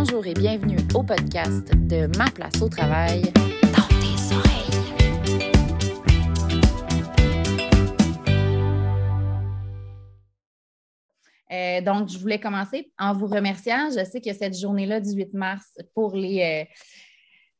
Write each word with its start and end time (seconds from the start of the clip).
Bonjour 0.00 0.24
et 0.28 0.34
bienvenue 0.34 0.76
au 0.94 1.02
podcast 1.02 1.74
de 1.74 2.06
Ma 2.16 2.30
place 2.30 2.62
au 2.62 2.68
travail 2.68 3.20
dans 3.32 3.88
tes 3.98 4.32
oreilles. 4.32 4.70
Euh, 11.50 11.80
donc, 11.80 12.10
je 12.10 12.18
voulais 12.20 12.38
commencer 12.38 12.92
en 12.96 13.12
vous 13.12 13.26
remerciant. 13.26 13.90
Je 13.90 14.04
sais 14.04 14.20
que 14.20 14.32
cette 14.32 14.56
journée-là, 14.56 15.00
18 15.00 15.34
mars, 15.34 15.76
pour 15.96 16.14
les, 16.14 16.42
euh, 16.42 16.72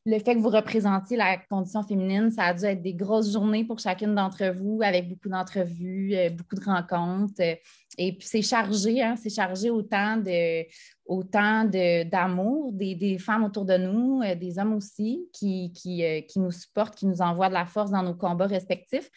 le 0.09 0.19
fait 0.21 0.35
que 0.35 0.41
vous 0.41 0.49
représentiez 0.49 1.19
la 1.19 1.37
condition 1.37 1.83
féminine, 1.83 2.31
ça 2.31 2.45
a 2.45 2.55
dû 2.55 2.65
être 2.65 2.81
des 2.81 2.95
grosses 2.95 3.31
journées 3.31 3.65
pour 3.65 3.79
chacune 3.79 4.15
d'entre 4.15 4.55
vous, 4.55 4.81
avec 4.83 5.07
beaucoup 5.07 5.29
d'entrevues, 5.29 6.15
euh, 6.15 6.31
beaucoup 6.31 6.55
de 6.55 6.65
rencontres. 6.65 7.43
Et 7.99 8.13
puis, 8.13 8.27
c'est 8.27 8.41
chargé, 8.41 9.02
hein, 9.02 9.16
c'est 9.16 9.29
chargé 9.29 9.69
autant 9.69 10.16
de 10.16 10.65
autant 11.05 11.65
d'amour 11.65 12.73
des, 12.73 12.95
des, 12.95 13.19
femmes 13.19 13.45
autour 13.45 13.66
de 13.66 13.77
nous, 13.77 14.23
euh, 14.23 14.35
des 14.35 14.59
hommes 14.59 14.75
aussi, 14.75 15.29
qui, 15.33 15.73
qui, 15.73 16.02
euh, 16.02 16.23
qui, 16.23 16.41
nous 16.41 16.52
supportent, 16.52 16.95
qui 16.95 17.07
nous 17.07 17.21
envoient 17.21 17.49
de 17.49 17.55
la 17.55 17.66
force 17.66 17.91
dans 17.91 18.02
nos 18.02 18.15
combats 18.15 18.47
respectifs. 18.47 19.11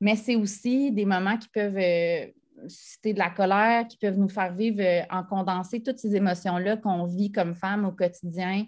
Mais 0.00 0.16
c'est 0.16 0.36
aussi 0.36 0.92
des 0.92 1.04
moments 1.04 1.36
qui 1.36 1.48
peuvent 1.48 2.30
susciter 2.68 3.12
de 3.12 3.18
la 3.18 3.30
colère, 3.30 3.86
qui 3.86 3.98
peuvent 3.98 4.18
nous 4.18 4.28
faire 4.28 4.54
vivre 4.54 4.82
en 5.10 5.24
condensé 5.24 5.82
toutes 5.82 5.98
ces 5.98 6.16
émotions-là 6.16 6.76
qu'on 6.76 7.04
vit 7.04 7.32
comme 7.32 7.54
femmes 7.54 7.84
au 7.84 7.92
quotidien, 7.92 8.64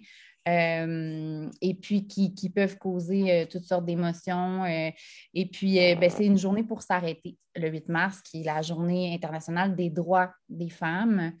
euh, 0.47 1.47
et 1.61 1.75
puis 1.75 2.07
qui, 2.07 2.49
peuvent 2.49 2.77
causer 2.77 3.31
euh, 3.31 3.45
toutes 3.45 3.65
sortes 3.65 3.85
d'émotions. 3.85 4.63
Euh, 4.63 4.89
et 5.33 5.45
puis, 5.45 5.75
ben, 5.95 6.09
c'est 6.09 6.25
une 6.25 6.37
journée 6.37 6.63
pour 6.63 6.81
s'arrêter, 6.81 7.37
le 7.55 7.69
8 7.69 7.89
mars, 7.89 8.21
qui 8.21 8.41
est 8.41 8.45
la 8.45 8.61
journée 8.61 9.13
internationale 9.13 9.75
des 9.75 9.89
droits 9.89 10.33
des 10.49 10.69
femmes. 10.69 11.33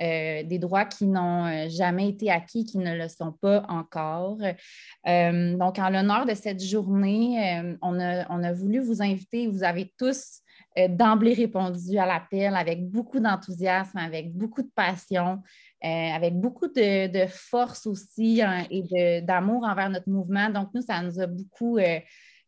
des 0.00 0.58
droits 0.60 0.84
qui 0.84 1.06
n'ont 1.06 1.68
jamais 1.68 2.08
été 2.08 2.30
acquis, 2.30 2.64
qui 2.64 2.78
ne 2.78 2.96
le 2.96 3.08
sont 3.08 3.32
pas 3.32 3.64
encore. 3.68 4.38
donc, 4.38 5.78
en 5.78 5.90
l'honneur 5.90 6.24
de 6.26 6.34
cette 6.34 6.62
journée, 6.62 7.76
on 7.82 7.98
a, 7.98 8.26
on, 8.30 8.42
a, 8.42 8.52
voulu 8.52 8.80
vous 8.80 9.02
inviter. 9.02 9.48
Vous 9.48 9.64
avez 9.64 9.92
tous 9.98 10.40
d'emblée 10.88 11.34
répondu 11.34 11.98
à 11.98 12.06
l'appel 12.06 12.54
avec 12.54 12.88
beaucoup 12.88 13.18
d'enthousiasme, 13.18 13.98
avec 13.98 14.32
beaucoup 14.32 14.62
de 14.62 14.70
passion. 14.74 15.42
Euh, 15.84 16.10
avec 16.12 16.34
beaucoup 16.34 16.66
de, 16.66 17.26
force 17.28 17.86
aussi 17.86 18.42
hein, 18.42 18.66
et 18.68 19.22
d'amour 19.22 19.62
envers 19.62 19.88
notre 19.90 20.10
mouvement. 20.10 20.50
Donc, 20.50 20.70
nous, 20.74 20.82
ça 20.82 21.00
nous 21.02 21.20
a 21.20 21.28
beaucoup 21.28 21.78
euh, 21.78 22.00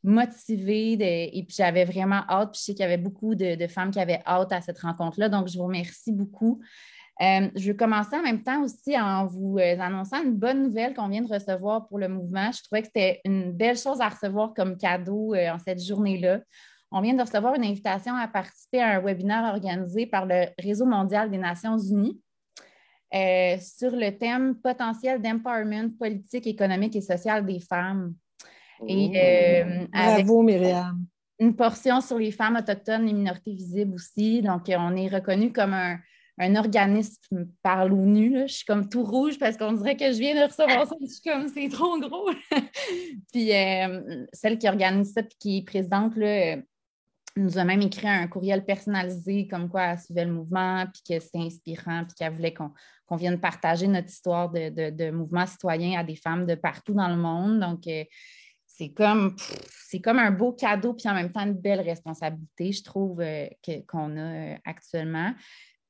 motivés 0.03 0.95
et 1.39 1.45
puis 1.45 1.55
j'avais 1.57 1.85
vraiment 1.85 2.23
hâte. 2.29 2.51
Puis 2.53 2.59
je 2.61 2.65
sais 2.65 2.73
qu'il 2.73 2.83
y 2.83 2.87
avait 2.87 2.97
beaucoup 2.97 3.37
de, 3.37 3.67
femmes 3.69 3.93
qui 3.93 4.01
avaient 4.01 4.21
hâte 4.27 4.51
à 4.51 4.61
cette 4.61 4.81
rencontre-là. 4.81 5.29
Donc, 5.29 5.47
je 5.47 5.57
vous 5.59 5.67
remercie 5.67 6.11
beaucoup. 6.11 6.61
Euh, 7.23 7.49
je 7.55 7.71
vais 7.71 7.77
commencer 7.77 8.17
en 8.17 8.23
même 8.23 8.43
temps 8.43 8.65
aussi 8.65 8.99
en 8.99 9.27
vous 9.27 9.59
annonçant 9.59 10.25
une 10.25 10.35
bonne 10.35 10.65
nouvelle 10.65 10.95
qu'on 10.95 11.09
vient 11.09 11.23
de 11.23 11.33
recevoir 11.33 11.87
pour 11.87 12.01
le 12.01 12.09
mouvement. 12.09 12.51
Je 12.51 12.65
trouvais 12.65 12.81
que 12.83 12.89
c'était 12.89 13.21
une 13.25 13.53
belle 13.53 13.79
chose 13.79 14.01
à 14.01 14.09
recevoir 14.09 14.55
comme 14.55 14.77
cadeau 14.77 15.37
en 15.37 15.59
cette 15.61 15.81
journée-là. 15.81 16.41
On 16.91 17.01
vient 17.01 17.15
de 17.15 17.23
recevoir 17.23 17.55
une 17.55 17.63
invitation 17.63 18.17
à 18.17 18.27
participer 18.27 18.81
à 18.81 18.97
un 18.97 19.01
webinaire 19.01 19.53
organisé 19.55 20.07
par 20.07 20.27
le 20.27 20.47
Réseau 20.59 20.87
mondial 20.87 21.31
des 21.31 21.39
Nations 21.39 21.79
unies. 21.79 22.21
Euh, 23.13 23.57
sur 23.61 23.91
le 23.91 24.17
thème 24.17 24.55
potentiel 24.55 25.21
d'empowerment 25.21 25.91
politique, 25.99 26.47
économique 26.47 26.95
et 26.95 27.01
social 27.01 27.45
des 27.45 27.59
femmes. 27.59 28.15
Et, 28.87 29.13
euh, 29.17 29.87
Bravo, 29.93 30.43
Myriam. 30.43 31.05
Une 31.41 31.57
portion 31.57 32.01
sur 32.01 32.19
les 32.19 32.31
femmes 32.31 32.57
autochtones 32.57 33.09
et 33.09 33.13
minorités 33.13 33.53
visibles 33.53 33.95
aussi. 33.95 34.43
Donc, 34.43 34.63
on 34.69 34.95
est 34.95 35.09
reconnu 35.09 35.53
comme 35.53 35.75
un, 35.75 35.99
organisme 36.55 37.49
par 37.63 37.87
l'ONU. 37.89 38.45
Je 38.47 38.55
suis 38.55 38.65
comme 38.65 38.89
tout 38.89 39.03
rouge 39.03 39.39
parce 39.39 39.57
qu'on 39.57 39.73
dirait 39.73 39.97
que 39.97 40.13
je 40.13 40.19
viens 40.19 40.35
de 40.35 40.47
recevoir 40.47 40.87
ça. 40.87 40.95
Je 41.01 41.07
suis 41.07 41.23
comme, 41.23 41.49
c'est 41.49 41.69
trop 41.69 41.99
gros. 41.99 42.31
puis, 43.33 43.53
euh, 43.53 44.25
celle 44.33 44.57
qui 44.57 44.69
organise 44.69 45.13
ça 45.13 45.21
et 45.21 45.29
qui 45.39 45.59
est 45.59 45.67
présidente, 45.67 46.17
là, 46.17 46.57
nous 47.37 47.59
a 47.59 47.65
même 47.65 47.83
écrit 47.83 48.09
un 48.09 48.27
courriel 48.27 48.65
personnalisé 48.65 49.47
comme 49.49 49.69
quoi 49.69 49.83
elle 49.83 49.99
suivait 49.99 50.25
le 50.25 50.33
mouvement, 50.33 50.85
puis 50.93 51.03
que 51.09 51.23
c'était 51.23 51.39
inspirant, 51.39 52.05
puis 52.05 52.15
qu'elle 52.15 52.33
voulait 52.33 52.55
qu'on 52.55 53.17
vienne 53.17 53.41
partager 53.41 53.87
notre 53.87 54.09
histoire 54.09 54.51
de, 54.51 55.11
mouvement 55.11 55.47
citoyen 55.47 55.99
à 55.99 56.05
des 56.05 56.17
femmes 56.17 56.47
de 56.47 56.55
partout 56.55 56.95
dans 56.95 57.09
le 57.09 57.17
monde. 57.17 57.61
Donc, 57.61 57.87
euh, 57.87 58.05
c'est 58.67 58.93
comme, 58.93 59.37
c'est 59.87 60.01
comme 60.01 60.19
un 60.19 60.31
beau 60.31 60.53
cadeau, 60.53 60.95
puis 60.95 61.09
en 61.09 61.15
même 61.15 61.33
temps 61.33 61.45
une 61.45 61.55
belle 61.55 61.81
responsabilité, 61.81 62.73
je 62.73 62.83
trouve, 62.83 63.21
euh, 63.21 63.47
qu'on 63.87 64.17
a 64.17 64.21
euh, 64.21 64.57
actuellement. 64.65 65.35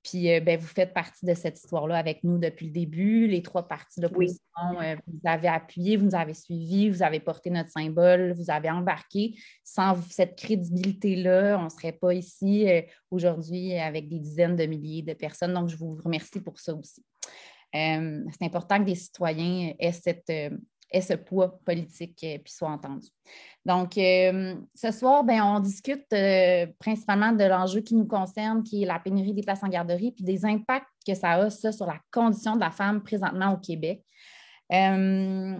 Puis, 0.02 0.32
euh, 0.32 0.40
ben, 0.40 0.58
vous 0.58 0.66
faites 0.66 0.94
partie 0.94 1.26
de 1.26 1.34
cette 1.34 1.58
histoire-là 1.58 1.96
avec 1.96 2.24
nous 2.24 2.38
depuis 2.38 2.66
le 2.66 2.72
début. 2.72 3.26
Les 3.26 3.42
trois 3.42 3.68
parties 3.68 4.00
d'opposition, 4.00 4.40
euh, 4.80 4.96
vous 5.06 5.20
avez 5.24 5.48
appuyé, 5.48 5.96
vous 5.96 6.06
nous 6.06 6.14
avez 6.14 6.32
suivis, 6.32 6.88
vous 6.88 7.02
avez 7.02 7.20
porté 7.20 7.50
notre 7.50 7.70
symbole, 7.70 8.32
vous 8.32 8.50
avez 8.50 8.70
embarqué. 8.70 9.34
Sans 9.62 10.00
cette 10.08 10.36
crédibilité-là, 10.36 11.58
on 11.60 11.64
ne 11.64 11.68
serait 11.68 11.92
pas 11.92 12.14
ici 12.14 12.68
euh, 12.68 12.80
aujourd'hui 13.10 13.74
avec 13.74 14.08
des 14.08 14.20
dizaines 14.20 14.56
de 14.56 14.64
milliers 14.64 15.02
de 15.02 15.12
personnes. 15.12 15.52
Donc, 15.52 15.68
je 15.68 15.76
vous 15.76 15.98
remercie 16.02 16.40
pour 16.40 16.58
ça 16.58 16.74
aussi. 16.74 17.04
c'est 17.72 18.42
important 18.42 18.78
que 18.78 18.84
des 18.84 18.94
citoyens 18.94 19.74
aient 19.78 19.92
cette 19.92 20.32
ait 20.90 21.00
ce 21.00 21.14
poids 21.14 21.58
politique 21.64 22.22
et 22.22 22.38
puis 22.38 22.52
soit 22.52 22.70
entendu. 22.70 23.08
Donc, 23.64 23.96
euh, 23.98 24.54
ce 24.74 24.90
soir, 24.90 25.24
ben, 25.24 25.42
on 25.42 25.60
discute 25.60 26.06
euh, 26.12 26.66
principalement 26.78 27.32
de 27.32 27.44
l'enjeu 27.44 27.80
qui 27.80 27.94
nous 27.94 28.06
concerne, 28.06 28.62
qui 28.62 28.82
est 28.82 28.86
la 28.86 28.98
pénurie 28.98 29.34
des 29.34 29.42
places 29.42 29.62
en 29.62 29.68
garderie, 29.68 30.12
puis 30.12 30.24
des 30.24 30.44
impacts 30.44 30.86
que 31.06 31.14
ça 31.14 31.32
a, 31.32 31.50
sur 31.50 31.86
la 31.86 31.98
condition 32.10 32.54
de 32.54 32.60
la 32.60 32.70
femme 32.70 33.02
présentement 33.02 33.52
au 33.52 33.58
Québec. 33.58 34.02
Euh, 34.72 35.56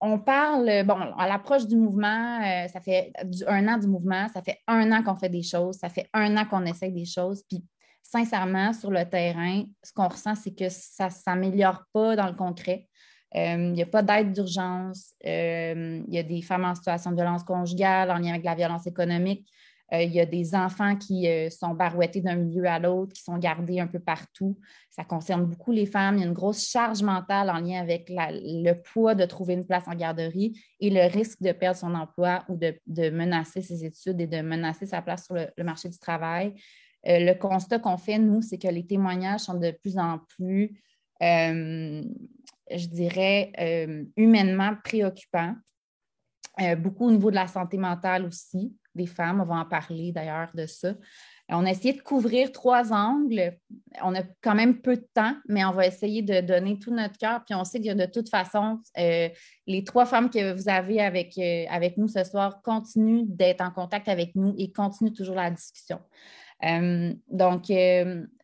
on 0.00 0.18
parle, 0.18 0.84
bon, 0.84 0.98
à 1.16 1.28
l'approche 1.28 1.66
du 1.66 1.76
mouvement, 1.76 2.40
ça 2.68 2.80
fait 2.80 3.12
un 3.46 3.68
an 3.68 3.78
du 3.78 3.86
mouvement, 3.86 4.26
ça 4.34 4.42
fait 4.42 4.58
un 4.66 4.90
an 4.90 5.04
qu'on 5.04 5.14
fait 5.14 5.28
des 5.28 5.44
choses, 5.44 5.76
ça 5.76 5.88
fait 5.88 6.08
un 6.12 6.36
an 6.36 6.44
qu'on 6.44 6.64
essaye 6.64 6.92
des 6.92 7.04
choses, 7.04 7.44
puis 7.48 7.64
sincèrement, 8.02 8.72
sur 8.72 8.90
le 8.90 9.08
terrain, 9.08 9.62
ce 9.82 9.92
qu'on 9.92 10.08
ressent, 10.08 10.34
c'est 10.34 10.54
que 10.54 10.68
ça 10.68 11.06
ne 11.06 11.10
s'améliore 11.10 11.84
pas 11.92 12.16
dans 12.16 12.26
le 12.26 12.34
concret. 12.34 12.88
Euh, 13.36 13.56
il 13.56 13.72
n'y 13.72 13.82
a 13.82 13.86
pas 13.86 14.02
d'aide 14.02 14.32
d'urgence. 14.32 15.12
Euh, 15.26 16.02
il 16.06 16.14
y 16.14 16.18
a 16.18 16.22
des 16.22 16.42
femmes 16.42 16.64
en 16.64 16.74
situation 16.74 17.10
de 17.10 17.16
violence 17.16 17.44
conjugale 17.44 18.10
en 18.10 18.18
lien 18.18 18.30
avec 18.30 18.44
la 18.44 18.54
violence 18.54 18.86
économique. 18.86 19.48
Euh, 19.92 20.02
il 20.02 20.12
y 20.12 20.20
a 20.20 20.26
des 20.26 20.54
enfants 20.54 20.96
qui 20.96 21.28
sont 21.50 21.74
barouettés 21.74 22.20
d'un 22.20 22.36
milieu 22.36 22.64
à 22.66 22.78
l'autre, 22.78 23.12
qui 23.12 23.22
sont 23.22 23.36
gardés 23.36 23.78
un 23.80 23.86
peu 23.86 23.98
partout. 23.98 24.58
Ça 24.90 25.04
concerne 25.04 25.44
beaucoup 25.44 25.72
les 25.72 25.86
femmes. 25.86 26.16
Il 26.16 26.20
y 26.20 26.24
a 26.24 26.26
une 26.26 26.34
grosse 26.34 26.66
charge 26.66 27.02
mentale 27.02 27.50
en 27.50 27.58
lien 27.58 27.80
avec 27.80 28.10
le 28.10 28.72
poids 28.72 29.14
de 29.14 29.24
trouver 29.24 29.54
une 29.54 29.66
place 29.66 29.84
en 29.86 29.94
garderie 29.94 30.58
et 30.80 30.90
le 30.90 31.10
risque 31.10 31.42
de 31.42 31.52
perdre 31.52 31.78
son 31.78 31.94
emploi 31.94 32.44
ou 32.48 32.56
de, 32.56 33.10
menacer 33.10 33.60
ses 33.60 33.84
études 33.84 34.20
et 34.20 34.26
de 34.26 34.40
menacer 34.40 34.86
sa 34.86 35.02
place 35.02 35.26
sur 35.26 35.34
le, 35.34 35.48
le 35.56 35.64
marché 35.64 35.90
du 35.90 35.98
travail. 35.98 36.54
le 37.04 37.34
constat 37.34 37.78
qu'on 37.78 37.98
fait, 37.98 38.18
nous, 38.18 38.40
c'est 38.40 38.58
que 38.58 38.68
les 38.68 38.86
témoignages 38.86 39.40
sont 39.40 39.58
de 39.58 39.72
plus 39.72 39.98
en 39.98 40.20
plus 40.36 40.80
je 42.76 42.86
dirais, 42.86 43.52
euh, 43.58 44.04
humainement 44.16 44.74
préoccupant. 44.84 45.54
Euh, 46.60 46.76
beaucoup 46.76 47.06
au 47.06 47.10
niveau 47.10 47.30
de 47.30 47.36
la 47.36 47.46
santé 47.46 47.78
mentale 47.78 48.26
aussi, 48.26 48.76
des 48.94 49.06
femmes. 49.06 49.40
On 49.40 49.46
va 49.46 49.54
en 49.54 49.64
parler 49.64 50.12
d'ailleurs 50.12 50.50
de 50.54 50.66
ça. 50.66 50.94
On 51.48 51.64
a 51.64 51.70
essayé 51.70 51.94
de 51.94 52.02
couvrir 52.02 52.52
trois 52.52 52.92
angles. 52.92 53.56
On 54.02 54.14
a 54.14 54.22
quand 54.42 54.54
même 54.54 54.80
peu 54.80 54.96
de 54.96 55.06
temps, 55.14 55.34
mais 55.48 55.64
on 55.64 55.72
va 55.72 55.86
essayer 55.86 56.22
de 56.22 56.40
donner 56.40 56.78
tout 56.78 56.94
notre 56.94 57.16
cœur. 57.16 57.42
Puis 57.44 57.54
on 57.54 57.64
sait 57.64 57.80
que 57.80 57.94
de 57.94 58.04
toute 58.04 58.28
façon, 58.28 58.80
euh, 58.98 59.28
les 59.66 59.84
trois 59.84 60.04
femmes 60.04 60.28
que 60.28 60.52
vous 60.52 60.68
avez 60.68 61.00
avec, 61.00 61.38
avec 61.70 61.96
nous 61.96 62.08
ce 62.08 62.22
soir 62.24 62.60
continuent 62.62 63.24
d'être 63.26 63.62
en 63.62 63.70
contact 63.70 64.08
avec 64.08 64.34
nous 64.34 64.54
et 64.58 64.72
continuent 64.72 65.12
toujours 65.12 65.36
la 65.36 65.50
discussion. 65.50 66.00
donc, 67.28 67.70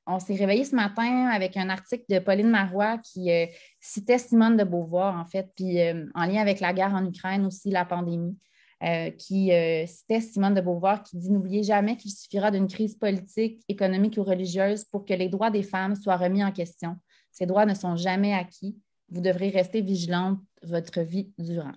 on 0.09 0.19
s'est 0.19 0.35
réveillé 0.35 0.65
ce 0.65 0.75
matin 0.75 1.27
avec 1.27 1.57
un 1.57 1.69
article 1.69 2.05
de 2.09 2.19
Pauline 2.19 2.49
Marois 2.49 2.97
qui 2.99 3.31
euh, 3.31 3.47
citait 3.79 4.19
Simone 4.19 4.57
de 4.57 4.65
Beauvoir, 4.65 5.15
en 5.15 5.27
fait, 5.27 5.51
puis 5.55 5.81
euh, 5.81 6.07
en 6.15 6.25
lien 6.25 6.41
avec 6.41 6.61
la 6.61 6.73
guerre 6.73 6.95
en 6.95 7.05
Ukraine 7.05 7.45
aussi, 7.45 7.71
la 7.71 7.85
pandémie, 7.85 8.37
euh, 8.83 9.11
qui 9.11 9.51
citait 9.87 10.21
Simone 10.21 10.55
de 10.55 10.61
Beauvoir 10.63 11.03
qui 11.03 11.19
dit 11.19 11.31
N'oubliez 11.31 11.63
jamais 11.63 11.97
qu'il 11.97 12.11
suffira 12.11 12.51
d'une 12.51 12.69
crise 12.69 12.97
politique, 12.97 13.63
économique 13.69 14.17
ou 14.17 14.25
religieuse 14.25 14.85
pour 14.85 15.05
que 15.05 15.13
les 15.13 15.29
droits 15.29 15.51
des 15.51 15.63
femmes 15.63 15.95
soient 15.95 16.17
remis 16.17 16.43
en 16.43 16.53
question. 16.53 16.97
Ces 17.31 17.45
droits 17.45 17.67
ne 17.67 17.75
sont 17.75 17.97
jamais 17.97 18.33
acquis. 18.33 18.79
Vous 19.11 19.21
devrez 19.21 19.51
rester 19.51 19.83
vigilante 19.83 20.39
votre 20.63 21.01
vie 21.01 21.33
durant. 21.39 21.73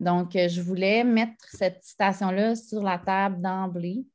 Donc, 0.00 0.30
je 0.32 0.60
voulais 0.62 1.04
mettre 1.04 1.44
cette 1.50 1.82
citation-là 1.82 2.54
sur 2.56 2.82
la 2.82 2.98
table 2.98 3.42
d'emblée 3.42 4.06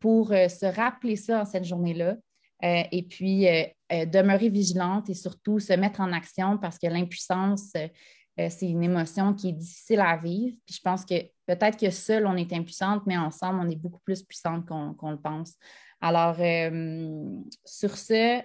pour 0.00 0.28
se 0.28 0.66
rappeler 0.74 1.16
ça 1.16 1.42
en 1.42 1.44
cette 1.44 1.64
journée-là 1.64 2.16
euh, 2.64 2.82
et 2.92 3.02
puis, 3.02 3.48
euh, 3.48 3.64
euh, 3.92 4.06
demeurer 4.06 4.48
vigilante 4.48 5.08
et 5.08 5.14
surtout 5.14 5.58
se 5.58 5.72
mettre 5.72 6.00
en 6.00 6.12
action 6.12 6.58
parce 6.58 6.78
que 6.78 6.86
l'impuissance, 6.86 7.72
c'est 8.48 8.70
une 8.70 8.82
émotion 8.82 9.34
qui 9.34 9.50
est 9.50 9.52
difficile 9.52 10.00
à 10.00 10.16
vivre. 10.16 10.56
Puis 10.64 10.76
je 10.76 10.80
pense 10.80 11.04
que 11.04 11.14
peut-être 11.46 11.78
que 11.78 11.90
seule, 11.90 12.26
on 12.26 12.36
est 12.36 12.52
impuissante, 12.54 13.02
mais 13.06 13.18
ensemble, 13.18 13.60
on 13.60 13.68
est 13.68 13.76
beaucoup 13.76 14.00
plus 14.00 14.22
puissante 14.22 14.64
qu'on 14.64 15.10
le 15.10 15.20
pense. 15.20 15.56
Alors, 16.00 16.36
sur 17.66 17.98
ce, 17.98 18.40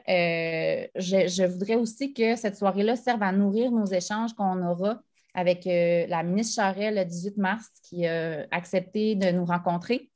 je, 0.95 1.45
voudrais 1.45 1.75
aussi 1.75 2.13
que 2.13 2.35
cette 2.35 2.57
soirée-là 2.57 2.97
serve 2.97 3.23
à 3.23 3.31
nourrir 3.31 3.71
nos 3.71 3.85
échanges 3.85 4.33
qu'on 4.33 4.61
aura 4.67 4.99
avec 5.33 5.63
la 5.63 6.23
ministre 6.23 6.55
Charest 6.55 6.97
le 6.97 7.05
18 7.05 7.37
mars 7.37 7.67
qui 7.81 8.05
a 8.05 8.45
accepté 8.51 9.15
de 9.15 9.31
nous 9.31 9.45
rencontrer. 9.45 10.09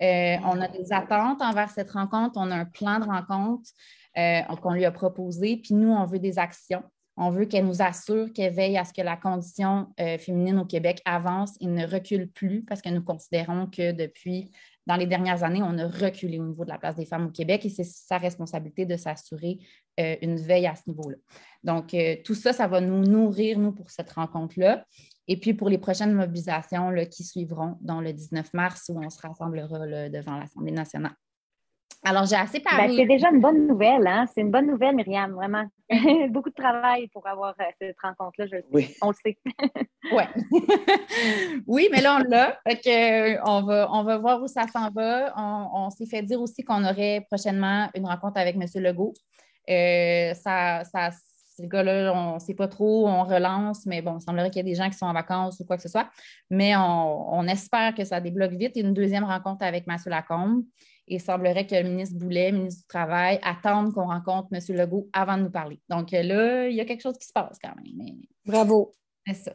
On 0.00 0.60
a 0.60 0.68
des 0.68 0.92
attentes 0.92 1.42
envers 1.42 1.70
cette 1.70 1.90
rencontre, 1.90 2.34
on 2.36 2.50
a 2.50 2.56
un 2.56 2.64
plan 2.64 2.98
de 2.98 3.04
rencontre 3.04 3.70
qu'on 4.60 4.72
lui 4.72 4.84
a 4.84 4.90
proposé, 4.90 5.56
puis 5.56 5.74
nous, 5.74 5.90
on 5.90 6.04
veut 6.06 6.18
des 6.18 6.38
actions. 6.38 6.82
On 7.18 7.30
veut 7.30 7.46
qu'elle 7.46 7.64
nous 7.64 7.80
assure 7.80 8.30
qu'elle 8.34 8.52
veille 8.52 8.76
à 8.76 8.84
ce 8.84 8.92
que 8.92 9.00
la 9.00 9.16
condition 9.16 9.88
féminine 10.18 10.58
au 10.58 10.66
Québec 10.66 11.00
avance 11.06 11.54
et 11.60 11.66
ne 11.66 11.86
recule 11.86 12.28
plus 12.30 12.62
parce 12.62 12.82
que 12.82 12.90
nous 12.90 13.02
considérons 13.02 13.66
que 13.66 13.92
depuis 13.92 14.50
dans 14.86 14.96
les 14.96 15.06
dernières 15.06 15.42
années, 15.42 15.62
on 15.62 15.76
a 15.78 15.88
reculé 15.88 16.38
au 16.38 16.44
niveau 16.44 16.64
de 16.64 16.70
la 16.70 16.78
place 16.78 16.94
des 16.94 17.06
femmes 17.06 17.26
au 17.26 17.30
Québec 17.30 17.64
et 17.66 17.68
c'est 17.68 17.84
sa 17.84 18.18
responsabilité 18.18 18.86
de 18.86 18.96
s'assurer 18.96 19.58
euh, 19.98 20.16
une 20.22 20.36
veille 20.36 20.66
à 20.66 20.76
ce 20.76 20.82
niveau-là. 20.86 21.16
Donc, 21.64 21.92
euh, 21.92 22.16
tout 22.24 22.34
ça, 22.34 22.52
ça 22.52 22.68
va 22.68 22.80
nous 22.80 23.02
nourrir, 23.02 23.58
nous, 23.58 23.72
pour 23.72 23.90
cette 23.90 24.12
rencontre-là. 24.12 24.84
Et 25.28 25.38
puis, 25.38 25.54
pour 25.54 25.68
les 25.68 25.78
prochaines 25.78 26.12
mobilisations 26.12 26.92
qui 27.10 27.24
suivront, 27.24 27.76
dans 27.80 28.00
le 28.00 28.12
19 28.12 28.54
mars, 28.54 28.90
où 28.92 28.98
on 29.02 29.10
se 29.10 29.20
rassemblera 29.20 30.08
devant 30.08 30.38
l'Assemblée 30.38 30.72
nationale. 30.72 31.14
Alors, 32.04 32.24
j'ai 32.24 32.36
assez 32.36 32.60
ben, 32.60 32.70
parlé. 32.70 32.96
c'est 32.96 33.06
déjà 33.06 33.30
une 33.30 33.40
bonne 33.40 33.66
nouvelle, 33.66 34.06
hein? 34.06 34.26
C'est 34.32 34.40
une 34.40 34.52
bonne 34.52 34.68
nouvelle, 34.68 34.94
Myriam, 34.94 35.32
vraiment. 35.32 35.64
Beaucoup 36.30 36.50
de 36.50 36.54
travail 36.54 37.08
pour 37.08 37.26
avoir 37.26 37.54
euh, 37.60 37.64
cette 37.80 37.96
rencontre-là, 38.00 38.46
je 38.46 38.56
oui. 38.70 38.94
On 39.02 39.08
le 39.08 39.14
sait. 39.14 39.36
oui. 40.12 40.22
oui, 41.66 41.88
mais 41.90 42.00
là, 42.00 42.20
on 42.20 42.30
l'a. 42.30 42.60
Euh, 42.68 43.36
on, 43.44 43.62
va, 43.62 43.88
on 43.92 44.04
va 44.04 44.18
voir 44.18 44.40
où 44.40 44.46
ça 44.46 44.68
s'en 44.68 44.90
va. 44.90 45.32
On, 45.36 45.90
s'est 45.90 46.06
fait 46.06 46.22
dire 46.22 46.40
aussi 46.40 46.62
qu'on 46.62 46.84
aurait 46.84 47.26
prochainement 47.28 47.88
une 47.94 48.06
rencontre 48.06 48.38
avec 48.38 48.54
M. 48.54 48.62
Legault. 48.82 49.14
Euh, 49.68 50.32
ça, 50.34 50.84
ça 50.84 51.10
ces 51.56 51.68
gars-là, 51.68 52.12
on 52.14 52.34
ne 52.34 52.38
sait 52.38 52.54
pas 52.54 52.68
trop, 52.68 53.08
on 53.08 53.24
relance, 53.24 53.86
mais 53.86 54.02
bon, 54.02 54.18
il 54.18 54.20
semblerait 54.20 54.50
qu'il 54.50 54.58
y 54.58 54.68
ait 54.68 54.74
des 54.74 54.74
gens 54.74 54.90
qui 54.90 54.98
sont 54.98 55.06
en 55.06 55.14
vacances 55.14 55.58
ou 55.60 55.64
quoi 55.64 55.76
que 55.76 55.82
ce 55.82 55.88
soit. 55.88 56.10
Mais 56.50 56.76
on, 56.76 57.34
on 57.34 57.48
espère 57.48 57.94
que 57.94 58.04
ça 58.04 58.20
débloque 58.20 58.52
vite. 58.52 58.76
Une 58.76 58.92
deuxième 58.92 59.24
rencontre 59.24 59.64
avec 59.64 59.84
M. 59.88 59.96
Lacombe. 60.06 60.64
Et 61.08 61.14
il 61.16 61.20
semblerait 61.20 61.66
que 61.66 61.74
le 61.74 61.88
ministre 61.88 62.18
Boulet, 62.18 62.52
ministre 62.52 62.82
du 62.82 62.88
Travail, 62.88 63.38
attende 63.42 63.92
qu'on 63.94 64.06
rencontre 64.06 64.48
M. 64.52 64.60
Legault 64.76 65.08
avant 65.12 65.38
de 65.38 65.44
nous 65.44 65.50
parler. 65.50 65.80
Donc 65.88 66.12
euh, 66.12 66.22
là, 66.22 66.68
il 66.68 66.74
y 66.74 66.80
a 66.80 66.84
quelque 66.84 67.02
chose 67.02 67.16
qui 67.16 67.26
se 67.26 67.32
passe 67.32 67.58
quand 67.62 67.74
même. 67.76 68.20
Bravo. 68.44 68.96
C'est 69.26 69.34
ça. 69.34 69.52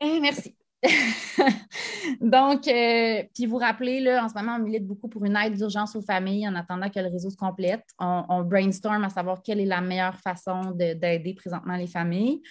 Eh, 0.00 0.20
merci. 0.20 0.54
Donc, 2.20 2.68
euh, 2.68 3.22
puis 3.34 3.46
vous 3.46 3.56
rappelez, 3.56 4.00
là, 4.00 4.24
en 4.24 4.28
ce 4.28 4.34
moment, 4.34 4.56
on 4.56 4.62
milite 4.62 4.86
beaucoup 4.86 5.08
pour 5.08 5.24
une 5.24 5.36
aide 5.36 5.54
d'urgence 5.54 5.96
aux 5.96 6.02
familles 6.02 6.46
en 6.48 6.54
attendant 6.54 6.90
que 6.90 7.00
le 7.00 7.08
réseau 7.08 7.30
se 7.30 7.36
complète. 7.36 7.84
On, 7.98 8.24
on 8.28 8.42
brainstorm 8.42 9.02
à 9.04 9.08
savoir 9.08 9.42
quelle 9.42 9.60
est 9.60 9.66
la 9.66 9.80
meilleure 9.80 10.18
façon 10.20 10.72
d'aider 10.72 11.34
présentement 11.34 11.76
les 11.76 11.86
familles. 11.86 12.42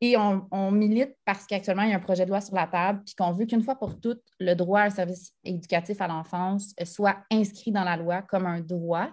Et 0.00 0.16
on, 0.16 0.70
milite 0.70 1.16
parce 1.24 1.44
qu'actuellement, 1.44 1.82
il 1.82 1.90
y 1.90 1.92
a 1.92 1.96
un 1.96 2.00
projet 2.00 2.24
de 2.24 2.30
loi 2.30 2.40
sur 2.40 2.54
la 2.54 2.68
table, 2.68 3.02
puis 3.04 3.16
qu'on 3.16 3.32
veut 3.32 3.46
qu'une 3.46 3.64
fois 3.64 3.74
pour 3.74 4.00
toutes, 4.00 4.22
le 4.38 4.54
droit 4.54 4.80
à 4.80 4.84
un 4.84 4.90
service 4.90 5.32
éducatif 5.42 6.00
à 6.00 6.06
l'enfance 6.06 6.72
soit 6.84 7.16
inscrit 7.32 7.72
dans 7.72 7.82
la 7.82 7.96
loi 7.96 8.22
comme 8.22 8.46
un 8.46 8.60
droit, 8.60 9.10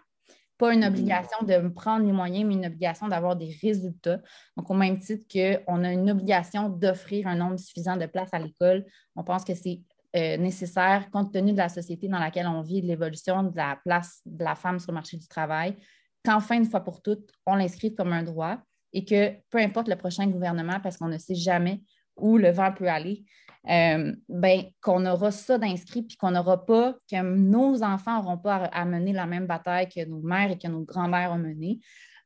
pas 0.57 0.73
une 0.73 0.85
obligation 0.85 1.37
de 1.45 1.57
me 1.57 1.73
prendre 1.73 2.05
les 2.05 2.11
moyens, 2.11 2.45
mais 2.45 2.53
une 2.53 2.65
obligation 2.65 3.07
d'avoir 3.07 3.35
des 3.35 3.57
résultats. 3.61 4.21
Donc, 4.55 4.69
au 4.69 4.73
même 4.73 4.99
titre 4.99 5.25
qu'on 5.31 5.83
a 5.83 5.91
une 5.91 6.09
obligation 6.09 6.69
d'offrir 6.69 7.27
un 7.27 7.35
nombre 7.35 7.57
suffisant 7.57 7.97
de 7.97 8.05
places 8.05 8.33
à 8.33 8.39
l'école, 8.39 8.85
on 9.15 9.23
pense 9.23 9.43
que 9.43 9.53
c'est 9.53 9.81
euh, 10.15 10.37
nécessaire, 10.37 11.09
compte 11.11 11.33
tenu 11.33 11.51
de 11.51 11.57
la 11.57 11.67
société 11.67 12.07
dans 12.07 12.19
laquelle 12.19 12.47
on 12.47 12.61
vit, 12.61 12.81
de 12.81 12.87
l'évolution 12.87 13.43
de 13.43 13.55
la 13.55 13.77
place 13.83 14.21
de 14.25 14.43
la 14.43 14.55
femme 14.55 14.79
sur 14.79 14.91
le 14.91 14.95
marché 14.95 15.17
du 15.17 15.27
travail, 15.27 15.75
qu'enfin, 16.23 16.55
une 16.55 16.65
fois 16.65 16.79
pour 16.79 17.01
toutes, 17.01 17.29
on 17.45 17.55
l'inscrive 17.55 17.95
comme 17.95 18.13
un 18.13 18.23
droit 18.23 18.57
et 18.93 19.03
que 19.03 19.33
peu 19.49 19.57
importe 19.57 19.89
le 19.89 19.97
prochain 19.97 20.25
gouvernement, 20.27 20.79
parce 20.81 20.95
qu'on 20.95 21.09
ne 21.09 21.17
sait 21.17 21.35
jamais 21.35 21.81
où 22.17 22.37
le 22.37 22.49
vent 22.51 22.71
peut 22.71 22.87
aller, 22.87 23.25
euh, 23.69 24.15
ben, 24.29 24.63
qu'on 24.81 25.05
aura 25.05 25.31
ça 25.31 25.57
d'inscrit, 25.57 26.03
puis 26.03 26.17
qu'on 26.17 26.31
n'aura 26.31 26.65
pas, 26.65 26.95
que 27.09 27.21
nos 27.21 27.83
enfants 27.83 28.21
n'auront 28.21 28.37
pas 28.37 28.55
à, 28.65 28.85
mener 28.85 29.11
la 29.11 29.25
même 29.25 29.47
bataille 29.47 29.89
que 29.89 30.05
nos 30.05 30.21
mères 30.21 30.51
et 30.51 30.57
que 30.57 30.67
nos 30.67 30.81
grands-mères 30.81 31.31
ont 31.31 31.39
mené. 31.39 31.79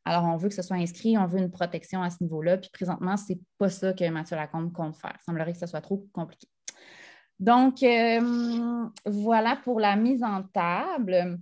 Alors, 0.05 0.25
on 0.25 0.37
veut 0.37 0.49
que 0.49 0.55
ce 0.55 0.61
soit 0.61 0.77
inscrit, 0.77 1.17
on 1.17 1.27
veut 1.27 1.39
une 1.39 1.51
protection 1.51 2.01
à 2.01 2.09
ce 2.09 2.17
niveau-là. 2.21 2.57
Puis 2.57 2.69
présentement, 2.73 3.15
ce 3.15 3.33
n'est 3.33 3.39
pas 3.57 3.69
ça 3.69 3.93
que 3.93 4.09
Mathieu 4.09 4.35
Lacombe 4.35 4.73
compte 4.73 4.95
faire. 4.95 5.13
Il 5.15 5.23
semblerait 5.23 5.53
que 5.53 5.59
ce 5.59 5.67
soit 5.67 5.81
trop 5.81 6.05
compliqué. 6.11 6.47
Donc, 7.39 7.83
euh, 7.83 8.89
voilà 9.05 9.55
pour 9.63 9.79
la 9.79 9.95
mise 9.95 10.23
en 10.23 10.43
table. 10.43 11.39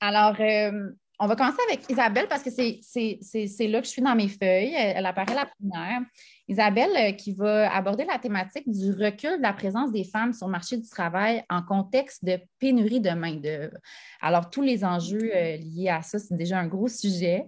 Alors, 0.00 0.36
euh, 0.40 0.90
on 1.22 1.26
va 1.26 1.36
commencer 1.36 1.58
avec 1.68 1.88
Isabelle 1.90 2.26
parce 2.28 2.42
que 2.42 2.50
c'est 2.50 3.66
là 3.68 3.80
que 3.80 3.86
je 3.86 3.90
suis 3.90 4.00
dans 4.00 4.14
mes 4.14 4.28
feuilles. 4.28 4.72
Elle, 4.74 5.04
apparaît 5.04 5.34
la 5.34 5.44
première. 5.44 6.00
Isabelle 6.48 6.90
euh, 6.96 7.12
qui 7.12 7.34
va 7.34 7.72
aborder 7.72 8.06
la 8.06 8.18
thématique 8.18 8.68
du 8.68 8.90
recul 8.92 9.36
de 9.36 9.42
la 9.42 9.52
présence 9.52 9.92
des 9.92 10.04
femmes 10.04 10.32
sur 10.32 10.46
le 10.46 10.52
marché 10.52 10.78
du 10.78 10.88
travail 10.88 11.44
en 11.50 11.62
contexte 11.62 12.24
de 12.24 12.40
pénurie 12.58 13.00
de 13.00 13.10
main-d'œuvre. 13.10 13.76
Alors, 14.22 14.48
tous 14.48 14.62
les 14.62 14.82
enjeux 14.82 15.30
euh, 15.34 15.58
liés 15.58 15.90
à 15.90 16.00
ça, 16.00 16.18
c'est 16.18 16.36
déjà 16.36 16.58
un 16.58 16.66
gros 16.66 16.88
sujet. 16.88 17.46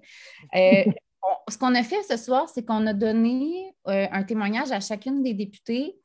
Euh, 0.55 0.85
ce 1.49 1.57
qu'on 1.57 1.75
a 1.75 1.83
fait 1.83 2.03
ce 2.03 2.19
soir, 2.19 2.51
c'est 2.51 2.67
qu'on 2.67 2.87
a 2.87 2.93
donné 2.93 3.73
un 3.87 4.23
témoignage 4.23 4.71
à 4.71 4.81
chacune 4.81 5.23
des 5.23 5.35
députées 5.35 5.97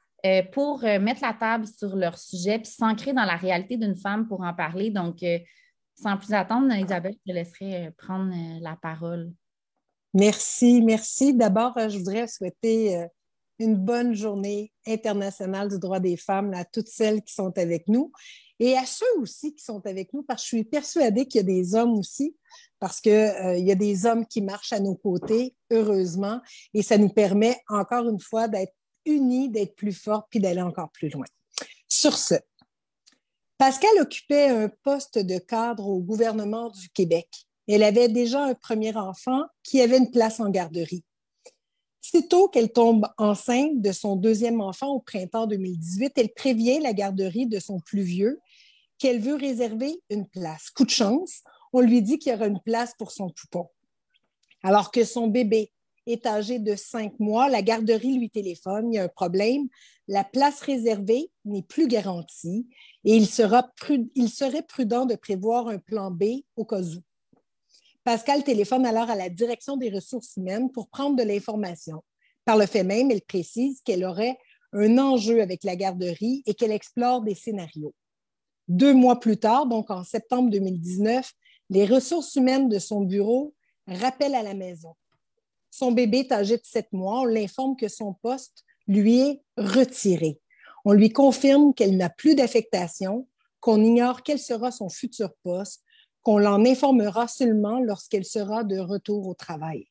pour 0.51 0.81
mettre 0.81 1.21
la 1.21 1.33
table 1.33 1.65
sur 1.67 1.95
leur 1.95 2.17
sujet 2.17 2.59
puis 2.59 2.71
s'ancrer 2.71 3.13
dans 3.13 3.25
la 3.25 3.35
réalité 3.35 3.77
d'une 3.77 3.95
femme 3.95 4.27
pour 4.27 4.41
en 4.41 4.53
parler. 4.53 4.89
Donc, 4.89 5.23
sans 6.01 6.17
plus 6.17 6.33
attendre, 6.33 6.73
Isabelle, 6.73 7.15
je 7.25 7.31
te 7.31 7.35
laisserai 7.35 7.87
euh, 7.87 7.91
prendre 7.97 8.31
euh, 8.31 8.59
la 8.61 8.75
parole. 8.75 9.31
Merci, 10.13 10.81
merci. 10.81 11.33
D'abord, 11.33 11.77
euh, 11.77 11.89
je 11.89 11.97
voudrais 11.97 12.27
souhaiter 12.27 13.07
une 13.59 13.75
bonne 13.75 14.13
journée 14.13 14.71
internationale 14.85 15.69
du 15.69 15.79
droit 15.79 15.99
des 15.99 16.17
femmes 16.17 16.53
à 16.53 16.63
toutes 16.63 16.87
celles 16.87 17.21
qui 17.23 17.33
sont 17.33 17.57
avec 17.57 17.87
nous 17.87 18.11
et 18.59 18.77
à 18.77 18.85
ceux 18.85 19.05
aussi 19.19 19.53
qui 19.53 19.63
sont 19.63 19.85
avec 19.85 20.13
nous, 20.13 20.23
parce 20.23 20.41
que 20.41 20.45
je 20.45 20.55
suis 20.55 20.63
persuadée 20.63 21.27
qu'il 21.27 21.41
y 21.41 21.43
a 21.43 21.47
des 21.47 21.75
hommes 21.75 21.93
aussi, 21.93 22.35
parce 22.79 22.99
qu'il 22.99 23.11
y 23.11 23.71
a 23.71 23.75
des 23.75 24.05
hommes 24.07 24.25
qui 24.25 24.41
marchent 24.41 24.73
à 24.73 24.79
nos 24.79 24.95
côtés, 24.95 25.55
heureusement, 25.69 26.41
et 26.73 26.81
ça 26.81 26.97
nous 26.97 27.09
permet 27.09 27.59
encore 27.67 28.09
une 28.09 28.19
fois 28.19 28.47
d'être 28.47 28.73
unis, 29.05 29.49
d'être 29.49 29.75
plus 29.75 29.93
forts, 29.93 30.27
puis 30.29 30.39
d'aller 30.39 30.61
encore 30.61 30.91
plus 30.91 31.09
loin. 31.09 31.25
Sur 31.87 32.17
ce, 32.17 32.35
Pascal 33.57 33.89
occupait 33.99 34.49
un 34.49 34.69
poste 34.69 35.17
de 35.17 35.39
cadre 35.39 35.87
au 35.87 35.99
gouvernement 35.99 36.69
du 36.69 36.89
Québec. 36.89 37.27
Elle 37.67 37.81
avait 37.81 38.07
déjà 38.07 38.43
un 38.43 38.53
premier 38.53 38.95
enfant 38.95 39.45
qui 39.63 39.81
avait 39.81 39.97
une 39.97 40.11
place 40.11 40.39
en 40.39 40.49
garderie. 40.49 41.03
Sitôt 41.99 42.49
qu'elle 42.49 42.71
tombe 42.71 43.07
enceinte 43.17 43.81
de 43.81 43.91
son 43.91 44.15
deuxième 44.15 44.61
enfant 44.61 44.89
au 44.89 44.99
printemps 44.99 45.47
2018, 45.47 46.13
elle 46.17 46.33
prévient 46.33 46.79
la 46.79 46.93
garderie 46.93 47.47
de 47.47 47.59
son 47.59 47.79
plus 47.79 48.03
vieux 48.03 48.39
qu'elle 48.99 49.19
veut 49.19 49.35
réserver 49.35 49.99
une 50.11 50.27
place. 50.27 50.69
Coup 50.69 50.85
de 50.85 50.91
chance, 50.91 51.41
on 51.73 51.81
lui 51.81 52.03
dit 52.03 52.19
qu'il 52.19 52.31
y 52.31 52.35
aura 52.35 52.45
une 52.45 52.61
place 52.61 52.93
pour 52.97 53.11
son 53.11 53.29
poupon. 53.31 53.69
Alors 54.61 54.91
que 54.91 55.03
son 55.03 55.27
bébé 55.27 55.71
est 56.07 56.25
âgé 56.25 56.57
de 56.59 56.75
cinq 56.75 57.19
mois, 57.19 57.49
la 57.49 57.61
garderie 57.61 58.17
lui 58.17 58.29
téléphone, 58.29 58.91
il 58.91 58.95
y 58.95 58.99
a 58.99 59.03
un 59.03 59.09
problème, 59.09 59.67
la 60.07 60.23
place 60.23 60.61
réservée 60.61 61.29
n'est 61.45 61.61
plus 61.61 61.87
garantie 61.87 62.67
et 63.03 63.15
il, 63.15 63.27
sera 63.27 63.69
il 64.15 64.29
serait 64.29 64.63
prudent 64.63 65.05
de 65.05 65.15
prévoir 65.15 65.67
un 65.67 65.77
plan 65.77 66.09
B 66.09 66.23
au 66.55 66.65
cas 66.65 66.81
où. 66.81 67.01
Pascal 68.03 68.43
téléphone 68.43 68.85
alors 68.85 69.09
à 69.09 69.15
la 69.15 69.29
direction 69.29 69.75
des 69.75 69.89
ressources 69.89 70.37
humaines 70.37 70.71
pour 70.71 70.87
prendre 70.87 71.17
de 71.17 71.23
l'information. 71.23 72.01
Par 72.45 72.55
le 72.55 72.65
fait 72.65 72.85
même, 72.85 73.11
elle 73.11 73.21
précise 73.21 73.81
qu'elle 73.81 74.05
aurait 74.05 74.37
un 74.71 74.97
enjeu 74.97 75.41
avec 75.41 75.65
la 75.65 75.75
garderie 75.75 76.41
et 76.45 76.53
qu'elle 76.53 76.71
explore 76.71 77.21
des 77.21 77.35
scénarios. 77.35 77.93
Deux 78.69 78.93
mois 78.93 79.19
plus 79.19 79.37
tard, 79.37 79.65
donc 79.65 79.91
en 79.91 80.05
septembre 80.05 80.49
2019, 80.51 81.29
les 81.69 81.85
ressources 81.85 82.35
humaines 82.35 82.69
de 82.69 82.79
son 82.79 83.01
bureau 83.01 83.53
rappellent 83.87 84.35
à 84.35 84.43
la 84.43 84.53
maison. 84.53 84.93
Son 85.71 85.91
bébé 85.91 86.19
est 86.19 86.31
âgé 86.31 86.57
de 86.57 86.65
sept 86.65 86.91
mois. 86.91 87.21
On 87.21 87.25
l'informe 87.25 87.75
que 87.75 87.87
son 87.87 88.13
poste 88.13 88.63
lui 88.87 89.19
est 89.19 89.41
retiré. 89.57 90.39
On 90.85 90.93
lui 90.93 91.09
confirme 91.09 91.73
qu'elle 91.73 91.97
n'a 91.97 92.09
plus 92.09 92.35
d'affectation, 92.35 93.27
qu'on 93.59 93.83
ignore 93.83 94.23
quel 94.23 94.39
sera 94.39 94.71
son 94.71 94.89
futur 94.89 95.33
poste, 95.43 95.83
qu'on 96.23 96.37
l'en 96.37 96.65
informera 96.65 97.27
seulement 97.27 97.79
lorsqu'elle 97.79 98.25
sera 98.25 98.63
de 98.63 98.79
retour 98.79 99.27
au 99.27 99.33
travail. 99.33 99.87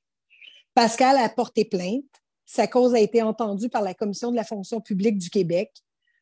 Pascal 0.75 1.17
a 1.19 1.29
porté 1.29 1.65
plainte. 1.65 2.05
Sa 2.45 2.67
cause 2.67 2.95
a 2.95 3.01
été 3.01 3.23
entendue 3.23 3.69
par 3.69 3.83
la 3.83 3.95
Commission 3.95 4.31
de 4.31 4.37
la 4.37 4.45
fonction 4.45 4.81
publique 4.81 5.19
du 5.19 5.31
Québec. 5.31 5.73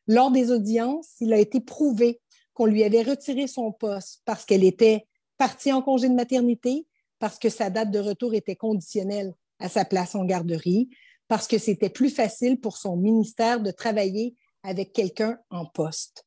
Lors 0.07 0.31
des 0.31 0.51
audiences, 0.51 1.11
il 1.19 1.33
a 1.33 1.37
été 1.37 1.59
prouvé 1.59 2.19
qu'on 2.53 2.65
lui 2.65 2.83
avait 2.83 3.03
retiré 3.03 3.47
son 3.47 3.71
poste 3.71 4.21
parce 4.25 4.45
qu'elle 4.45 4.63
était 4.63 5.07
partie 5.37 5.71
en 5.71 5.81
congé 5.81 6.09
de 6.09 6.13
maternité, 6.13 6.87
parce 7.19 7.37
que 7.37 7.49
sa 7.49 7.69
date 7.69 7.91
de 7.91 7.99
retour 7.99 8.33
était 8.33 8.55
conditionnelle 8.55 9.33
à 9.59 9.69
sa 9.69 9.85
place 9.85 10.15
en 10.15 10.25
garderie 10.25 10.89
parce 11.27 11.47
que 11.47 11.57
c'était 11.57 11.89
plus 11.89 12.09
facile 12.09 12.59
pour 12.59 12.77
son 12.77 12.97
ministère 12.97 13.59
de 13.59 13.71
travailler 13.71 14.35
avec 14.63 14.93
quelqu'un 14.93 15.37
en 15.49 15.65
poste. 15.65 16.25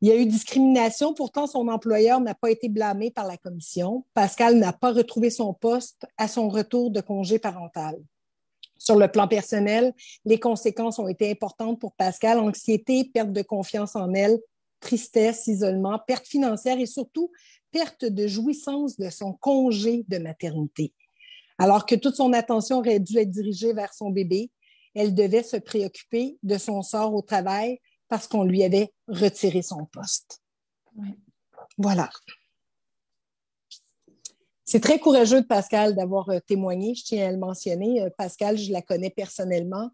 Il 0.00 0.08
y 0.08 0.10
a 0.10 0.16
eu 0.16 0.26
discrimination, 0.26 1.14
pourtant 1.14 1.46
son 1.46 1.68
employeur 1.68 2.20
n'a 2.20 2.34
pas 2.34 2.50
été 2.50 2.68
blâmé 2.68 3.12
par 3.12 3.26
la 3.26 3.36
commission. 3.36 4.04
Pascal 4.14 4.56
n'a 4.58 4.72
pas 4.72 4.92
retrouvé 4.92 5.30
son 5.30 5.54
poste 5.54 6.06
à 6.16 6.26
son 6.26 6.48
retour 6.48 6.90
de 6.90 7.00
congé 7.00 7.38
parental. 7.38 7.96
Sur 8.78 8.96
le 8.96 9.06
plan 9.06 9.28
personnel, 9.28 9.94
les 10.24 10.40
conséquences 10.40 10.98
ont 10.98 11.06
été 11.06 11.30
importantes 11.30 11.80
pour 11.80 11.94
Pascal, 11.94 12.40
anxiété, 12.40 13.04
perte 13.04 13.32
de 13.32 13.42
confiance 13.42 13.94
en 13.94 14.12
elle, 14.12 14.40
tristesse, 14.80 15.46
isolement, 15.46 16.00
perte 16.04 16.26
financière 16.26 16.80
et 16.80 16.86
surtout 16.86 17.30
perte 17.70 18.04
de 18.04 18.26
jouissance 18.26 18.98
de 18.98 19.08
son 19.08 19.34
congé 19.34 20.04
de 20.08 20.18
maternité. 20.18 20.92
Alors 21.58 21.86
que 21.86 21.94
toute 21.94 22.16
son 22.16 22.32
attention 22.32 22.78
aurait 22.78 23.00
dû 23.00 23.18
être 23.18 23.30
dirigée 23.30 23.72
vers 23.72 23.94
son 23.94 24.10
bébé, 24.10 24.50
elle 24.94 25.14
devait 25.14 25.42
se 25.42 25.56
préoccuper 25.56 26.38
de 26.42 26.58
son 26.58 26.82
sort 26.82 27.14
au 27.14 27.22
travail 27.22 27.78
parce 28.08 28.26
qu'on 28.26 28.44
lui 28.44 28.62
avait 28.62 28.92
retiré 29.08 29.62
son 29.62 29.86
poste. 29.86 30.42
Voilà. 31.78 32.10
C'est 34.64 34.80
très 34.80 34.98
courageux 34.98 35.42
de 35.42 35.46
Pascal 35.46 35.94
d'avoir 35.94 36.28
euh, 36.30 36.38
témoigné, 36.46 36.94
je 36.94 37.04
tiens 37.04 37.28
à 37.28 37.32
le 37.32 37.38
mentionner. 37.38 38.02
Euh, 38.02 38.10
Pascal, 38.16 38.56
je 38.56 38.72
la 38.72 38.80
connais 38.80 39.10
personnellement 39.10 39.90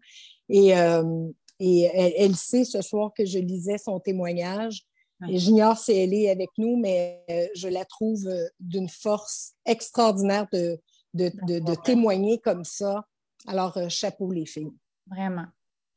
et, 0.47 0.77
euh, 0.77 1.29
elle, 1.59 2.35
sait 2.35 2.63
ce 2.63 2.81
soir 2.81 3.11
que 3.13 3.25
je 3.25 3.39
lisais 3.39 3.77
son 3.77 3.99
témoignage. 3.99 4.83
Et 5.29 5.37
j'ignore 5.37 5.77
si 5.77 5.91
elle 5.91 6.13
est 6.13 6.29
avec 6.29 6.49
nous, 6.57 6.77
mais 6.77 7.25
je 7.53 7.67
la 7.67 7.83
trouve 7.83 8.25
d'une 8.61 8.87
force 8.87 9.51
extraordinaire 9.65 10.47
de, 10.53 10.79
de, 11.13 11.75
témoigner 11.83 12.39
comme 12.39 12.63
ça. 12.63 13.05
Alors, 13.47 13.77
chapeau 13.89 14.31
les 14.31 14.45
filles. 14.45 14.73
Vraiment, 15.07 15.47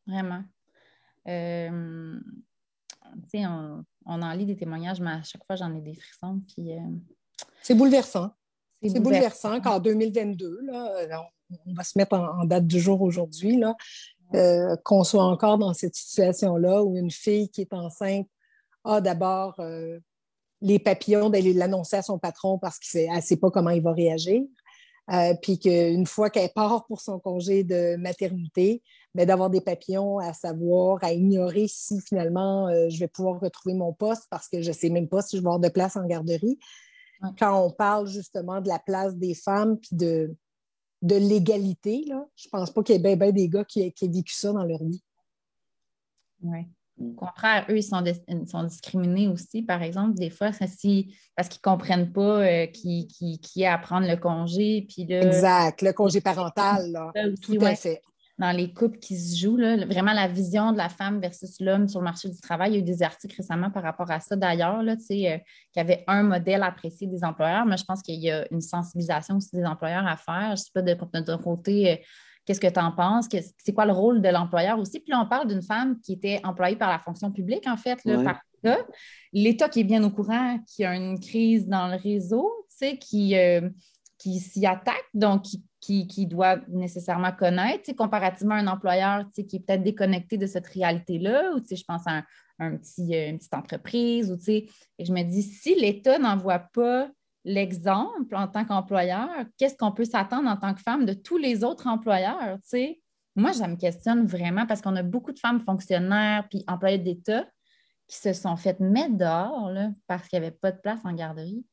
vraiment. 0.06 0.42
on, 1.26 2.20
on, 3.34 4.22
en 4.22 4.32
lit 4.32 4.46
des 4.46 4.56
témoignages, 4.56 5.00
mais 5.00 5.10
à 5.10 5.22
chaque 5.22 5.44
fois, 5.44 5.56
j'en 5.56 5.74
ai 5.74 5.80
des 5.80 5.94
frissons. 5.94 6.40
Puis, 6.48 6.70
C'est 7.62 7.74
bouleversant. 7.74 8.30
C'est 8.82 9.00
bouleversant 9.00 9.60
qu'en 9.60 9.78
2022, 9.78 10.60
là, 10.62 11.22
on 11.66 11.74
va 11.74 11.84
se 11.84 11.98
mettre 11.98 12.14
en, 12.16 12.44
date 12.44 12.66
du 12.66 12.80
jour 12.80 13.02
aujourd'hui, 13.02 13.62
euh, 14.34 14.76
qu'on 14.84 15.04
soit 15.04 15.24
encore 15.24 15.58
dans 15.58 15.74
cette 15.74 15.94
situation-là 15.94 16.82
où 16.82 16.96
une 16.96 17.10
fille 17.10 17.48
qui 17.50 17.60
est 17.60 17.72
enceinte 17.72 18.26
a 18.84 19.00
d'abord 19.00 19.54
euh, 19.60 19.98
les 20.60 20.78
papillons 20.78 21.30
d'aller 21.30 21.52
l'annoncer 21.52 21.96
à 21.96 22.02
son 22.02 22.18
patron 22.18 22.58
parce 22.58 22.78
qu'elle 22.78 23.14
ne 23.14 23.20
sait 23.20 23.36
pas 23.36 23.50
comment 23.50 23.70
il 23.70 23.82
va 23.82 23.92
réagir. 23.92 24.42
Euh, 25.10 25.34
puis 25.42 25.58
qu'une 25.58 26.06
fois 26.06 26.30
qu'elle 26.30 26.52
part 26.52 26.86
pour 26.86 27.00
son 27.00 27.18
congé 27.18 27.64
de 27.64 27.96
maternité, 27.96 28.82
ben, 29.14 29.26
d'avoir 29.26 29.50
des 29.50 29.60
papillons 29.60 30.18
à 30.18 30.32
savoir, 30.32 31.02
à 31.02 31.12
ignorer 31.12 31.66
si 31.68 32.00
finalement 32.00 32.68
je 32.88 32.98
vais 32.98 33.08
pouvoir 33.08 33.40
retrouver 33.40 33.74
mon 33.74 33.92
poste 33.92 34.26
parce 34.30 34.48
que 34.48 34.62
je 34.62 34.68
ne 34.68 34.74
sais 34.74 34.90
même 34.90 35.08
pas 35.08 35.20
si 35.20 35.36
je 35.36 35.42
vais 35.42 35.48
avoir 35.48 35.58
de 35.58 35.68
place 35.68 35.96
en 35.96 36.06
garderie 36.06 36.58
quand 37.38 37.64
on 37.64 37.70
parle 37.70 38.08
justement 38.08 38.60
de 38.60 38.68
la 38.68 38.78
place 38.78 39.16
des 39.16 39.34
femmes 39.34 39.78
puis 39.78 39.96
de, 39.96 40.34
de 41.02 41.16
l'égalité, 41.16 42.04
là, 42.06 42.26
je 42.36 42.48
pense 42.48 42.70
pas 42.70 42.82
qu'il 42.82 42.96
y 42.96 42.98
ait 42.98 43.16
bien 43.16 43.32
des 43.32 43.48
gars 43.48 43.64
qui, 43.64 43.92
qui 43.92 44.04
aient 44.04 44.08
vécu 44.08 44.34
ça 44.34 44.52
dans 44.52 44.64
leur 44.64 44.82
vie. 44.82 45.02
Oui. 46.42 46.66
Au 47.02 47.14
contraire, 47.14 47.66
eux, 47.68 47.78
ils 47.78 47.82
sont, 47.82 48.02
sont, 48.46 48.64
discriminés 48.64 49.28
aussi, 49.28 49.62
par 49.62 49.82
exemple, 49.82 50.14
des 50.14 50.30
fois, 50.30 50.50
si, 50.52 51.14
parce 51.36 51.48
qu'ils 51.48 51.60
ne 51.64 51.70
comprennent 51.70 52.12
pas 52.12 52.40
euh, 52.40 52.66
qui, 52.66 53.08
qui, 53.08 53.40
qui, 53.40 53.62
est 53.62 53.66
à 53.66 53.78
prendre 53.78 54.06
le 54.06 54.16
congé. 54.16 54.86
Puis 54.88 55.10
exact, 55.12 55.82
le 55.82 55.92
congé 55.92 56.20
parental, 56.22 56.90
là, 56.92 57.12
tout 57.42 57.58
à 57.60 57.74
fait 57.74 58.00
dans 58.38 58.50
les 58.50 58.72
couples 58.72 58.98
qui 58.98 59.16
se 59.16 59.38
jouent, 59.38 59.56
là, 59.56 59.84
vraiment 59.86 60.12
la 60.12 60.26
vision 60.26 60.72
de 60.72 60.78
la 60.78 60.88
femme 60.88 61.20
versus 61.20 61.60
l'homme 61.60 61.86
sur 61.86 62.00
le 62.00 62.04
marché 62.04 62.28
du 62.28 62.40
travail. 62.40 62.72
Il 62.72 62.74
y 62.74 62.76
a 62.78 62.80
eu 62.80 62.82
des 62.82 63.02
articles 63.02 63.36
récemment 63.36 63.70
par 63.70 63.82
rapport 63.82 64.10
à 64.10 64.20
ça 64.20 64.36
d'ailleurs, 64.36 64.80
euh, 64.80 64.96
qu'il 65.06 65.20
y 65.20 65.40
avait 65.76 66.02
un 66.06 66.22
modèle 66.22 66.62
apprécié 66.62 67.06
des 67.06 67.22
employeurs, 67.24 67.66
mais 67.66 67.76
je 67.76 67.84
pense 67.84 68.02
qu'il 68.02 68.20
y 68.20 68.30
a 68.30 68.46
une 68.50 68.60
sensibilisation 68.60 69.36
aussi 69.36 69.54
des 69.54 69.64
employeurs 69.64 70.06
à 70.06 70.16
faire. 70.16 70.46
Je 70.46 70.52
ne 70.52 70.56
sais 70.56 70.70
pas 70.74 70.82
de, 70.82 71.24
ton 71.24 71.38
côté, 71.38 71.92
euh, 71.92 71.96
qu'est-ce 72.44 72.60
que 72.60 72.68
tu 72.68 72.80
en 72.80 72.92
penses? 72.92 73.28
C'est 73.58 73.72
quoi 73.72 73.86
le 73.86 73.92
rôle 73.92 74.22
de 74.22 74.28
l'employeur 74.28 74.78
aussi? 74.78 75.00
Puis 75.00 75.10
là, 75.10 75.20
on 75.20 75.28
parle 75.28 75.48
d'une 75.48 75.62
femme 75.62 76.00
qui 76.00 76.14
était 76.14 76.40
employée 76.44 76.76
par 76.76 76.90
la 76.90 76.98
fonction 76.98 77.30
publique, 77.30 77.66
en 77.66 77.76
fait, 77.76 78.04
là, 78.04 78.22
par 78.22 78.40
l'État. 79.32 79.68
qui 79.68 79.80
est 79.80 79.84
bien 79.84 80.02
au 80.04 80.10
courant 80.10 80.58
qu'il 80.66 80.84
y 80.84 80.86
a 80.86 80.94
une 80.94 81.18
crise 81.18 81.66
dans 81.66 81.88
le 81.88 81.96
réseau, 81.96 82.50
qui, 83.00 83.36
euh, 83.36 83.68
qui 84.18 84.40
s'y 84.40 84.66
attaque, 84.66 85.04
donc 85.14 85.42
qui 85.42 85.62
qui, 85.82 86.26
doit 86.26 86.60
nécessairement 86.68 87.32
connaître, 87.32 87.92
comparativement 87.96 88.54
à 88.54 88.58
un 88.58 88.68
employeur 88.68 89.24
qui 89.34 89.40
est 89.40 89.66
peut-être 89.66 89.82
déconnecté 89.82 90.38
de 90.38 90.46
cette 90.46 90.68
réalité-là, 90.68 91.52
ou 91.54 91.60
je 91.68 91.82
pense 91.82 92.06
à 92.06 92.22
un, 92.60 92.76
petit, 92.76 93.14
euh, 93.14 93.30
une 93.30 93.38
petite 93.38 93.54
entreprise, 93.54 94.30
ou, 94.30 94.38
et 94.48 94.68
je 95.00 95.12
me 95.12 95.22
dis, 95.24 95.42
si 95.42 95.74
l'État 95.74 96.20
n'envoie 96.20 96.60
pas 96.60 97.10
l'exemple 97.44 98.34
en 98.36 98.48
tant 98.48 98.64
qu'employeur, 98.64 99.28
qu'est-ce 99.58 99.76
qu'on 99.76 99.92
peut 99.92 100.04
s'attendre 100.04 100.48
en 100.48 100.56
tant 100.56 100.74
que 100.74 100.80
femme 100.80 101.04
de 101.04 101.12
tous 101.12 101.38
les 101.38 101.64
autres 101.64 101.86
employeurs? 101.86 102.58
Moi, 103.34 103.52
ça 103.52 103.66
me 103.66 103.76
questionne 103.76 104.26
vraiment 104.26 104.66
parce 104.66 104.80
qu'on 104.82 104.96
a 104.96 105.02
beaucoup 105.02 105.32
de 105.32 105.38
femmes 105.38 105.60
fonctionnaires 105.60 106.46
puis 106.50 106.64
employés 106.68 106.98
d'État 106.98 107.46
qui 108.06 108.18
se 108.18 108.32
sont 108.32 108.56
faites 108.56 108.80
mettre 108.80 109.16
dehors 109.16 109.70
parce 110.06 110.28
qu'il 110.28 110.38
n'y 110.38 110.46
avait 110.46 110.54
pas 110.54 110.70
de 110.70 110.78
place 110.78 111.00
en 111.04 111.14
garderie. 111.14 111.64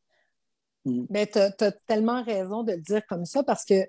Mais 0.86 1.28
tu 1.28 1.40
as, 1.40 1.72
tellement 1.86 2.24
raison 2.24 2.64
de 2.64 2.74
le 2.74 2.82
dire 2.82 3.06
comme 3.08 3.26
ça 3.26 3.44
parce 3.44 3.66
que 3.66 3.86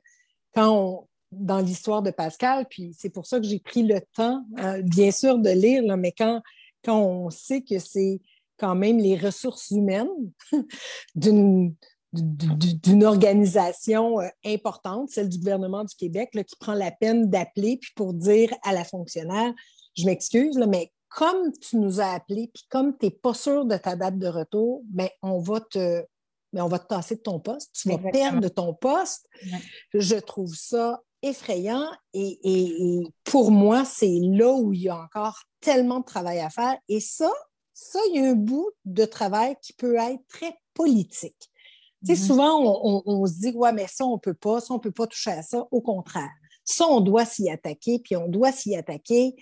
quand 0.55 0.75
on, 0.75 1.09
dans 1.33 1.61
l'histoire 1.61 2.03
de 2.03 2.11
Pascal, 2.11 2.67
puis 2.69 2.95
c'est 2.99 3.11
pour 3.11 3.27
ça 3.27 3.39
que 3.39 3.47
j'ai 3.47 3.61
pris 3.61 3.85
le 3.85 4.01
temps, 4.15 4.45
euh, 4.59 4.83
bien 4.83 5.13
sûr, 5.13 5.39
de 5.39 5.51
lire, 5.51 5.85
là, 5.85 5.97
mais 5.97 6.13
quand, 6.13 6.43
quand 6.85 6.99
on 6.99 7.31
sait 7.31 7.63
que 7.63 7.79
c'est 7.79 8.21
quand 8.61 8.75
même 8.75 8.99
les 8.99 9.17
ressources 9.17 9.71
humaines 9.71 10.09
d'une 11.15 11.75
d'une 12.13 13.05
organisation 13.05 14.21
euh, 14.21 14.27
importante, 14.45 15.11
celle 15.11 15.29
du 15.29 15.39
gouvernement 15.39 15.85
du 15.85 15.95
Québec, 15.95 16.31
qui 16.33 16.57
prend 16.59 16.75
la 16.75 16.91
peine 16.91 17.31
d'appeler 17.31 17.79
puis 17.81 17.93
pour 17.95 18.15
dire 18.15 18.53
à 18.65 18.73
la 18.73 18.83
fonctionnaire, 18.83 19.53
je 19.97 20.07
m'excuse, 20.07 20.59
mais 20.69 20.91
comme 21.09 21.53
tu 21.61 21.77
nous 21.77 22.01
as 22.01 22.11
appelé, 22.11 22.51
puis 22.53 22.65
comme 22.69 22.97
tu 22.99 23.07
n'es 23.07 23.11
pas 23.13 23.35
sûr 23.35 23.65
de 23.65 23.77
ta 23.77 23.95
date 23.95 24.19
de 24.19 24.27
retour, 24.27 24.83
ben, 24.87 25.09
on 25.23 25.39
va 25.39 25.61
te 25.61 26.05
mais 26.53 26.61
on 26.61 26.69
va 26.69 26.79
te 26.81 26.89
tasser 26.89 27.17
de 27.17 27.21
ton 27.21 27.39
poste, 27.39 27.71
tu 27.75 27.91
vas 27.91 28.11
perdre 28.11 28.41
de 28.41 28.49
ton 28.49 28.75
poste. 28.75 29.29
Je 29.95 30.17
trouve 30.17 30.53
ça 30.53 31.01
effrayant 31.23 31.87
et, 32.13 33.03
pour 33.25 33.51
moi, 33.51 33.85
c'est 33.85 34.19
là 34.21 34.53
où 34.53 34.73
il 34.73 34.83
y 34.83 34.89
a 34.89 34.97
encore 34.97 35.39
tellement 35.61 36.01
de 36.01 36.05
travail 36.05 36.41
à 36.41 36.51
faire. 36.51 36.77
Et 36.89 36.99
ça, 36.99 37.31
ça, 37.81 37.99
il 38.11 38.21
y 38.21 38.25
a 38.25 38.31
un 38.31 38.35
bout 38.35 38.71
de 38.85 39.07
travail 39.07 39.57
qui 39.63 39.73
peut 39.73 39.97
être 39.97 40.21
très 40.29 40.55
politique. 40.75 41.51
Mm-hmm. 42.05 42.27
souvent, 42.27 43.03
on, 43.07 43.27
se 43.27 43.41
dit, 43.41 43.53
ouais, 43.57 43.73
mais 43.73 43.87
ça, 43.87 44.05
on 44.05 44.15
ne 44.15 44.21
peut 44.21 44.35
pas, 44.35 44.61
ça, 44.61 44.75
on 44.75 44.77
ne 44.77 44.83
peut 44.83 44.93
pas 44.93 45.07
toucher 45.07 45.31
à 45.31 45.43
ça. 45.43 45.67
Au 45.71 45.81
contraire, 45.81 46.31
ça, 46.65 46.87
on 46.87 47.01
doit 47.01 47.25
s'y 47.25 47.49
attaquer, 47.49 47.99
puis 47.99 48.17
on 48.17 48.29
doit 48.29 48.53
s'y 48.53 48.77
attaquer 48.77 49.35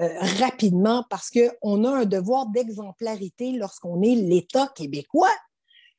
euh, 0.00 0.08
rapidement 0.40 1.04
parce 1.08 1.30
qu'on 1.30 1.84
a 1.84 1.90
un 1.90 2.04
devoir 2.04 2.46
d'exemplarité 2.48 3.52
lorsqu'on 3.52 4.02
est 4.02 4.16
l'État 4.16 4.72
québécois 4.74 5.30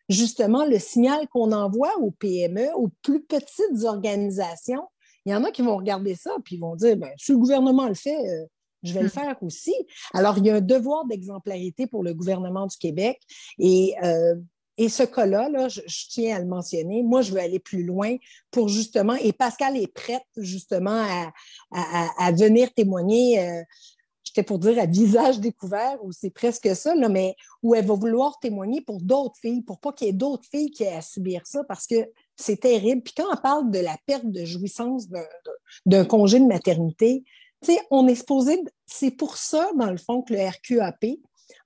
justement 0.10 0.66
le 0.66 0.78
signal 0.80 1.28
qu'on 1.30 1.52
envoie 1.54 1.98
aux 2.00 2.12
PME, 2.12 2.68
aux 2.76 2.90
plus 3.02 3.24
petites 3.24 3.84
organisations. 3.86 4.84
Il 5.26 5.32
y 5.32 5.36
en 5.36 5.44
a 5.44 5.50
qui 5.50 5.62
vont 5.62 5.78
regarder 5.78 6.14
ça 6.14 6.36
puis 6.44 6.58
vont 6.58 6.76
dire 6.76 6.98
ben, 6.98 7.10
si 7.18 7.32
le 7.32 7.38
gouvernement 7.38 7.88
le 7.88 7.96
fait, 7.96 8.18
euh, 8.28 8.46
je 8.86 8.94
vais 8.94 9.02
le 9.02 9.08
hmm. 9.08 9.12
faire 9.12 9.38
aussi. 9.42 9.76
Alors, 10.14 10.38
il 10.38 10.46
y 10.46 10.50
a 10.50 10.56
un 10.56 10.62
devoir 10.62 11.06
d'exemplarité 11.06 11.88
pour 11.88 12.04
le 12.04 12.14
gouvernement 12.14 12.68
du 12.68 12.78
Québec. 12.78 13.20
Et, 13.60 13.96
euh, 14.04 14.36
et 14.78 14.90
ce 14.90 15.04
cas-là, 15.04 15.50
là, 15.50 15.68
je, 15.70 15.82
tiens 16.10 16.36
à 16.36 16.40
le 16.40 16.46
mentionner. 16.46 17.02
Moi, 17.04 17.22
je 17.22 17.32
veux 17.32 17.40
aller 17.40 17.60
plus 17.60 17.84
loin 17.84 18.16
pour 18.52 18.68
justement, 18.68 19.16
et 19.16 19.32
Pascal 19.32 19.78
est 19.78 19.92
prête 19.92 20.26
justement 20.38 20.92
à, 20.92 21.32
à, 21.72 22.26
à 22.26 22.32
venir 22.32 22.74
témoigner. 22.74 23.40
Euh, 23.40 23.62
j'étais 24.26 24.44
pour 24.44 24.60
dire 24.60 24.78
à 24.80 24.86
visage 24.86 25.40
découvert, 25.40 25.98
ou 26.04 26.12
c'est 26.12 26.30
presque 26.30 26.76
ça, 26.76 26.94
là, 26.94 27.08
mais 27.08 27.36
où 27.64 27.74
elle 27.74 27.86
va 27.86 27.94
vouloir 27.94 28.38
témoigner 28.40 28.82
pour 28.82 29.00
d'autres 29.02 29.38
filles, 29.40 29.62
pour 29.62 29.80
pas 29.80 29.94
qu'il 29.94 30.08
y 30.08 30.10
ait 30.10 30.14
d'autres 30.14 30.48
filles 30.50 30.72
qui 30.72 30.84
aient 30.84 30.96
à 30.96 31.02
subir 31.02 31.42
ça, 31.46 31.64
parce 31.64 31.88
que 31.88 32.10
c'est 32.36 32.60
terrible. 32.60 33.02
Puis 33.02 33.14
quand 33.16 33.32
on 33.32 33.38
parle 33.38 33.72
de 33.72 33.80
la 33.80 33.98
perte 34.06 34.26
de 34.26 34.44
jouissance 34.44 35.08
d'un 35.86 36.06
congé 36.06 36.40
de 36.40 36.46
maternité, 36.46 37.24
on 37.92 38.08
est 38.08 38.16
supposé, 38.16 38.64
c'est 38.86 39.12
pour 39.12 39.38
ça, 39.38 39.70
dans 39.76 39.92
le 39.92 39.98
fond, 39.98 40.22
que 40.22 40.34
le 40.34 40.40
RQAP, 40.48 41.18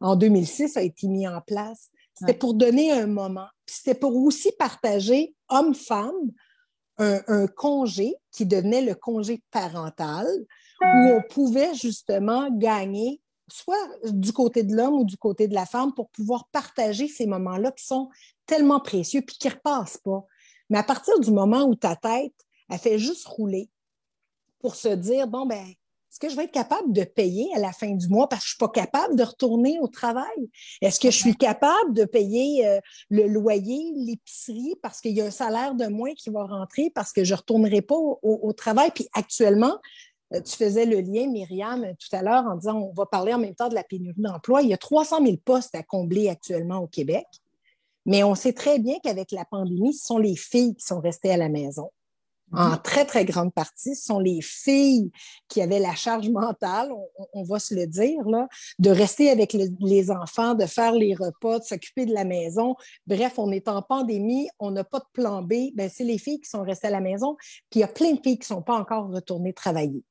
en 0.02 0.16
2006, 0.16 0.78
a 0.78 0.82
été 0.82 1.08
mis 1.08 1.28
en 1.28 1.42
place. 1.42 1.90
C'était 2.14 2.34
pour 2.34 2.54
donner 2.54 2.92
un 2.92 3.08
moment. 3.08 3.48
C'était 3.66 3.96
pour 3.96 4.16
aussi 4.16 4.52
partager, 4.58 5.36
hommes-femmes, 5.48 6.32
un, 6.98 7.22
un, 7.28 7.48
congé 7.48 8.16
qui 8.32 8.46
devenait 8.46 8.82
le 8.82 8.94
congé 8.94 9.42
parental, 9.52 10.28
où 10.82 10.86
on 10.86 11.22
pouvait 11.30 11.74
justement 11.74 12.50
gagner 12.52 13.22
soit 13.52 13.88
du 14.06 14.32
côté 14.32 14.64
de 14.64 14.76
l'homme 14.76 15.00
ou 15.00 15.06
du 15.06 15.18
côté 15.18 15.48
de 15.48 15.54
la 15.54 15.66
femme 15.66 15.94
pour 15.94 16.10
pouvoir 16.10 16.48
partager 16.52 17.08
ces 17.08 17.26
moments-là 17.26 17.72
qui 17.72 17.86
sont 17.86 18.10
tellement 18.46 18.80
précieux 18.80 19.22
puis 19.22 19.38
qui 19.38 19.48
ne 19.48 19.54
repassent 19.54 19.98
pas. 19.98 20.26
Mais 20.70 20.78
à 20.78 20.84
partir 20.84 21.20
du 21.20 21.32
moment 21.32 21.64
où 21.64 21.76
ta 21.76 21.96
tête, 21.96 22.34
elle 22.70 22.78
fait 22.78 23.00
juste 23.00 23.26
rouler 23.28 23.70
pour 24.60 24.76
se 24.76 24.90
dire, 24.90 25.28
bon, 25.28 25.46
ben, 25.46 25.66
est-ce 26.12 26.20
que 26.20 26.30
je 26.30 26.36
vais 26.36 26.46
être 26.46 26.52
capable 26.52 26.92
de 26.92 27.04
payer 27.04 27.50
à 27.56 27.60
la 27.60 27.72
fin 27.72 27.92
du 27.92 28.08
mois 28.08 28.28
parce 28.28 28.42
que 28.42 28.50
je 28.50 28.56
ne 28.56 28.68
suis 28.68 28.74
pas 28.74 28.82
capable 28.82 29.16
de 29.16 29.24
retourner 29.24 29.80
au 29.80 29.88
travail? 29.88 30.50
Est-ce 30.82 31.00
que 31.00 31.12
je 31.12 31.18
suis 31.18 31.36
capable 31.36 31.94
de 31.94 32.04
payer 32.04 32.68
euh, 32.68 32.80
le 33.12 33.28
loyer, 33.28 33.94
l'épicerie 33.96 34.76
parce 34.82 35.02
qu'il 35.02 35.12
y 35.12 35.22
a 35.22 35.26
un 35.26 35.32
salaire 35.32 35.76
de 35.76 35.86
moins 35.86 36.16
qui 36.16 36.32
va 36.32 36.46
rentrer 36.46 36.90
parce 36.96 37.14
que 37.14 37.24
je 37.24 37.34
ne 37.34 37.38
retournerai 37.38 37.84
pas 37.84 37.96
au, 37.96 38.54
travail? 38.54 38.90
Puis 38.94 39.08
actuellement, 39.14 39.78
euh, 40.34 40.42
tu 40.42 40.56
faisais 40.56 40.86
le 40.86 41.00
lien, 41.00 41.28
Myriam, 41.28 41.86
tout 42.00 42.16
à 42.16 42.24
l'heure 42.24 42.46
en 42.46 42.56
disant 42.56 42.80
on 42.80 42.94
va 42.94 43.06
parler 43.06 43.36
en 43.36 43.40
même 43.40 43.54
temps 43.54 43.70
de 43.70 43.76
la 43.76 43.84
pénurie 43.84 44.20
d'emploi. 44.20 44.64
Il 44.64 44.70
y 44.70 44.74
a 44.74 44.78
300 44.78 45.24
000 45.24 45.38
postes 45.46 45.76
à 45.76 45.84
combler 45.84 46.28
actuellement 46.28 46.80
au 46.80 46.88
Québec. 46.88 47.28
Mais 48.08 48.24
on 48.24 48.34
sait 48.34 48.54
très 48.54 48.80
bien 48.80 48.96
qu'avec 49.04 49.32
la 49.32 49.46
pandémie, 49.46 49.94
ce 49.94 50.08
sont 50.08 50.18
les 50.18 50.36
filles 50.36 50.76
qui 50.76 50.86
sont 50.86 51.02
restées 51.02 51.32
à 51.32 51.38
la 51.38 51.50
maison 51.50 51.92
en 52.52 52.72
mhm. 52.72 52.82
très, 52.84 53.06
très 53.06 53.26
grande 53.26 53.54
partie, 53.54 53.96
ce 53.96 54.06
sont 54.06 54.20
les 54.20 54.42
filles 54.42 55.12
qui 55.48 55.62
avaient 55.62 55.80
la 55.80 55.96
charge 55.96 56.30
mentale, 56.30 56.92
on, 57.34 57.44
va 57.44 57.60
se 57.60 57.76
le 57.76 57.88
dire, 57.88 58.22
là, 58.28 58.48
de 58.80 58.90
rester 58.90 59.30
avec 59.30 59.54
les 59.54 60.12
enfants, 60.12 60.56
de 60.56 60.66
faire 60.66 60.94
les 60.94 61.14
repas, 61.14 61.60
de 61.60 61.64
s'occuper 61.64 62.06
de 62.06 62.14
la 62.14 62.26
maison. 62.26 62.76
Bref, 63.08 63.38
on 63.38 63.52
est 63.52 63.68
en 63.68 63.82
pandémie, 63.82 64.50
on 64.60 64.72
n'a 64.72 64.84
pas 64.84 65.00
de 65.00 65.06
plan 65.14 65.42
B. 65.42 65.72
Ben, 65.76 65.90
c'est 65.94 66.04
les 66.04 66.18
filles 66.18 66.40
qui 66.40 66.50
sont 66.50 66.64
restées 66.64 66.88
à 66.88 66.92
la 66.92 67.02
maison, 67.02 67.36
puis 67.70 67.80
il 67.80 67.82
y 67.82 67.84
a 67.84 67.88
plein 67.88 68.14
de 68.14 68.20
filles 68.22 68.40
qui 68.40 68.52
ne 68.52 68.58
sont 68.58 68.62
pas 68.62 68.76
encore 68.76 69.10
retournées 69.10 69.54
travailler. 69.54 70.04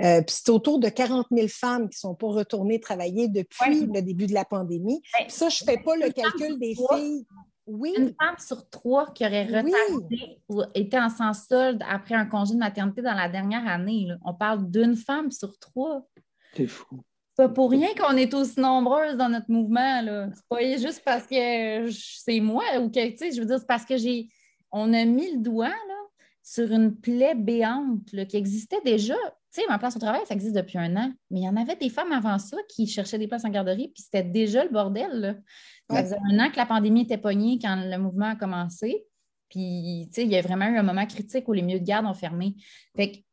Euh, 0.00 0.22
puis 0.22 0.34
c'est 0.38 0.50
autour 0.50 0.78
de 0.78 0.88
40 0.88 1.26
000 1.30 1.48
femmes 1.48 1.88
qui 1.88 1.96
ne 1.96 2.00
sont 2.00 2.14
pas 2.14 2.28
retournées 2.28 2.80
travailler 2.80 3.28
depuis 3.28 3.86
le 3.86 4.00
début 4.00 4.26
de 4.26 4.32
la 4.32 4.44
pandémie. 4.44 5.02
Ben, 5.18 5.28
ça, 5.28 5.48
je 5.48 5.64
ne 5.64 5.70
fais 5.70 5.78
pas 5.78 5.96
le 5.96 6.10
calcul 6.10 6.58
des 6.58 6.74
filles 6.74 7.26
oui. 7.72 7.94
Une 7.96 8.14
femme 8.20 8.36
sur 8.38 8.68
trois 8.70 9.12
qui 9.12 9.24
aurait 9.24 9.46
retardé 9.46 10.38
ou 10.48 10.62
été 10.74 10.98
en 10.98 11.08
sans 11.08 11.32
solde 11.32 11.82
après 11.88 12.14
un 12.14 12.26
congé 12.26 12.54
de 12.54 12.58
maternité 12.58 13.02
dans 13.02 13.14
la 13.14 13.28
dernière 13.28 13.66
année. 13.66 14.08
On 14.24 14.34
parle 14.34 14.70
d'une 14.70 14.96
femme 14.96 15.30
sur 15.30 15.58
trois. 15.58 16.06
C'est 16.54 16.66
fou. 16.66 17.02
C'est 17.34 17.44
pas 17.44 17.48
pour 17.48 17.70
rien 17.70 17.88
qu'on 17.98 18.16
est 18.16 18.34
aussi 18.34 18.60
nombreuses 18.60 19.16
dans 19.16 19.30
notre 19.30 19.50
mouvement. 19.50 20.02
C'est 20.34 20.48
pas 20.48 20.76
juste 20.76 21.02
parce 21.04 21.26
que 21.26 21.90
c'est 21.90 22.40
moi 22.40 22.64
ou 22.80 22.90
que, 22.90 23.10
tu 23.10 23.16
sais, 23.16 23.32
je 23.32 23.40
veux 23.40 23.46
dire, 23.46 23.58
c'est 23.58 23.66
parce 23.66 23.86
que 23.86 23.96
j'ai. 23.96 24.28
On 24.70 24.92
a 24.92 25.04
mis 25.04 25.32
le 25.32 25.38
doigt 25.38 25.68
là, 25.68 26.02
sur 26.42 26.70
une 26.70 26.94
plaie 26.94 27.34
béante 27.34 28.04
qui 28.28 28.36
existait 28.36 28.80
déjà. 28.84 29.16
Tu 29.54 29.60
sais, 29.60 29.66
ma 29.68 29.78
place 29.78 29.96
au 29.96 29.98
travail, 29.98 30.22
ça 30.26 30.34
existe 30.34 30.54
depuis 30.54 30.78
un 30.78 30.96
an. 30.96 31.12
Mais 31.30 31.40
il 31.40 31.44
y 31.44 31.48
en 31.48 31.56
avait 31.56 31.76
des 31.76 31.90
femmes 31.90 32.12
avant 32.12 32.38
ça 32.38 32.56
qui 32.68 32.86
cherchaient 32.86 33.18
des 33.18 33.28
places 33.28 33.44
en 33.44 33.50
garderie, 33.50 33.88
puis 33.94 34.02
c'était 34.02 34.22
déjà 34.22 34.64
le 34.64 34.70
bordel. 34.70 35.42
Ça 35.90 36.02
faisait 36.02 36.16
un 36.30 36.38
an 36.38 36.50
que 36.50 36.56
la 36.56 36.66
pandémie 36.66 37.02
était 37.02 37.18
pognée 37.18 37.58
quand 37.60 37.76
le 37.76 37.98
mouvement 37.98 38.30
a 38.30 38.36
commencé. 38.36 39.04
Puis, 39.48 40.08
tu 40.08 40.14
sais, 40.14 40.24
il 40.24 40.30
y 40.30 40.36
a 40.36 40.40
vraiment 40.40 40.66
eu 40.66 40.78
un 40.78 40.82
moment 40.82 41.04
critique 41.06 41.46
où 41.48 41.52
les 41.52 41.60
milieux 41.60 41.80
de 41.80 41.84
garde 41.84 42.06
ont 42.06 42.14
fermé. 42.14 42.54
Fait 42.96 43.10
que, 43.10 43.16
tu 43.16 43.24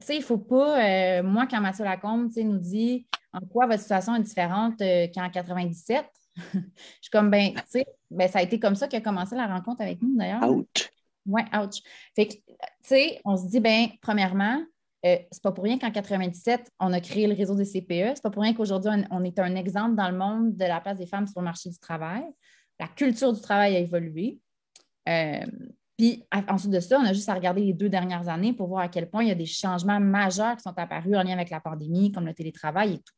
sais, 0.00 0.14
il 0.14 0.20
ne 0.20 0.24
faut 0.24 0.38
pas. 0.38 0.80
Euh, 0.84 1.22
moi, 1.24 1.46
quand 1.50 1.60
Mathieu 1.60 1.84
Lacombe 1.84 2.30
nous 2.36 2.58
dit 2.58 3.06
en 3.32 3.40
quoi 3.40 3.66
votre 3.66 3.80
situation 3.80 4.14
est 4.14 4.22
différente 4.22 4.80
euh, 4.80 5.08
qu'en 5.12 5.28
97, 5.28 6.06
je 6.36 6.60
suis 7.00 7.10
comme, 7.10 7.30
ben, 7.30 7.52
tu 7.54 7.62
sais, 7.68 7.86
ben, 8.10 8.28
ça 8.28 8.38
a 8.38 8.42
été 8.42 8.60
comme 8.60 8.76
ça 8.76 8.86
qu'a 8.86 9.00
commencé 9.00 9.34
la 9.34 9.46
rencontre 9.46 9.82
avec 9.82 10.00
nous, 10.02 10.16
d'ailleurs. 10.16 10.48
Ouch. 10.48 10.90
Oui, 11.26 11.42
ouch. 11.52 11.82
Fait 12.14 12.28
que, 12.28 12.34
tu 12.34 12.42
sais, 12.82 13.20
on 13.24 13.36
se 13.36 13.48
dit, 13.48 13.60
ben, 13.60 13.88
premièrement, 14.00 14.62
euh, 15.06 15.16
c'est 15.30 15.42
pas 15.42 15.52
pour 15.52 15.64
rien 15.64 15.78
qu'en 15.78 15.90
97, 15.90 16.70
on 16.78 16.92
a 16.92 17.00
créé 17.00 17.26
le 17.26 17.34
réseau 17.34 17.54
des 17.54 17.64
CPE. 17.64 18.14
C'est 18.14 18.22
pas 18.22 18.30
pour 18.30 18.42
rien 18.42 18.52
qu'aujourd'hui, 18.52 18.90
on, 19.10 19.24
est 19.24 19.38
un 19.38 19.54
exemple 19.54 19.94
dans 19.96 20.10
le 20.10 20.16
monde 20.16 20.56
de 20.56 20.64
la 20.64 20.80
place 20.80 20.98
des 20.98 21.06
femmes 21.06 21.26
sur 21.26 21.40
le 21.40 21.44
marché 21.44 21.70
du 21.70 21.78
travail. 21.78 22.24
La 22.78 22.88
culture 22.88 23.32
du 23.32 23.40
travail 23.40 23.76
a 23.76 23.78
évolué. 23.78 24.38
Euh, 25.08 25.46
puis 25.96 26.24
ensuite 26.48 26.70
de 26.70 26.80
ça, 26.80 26.98
on 26.98 27.04
a 27.04 27.12
juste 27.12 27.28
à 27.28 27.34
regarder 27.34 27.62
les 27.62 27.72
deux 27.72 27.88
dernières 27.88 28.28
années 28.28 28.52
pour 28.52 28.68
voir 28.68 28.82
à 28.82 28.88
quel 28.88 29.08
point 29.08 29.22
il 29.22 29.28
y 29.28 29.32
a 29.32 29.34
des 29.34 29.46
changements 29.46 30.00
majeurs 30.00 30.56
qui 30.56 30.62
sont 30.62 30.78
apparus 30.78 31.16
en 31.16 31.22
lien 31.22 31.34
avec 31.34 31.50
la 31.50 31.60
pandémie, 31.60 32.12
comme 32.12 32.26
le 32.26 32.34
télétravail 32.34 32.94
et 32.94 32.98
tout. 32.98 33.14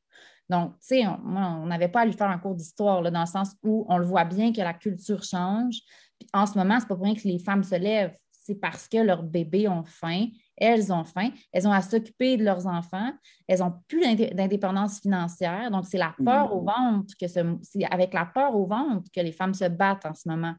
Donc, 0.49 0.73
tu 0.81 0.89
sais, 0.89 1.07
on 1.07 1.67
n'avait 1.67 1.89
pas 1.89 2.01
à 2.01 2.05
lui 2.05 2.13
faire 2.13 2.29
un 2.29 2.39
cours 2.39 2.55
d'histoire 2.55 3.03
dans 3.03 3.21
le 3.21 3.27
sens 3.27 3.55
où 3.63 3.87
on 3.89 3.99
le 3.99 4.05
voit 4.05 4.25
bien 4.25 4.53
que 4.53 4.61
la 4.61 4.75
culture 4.75 5.23
change. 5.23 5.79
Puis 6.19 6.29
en 6.33 6.47
ce 6.47 6.59
moment, 6.59 6.79
c'est 6.79 6.89
pas 6.89 6.97
pour 6.97 7.05
rien 7.05 7.15
que 7.15 7.27
les 7.27 7.39
femmes 7.39 7.65
se 7.65 7.77
lèvent. 7.77 8.17
C'est 8.31 8.57
parce 8.57 8.89
que 8.89 8.99
leurs 8.99 9.23
bébés 9.23 9.69
ont 9.69 9.85
faim 9.85 10.27
elles 10.57 10.93
ont 10.93 11.05
faim, 11.05 11.31
elles 11.53 11.67
ont 11.67 11.73
à 11.73 11.83
s'occuper 11.83 12.37
de 12.37 12.45
leurs 12.45 12.67
enfants, 12.67 13.13
elles 13.49 13.61
n'ont 13.61 13.75
plus 13.89 14.03
d'indépendance 14.35 15.01
financière. 15.01 15.71
Donc, 15.71 15.87
c'est 15.87 15.99
la 15.99 16.15
peur 16.25 16.55
au 16.55 16.63
mm. 16.63 16.67
ventre 16.67 17.15
que 17.21 17.27
c'est 17.27 17.85
avec 17.91 18.15
la 18.15 18.27
peur 18.27 18.55
au 18.55 18.67
ventre 18.67 19.11
que 19.15 19.21
les 19.21 19.33
femmes 19.33 19.55
se 19.55 19.65
battent 19.65 20.07
en 20.07 20.15
ce 20.15 20.29
moment. 20.29 20.55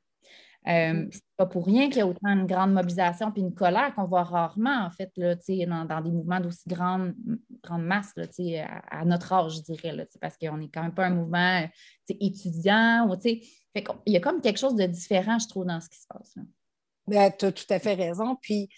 Euh, 0.68 0.94
mm. 0.94 1.10
c'est 1.12 1.22
pas 1.38 1.46
pour 1.46 1.66
rien 1.66 1.88
qu'il 1.88 1.98
y 1.98 2.02
a 2.02 2.08
autant 2.08 2.30
une 2.30 2.48
grande 2.48 2.74
mobilisation 2.74 3.32
puis 3.32 3.42
une 3.42 3.54
colère 3.54 3.94
qu'on 3.96 4.06
voit 4.06 4.24
rarement, 4.24 4.86
en 4.86 4.90
fait, 4.90 5.12
là, 5.18 5.36
dans, 5.36 5.86
dans 5.86 6.02
des 6.02 6.12
mouvements 6.12 6.40
d'aussi 6.40 6.68
grande, 6.68 7.14
grande 7.64 7.84
masse 7.84 8.12
là, 8.16 8.26
à, 8.66 9.00
à, 9.00 9.06
notre 9.06 9.32
âge, 9.34 9.58
je 9.58 9.74
dirais, 9.74 9.94
là, 9.94 10.06
parce 10.20 10.38
qu'on 10.38 10.58
n'est 10.58 10.70
quand 10.70 10.82
même 10.82 10.94
pas 10.94 11.06
un 11.06 11.16
mouvement 11.16 11.68
étudiant. 12.08 13.08
Ou, 13.10 13.16
il 13.26 14.14
y 14.14 14.18
a 14.18 14.20
comme 14.20 14.42
quelque 14.42 14.60
chose 14.60 14.76
de 14.76 14.86
différent, 14.86 15.38
je 15.40 15.48
trouve, 15.48 15.66
dans 15.66 15.82
ce 15.82 15.90
qui 15.90 16.00
se 16.00 16.08
passe. 16.08 16.36
Ben, 17.08 17.32
tu 17.38 17.46
as 17.46 17.52
tout 17.52 17.66
à 17.70 17.80
fait 17.80 17.96
raison. 17.96 18.38
Puis, 18.42 18.70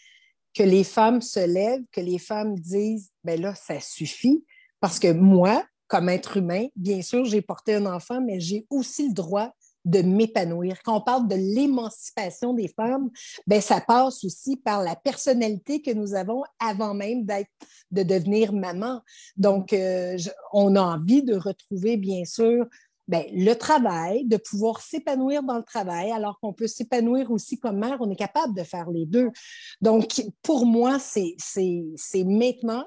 que 0.55 0.63
les 0.63 0.83
femmes 0.83 1.21
se 1.21 1.45
lèvent, 1.45 1.83
que 1.91 2.01
les 2.01 2.17
femmes 2.17 2.57
disent, 2.57 3.11
ben 3.23 3.39
là, 3.39 3.53
ça 3.55 3.79
suffit, 3.81 4.43
parce 4.79 4.99
que 4.99 5.11
moi, 5.11 5.63
comme 5.87 6.09
être 6.09 6.37
humain, 6.37 6.67
bien 6.75 7.01
sûr, 7.01 7.25
j'ai 7.25 7.41
porté 7.41 7.75
un 7.75 7.85
enfant, 7.85 8.21
mais 8.21 8.39
j'ai 8.39 8.65
aussi 8.69 9.09
le 9.09 9.13
droit 9.13 9.51
de 9.83 10.01
m'épanouir. 10.01 10.81
Quand 10.83 10.97
on 10.97 11.01
parle 11.01 11.27
de 11.27 11.35
l'émancipation 11.35 12.53
des 12.53 12.67
femmes, 12.67 13.09
ben 13.45 13.61
ça 13.61 13.79
passe 13.79 14.23
aussi 14.23 14.57
par 14.57 14.81
la 14.81 14.95
personnalité 14.95 15.81
que 15.81 15.91
nous 15.91 16.15
avons 16.15 16.43
avant 16.59 16.95
même 16.95 17.23
d'être, 17.23 17.51
de 17.91 18.01
devenir 18.01 18.51
maman. 18.51 19.01
Donc, 19.37 19.73
euh, 19.73 20.17
on 20.53 20.75
a 20.75 20.81
envie 20.81 21.21
de 21.21 21.35
retrouver, 21.35 21.97
bien 21.97 22.25
sûr, 22.25 22.65
Bien, 23.07 23.23
le 23.31 23.53
travail, 23.53 24.25
de 24.25 24.37
pouvoir 24.37 24.81
s'épanouir 24.81 25.43
dans 25.43 25.57
le 25.57 25.63
travail, 25.63 26.11
alors 26.11 26.39
qu'on 26.39 26.53
peut 26.53 26.67
s'épanouir 26.67 27.29
aussi 27.31 27.59
comme 27.59 27.77
mère, 27.77 27.97
on 27.99 28.09
est 28.09 28.15
capable 28.15 28.55
de 28.55 28.63
faire 28.63 28.89
les 28.89 29.05
deux. 29.05 29.29
Donc, 29.79 30.23
pour 30.41 30.65
moi, 30.65 30.97
c'est 30.99 31.35
maintenant 32.25 32.85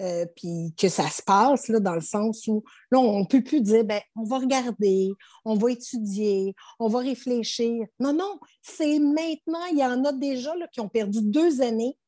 euh, 0.00 0.26
puis 0.36 0.72
que 0.78 0.88
ça 0.88 1.10
se 1.10 1.20
passe 1.20 1.66
là, 1.66 1.80
dans 1.80 1.96
le 1.96 2.00
sens 2.00 2.46
où 2.46 2.62
là, 2.92 3.00
on 3.00 3.20
ne 3.20 3.24
peut 3.24 3.42
plus 3.42 3.60
dire 3.60 3.84
ben, 3.84 4.00
on 4.14 4.22
va 4.22 4.38
regarder, 4.38 5.10
on 5.44 5.54
va 5.54 5.72
étudier, 5.72 6.54
on 6.78 6.86
va 6.86 7.00
réfléchir. 7.00 7.84
Non, 7.98 8.12
non, 8.12 8.38
c'est 8.62 9.00
maintenant. 9.00 9.64
Il 9.72 9.78
y 9.78 9.84
en 9.84 10.04
a 10.04 10.12
déjà 10.12 10.54
là, 10.54 10.68
qui 10.68 10.80
ont 10.80 10.88
perdu 10.88 11.18
deux 11.20 11.62
années, 11.62 11.98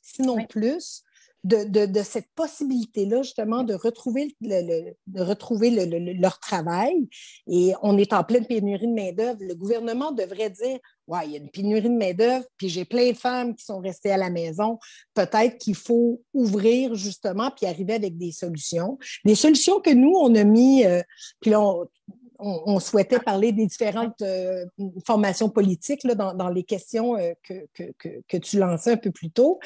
sinon 0.00 0.46
plus, 0.46 1.02
de, 1.44 2.02
cette 2.02 2.28
possibilité-là, 2.34 3.22
justement, 3.22 3.62
de 3.62 3.74
retrouver, 3.74 4.36
de 4.40 5.20
retrouver 5.22 5.70
leur 6.14 6.38
travail. 6.38 7.08
Et 7.46 7.72
on 7.82 7.96
est 7.98 8.12
en 8.12 8.24
pleine 8.24 8.46
pénurie 8.46 8.86
de 8.86 8.94
main-d'œuvre. 8.94 9.38
Le 9.40 9.54
gouvernement 9.54 10.12
devrait 10.12 10.50
dire 10.50 10.78
Ouais, 11.06 11.26
il 11.26 11.32
y 11.32 11.34
a 11.34 11.38
une 11.38 11.50
pénurie 11.50 11.88
de 11.88 11.96
main-d'œuvre, 11.96 12.44
puis 12.56 12.68
j'ai 12.68 12.84
plein 12.84 13.10
de 13.10 13.16
femmes 13.16 13.56
qui 13.56 13.64
sont 13.64 13.80
restées 13.80 14.12
à 14.12 14.16
la 14.16 14.30
maison. 14.30 14.78
Peut-être 15.14 15.58
qu'il 15.58 15.74
faut 15.74 16.22
ouvrir, 16.32 16.94
justement, 16.94 17.50
puis 17.50 17.66
arriver 17.66 17.94
avec 17.94 18.16
des 18.16 18.30
solutions. 18.30 18.96
Des 19.24 19.34
solutions 19.34 19.80
que 19.80 19.90
nous, 19.90 20.12
on 20.14 20.32
a 20.36 20.44
mis, 20.44 20.84
euh, 20.84 21.02
puis 21.40 21.50
là, 21.50 21.60
on, 21.60 21.88
on, 22.40 22.80
souhaitait 22.80 23.18
parler 23.18 23.52
des 23.52 23.66
différentes 23.66 24.22
euh, 24.22 24.64
formations 25.06 25.48
politiques 25.48 26.06
dans, 26.06 26.48
les 26.48 26.64
questions 26.64 27.16
euh, 27.16 27.32
que, 27.42 28.36
tu 28.38 28.58
lançais 28.58 28.92
un 28.92 28.96
peu 28.96 29.10
plus 29.10 29.30
tôt. 29.30 29.58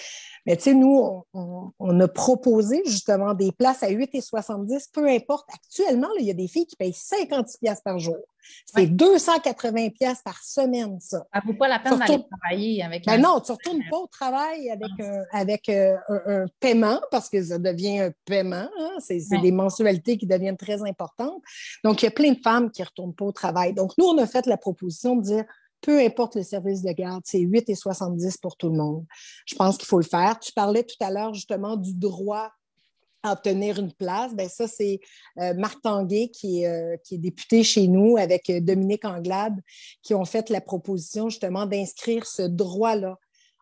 Mais 0.47 0.57
tu 0.57 0.65
sais, 0.65 0.75
nous, 0.75 1.25
on, 1.33 2.01
a 2.01 2.09
proposé 2.09 2.83
justement 2.85 3.35
des 3.35 3.53
places 3.53 3.83
à 3.83 3.91
8,70, 3.91 4.91
peu 4.93 5.09
importe. 5.09 5.49
Actuellement, 5.53 6.09
il 6.19 6.27
y 6.27 6.31
a 6.31 6.35
des 6.35 6.49
filles 6.49 6.67
qui 6.67 6.77
payent 6.77 6.93
56 6.93 7.81
par 7.85 7.99
jour. 7.99 8.17
C'est 8.67 8.87
280 8.87 9.91
pièces 9.91 10.23
par 10.23 10.43
semaine, 10.43 10.99
ça. 11.01 11.27
Ça 11.33 11.41
ne 11.41 11.53
vaut 11.53 11.59
pas 11.59 11.69
la 11.69 11.79
peine 11.79 11.99
d'aller 11.99 12.25
travailler 12.41 12.83
avec 12.83 13.07
ben 13.07 13.21
Non, 13.21 13.41
tu 13.41 13.53
ne 13.53 13.57
retournes 13.57 13.83
pas 13.91 13.99
au 13.99 14.07
travail 14.07 14.71
avec, 14.71 14.91
un, 15.01 15.23
avec 15.33 15.69
euh, 15.69 15.97
un, 16.09 16.47
paiement 16.61 17.01
parce 17.11 17.29
que 17.29 17.43
ça 17.43 17.59
devient 17.59 18.01
un 18.01 18.13
paiement. 18.25 18.69
Hein. 18.79 18.91
C'est 18.99 19.21
des 19.41 19.53
mensualités 19.53 20.17
qui 20.17 20.27
deviennent 20.27 20.57
très 20.57 20.83
importantes. 20.83 21.43
Donc, 21.85 22.03
il 22.03 22.07
y 22.07 22.09
a 22.09 22.13
plein 22.13 22.33
de 22.33 22.41
femmes 22.43 22.71
qui 22.71 22.83
ne 22.83 22.87
retournent 22.87 23.15
pas 23.15 23.25
au 23.25 23.33
travail. 23.33 23.75
Donc, 23.75 23.93
nous, 23.99 24.07
on 24.07 24.19
a 24.19 24.27
fait 24.27 24.47
la 24.47 24.57
proposition 24.57 25.17
de 25.17 25.23
dire 25.23 25.45
peu 25.85 26.01
importe 26.01 26.37
le 26.37 26.43
service 26.43 26.83
de 26.83 26.93
garde, 26.93 27.23
c'est 27.27 27.41
8,70 27.41 28.41
pour 28.41 28.57
tout 28.57 28.71
le 28.71 28.77
monde. 28.77 29.05
Je 29.45 29.55
pense 29.55 29.77
qu'il 29.77 29.87
faut 29.87 29.99
le 29.99 30.05
faire. 30.05 30.39
Tu 30.41 30.53
parlais 30.53 30.83
tout 30.83 30.97
à 31.01 31.11
l'heure 31.11 31.35
justement 31.35 31.77
du 31.77 31.95
droit 31.95 32.51
obtenir 33.33 33.79
une 33.79 33.93
place, 33.93 34.35
ben 34.35 34.49
ça, 34.49 34.69
c'est 34.69 35.01
euh, 35.39 35.55
Marc 35.55 35.81
Tanguay, 35.83 36.29
qui 36.29 36.63
est, 36.63 36.67
euh, 36.67 36.97
qui 37.05 37.17
est 37.17 37.19
député 37.19 37.63
chez 37.63 37.89
nous, 37.89 38.17
avec 38.17 38.51
euh, 38.51 38.61
Dominique 38.61 39.05
Anglade, 39.05 39.59
qui 40.03 40.15
ont 40.15 40.25
fait 40.25 40.51
la 40.51 40.61
proposition 40.61 41.29
justement 41.29 41.67
d'inscrire 41.67 42.27
ce 42.27 42.43
droit-là. 42.43 43.19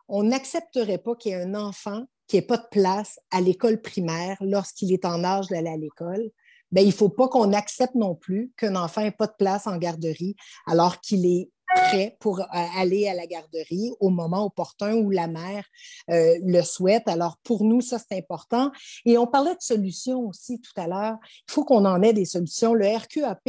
On 0.08 0.24
n'accepterait 0.24 0.98
pas 0.98 1.14
qu'il 1.14 1.32
y 1.32 1.34
ait 1.34 1.42
un 1.42 1.54
enfant 1.54 2.04
qui 2.26 2.36
n'ait 2.36 2.42
pas 2.42 2.56
de 2.56 2.66
place 2.70 3.18
à 3.30 3.40
l'école 3.40 3.80
primaire 3.80 4.36
lorsqu'il 4.40 4.92
est 4.92 5.04
en 5.04 5.22
âge 5.24 5.48
d'aller 5.48 5.70
à 5.70 5.76
l'école. 5.76 6.30
Ben, 6.70 6.80
il 6.80 6.88
ne 6.88 6.92
faut 6.92 7.10
pas 7.10 7.28
qu'on 7.28 7.52
accepte 7.52 7.94
non 7.94 8.14
plus 8.14 8.50
qu'un 8.56 8.76
enfant 8.76 9.02
n'ait 9.02 9.10
pas 9.10 9.26
de 9.26 9.34
place 9.38 9.66
en 9.66 9.76
garderie 9.76 10.36
alors 10.66 11.00
qu'il 11.00 11.26
est 11.26 11.50
prêt 11.74 12.16
pour 12.20 12.40
euh, 12.40 12.44
aller 12.76 13.08
à 13.08 13.14
la 13.14 13.26
garderie 13.26 13.92
au 14.00 14.10
moment 14.10 14.44
opportun 14.44 14.94
où 14.94 15.10
la 15.10 15.26
mère 15.26 15.64
euh, 16.10 16.34
le 16.44 16.62
souhaite. 16.62 17.08
Alors, 17.08 17.36
pour 17.42 17.64
nous, 17.64 17.80
ça, 17.80 17.98
c'est 17.98 18.16
important. 18.16 18.70
Et 19.04 19.18
on 19.18 19.26
parlait 19.26 19.54
de 19.54 19.60
solutions 19.62 20.28
aussi 20.28 20.60
tout 20.60 20.80
à 20.80 20.86
l'heure. 20.86 21.16
Il 21.48 21.52
faut 21.52 21.64
qu'on 21.64 21.84
en 21.84 22.02
ait 22.02 22.12
des 22.12 22.24
solutions. 22.24 22.74
Le 22.74 22.86
RQAP 22.86 23.48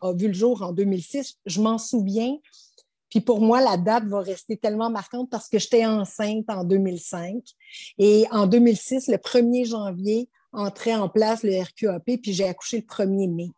a 0.00 0.12
vu 0.12 0.28
le 0.28 0.34
jour 0.34 0.62
en 0.62 0.72
2006. 0.72 1.36
Je 1.46 1.60
m'en 1.60 1.78
souviens. 1.78 2.36
Puis 3.08 3.20
pour 3.20 3.40
moi, 3.40 3.60
la 3.60 3.76
date 3.76 4.04
va 4.04 4.20
rester 4.20 4.56
tellement 4.56 4.88
marquante 4.88 5.28
parce 5.30 5.48
que 5.48 5.58
j'étais 5.58 5.84
enceinte 5.84 6.48
en 6.48 6.64
2005. 6.64 7.42
Et 7.98 8.26
en 8.30 8.46
2006, 8.46 9.08
le 9.08 9.16
1er 9.16 9.66
janvier, 9.66 10.28
entrait 10.52 10.94
en 10.94 11.08
place 11.08 11.42
le 11.42 11.60
RQAP, 11.60 12.04
puis 12.22 12.32
j'ai 12.32 12.46
accouché 12.46 12.78
le 12.78 12.82
1er 12.82 13.32
mai. 13.32 13.50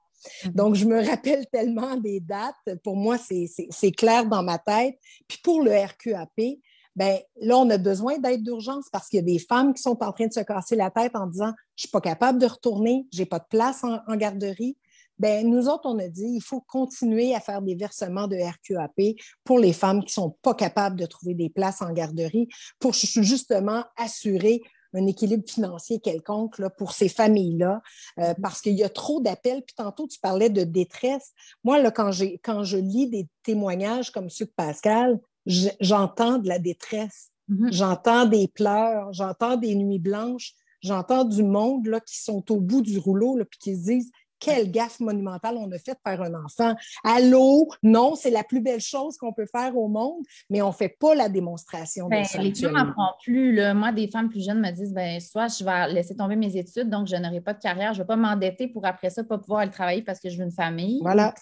Mhm. 0.44 0.52
Donc, 0.52 0.74
je 0.74 0.84
me 0.84 1.04
rappelle 1.04 1.46
tellement 1.52 1.96
des 1.96 2.20
dates. 2.20 2.78
Pour 2.82 2.96
moi, 2.96 3.16
c'est 3.18 3.92
clair 3.92 4.26
dans 4.26 4.42
ma 4.42 4.58
tête. 4.58 4.96
Puis 5.28 5.38
pour 5.42 5.62
le 5.62 5.72
RQAP, 5.72 6.58
ben 6.94 7.18
là, 7.40 7.56
on 7.56 7.70
a 7.70 7.78
besoin 7.78 8.18
d'aide 8.18 8.42
d'urgence 8.42 8.88
parce 8.90 9.08
qu'il 9.08 9.18
y 9.18 9.22
a 9.22 9.24
des 9.24 9.38
femmes 9.38 9.72
qui 9.72 9.82
sont 9.82 10.02
en 10.02 10.12
train 10.12 10.26
de 10.26 10.32
se 10.32 10.40
casser 10.40 10.76
la 10.76 10.90
tête 10.90 11.16
en 11.16 11.26
disant 11.26 11.52
Je 11.76 11.84
ne 11.84 11.86
suis 11.86 11.88
pas 11.88 12.00
capable 12.00 12.38
de 12.38 12.46
retourner, 12.46 13.06
je 13.12 13.20
n'ai 13.20 13.26
pas 13.26 13.38
de 13.38 13.46
place 13.48 13.82
en, 13.84 14.16
garderie. 14.16 14.76
Ben, 15.18 15.48
nous 15.48 15.68
autres, 15.68 15.84
on 15.84 15.98
a 15.98 16.08
dit 16.08 16.34
il 16.34 16.42
faut 16.42 16.60
continuer 16.60 17.34
à 17.34 17.40
faire 17.40 17.62
des 17.62 17.76
versements 17.76 18.26
de 18.26 18.36
RQAP 18.36 19.16
pour 19.44 19.58
les 19.58 19.72
femmes 19.72 20.00
qui 20.00 20.06
ne 20.06 20.24
sont 20.24 20.36
pas 20.42 20.54
capables 20.54 20.96
de 20.96 21.06
trouver 21.06 21.34
des 21.34 21.48
places 21.48 21.80
en 21.80 21.92
garderie 21.92 22.48
pour 22.78 22.92
justement 22.92 23.84
assurer 23.96 24.62
un 24.94 25.06
équilibre 25.06 25.44
financier 25.48 26.00
quelconque 26.00 26.58
là, 26.58 26.70
pour 26.70 26.92
ces 26.92 27.08
familles-là, 27.08 27.82
euh, 28.18 28.22
mm-hmm. 28.22 28.40
parce 28.40 28.60
qu'il 28.60 28.74
y 28.74 28.84
a 28.84 28.88
trop 28.88 29.20
d'appels. 29.20 29.62
Puis 29.62 29.74
tantôt, 29.74 30.06
tu 30.06 30.18
parlais 30.18 30.50
de 30.50 30.64
détresse. 30.64 31.32
Moi, 31.64 31.80
là, 31.80 31.90
quand, 31.90 32.10
quand 32.42 32.64
je 32.64 32.78
lis 32.78 33.08
des 33.08 33.28
témoignages 33.42 34.10
comme 34.10 34.30
ceux 34.30 34.46
de 34.46 34.52
Pascal, 34.56 35.20
j'entends 35.46 36.38
de 36.38 36.48
la 36.48 36.58
détresse. 36.58 37.30
Mm-hmm. 37.48 37.72
J'entends 37.72 38.26
des 38.26 38.48
pleurs, 38.48 39.12
j'entends 39.12 39.56
des 39.56 39.74
nuits 39.74 39.98
blanches, 39.98 40.54
j'entends 40.80 41.24
du 41.24 41.42
monde 41.42 41.86
là, 41.86 42.00
qui 42.00 42.18
sont 42.18 42.50
au 42.52 42.60
bout 42.60 42.82
du 42.82 42.98
rouleau, 42.98 43.36
là, 43.36 43.44
puis 43.44 43.58
qui 43.58 43.76
se 43.76 43.84
disent 43.84 44.10
quelle 44.42 44.70
gaffe 44.70 44.98
monumentale 45.00 45.56
on 45.56 45.70
a 45.70 45.78
faite 45.78 45.98
par 46.02 46.20
un 46.20 46.34
enfant. 46.34 46.74
Allô, 47.04 47.68
non, 47.82 48.16
c'est 48.16 48.30
la 48.30 48.42
plus 48.42 48.60
belle 48.60 48.80
chose 48.80 49.16
qu'on 49.16 49.32
peut 49.32 49.46
faire 49.46 49.76
au 49.76 49.88
monde, 49.88 50.24
mais 50.50 50.60
on 50.62 50.68
ne 50.68 50.72
fait 50.72 50.88
pas 50.88 51.14
la 51.14 51.28
démonstration 51.28 52.08
de 52.08 52.22
ça. 52.24 52.38
Ben, 52.38 52.44
les 52.44 52.54
femmes 52.54 52.94
n'en 52.96 53.14
plus. 53.22 53.60
Moi, 53.74 53.92
des 53.92 54.08
femmes 54.08 54.28
plus 54.28 54.44
jeunes 54.44 54.60
me 54.60 54.70
disent 54.70 54.92
ben, 54.92 55.20
soit 55.20 55.46
je 55.48 55.64
vais 55.64 55.92
laisser 55.92 56.16
tomber 56.16 56.36
mes 56.36 56.56
études, 56.56 56.90
donc 56.90 57.06
je 57.06 57.16
n'aurai 57.16 57.40
pas 57.40 57.54
de 57.54 57.60
carrière, 57.60 57.94
je 57.94 57.98
ne 57.98 58.02
vais 58.04 58.08
pas 58.08 58.16
m'endetter 58.16 58.68
pour 58.68 58.84
après 58.84 59.10
ça 59.10 59.22
pas 59.22 59.38
pouvoir 59.38 59.60
aller 59.60 59.70
travailler 59.70 60.02
parce 60.02 60.18
que 60.18 60.28
je 60.28 60.36
veux 60.36 60.44
une 60.44 60.50
famille. 60.50 61.00
Voilà. 61.02 61.34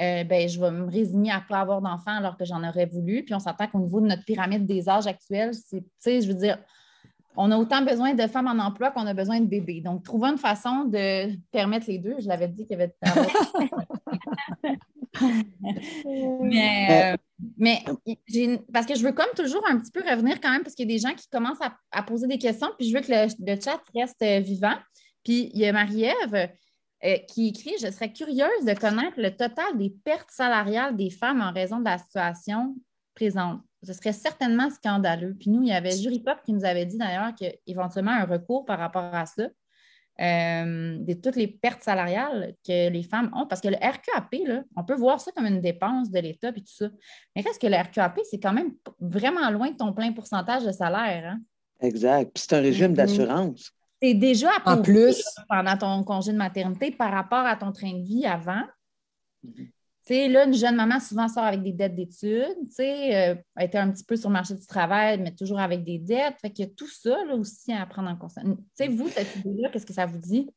Euh, 0.00 0.24
ben, 0.24 0.48
je 0.48 0.58
vais 0.58 0.70
me 0.70 0.90
résigner 0.90 1.32
à 1.32 1.40
ne 1.40 1.46
pas 1.46 1.60
avoir 1.60 1.82
d'enfants 1.82 2.16
alors 2.16 2.36
que 2.36 2.44
j'en 2.44 2.66
aurais 2.66 2.86
voulu. 2.86 3.24
Puis 3.24 3.34
on 3.34 3.38
s'entend 3.38 3.66
qu'au 3.66 3.78
niveau 3.78 4.00
de 4.00 4.06
notre 4.06 4.24
pyramide 4.24 4.66
des 4.66 4.88
âges 4.88 5.06
actuels, 5.06 5.52
c'est, 5.98 6.20
je 6.22 6.28
veux 6.28 6.34
dire, 6.34 6.58
on 7.36 7.50
a 7.50 7.56
autant 7.56 7.82
besoin 7.82 8.14
de 8.14 8.26
femmes 8.26 8.46
en 8.48 8.58
emploi 8.62 8.90
qu'on 8.90 9.06
a 9.06 9.14
besoin 9.14 9.40
de 9.40 9.46
bébés. 9.46 9.80
Donc, 9.80 10.02
trouver 10.02 10.28
une 10.28 10.38
façon 10.38 10.84
de 10.84 11.34
permettre 11.50 11.86
les 11.88 11.98
deux. 11.98 12.16
Je 12.20 12.28
l'avais 12.28 12.48
dit 12.48 12.66
qu'il 12.66 12.78
y 12.78 12.82
avait 12.82 12.94
mais, 16.40 17.14
euh, 17.14 17.16
mais 17.58 17.84
parce 18.72 18.86
que 18.86 18.94
je 18.94 19.04
veux 19.04 19.12
comme 19.12 19.32
toujours 19.36 19.66
un 19.68 19.78
petit 19.78 19.90
peu 19.90 20.00
revenir 20.00 20.40
quand 20.40 20.50
même, 20.50 20.62
parce 20.62 20.74
qu'il 20.74 20.88
y 20.90 20.92
a 20.92 20.96
des 20.96 21.00
gens 21.00 21.14
qui 21.14 21.28
commencent 21.28 21.60
à, 21.90 22.02
poser 22.02 22.26
des 22.26 22.38
questions, 22.38 22.68
puis 22.78 22.88
je 22.88 22.94
veux 22.94 23.02
que 23.02 23.12
le, 23.12 23.60
chat 23.60 23.80
reste 23.94 24.22
euh, 24.22 24.40
vivant. 24.40 24.76
Puis 25.24 25.50
il 25.54 25.60
y 25.60 25.66
a 25.66 25.72
Marie-Ève 25.72 26.50
euh, 27.04 27.16
qui 27.28 27.48
écrit 27.48 27.74
Je 27.80 27.90
serais 27.90 28.12
curieuse 28.12 28.64
de 28.64 28.74
connaître 28.74 29.20
le 29.20 29.30
total 29.30 29.76
des 29.76 29.90
pertes 30.04 30.30
salariales 30.30 30.96
des 30.96 31.10
femmes 31.10 31.40
en 31.40 31.52
raison 31.52 31.78
de 31.78 31.84
la 31.84 31.98
situation 31.98 32.74
présente 33.14 33.60
ce 33.82 33.92
serait 33.92 34.12
certainement 34.12 34.70
scandaleux. 34.70 35.34
Puis 35.38 35.50
nous, 35.50 35.62
il 35.62 35.68
y 35.68 35.72
avait 35.72 35.90
Jury 35.96 36.20
Pop 36.20 36.38
qui 36.44 36.52
nous 36.52 36.64
avait 36.64 36.86
dit 36.86 36.98
d'ailleurs 36.98 37.34
qu'éventuellement 37.34 38.12
un 38.12 38.24
recours 38.24 38.64
par 38.64 38.78
rapport 38.78 39.14
à 39.14 39.26
ça, 39.26 39.44
euh, 40.20 40.98
de 40.98 41.14
toutes 41.14 41.36
les 41.36 41.48
pertes 41.48 41.82
salariales 41.82 42.54
que 42.66 42.90
les 42.90 43.02
femmes 43.02 43.30
ont. 43.34 43.46
Parce 43.46 43.60
que 43.60 43.68
le 43.68 43.76
RQAP, 43.76 44.46
là, 44.46 44.62
on 44.76 44.84
peut 44.84 44.94
voir 44.94 45.20
ça 45.20 45.32
comme 45.32 45.46
une 45.46 45.60
dépense 45.60 46.10
de 46.10 46.20
l'État 46.20 46.50
et 46.50 46.60
tout 46.60 46.62
ça. 46.66 46.88
Mais 47.34 47.42
reste 47.42 47.60
que 47.60 47.66
le 47.66 47.76
RQAP, 47.76 48.20
c'est 48.30 48.38
quand 48.38 48.52
même 48.52 48.72
vraiment 49.00 49.50
loin 49.50 49.70
de 49.70 49.76
ton 49.76 49.92
plein 49.92 50.12
pourcentage 50.12 50.64
de 50.64 50.72
salaire. 50.72 51.32
Hein? 51.32 51.40
Exact. 51.80 52.30
Puis 52.32 52.44
c'est 52.46 52.56
un 52.56 52.60
régime 52.60 52.92
mm-hmm. 52.92 52.94
d'assurance. 52.94 53.72
C'est 54.00 54.14
déjà 54.14 54.50
en 54.64 54.82
plus 54.82 55.24
pendant 55.48 55.76
ton 55.76 56.04
congé 56.04 56.32
de 56.32 56.36
maternité 56.36 56.90
par 56.90 57.12
rapport 57.12 57.46
à 57.46 57.56
ton 57.56 57.72
train 57.72 57.92
de 57.92 58.04
vie 58.04 58.26
avant. 58.26 58.62
Mm-hmm 59.44 59.70
sais, 60.04 60.28
là, 60.28 60.44
une 60.44 60.54
jeune 60.54 60.76
maman 60.76 61.00
souvent 61.00 61.28
sort 61.28 61.44
avec 61.44 61.62
des 61.62 61.72
dettes 61.72 61.94
d'études, 61.94 62.56
euh, 62.80 63.34
été 63.60 63.78
un 63.78 63.90
petit 63.90 64.04
peu 64.04 64.16
sur 64.16 64.28
le 64.28 64.34
marché 64.34 64.54
du 64.54 64.66
travail, 64.66 65.18
mais 65.20 65.34
toujours 65.34 65.60
avec 65.60 65.84
des 65.84 65.98
dettes. 65.98 66.34
Fait 66.40 66.50
qu'il 66.50 66.66
y 66.66 66.68
a 66.68 66.72
tout 66.76 66.88
ça 66.88 67.24
là, 67.24 67.34
aussi 67.34 67.72
à 67.72 67.86
prendre 67.86 68.08
en 68.08 68.28
sais, 68.74 68.88
vous, 68.88 69.08
cette 69.08 69.36
idée-là, 69.36 69.68
qu'est-ce 69.70 69.86
que 69.86 69.92
ça 69.92 70.06
vous 70.06 70.18
dit? 70.18 70.50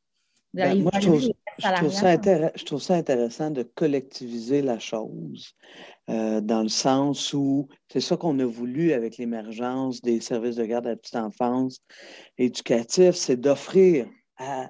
Ben, 0.54 0.82
moi, 0.82 0.90
je 0.94 1.08
trouve, 1.08 1.20
je, 1.20 2.64
trouve 2.64 2.80
ça 2.80 2.94
intéressant 2.94 3.50
de 3.50 3.62
collectiviser 3.62 4.62
la 4.62 4.78
chose, 4.78 5.54
euh, 6.08 6.40
dans 6.40 6.62
le 6.62 6.70
sens 6.70 7.34
où 7.34 7.68
c'est 7.92 8.00
ça 8.00 8.16
qu'on 8.16 8.38
a 8.38 8.46
voulu 8.46 8.92
avec 8.92 9.18
l'émergence 9.18 10.00
des 10.00 10.20
services 10.20 10.56
de 10.56 10.64
garde 10.64 10.86
à 10.86 10.90
la 10.90 10.96
petite 10.96 11.16
enfance 11.16 11.80
éducatifs, 12.38 13.16
c'est 13.16 13.36
d'offrir 13.36 14.06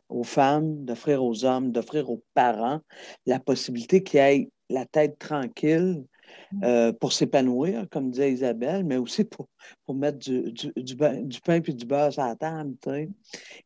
aux 0.09 0.25
femmes, 0.25 0.85
d'offrir 0.85 1.25
aux 1.25 1.45
hommes, 1.45 1.73
d'offrir 1.73 2.11
aux 2.11 2.23
parents 2.35 2.81
la 3.27 3.41
possibilité 3.41 4.03
qu'il 4.03 4.21
y 4.21 4.23
ait 4.23 4.51
la 4.71 4.85
tête 4.87 5.19
tranquille 5.19 6.05
mm. 6.53 6.65
euh, 6.65 6.93
pour 6.93 7.13
s'épanouir, 7.13 7.87
comme 7.91 8.11
disait 8.11 8.33
Isabelle, 8.33 8.85
mais 8.85 8.97
aussi 8.97 9.25
pour, 9.25 9.49
pour 9.85 9.95
mettre 9.95 10.19
du, 10.19 10.53
du, 10.53 10.73
du, 10.77 10.97
pain 10.97 11.55
et 11.55 11.61
du 11.61 11.87
beurre 11.87 12.19
à 12.19 12.29
la 12.29 12.37
table. 12.37 12.75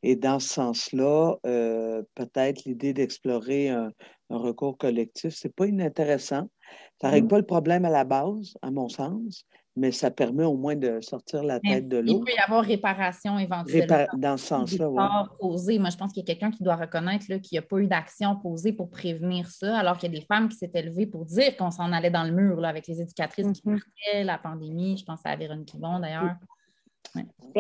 Et 0.03 0.17
dans 0.17 0.39
ce 0.39 0.49
sens-là, 0.49 1.37
euh, 1.47 2.03
peut-être 2.15 2.65
l'idée 2.65 2.93
d'explorer 2.93 3.69
un, 3.71 3.93
un, 4.31 4.37
recours 4.37 4.79
collectif, 4.79 5.35
ce 5.35 5.49
n'est 5.49 5.53
pas 5.53 5.67
inintéressant. 5.67 6.49
Ça 7.01 7.09
ne 7.09 7.13
règle 7.13 7.27
mm. 7.27 7.31
pas 7.31 7.39
le 7.39 7.47
problème 7.47 7.85
à 7.85 7.91
la 7.91 8.05
base, 8.05 8.57
à 8.63 8.71
mon 8.71 8.89
sens, 8.89 9.47
mais 9.77 9.93
ça 9.93 10.11
permet 10.11 10.45
au 10.45 10.57
moins 10.57 10.77
de 10.77 11.01
sortir 11.01 11.43
la 11.43 11.61
tête 11.61 11.89
de 11.89 11.99
l'eau. 11.99 12.19
Il 12.19 12.25
peut 12.25 12.33
y 12.37 12.43
avoir 12.43 12.65
réparation 12.65 13.39
éventuellement. 13.39 14.07
dans 14.15 14.37
ce 14.37 14.47
sens-là, 14.47 14.89
oui. 15.41 15.79
Moi, 15.79 15.91
je 15.91 15.97
pense 15.97 16.13
qu'il 16.13 16.23
y 16.23 16.31
a 16.31 16.35
quelqu'un 16.35 16.51
qui 16.51 16.63
doit 16.63 16.77
reconnaître 16.77 17.27
qu'il 17.27 17.41
n'y 17.53 17.59
a 17.59 17.63
pas 17.63 17.79
eu 17.79 17.87
d'action 17.87 18.37
posée 18.37 18.73
pour 18.73 18.91
prévenir 18.91 19.49
ça, 19.49 19.79
alors 19.79 19.97
qu'il 19.97 20.13
y 20.13 20.17
a 20.17 20.21
des 20.21 20.27
femmes 20.27 20.49
qui 20.49 20.57
s'étaient 20.57 20.83
levées 20.83 21.07
pour 21.07 21.25
dire 21.25 21.57
qu'on 21.57 21.71
s'en 21.71 21.93
allait 21.93 22.11
dans 22.11 22.25
le 22.25 22.33
mur 22.33 22.61
là, 22.61 22.69
avec 22.69 22.87
les 22.89 23.01
éducatrices 23.01 23.53
qui 23.53 23.63
mm-hmm. 23.63 23.81
partaient, 23.81 24.25
la 24.25 24.39
pandémie. 24.39 24.97
Je 24.97 25.05
pense 25.05 25.21
à 25.25 25.37
Véronique 25.37 25.73
Yvon, 25.75 26.01
d'ailleurs. 26.01 26.35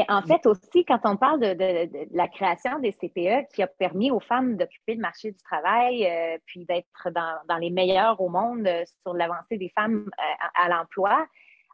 En 0.09 0.23
fait, 0.23 0.46
aussi, 0.46 0.85
quand 0.87 1.01
on 1.05 1.16
parle 1.16 1.40
de, 1.40 2.16
la 2.16 2.29
création 2.29 2.79
des 2.79 2.92
CPE 2.92 3.53
qui 3.53 3.62
a 3.62 3.66
permis 3.66 4.11
aux 4.11 4.20
femmes 4.20 4.57
d'occuper 4.57 4.94
le 4.94 5.01
marché 5.01 5.33
du 5.33 5.42
travail, 5.42 6.07
euh, 6.07 6.38
puis 6.46 6.64
d'être 6.64 7.11
dans, 7.11 7.59
les 7.59 7.70
meilleurs 7.70 8.20
au 8.20 8.29
monde 8.29 8.66
euh, 8.66 8.85
sur 9.03 9.14
l'avancée 9.14 9.59
des 9.59 9.73
femmes 9.75 10.07
euh, 10.07 10.46
à 10.55 10.68
l'emploi, 10.68 11.27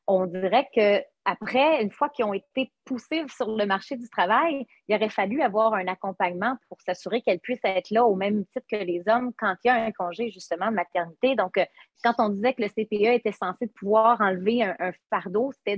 on 0.06 0.26
dirait 0.26 0.68
que 0.74 1.02
après, 1.28 1.82
une 1.82 1.90
fois 1.90 2.08
qu'ils 2.08 2.24
ont 2.24 2.34
été 2.34 2.72
poussés 2.84 3.24
sur 3.28 3.56
le 3.56 3.66
marché 3.66 3.96
du 3.96 4.08
travail, 4.08 4.64
il 4.86 4.94
aurait 4.94 5.08
fallu 5.08 5.42
avoir 5.42 5.74
un 5.74 5.88
accompagnement 5.88 6.56
pour 6.68 6.80
s'assurer 6.80 7.20
qu'elles 7.20 7.40
puissent 7.40 7.58
être 7.64 7.90
là 7.90 8.04
au 8.04 8.14
même 8.14 8.46
titre 8.46 8.64
que 8.70 8.76
les 8.76 9.02
hommes 9.08 9.32
quand 9.36 9.56
il 9.64 9.68
y 9.68 9.70
a 9.70 9.74
un 9.74 9.90
congé 9.90 10.30
justement 10.30 10.70
de 10.70 10.76
maternité. 10.76 11.34
Donc, 11.34 11.58
euh, 11.58 11.64
quand 12.04 12.14
on 12.18 12.28
disait 12.28 12.54
que 12.54 12.62
le 12.62 12.68
CPE 12.68 13.16
était 13.16 13.32
censé 13.32 13.66
pouvoir 13.66 14.20
enlever 14.20 14.62
un, 14.62 14.92
fardeau, 15.10 15.50
c'était 15.52 15.76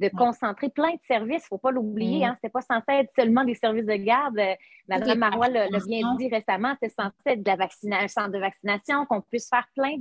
de, 0.00 0.08
concentrer 0.16 0.70
plein 0.70 0.92
de 0.92 1.00
services. 1.06 1.42
Il 1.42 1.44
ne 1.44 1.48
faut 1.48 1.58
pas 1.58 1.72
l'oublier. 1.72 2.24
Hein, 2.24 2.34
ce 2.40 2.46
n'était 2.46 2.52
pas 2.52 2.62
censé 2.62 3.00
être 3.00 3.12
seulement 3.14 3.44
des 3.44 3.54
services 3.54 3.84
de 3.84 3.96
garde. 3.96 4.38
Euh, 4.38 4.54
Madame 4.88 5.18
Marois 5.18 5.48
l'a 5.48 5.68
bien 5.68 6.14
dit 6.16 6.30
récemment, 6.30 6.74
c'était 6.80 6.94
censé 6.94 7.14
être 7.26 7.42
de 7.42 7.50
la 7.50 8.00
un 8.00 8.08
centre 8.08 8.30
de 8.30 8.38
vaccination, 8.38 9.04
qu'on 9.04 9.20
puisse 9.20 9.50
faire 9.50 9.66
plein 9.74 9.96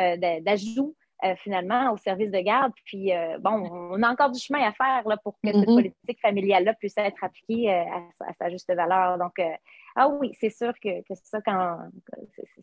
euh, 0.00 0.40
d'ajouts 0.40 0.96
euh, 1.22 1.34
finalement 1.42 1.92
au 1.92 1.96
service 1.96 2.30
de 2.30 2.40
garde. 2.40 2.72
Puis, 2.84 3.12
euh, 3.12 3.38
bon, 3.38 3.70
on 3.92 4.02
a 4.02 4.10
encore 4.10 4.30
du 4.30 4.40
chemin 4.40 4.60
à 4.66 4.72
faire 4.72 5.08
là, 5.08 5.16
pour 5.16 5.34
que 5.34 5.38
cette 5.44 5.56
mm-hmm. 5.56 5.74
politique 5.74 6.20
familiale-là 6.20 6.74
puisse 6.74 6.98
être 6.98 7.22
appliquée 7.22 7.72
euh, 7.72 7.84
à, 8.20 8.32
sa 8.38 8.50
juste 8.50 8.70
valeur. 8.74 9.16
Donc, 9.16 9.32
ah 9.96 10.08
oui, 10.08 10.32
c'est 10.38 10.50
sûr 10.50 10.72
que, 10.82 11.02
que 11.02 11.14
ça, 11.22 11.40
quand 11.40 11.78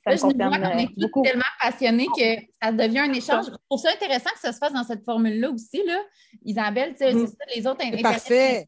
ça 0.05 0.11
me 0.11 0.21
concerne 0.21 0.69
on 0.73 0.77
est 0.77 0.99
beaucoup. 0.99 1.23
tellement 1.23 1.43
passionnés 1.59 2.07
que 2.07 2.41
ça 2.61 2.71
devient 2.73 2.99
un 2.99 3.13
échange. 3.13 3.45
Je 3.45 3.51
trouve 3.69 3.79
ça 3.79 3.89
intéressant 3.93 4.31
que 4.31 4.39
ça 4.39 4.51
se 4.51 4.57
fasse 4.57 4.73
dans 4.73 4.83
cette 4.83 5.05
formule-là 5.05 5.49
aussi. 5.49 5.81
Là. 5.87 5.99
Isabelle, 6.43 6.93
c'est 6.97 7.13
mm-hmm. 7.13 7.27
ça, 7.27 7.45
les 7.55 7.65
autres... 7.65 8.01
Parfait. 8.03 8.67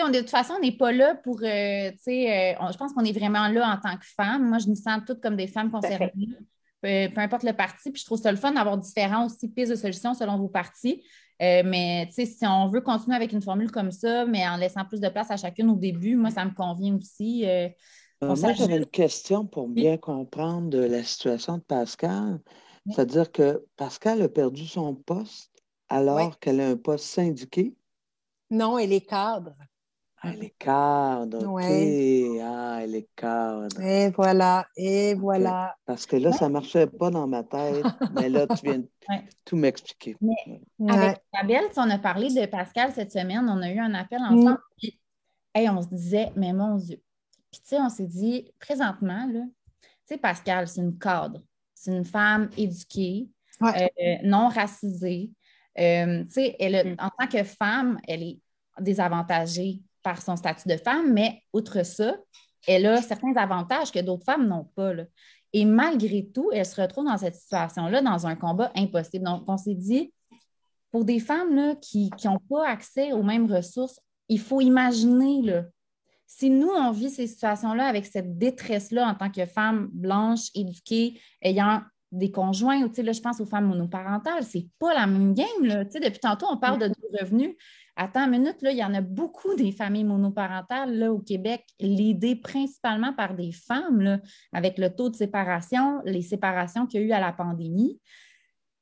On, 0.00 0.08
de 0.08 0.18
toute 0.18 0.30
façon, 0.30 0.54
on 0.56 0.60
n'est 0.60 0.76
pas 0.76 0.92
là 0.92 1.14
pour. 1.14 1.40
je 1.40 2.76
pense 2.76 2.92
qu'on 2.94 3.04
est 3.04 3.16
vraiment 3.16 3.48
là 3.48 3.70
en 3.70 3.76
tant 3.76 3.96
que 3.96 4.06
femme. 4.06 4.48
Moi, 4.48 4.58
je 4.58 4.68
nous 4.68 4.76
sens 4.76 5.02
toutes 5.06 5.20
comme 5.20 5.36
des 5.36 5.46
femmes 5.46 5.70
concernées 5.70 6.12
peu, 6.80 7.20
importe 7.20 7.42
le 7.42 7.52
parti. 7.52 7.90
Puis 7.90 8.00
je 8.00 8.06
trouve 8.06 8.20
ça 8.20 8.30
le 8.30 8.38
fun 8.38 8.52
d'avoir 8.52 8.78
différents 8.78 9.26
aussi 9.26 9.48
pistes 9.48 9.70
de 9.70 9.76
solutions 9.76 10.14
selon 10.14 10.38
vos 10.38 10.48
partis. 10.48 11.02
Euh, 11.40 11.62
mais 11.64 12.08
si 12.10 12.46
on 12.46 12.68
veut 12.68 12.80
continuer 12.80 13.16
avec 13.16 13.32
une 13.32 13.42
formule 13.42 13.70
comme 13.70 13.92
ça, 13.92 14.24
mais 14.26 14.46
en 14.48 14.56
laissant 14.56 14.84
plus 14.84 15.00
de 15.00 15.08
place 15.08 15.30
à 15.30 15.36
chacune 15.36 15.70
au 15.70 15.76
début, 15.76 16.16
moi, 16.16 16.30
ça 16.30 16.44
me 16.44 16.52
convient 16.52 16.96
aussi. 16.96 17.46
Euh, 17.46 17.68
euh, 18.24 18.34
moi, 18.34 18.52
j'avais 18.52 18.78
une 18.78 18.86
question 18.86 19.46
pour 19.46 19.68
bien 19.68 19.96
comprendre 19.96 20.76
la 20.76 21.04
situation 21.04 21.58
de 21.58 21.62
Pascal. 21.62 22.40
C'est-à-dire 22.90 23.30
que 23.30 23.64
Pascal 23.76 24.22
a 24.22 24.28
perdu 24.28 24.66
son 24.66 24.94
poste 24.94 25.52
alors 25.88 26.38
qu'elle 26.38 26.60
a 26.60 26.68
un 26.68 26.76
poste 26.76 27.04
syndiqué? 27.04 27.76
Non, 28.50 28.78
elle 28.78 28.92
est 28.92 29.06
cadre. 29.06 29.54
Ah, 30.20 30.30
elle 30.32 30.44
est 30.44 30.54
cadre, 30.58 31.46
OK. 31.46 31.62
Ah, 31.62 32.80
elle 32.82 32.94
est 32.96 33.08
cadre. 33.14 33.80
Et 33.80 34.10
voilà, 34.10 34.66
et 34.76 35.14
voilà. 35.14 35.76
Parce 35.86 36.06
que 36.06 36.16
là, 36.16 36.32
ça 36.32 36.48
ne 36.48 36.54
marchait 36.54 36.88
pas 36.88 37.10
dans 37.10 37.28
ma 37.28 37.44
tête, 37.44 37.84
mais 38.14 38.28
là, 38.28 38.46
tu 38.48 38.64
viens 38.64 38.78
de 38.78 38.88
tout 39.44 39.56
m'expliquer. 39.56 40.16
Avec 40.88 41.22
Isabelle, 41.32 41.70
on 41.76 41.90
a 41.90 41.98
parlé 41.98 42.28
de 42.30 42.46
Pascal 42.46 42.92
cette 42.92 43.12
semaine, 43.12 43.48
on 43.48 43.62
a 43.62 43.70
eu 43.70 43.78
un 43.78 43.94
appel 43.94 44.18
mm. 44.18 44.24
ensemble, 44.24 44.60
et 45.54 45.70
on 45.70 45.82
se 45.82 45.88
disait, 45.88 46.32
mais 46.34 46.52
mon 46.52 46.76
Dieu. 46.76 47.00
Puis, 47.52 47.60
tu 47.60 47.68
sais, 47.68 47.80
on 47.80 47.88
s'est 47.88 48.06
dit, 48.06 48.52
présentement, 48.58 49.24
là, 49.32 49.44
tu 49.80 49.88
sais, 50.04 50.18
Pascal, 50.18 50.66
c'est 50.66 50.80
une 50.80 50.98
cadre. 50.98 51.40
C'est 51.74 51.92
une 51.92 52.04
femme 52.04 52.50
éduquée, 52.56 53.28
euh, 53.62 53.86
non 54.24 54.48
racisée. 54.48 55.30
Euh, 55.78 56.24
tu 56.24 56.30
sais, 56.30 56.56
mm. 56.60 56.96
en 56.98 57.10
tant 57.10 57.28
que 57.28 57.44
femme, 57.44 57.98
elle 58.08 58.24
est 58.24 58.40
désavantagée 58.80 59.80
par 60.08 60.22
son 60.22 60.36
statut 60.36 60.68
de 60.68 60.78
femme, 60.78 61.12
mais 61.12 61.42
outre 61.52 61.84
ça, 61.84 62.16
elle 62.66 62.86
a 62.86 63.02
certains 63.02 63.36
avantages 63.36 63.92
que 63.92 63.98
d'autres 63.98 64.24
femmes 64.24 64.48
n'ont 64.48 64.64
pas. 64.74 64.92
Et 65.52 65.66
malgré 65.66 66.26
tout, 66.34 66.50
elle 66.50 66.64
se 66.64 66.80
retrouve 66.80 67.04
dans 67.04 67.18
cette 67.18 67.34
situation-là, 67.34 68.00
dans 68.00 68.26
un 68.26 68.34
combat 68.34 68.72
impossible. 68.74 69.26
Donc, 69.26 69.42
on 69.46 69.58
s'est 69.58 69.74
dit, 69.74 70.14
pour 70.90 71.04
des 71.04 71.20
femmes 71.20 71.54
là, 71.54 71.74
qui 71.74 72.10
n'ont 72.24 72.38
pas 72.48 72.66
accès 72.66 73.12
aux 73.12 73.22
mêmes 73.22 73.52
ressources, 73.52 74.00
il 74.30 74.40
faut 74.40 74.62
imaginer, 74.62 75.42
là, 75.42 75.64
si 76.26 76.48
nous, 76.48 76.70
on 76.70 76.90
vit 76.90 77.10
ces 77.10 77.26
situations-là 77.26 77.84
avec 77.84 78.06
cette 78.06 78.38
détresse-là 78.38 79.08
en 79.08 79.14
tant 79.14 79.30
que 79.30 79.44
femme 79.44 79.90
blanche, 79.92 80.48
éduquée, 80.54 81.20
ayant 81.42 81.82
des 82.12 82.30
conjoints, 82.30 82.82
ou, 82.82 82.90
là, 83.02 83.12
je 83.12 83.20
pense 83.20 83.42
aux 83.42 83.46
femmes 83.46 83.66
monoparentales, 83.66 84.42
c'est 84.42 84.68
pas 84.78 84.94
la 84.94 85.06
même 85.06 85.34
game. 85.34 85.64
Là. 85.64 85.84
Depuis 85.84 86.18
tantôt, 86.18 86.46
on 86.50 86.56
parle 86.56 86.78
de 86.78 86.90
revenus. 87.20 87.54
Attends 88.00 88.26
une 88.26 88.30
minute, 88.30 88.58
il 88.62 88.76
y 88.76 88.84
en 88.84 88.94
a 88.94 89.00
beaucoup 89.00 89.56
des 89.56 89.72
familles 89.72 90.04
monoparentales 90.04 91.02
au 91.08 91.18
Québec, 91.18 91.66
l'idée 91.80 92.36
principalement 92.36 93.12
par 93.12 93.34
des 93.34 93.50
femmes, 93.50 94.20
avec 94.52 94.78
le 94.78 94.94
taux 94.94 95.10
de 95.10 95.16
séparation, 95.16 96.00
les 96.04 96.22
séparations 96.22 96.86
qu'il 96.86 97.00
y 97.00 97.02
a 97.02 97.06
eu 97.06 97.10
à 97.10 97.18
la 97.18 97.32
pandémie. 97.32 98.00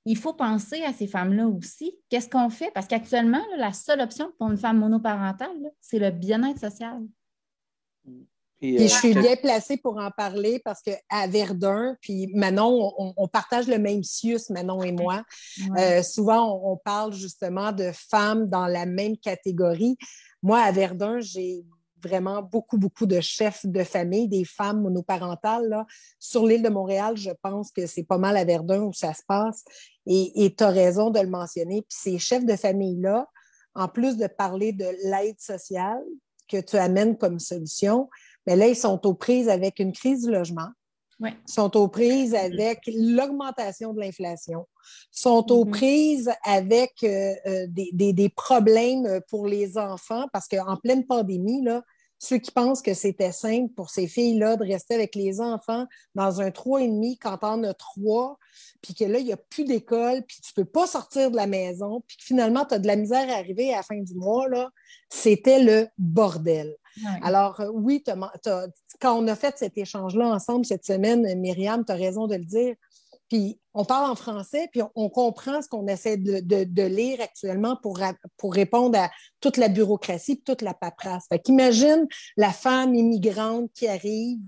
Il 0.05 0.19
faut 0.19 0.35
penser 0.35 0.83
à 0.83 0.93
ces 0.93 1.07
femmes-là 1.07 1.49
aussi. 1.49 1.97
Qu'est-ce 2.11 2.29
qu'on 2.29 2.51
fait? 2.51 2.71
Parce 2.75 2.87
qu'actuellement, 2.87 3.43
la 3.57 3.73
seule 3.73 4.03
option 4.03 4.33
pour 4.39 4.51
une 4.51 4.59
femme 4.59 4.81
monoparentale, 4.81 5.73
c'est 5.81 5.99
le 5.99 6.11
bien-être 6.11 6.61
social. 6.61 7.01
Puis, 8.61 8.79
je 8.79 8.87
suis 8.87 9.17
euh, 9.17 9.21
bien 9.21 9.37
placée 9.37 9.77
pour 9.77 9.99
en 9.99 10.11
parler 10.11 10.61
parce 10.65 10.81
qu'à 10.81 11.27
Verdun, 11.29 11.97
puis 12.01 12.29
Manon, 12.35 12.93
on, 13.17 13.29
partage 13.29 13.67
le 13.69 13.79
même 13.79 14.03
CIUS, 14.03 14.51
Manon 14.51 14.83
et 14.83 14.93
moi. 14.93 15.25
Euh, 15.77 16.03
souvent, 16.03 16.59
on, 16.65 16.77
parle 16.77 17.13
justement 17.13 17.73
de 17.73 17.91
femmes 17.93 18.49
dans 18.49 18.67
la 18.67 18.87
même 18.87 19.17
catégorie. 19.19 19.99
Moi, 20.43 20.61
à 20.61 20.73
Verdun, 20.73 21.21
j'ai 21.21 21.65
vraiment 22.03 22.43
beaucoup, 22.43 22.79
beaucoup 22.79 23.07
de 23.07 23.21
chefs 23.21 23.67
de 23.67 23.83
famille, 23.83 24.29
des 24.29 24.45
femmes 24.45 24.83
monoparentales. 24.83 25.69
Là. 25.69 25.87
Sur 26.19 26.47
l'île 26.47 26.63
de 26.63 26.69
Montréal, 26.69 27.17
je 27.17 27.31
pense 27.43 27.71
que 27.73 27.87
c'est 27.87 28.05
pas 28.05 28.19
mal 28.19 28.37
à 28.37 28.45
Verdun 28.45 28.83
où 28.85 28.93
ça 28.93 29.13
se 29.13 29.23
passe. 29.27 29.65
Et 30.07 30.55
tu 30.57 30.65
as 30.65 30.71
raison 30.71 31.11
de 31.11 31.21
le 31.21 31.29
mentionner. 31.29 31.83
Puis 31.83 31.99
ces 31.99 32.19
chefs 32.19 32.47
de 32.47 32.57
famille-là, 32.57 33.27
en 33.75 33.89
plus 33.89 34.17
de 34.17 34.27
parler 34.27 34.73
de 34.73 34.87
l'aide 35.05 35.39
sociale 35.41 36.03
que 36.49 36.61
tu 36.61 36.77
amènes 36.77 37.19
comme 37.19 37.39
solution, 37.39 38.09
mais 38.47 38.57
là, 38.57 38.69
ils 38.69 38.77
sont 38.77 39.07
aux 39.07 39.15
prises 39.15 39.49
avec 39.49 39.79
une 39.79 39.93
crise 39.93 40.25
du 40.25 40.31
logement. 40.31 40.69
Sont 41.47 41.75
aux 41.79 41.89
prises 41.89 42.35
avec 42.35 42.81
l'augmentation 42.87 43.95
de 43.95 44.01
l'inflation, 44.01 44.67
sont 45.11 45.51
aux 45.51 45.65
mm-hmm. 45.65 45.71
prises 45.71 46.31
avec 46.45 46.93
euh, 47.03 47.33
euh, 47.47 47.67
des, 47.69 48.13
des, 48.13 48.29
problèmes 48.29 49.23
pour 49.31 49.47
les 49.47 49.79
enfants 49.79 50.27
parce 50.31 50.47
qu'en 50.47 50.77
pleine 50.77 51.07
pandémie, 51.07 51.63
là, 51.63 51.83
ceux 52.19 52.39
qui 52.39 52.51
pensent 52.51 52.83
que 52.83 52.95
c'était 52.95 53.33
simple 53.33 53.73
pour 53.75 53.91
ces 53.91 54.07
filles-là 54.07 54.57
de 54.57 54.65
rester 54.65 54.95
avec 54.95 55.15
les 55.15 55.41
enfants 55.41 55.87
dans 56.15 56.41
un 56.41 56.49
et 56.49 56.89
demi 56.89 57.19
quand 57.19 57.39
on 57.43 57.63
a 57.65 57.75
trois, 57.75 58.39
puis 58.83 58.95
que 58.95 59.05
là, 59.05 59.19
il 59.19 59.27
n'y 59.27 59.33
a 59.33 59.37
plus 59.37 59.65
d'école, 59.65 60.23
puis 60.27 60.39
tu 60.41 60.53
ne 60.57 60.63
peux 60.63 60.71
pas 60.71 60.87
sortir 60.87 61.31
de 61.31 61.37
la 61.37 61.47
maison, 61.47 62.03
puis 62.07 62.17
que 62.17 62.25
finalement, 62.25 62.65
tu 62.65 62.75
as 62.75 62.79
de 62.79 62.87
la 62.87 62.97
misère 62.97 63.29
à 63.31 63.39
arriver 63.39 63.73
à 63.73 63.79
la 63.79 63.83
fin 63.83 64.01
du 64.01 64.15
mois, 64.15 64.49
là, 64.49 64.71
c'était 65.09 65.63
le 65.63 65.89
bordel. 65.99 66.77
Alors, 67.23 67.63
oui, 67.75 68.03
quand 69.01 69.23
on 69.23 69.29
a 69.29 69.37
fait 69.37 69.59
cet 69.59 69.77
échange-là 69.77 70.29
ensemble 70.29 70.65
cette 70.65 70.87
semaine, 70.87 71.39
Myriam, 71.39 71.85
tu 71.85 71.93
as 71.93 71.97
raison 71.97 72.27
de 72.27 72.37
le 72.37 72.45
dire, 72.45 72.75
puis 73.29 73.61
on 73.75 73.85
parle 73.85 74.11
en 74.11 74.15
français, 74.15 74.69
puis 74.73 74.83
on, 74.95 75.09
comprend 75.11 75.61
ce 75.61 75.69
qu'on 75.69 75.87
essaie 75.87 76.17
de, 76.17 76.83
lire 76.83 77.21
actuellement 77.21 77.77
pour, 77.83 78.01
pour 78.37 78.55
répondre 78.55 78.99
à 78.99 79.11
toute 79.41 79.57
la 79.57 79.69
bureaucratie, 79.69 80.41
toute 80.43 80.63
la 80.63 80.75
paperasse. 80.75 81.27
Fait 81.29 81.39
qu'imagine 81.39 82.07
la 82.37 82.53
femme 82.53 82.95
immigrante 82.95 83.71
qui 83.75 83.89
arrive 83.89 84.39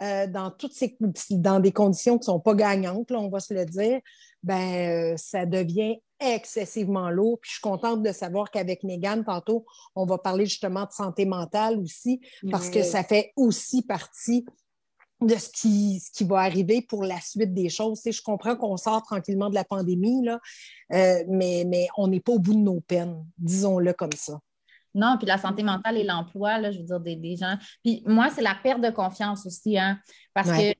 euh, 0.00 0.26
dans 0.26 0.50
toutes 0.50 0.72
ces 0.72 0.96
dans 1.30 1.60
des 1.60 1.72
conditions 1.72 2.16
qui 2.16 2.22
ne 2.22 2.32
sont 2.32 2.40
pas 2.40 2.54
gagnantes, 2.54 3.10
on 3.12 3.28
va 3.28 3.40
se 3.40 3.52
le 3.52 3.66
dire, 3.66 4.00
ben 4.42 5.12
euh, 5.12 5.14
ça 5.18 5.44
devient 5.44 5.96
excessivement 6.20 7.10
lourd. 7.10 7.38
Puis 7.40 7.50
je 7.50 7.54
suis 7.54 7.62
contente 7.62 8.02
de 8.02 8.12
savoir 8.12 8.50
qu'avec 8.50 8.82
Megan, 8.82 9.24
tantôt, 9.24 9.66
on 9.94 10.06
va 10.06 10.18
parler 10.18 10.46
justement 10.46 10.84
de 10.84 10.92
santé 10.92 11.24
mentale 11.24 11.78
aussi, 11.78 12.20
parce 12.50 12.70
que 12.70 12.82
ça 12.82 13.02
fait 13.02 13.32
aussi 13.36 13.82
partie 13.82 14.44
de 15.20 15.34
ce 15.34 15.48
qui, 15.50 16.00
ce 16.00 16.10
qui 16.10 16.24
va 16.24 16.38
arriver 16.38 16.82
pour 16.82 17.02
la 17.02 17.20
suite 17.20 17.52
des 17.52 17.68
choses. 17.68 18.00
je 18.04 18.22
comprends 18.22 18.56
qu'on 18.56 18.76
sort 18.76 19.02
tranquillement 19.02 19.50
de 19.50 19.54
la 19.54 19.64
pandémie, 19.64 20.24
là, 20.24 20.40
euh, 20.92 21.24
mais, 21.28 21.64
mais 21.66 21.88
on 21.96 22.08
n'est 22.08 22.20
pas 22.20 22.32
au 22.32 22.38
bout 22.38 22.54
de 22.54 22.58
nos 22.58 22.80
peines, 22.80 23.24
disons-le 23.38 23.92
comme 23.92 24.12
ça. 24.12 24.40
Non, 24.94 25.16
puis 25.18 25.26
la 25.26 25.38
santé 25.38 25.62
mentale 25.62 25.98
et 25.98 26.04
l'emploi, 26.04 26.70
je 26.70 26.78
veux 26.78 26.84
dire, 26.84 27.00
des, 27.00 27.36
gens. 27.36 27.56
Puis 27.84 28.02
moi, 28.06 28.28
c'est 28.34 28.42
la 28.42 28.56
perte 28.60 28.80
de 28.80 28.90
confiance 28.90 29.46
aussi, 29.46 29.78
hein, 29.78 30.00
parce 30.34 30.50
que 30.50 30.74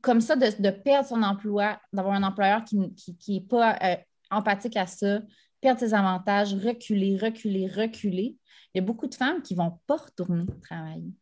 comme 0.00 0.20
ça, 0.20 0.36
de, 0.36 0.70
perdre 0.70 1.08
son 1.08 1.22
emploi, 1.22 1.78
d'avoir 1.92 2.14
un 2.14 2.22
employeur 2.22 2.64
qui 2.64 2.76
n'est 3.28 3.40
pas 3.40 3.76
euh, 3.82 3.96
empathique 4.30 4.76
à 4.76 4.86
ça, 4.86 5.20
perdre 5.60 5.80
ses 5.80 5.94
avantages, 5.94 6.54
reculer, 6.54 7.18
reculer, 7.18 7.66
reculer. 7.66 8.36
Il 8.74 8.78
y 8.78 8.80
a 8.80 8.84
beaucoup 8.84 9.06
de 9.06 9.14
femmes 9.14 9.42
qui 9.42 9.54
ne 9.54 9.58
vont 9.60 9.78
pas 9.86 9.96
retourner 9.96 10.44
travailler 10.62 11.12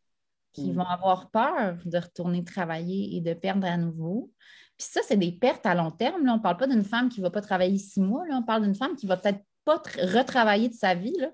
qui 0.52 0.70
mm. 0.70 0.76
vont 0.76 0.86
avoir 0.86 1.30
peur 1.30 1.78
de 1.84 1.98
retourner 1.98 2.44
travailler 2.44 3.16
et 3.16 3.20
de 3.20 3.34
perdre 3.34 3.66
à 3.66 3.76
nouveau. 3.76 4.30
Puis 4.76 4.88
ça, 4.92 5.00
c'est 5.06 5.16
des 5.16 5.32
pertes 5.32 5.66
à 5.66 5.74
long 5.74 5.90
terme. 5.90 6.24
Là. 6.24 6.34
On 6.34 6.36
ne 6.36 6.42
parle 6.42 6.56
pas 6.56 6.66
d'une 6.66 6.84
femme 6.84 7.08
qui 7.08 7.20
ne 7.20 7.26
va 7.26 7.30
pas 7.30 7.40
travailler 7.40 7.78
six 7.78 8.00
mois. 8.00 8.26
Là. 8.28 8.36
On 8.36 8.44
parle 8.44 8.62
d'une 8.62 8.76
femme 8.76 8.96
qui 8.96 9.06
ne 9.06 9.08
va 9.08 9.16
peut-être 9.16 9.40
pas 9.64 9.82
retravailler 10.02 10.68
de 10.68 10.74
sa 10.74 10.94
vie. 10.94 11.16
Là. 11.18 11.30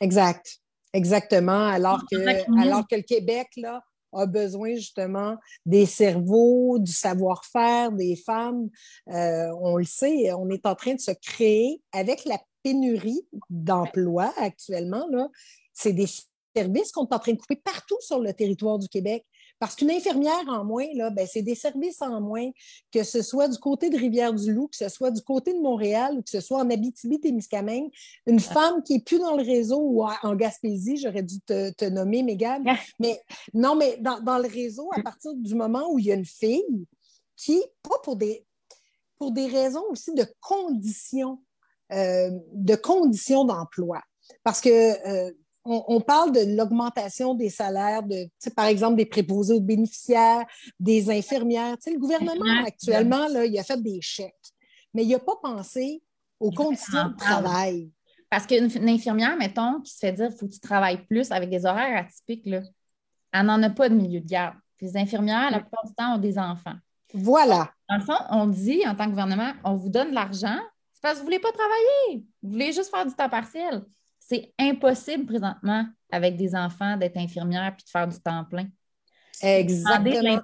Exact. 0.00 0.58
Exactement. 0.92 1.66
Alors 1.66 2.02
que, 2.10 2.60
alors 2.60 2.86
que 2.88 2.96
le 2.96 3.02
Québec 3.02 3.48
là, 3.56 3.82
a 4.12 4.26
besoin 4.26 4.74
justement 4.74 5.36
des 5.66 5.86
cerveaux, 5.86 6.78
du 6.78 6.92
savoir-faire 6.92 7.92
des 7.92 8.16
femmes. 8.16 8.68
Euh, 9.08 9.48
on 9.60 9.76
le 9.76 9.84
sait, 9.84 10.32
on 10.32 10.48
est 10.50 10.66
en 10.66 10.74
train 10.74 10.94
de 10.94 11.00
se 11.00 11.10
créer 11.10 11.82
avec 11.92 12.24
la 12.24 12.40
pénurie 12.62 13.26
d'emplois 13.50 14.32
actuellement. 14.38 15.06
C'est 15.72 15.92
des 15.92 16.06
services 16.54 16.92
qu'on 16.92 17.06
est 17.06 17.14
en 17.14 17.18
train 17.18 17.32
de 17.32 17.38
couper 17.38 17.56
partout 17.56 17.96
sur 18.00 18.20
le 18.20 18.32
territoire 18.32 18.78
du 18.78 18.88
Québec. 18.88 19.24
Parce 19.58 19.74
qu'une 19.74 19.90
infirmière 19.90 20.44
en 20.46 20.64
moins, 20.64 20.86
là, 20.94 21.10
ben, 21.10 21.26
c'est 21.30 21.42
des 21.42 21.56
services 21.56 22.00
en 22.00 22.20
moins, 22.20 22.48
que 22.92 23.02
ce 23.02 23.22
soit 23.22 23.48
du 23.48 23.58
côté 23.58 23.90
de 23.90 23.96
Rivière-du-Loup, 23.96 24.68
que 24.68 24.76
ce 24.76 24.88
soit 24.88 25.10
du 25.10 25.20
côté 25.22 25.52
de 25.52 25.58
Montréal 25.58 26.14
ou 26.16 26.22
que 26.22 26.30
ce 26.30 26.40
soit 26.40 26.58
en 26.58 26.70
Abitibi-Témiscamingue. 26.70 27.90
Une 28.26 28.38
femme 28.38 28.82
qui 28.84 28.94
n'est 28.94 29.02
plus 29.02 29.18
dans 29.18 29.36
le 29.36 29.42
réseau 29.42 29.80
ou 29.80 30.04
en 30.04 30.34
Gaspésie, 30.36 30.96
j'aurais 30.96 31.24
dû 31.24 31.40
te, 31.40 31.88
nommer, 31.88 32.22
Mégane. 32.22 32.64
Mais 33.00 33.20
non, 33.52 33.74
mais 33.74 33.98
dans, 33.98 34.38
le 34.38 34.48
réseau, 34.48 34.88
à 34.96 35.02
partir 35.02 35.34
du 35.34 35.54
moment 35.54 35.90
où 35.90 35.98
il 35.98 36.06
y 36.06 36.12
a 36.12 36.14
une 36.14 36.24
fille 36.24 36.86
qui, 37.36 37.60
pas 37.82 37.98
pour 38.04 38.16
des, 38.16 38.44
pour 39.18 39.32
des 39.32 39.46
raisons 39.46 39.84
aussi 39.90 40.14
de 40.14 40.24
conditions, 40.40 41.40
euh, 41.92 42.30
de 42.52 42.76
conditions 42.76 43.44
d'emploi. 43.44 44.02
Parce 44.44 44.60
que 44.60 44.70
euh, 44.70 45.32
on, 45.68 46.00
parle 46.00 46.32
de 46.32 46.56
l'augmentation 46.56 47.34
des 47.34 47.50
salaires, 47.50 48.02
de, 48.02 48.28
par 48.54 48.66
exemple, 48.66 48.96
des 48.96 49.06
préposés 49.06 49.54
aux 49.54 49.60
bénéficiaires, 49.60 50.44
des 50.80 51.10
infirmières. 51.10 51.76
le 51.86 51.98
gouvernement, 51.98 52.66
actuellement, 52.66 53.28
là, 53.28 53.44
il 53.44 53.58
a 53.58 53.62
fait 53.62 53.80
des 53.80 54.00
chèques, 54.00 54.34
mais 54.94 55.04
il 55.04 55.10
n'a 55.10 55.18
pas 55.18 55.36
pensé 55.42 56.02
aux 56.40 56.50
conditions 56.50 57.08
de 57.08 57.16
travail. 57.16 57.90
Parce 58.30 58.46
qu'une 58.46 58.88
infirmière, 58.88 59.36
mettons, 59.36 59.80
qui 59.80 59.92
se 59.92 59.98
fait 59.98 60.12
dire 60.12 60.28
qu'il 60.28 60.36
faut 60.38 60.46
que 60.46 60.52
tu 60.52 60.60
travailles 60.60 61.04
plus 61.06 61.30
avec 61.32 61.50
des 61.50 61.64
horaires 61.64 62.04
atypiques, 62.06 62.46
là, 62.46 62.60
elle 63.32 63.46
n'en 63.46 63.62
a 63.62 63.70
pas 63.70 63.88
de 63.88 63.94
milieu 63.94 64.20
de 64.20 64.26
garde. 64.26 64.56
Les 64.80 64.96
infirmières, 64.96 65.50
la 65.50 65.60
plupart 65.60 65.84
du 65.84 65.94
temps, 65.94 66.14
ont 66.14 66.18
des 66.18 66.38
enfants. 66.38 66.76
Voilà. 67.14 67.70
Dans 67.88 67.96
le 67.96 68.02
fond, 68.02 68.18
on 68.30 68.46
dit, 68.46 68.86
en 68.86 68.94
tant 68.94 69.04
que 69.04 69.10
gouvernement, 69.10 69.52
on 69.64 69.76
vous 69.76 69.88
donne 69.88 70.10
de 70.10 70.14
l'argent, 70.14 70.58
c'est 70.92 71.02
parce 71.02 71.14
que 71.14 71.18
vous 71.18 71.30
ne 71.30 71.36
voulez 71.36 71.38
pas 71.38 71.52
travailler. 71.52 72.26
Vous 72.42 72.50
voulez 72.50 72.72
juste 72.72 72.90
faire 72.90 73.06
du 73.06 73.14
temps 73.14 73.28
partiel. 73.28 73.82
C'est 74.28 74.52
impossible 74.58 75.24
présentement 75.24 75.86
avec 76.12 76.36
des 76.36 76.54
enfants 76.54 76.98
d'être 76.98 77.16
infirmière 77.16 77.74
puis 77.74 77.84
de 77.84 77.90
faire 77.90 78.06
du 78.06 78.18
temps 78.20 78.44
plein. 78.44 78.66
Exactement. 79.40 80.42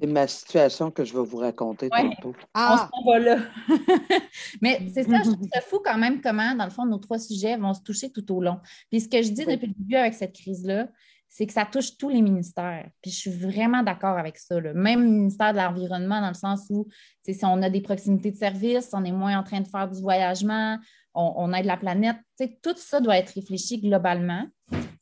C'est 0.00 0.06
ma 0.06 0.26
situation 0.26 0.90
que 0.90 1.04
je 1.04 1.12
vais 1.12 1.24
vous 1.24 1.36
raconter 1.36 1.90
tantôt. 1.90 2.34
Ah. 2.54 2.88
On 2.92 3.12
va 3.12 3.18
là. 3.18 3.38
Mais 4.62 4.80
c'est 4.92 5.04
ça, 5.04 5.18
je 5.18 5.30
trouve 5.30 5.48
ça 5.52 5.60
fou 5.66 5.80
quand 5.84 5.98
même 5.98 6.20
comment, 6.20 6.54
dans 6.54 6.64
le 6.64 6.70
fond, 6.70 6.86
nos 6.86 6.98
trois 6.98 7.18
sujets 7.18 7.56
vont 7.56 7.74
se 7.74 7.82
toucher 7.82 8.10
tout 8.10 8.34
au 8.34 8.40
long. 8.40 8.58
Puis 8.90 9.02
ce 9.02 9.08
que 9.08 9.22
je 9.22 9.30
dis 9.30 9.44
depuis 9.44 9.68
le 9.68 9.74
début 9.74 9.96
avec 9.96 10.14
cette 10.14 10.32
crise-là, 10.34 10.88
c'est 11.28 11.46
que 11.46 11.52
ça 11.52 11.66
touche 11.66 11.96
tous 11.98 12.08
les 12.08 12.22
ministères. 12.22 12.88
Puis 13.02 13.10
je 13.10 13.16
suis 13.16 13.30
vraiment 13.30 13.82
d'accord 13.82 14.16
avec 14.16 14.38
ça. 14.38 14.60
Même 14.60 15.02
le 15.02 15.10
ministère 15.10 15.52
de 15.52 15.58
l'Environnement, 15.58 16.20
dans 16.20 16.28
le 16.28 16.34
sens 16.34 16.66
où 16.70 16.86
si 17.26 17.44
on 17.44 17.60
a 17.60 17.68
des 17.68 17.80
proximités 17.80 18.30
de 18.30 18.36
services, 18.36 18.90
on 18.92 19.04
est 19.04 19.12
moins 19.12 19.38
en 19.38 19.42
train 19.42 19.60
de 19.60 19.68
faire 19.68 19.88
du 19.88 20.00
voyagement, 20.00 20.78
on, 21.14 21.52
aide 21.52 21.66
la 21.66 21.76
planète. 21.76 22.16
Tout 22.62 22.76
ça 22.76 23.00
doit 23.00 23.16
être 23.16 23.30
réfléchi 23.30 23.80
globalement. 23.80 24.44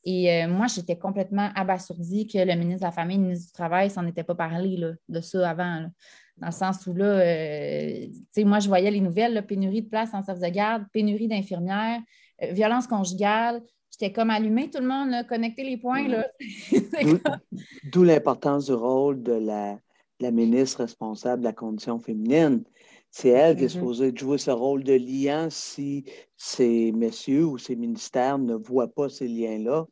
Et 0.05 0.33
euh, 0.33 0.49
moi, 0.49 0.67
j'étais 0.67 0.99
complètement 0.99 1.51
abasourdie 1.55 2.27
que 2.27 2.39
le 2.39 2.55
ministre 2.57 2.81
de 2.81 2.87
la 2.87 2.93
Famille 2.93 3.17
et 3.17 3.21
le 3.21 3.25
ministre 3.25 3.47
du 3.47 3.53
Travail 3.53 3.91
s'en 3.91 4.07
était 4.07 4.25
pas 4.25 4.35
parlé 4.35 4.77
de 5.09 5.21
ça 5.21 5.51
avant. 5.51 5.87
Dans 6.39 6.47
le 6.47 6.53
sens 6.53 6.87
où 6.87 6.95
là, 6.95 7.05
euh, 7.05 8.07
moi, 8.39 8.59
je 8.59 8.69
voyais 8.69 8.91
les 8.91 9.01
nouvelles, 9.01 9.47
pénurie 9.47 9.83
de 9.83 9.89
places 9.89 10.13
en 10.13 10.23
service 10.23 10.43
de 10.43 10.49
garde, 10.49 10.85
pénurie 10.93 11.29
d'infirmières, 11.29 12.01
euh, 12.43 12.53
violence 12.53 12.87
conjugale. 12.87 13.63
J'étais 13.91 14.13
comme 14.13 14.31
allumée, 14.31 14.71
tout 14.71 14.81
le 14.81 14.89
monde, 14.89 15.11
là, 15.11 15.23
connecter 15.23 15.63
les 15.63 15.77
points. 15.77 16.07
D'où 17.93 18.03
l'importance 18.03 18.67
du 18.67 18.73
rôle 18.73 19.23
de 19.23 19.35
la, 19.35 19.79
la 20.19 20.31
ministre 20.31 20.81
responsable 20.81 21.43
de 21.43 21.47
la 21.47 21.53
condition 21.53 21.99
féminine. 21.99 22.65
C'est 23.15 23.29
elle 23.29 23.57
qui 23.57 23.65
est 23.65 23.67
mm-hmm. 23.67 23.71
supposée 23.71 24.17
jouer 24.17 24.39
ce 24.39 24.51
rôle 24.51 24.85
de 24.85 24.95
liant 24.95 25.49
si 25.51 26.07
ces 26.39 26.93
messieurs 26.93 27.45
ou 27.45 27.59
ces 27.59 27.77
ministères 27.77 28.39
ne 28.39 28.55
voient 28.55 28.93
pas 28.93 29.11
ces 29.11 29.29
liens-là. 29.29 29.85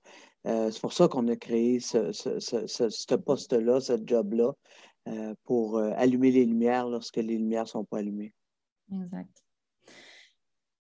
Euh, 0.46 0.70
c'est 0.70 0.80
pour 0.80 0.94
ça 0.94 1.06
qu'on 1.06 1.28
a 1.28 1.36
créé 1.36 1.80
ce, 1.80 3.16
poste-là, 3.16 3.80
ce 3.80 4.00
job-là, 4.02 4.52
euh, 5.08 5.34
pour 5.44 5.76
euh, 5.76 5.92
allumer 5.96 6.30
les 6.30 6.46
lumières 6.46 6.88
lorsque 6.88 7.16
les 7.16 7.36
lumières 7.36 7.64
ne 7.64 7.68
sont 7.68 7.84
pas 7.84 7.98
allumées. 7.98 8.34
Exact. 8.90 9.28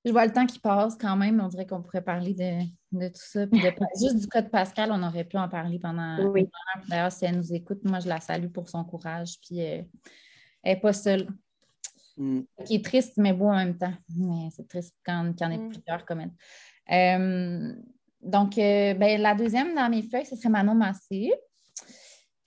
Je 0.06 0.12
vois 0.12 0.24
le 0.24 0.32
temps 0.32 0.46
qui 0.46 0.58
passe 0.58 0.96
quand 0.96 1.16
même. 1.18 1.42
On 1.42 1.48
dirait 1.48 1.66
qu'on 1.66 1.82
pourrait 1.82 2.02
parler 2.02 2.32
de, 2.32 3.08
tout 3.08 3.14
ça. 3.16 3.44
juste 4.00 4.16
du 4.16 4.26
cas 4.28 4.40
de 4.40 4.48
Pascal, 4.48 4.90
on 4.92 5.02
aurait 5.06 5.24
pu 5.24 5.36
en 5.36 5.50
parler 5.50 5.78
pendant 5.78 6.26
oui. 6.30 6.48
D'ailleurs, 6.88 7.12
si 7.12 7.26
elle 7.26 7.36
nous 7.36 7.52
écoute, 7.52 7.84
moi, 7.84 8.00
je 8.00 8.08
la 8.08 8.18
salue 8.18 8.48
pour 8.48 8.70
son 8.70 8.82
courage. 8.82 9.34
Puis 9.42 9.58
elle 9.58 9.86
n'est 10.64 10.80
pas 10.80 10.94
seule. 10.94 11.28
Mm. 12.16 12.40
Qui 12.64 12.76
est 12.76 12.84
triste, 12.84 13.14
mais 13.16 13.32
beau 13.32 13.46
en 13.46 13.56
même 13.56 13.76
temps. 13.76 13.94
Mais 14.16 14.48
c'est 14.54 14.68
triste 14.68 14.94
quand, 15.04 15.32
il 15.38 15.42
y 15.42 15.46
en 15.46 15.52
a 15.52 15.56
mm. 15.56 15.68
plusieurs 15.68 16.04
comme 16.04 16.20
elle. 16.20 16.32
Euh, 16.90 17.72
donc, 18.22 18.58
euh, 18.58 18.94
ben, 18.94 19.20
la 19.20 19.34
deuxième 19.34 19.74
dans 19.74 19.88
mes 19.88 20.02
feuilles, 20.02 20.26
ce 20.26 20.36
serait 20.36 20.48
Manon 20.48 20.74
Massé. 20.74 21.32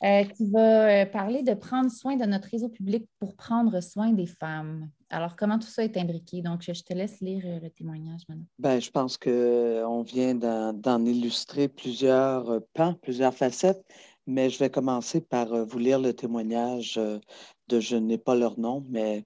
Euh, 0.04 0.26
qui 0.26 0.52
va 0.52 1.06
parler 1.06 1.43
de 1.43 1.54
prendre 1.54 1.89
soin 1.89 2.17
de 2.17 2.26
notre 2.26 2.49
réseau 2.49 2.67
public 2.67 3.08
pour 3.19 3.38
prendre 3.38 3.80
soin 3.80 4.12
des 4.12 4.26
femmes. 4.26 4.89
Alors, 5.10 5.38
comment 5.38 5.58
tout 5.58 5.67
ça 5.67 5.82
est 5.82 5.95
imbriqué? 5.95 6.41
Donc, 6.41 6.63
je 6.63 6.84
te 6.84 6.93
laisse 6.93 7.21
lire 7.21 7.43
le 7.62 7.69
témoignage 7.69 8.23
maintenant. 8.28 8.43
Ben, 8.60 8.82
je 8.82 8.91
pense 8.91 9.17
qu'on 9.17 10.02
vient 10.02 10.36
d'en 10.36 11.06
illustrer 11.06 11.69
plusieurs 11.69 12.60
pans, 12.73 12.95
plusieurs 12.95 13.34
facettes, 13.34 13.86
mais 14.28 14.49
je 14.49 14.60
vais 14.60 14.69
commencer 14.69 15.21
par 15.21 15.65
vous 15.65 15.80
lire 15.80 15.99
le 15.99 16.12
témoignage 16.12 16.99
de 17.69 17.80
je 17.80 17.95
n'ai 17.95 18.17
pas 18.17 18.36
leur 18.36 18.60
nom, 18.60 18.84
mais 18.89 19.23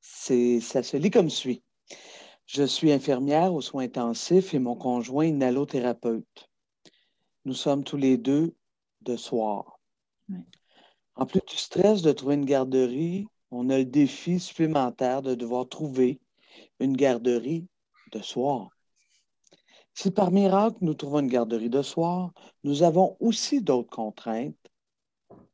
ça 0.00 0.82
se 0.82 0.96
lit 0.96 1.10
comme 1.10 1.30
suit. 1.30 1.62
Je 2.46 2.64
suis 2.64 2.92
infirmière 2.92 3.54
aux 3.54 3.60
soins 3.60 3.84
intensifs 3.84 4.54
et 4.54 4.58
mon 4.58 4.74
conjoint 4.74 5.26
inhalothérapeute. 5.26 6.48
Nous 7.44 7.54
sommes 7.54 7.84
tous 7.84 7.96
les 7.96 8.16
deux 8.16 8.54
de 9.02 9.16
soir. 9.16 9.78
En 11.14 11.26
plus 11.26 11.40
du 11.46 11.56
stress 11.56 12.02
de 12.02 12.12
trouver 12.12 12.34
une 12.34 12.44
garderie, 12.44 13.26
on 13.50 13.70
a 13.70 13.78
le 13.78 13.84
défi 13.84 14.40
supplémentaire 14.40 15.22
de 15.22 15.34
devoir 15.34 15.68
trouver 15.68 16.20
une 16.78 16.96
garderie 16.96 17.66
de 18.12 18.20
soir. 18.20 18.68
Si 19.94 20.10
par 20.10 20.30
miracle 20.30 20.78
nous 20.80 20.94
trouvons 20.94 21.20
une 21.20 21.28
garderie 21.28 21.68
de 21.68 21.82
soir, 21.82 22.32
nous 22.64 22.82
avons 22.82 23.16
aussi 23.20 23.60
d'autres 23.60 23.90
contraintes. 23.90 24.56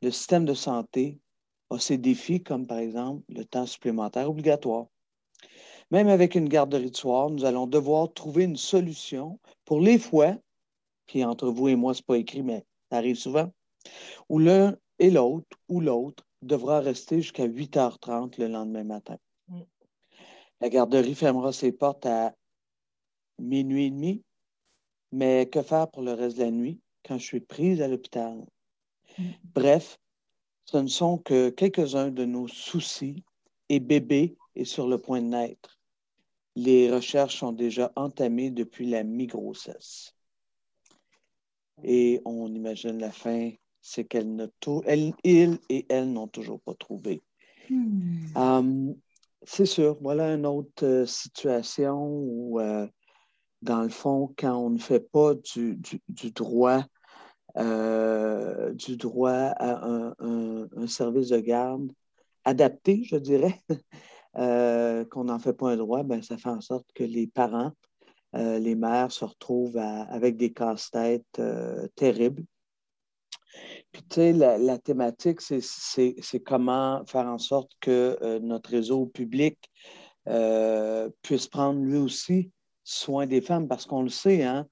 Le 0.02 0.10
système 0.10 0.44
de 0.44 0.54
santé 0.54 1.18
a 1.70 1.78
ses 1.78 1.98
défis, 1.98 2.42
comme 2.42 2.66
par 2.66 2.78
exemple 2.78 3.22
le 3.28 3.44
temps 3.44 3.66
supplémentaire 3.66 4.30
obligatoire. 4.30 4.86
Même 5.90 6.08
avec 6.08 6.34
une 6.34 6.48
garderie 6.48 6.90
de 6.90 6.96
soir, 6.96 7.30
nous 7.30 7.44
allons 7.44 7.66
devoir 7.66 8.12
trouver 8.12 8.44
une 8.44 8.56
solution 8.56 9.38
pour 9.64 9.80
les 9.80 9.98
fois, 9.98 10.36
puis 11.06 11.24
entre 11.24 11.48
vous 11.48 11.68
et 11.68 11.76
moi, 11.76 11.94
ce 11.94 12.00
n'est 12.00 12.06
pas 12.06 12.18
écrit, 12.18 12.42
mais 12.42 12.64
ça 12.90 12.98
arrive 12.98 13.16
souvent, 13.16 13.52
où 14.28 14.38
l'un 14.38 14.76
et 14.98 15.10
l'autre 15.10 15.56
ou 15.68 15.80
l'autre 15.80 16.24
devra 16.42 16.80
rester 16.80 17.22
jusqu'à 17.22 17.46
8h30 17.46 18.38
le 18.38 18.48
lendemain 18.48 18.84
matin. 18.84 19.16
La 20.60 20.68
garderie 20.70 21.14
fermera 21.14 21.52
ses 21.52 21.70
portes 21.70 22.06
à 22.06 22.34
minuit 23.38 23.86
et 23.86 23.90
demi, 23.90 24.22
mais 25.12 25.46
que 25.46 25.62
faire 25.62 25.90
pour 25.90 26.02
le 26.02 26.12
reste 26.12 26.38
de 26.38 26.44
la 26.44 26.50
nuit 26.50 26.80
quand 27.04 27.18
je 27.18 27.24
suis 27.24 27.40
prise 27.40 27.82
à 27.82 27.88
l'hôpital? 27.88 28.44
Mm. 29.18 29.24
Bref, 29.54 29.98
ce 30.66 30.76
ne 30.78 30.88
sont 30.88 31.18
que 31.18 31.48
quelques-uns 31.48 32.10
de 32.10 32.24
nos 32.24 32.48
soucis 32.48 33.24
et 33.68 33.80
bébé 33.80 34.36
est 34.56 34.64
sur 34.64 34.88
le 34.88 34.98
point 34.98 35.22
de 35.22 35.28
naître. 35.28 35.78
Les 36.56 36.90
recherches 36.92 37.38
sont 37.38 37.52
déjà 37.52 37.92
entamées 37.94 38.50
depuis 38.50 38.88
la 38.88 39.04
mi-grossesse. 39.04 40.12
Et 41.84 42.20
on 42.24 42.52
imagine 42.52 42.98
la 42.98 43.12
fin, 43.12 43.52
c'est 43.80 44.04
qu'elle 44.04 44.34
ne 44.34 44.46
elle, 44.86 45.12
il 45.22 45.58
et 45.68 45.86
elle 45.88 46.12
n'ont 46.12 46.28
toujours 46.28 46.60
pas 46.60 46.74
trouvé. 46.74 47.22
Hmm. 47.70 48.36
Hum, 48.36 48.96
c'est 49.42 49.66
sûr, 49.66 49.96
voilà 50.00 50.34
une 50.34 50.46
autre 50.46 50.84
euh, 50.84 51.06
situation 51.06 52.02
où, 52.02 52.58
euh, 52.58 52.88
dans 53.62 53.82
le 53.82 53.88
fond, 53.88 54.34
quand 54.36 54.56
on 54.56 54.70
ne 54.70 54.78
fait 54.78 55.00
pas 55.00 55.34
du 55.34 56.30
droit 56.32 56.84
euh, 57.58 58.72
du 58.74 58.96
droit 58.96 59.30
à 59.30 59.86
un, 60.18 60.86
service 60.86 61.28
de 61.28 61.38
garde 61.38 61.90
adapté, 62.44 63.02
je 63.04 63.16
dirais, 63.16 63.60
euh, 64.36 65.04
qu'on 65.06 65.24
n'en 65.24 65.38
fait 65.38 65.54
pas 65.54 65.70
un 65.70 65.76
droit, 65.76 66.02
ben, 66.02 66.22
ça 66.22 66.36
fait 66.36 66.50
en 66.50 66.60
sorte 66.60 66.86
que 66.94 67.02
les 67.02 67.26
parents, 67.26 67.72
euh, 68.34 68.58
les 68.58 68.74
mères 68.74 69.10
se 69.10 69.24
retrouvent 69.24 69.78
avec 69.78 70.36
des 70.36 70.52
casse-têtes 70.52 71.40
terribles. 71.94 72.44
Puis, 73.90 74.02
tu 74.02 74.16
sais, 74.16 74.32
la, 74.34 74.78
thématique, 74.78 75.40
c'est 75.40 76.40
comment 76.44 77.04
faire 77.06 77.26
en 77.26 77.38
sorte 77.38 77.72
que 77.80 78.38
notre 78.40 78.70
réseau 78.70 79.06
public 79.06 79.58
puisse 81.22 81.48
prendre 81.48 81.80
lui 81.80 81.96
aussi 81.96 82.50
soin 82.84 83.26
des 83.26 83.40
femmes, 83.40 83.66
parce 83.66 83.86
qu'on 83.86 84.02
le 84.02 84.10
sait, 84.10 84.44
hein, 84.44 84.68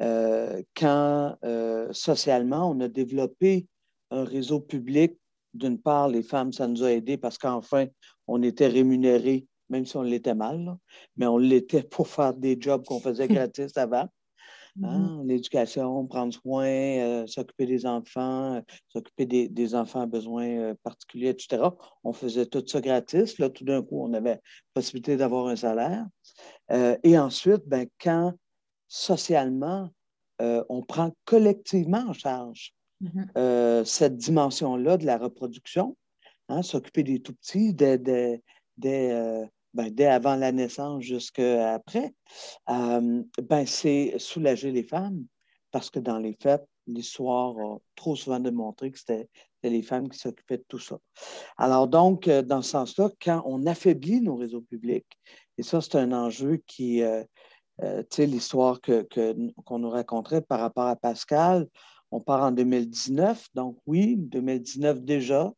euh, 0.00 0.62
quand 0.76 1.36
euh, 1.44 1.88
socialement, 1.92 2.70
on 2.70 2.80
a 2.80 2.88
développé 2.88 3.66
un 4.10 4.24
réseau 4.24 4.60
public. 4.60 5.18
D'une 5.54 5.80
part, 5.80 6.08
les 6.08 6.22
femmes, 6.22 6.52
ça 6.52 6.68
nous 6.68 6.84
a 6.84 6.92
aidés 6.92 7.16
parce 7.16 7.38
qu'enfin, 7.38 7.86
on 8.26 8.42
était 8.42 8.68
rémunérés, 8.68 9.46
même 9.70 9.86
si 9.86 9.96
on 9.96 10.02
l'était 10.02 10.34
mal, 10.34 10.76
mais 11.16 11.26
on 11.26 11.38
l'était 11.38 11.82
pour 11.90 12.08
faire 12.08 12.34
des 12.34 12.56
jobs 12.60 12.84
qu'on 12.84 13.00
faisait 13.00 13.28
gratis 13.28 13.72
avant. 13.76 14.08
Hein, 14.80 15.00
mm-hmm. 15.00 15.26
L'éducation, 15.26 16.06
prendre 16.06 16.32
soin, 16.32 16.68
euh, 16.68 17.26
s'occuper 17.26 17.66
des 17.66 17.84
enfants, 17.84 18.62
s'occuper 18.88 19.26
des, 19.26 19.74
enfants 19.74 20.02
à 20.02 20.06
besoins 20.06 20.74
particuliers, 20.84 21.30
etc. 21.30 21.64
On 22.04 22.12
faisait 22.12 22.46
tout 22.46 22.62
ça 22.64 22.80
gratis. 22.80 23.38
Là, 23.38 23.50
tout 23.50 23.64
d'un 23.64 23.82
coup, 23.82 24.00
on 24.00 24.12
avait 24.12 24.38
possibilité 24.74 25.16
d'avoir 25.16 25.48
un 25.48 25.56
salaire. 25.56 26.06
et 27.02 27.18
ensuite, 27.18 27.62
ben, 27.66 27.88
quand 28.00 28.34
socialement, 28.88 29.90
euh, 30.40 30.64
on 30.68 30.82
prend 30.82 31.12
collectivement 31.24 32.04
en 32.08 32.12
charge 32.12 32.74
mm-hmm. 33.02 33.26
euh, 33.36 33.84
cette 33.84 34.16
dimension-là 34.16 34.96
de 34.96 35.06
la 35.06 35.18
reproduction, 35.18 35.96
hein, 36.48 36.62
s'occuper 36.62 37.02
des 37.02 37.20
tout 37.20 37.34
petits 37.34 37.74
dès, 37.74 38.40
euh, 38.84 39.46
ben, 39.74 40.00
avant 40.00 40.36
la 40.36 40.52
naissance 40.52 41.02
jusqu'à 41.02 41.74
après, 41.74 42.14
ben, 42.66 43.66
c'est 43.66 44.14
soulager 44.18 44.72
les 44.72 44.84
femmes 44.84 45.24
parce 45.70 45.90
que 45.90 45.98
dans 46.00 46.18
les 46.18 46.32
faits, 46.32 46.64
l'histoire 46.86 47.54
a 47.58 47.78
trop 47.94 48.16
souvent 48.16 48.40
démontré 48.40 48.90
que 48.90 48.98
c'était 48.98 49.28
les 49.62 49.82
femmes 49.82 50.08
qui 50.08 50.18
s'occupaient 50.18 50.56
de 50.56 50.64
tout 50.66 50.78
ça. 50.78 50.98
Alors 51.58 51.86
donc, 51.86 52.28
dans 52.28 52.62
ce 52.62 52.70
sens-là, 52.70 53.10
quand 53.20 53.42
on 53.44 53.66
affaiblit 53.66 54.22
nos 54.22 54.36
réseaux 54.36 54.62
publics, 54.62 55.18
et 55.58 55.62
ça, 55.62 55.80
c'est 55.80 55.96
un 55.96 56.12
enjeu 56.12 56.62
qui, 56.66 57.02
euh, 57.02 57.24
sais, 58.10 58.26
l'histoire 58.26 58.80
qu'on 58.80 59.04
que, 59.04 59.78
nous 59.78 59.90
raconterait 59.90 60.42
par 60.42 60.60
rapport 60.60 60.86
à 60.86 60.96
Pascal, 60.96 61.66
on 62.10 62.20
part 62.20 62.42
en 62.42 62.52
2019, 62.52 63.48
donc 63.54 63.76
oui, 63.86 64.16
2019 64.16 65.02
déjà, 65.02 65.52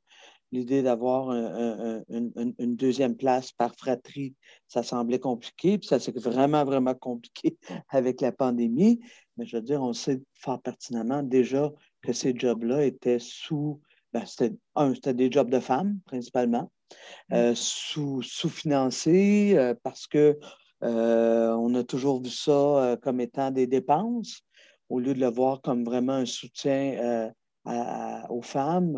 l'idée 0.52 0.82
d'avoir 0.82 1.30
une 1.30 2.76
deuxième 2.76 3.16
place 3.16 3.52
par 3.52 3.74
fratrie, 3.76 4.34
ça 4.66 4.82
semblait 4.82 5.20
compliqué, 5.20 5.78
puis 5.78 5.86
ça 5.86 6.00
s'est 6.00 6.12
vraiment, 6.16 6.64
vraiment 6.64 6.94
compliqué 6.94 7.56
avec 7.88 8.20
la 8.20 8.32
pandémie. 8.32 9.00
Mais 9.36 9.46
je 9.46 9.56
veux 9.56 9.62
dire, 9.62 9.82
on 9.82 9.92
sait 9.92 10.20
fort 10.34 10.60
pertinemment 10.60 11.22
déjà 11.22 11.70
que 12.02 12.12
ces 12.12 12.34
jobs-là 12.36 12.84
étaient 12.84 13.20
sous. 13.20 13.80
Ben, 14.12 14.26
c'était, 14.26 14.52
un, 14.74 14.92
c'était 14.92 15.14
des 15.14 15.30
jobs 15.30 15.50
de 15.50 15.60
femmes, 15.60 16.00
principalement, 16.04 16.72
mm. 17.30 17.54
sous, 17.54 18.22
sous-financés 18.22 19.56
parce 19.84 20.08
que 20.08 20.36
on 20.82 21.74
a 21.74 21.84
toujours 21.84 22.22
vu 22.22 22.30
ça 22.30 22.96
comme 23.02 23.20
étant 23.20 23.50
des 23.50 23.66
dépenses 23.66 24.42
au 24.88 24.98
lieu 24.98 25.14
de 25.14 25.20
le 25.20 25.30
voir 25.30 25.60
comme 25.60 25.84
vraiment 25.84 26.14
un 26.14 26.26
soutien 26.26 27.32
aux 28.28 28.42
femmes, 28.42 28.96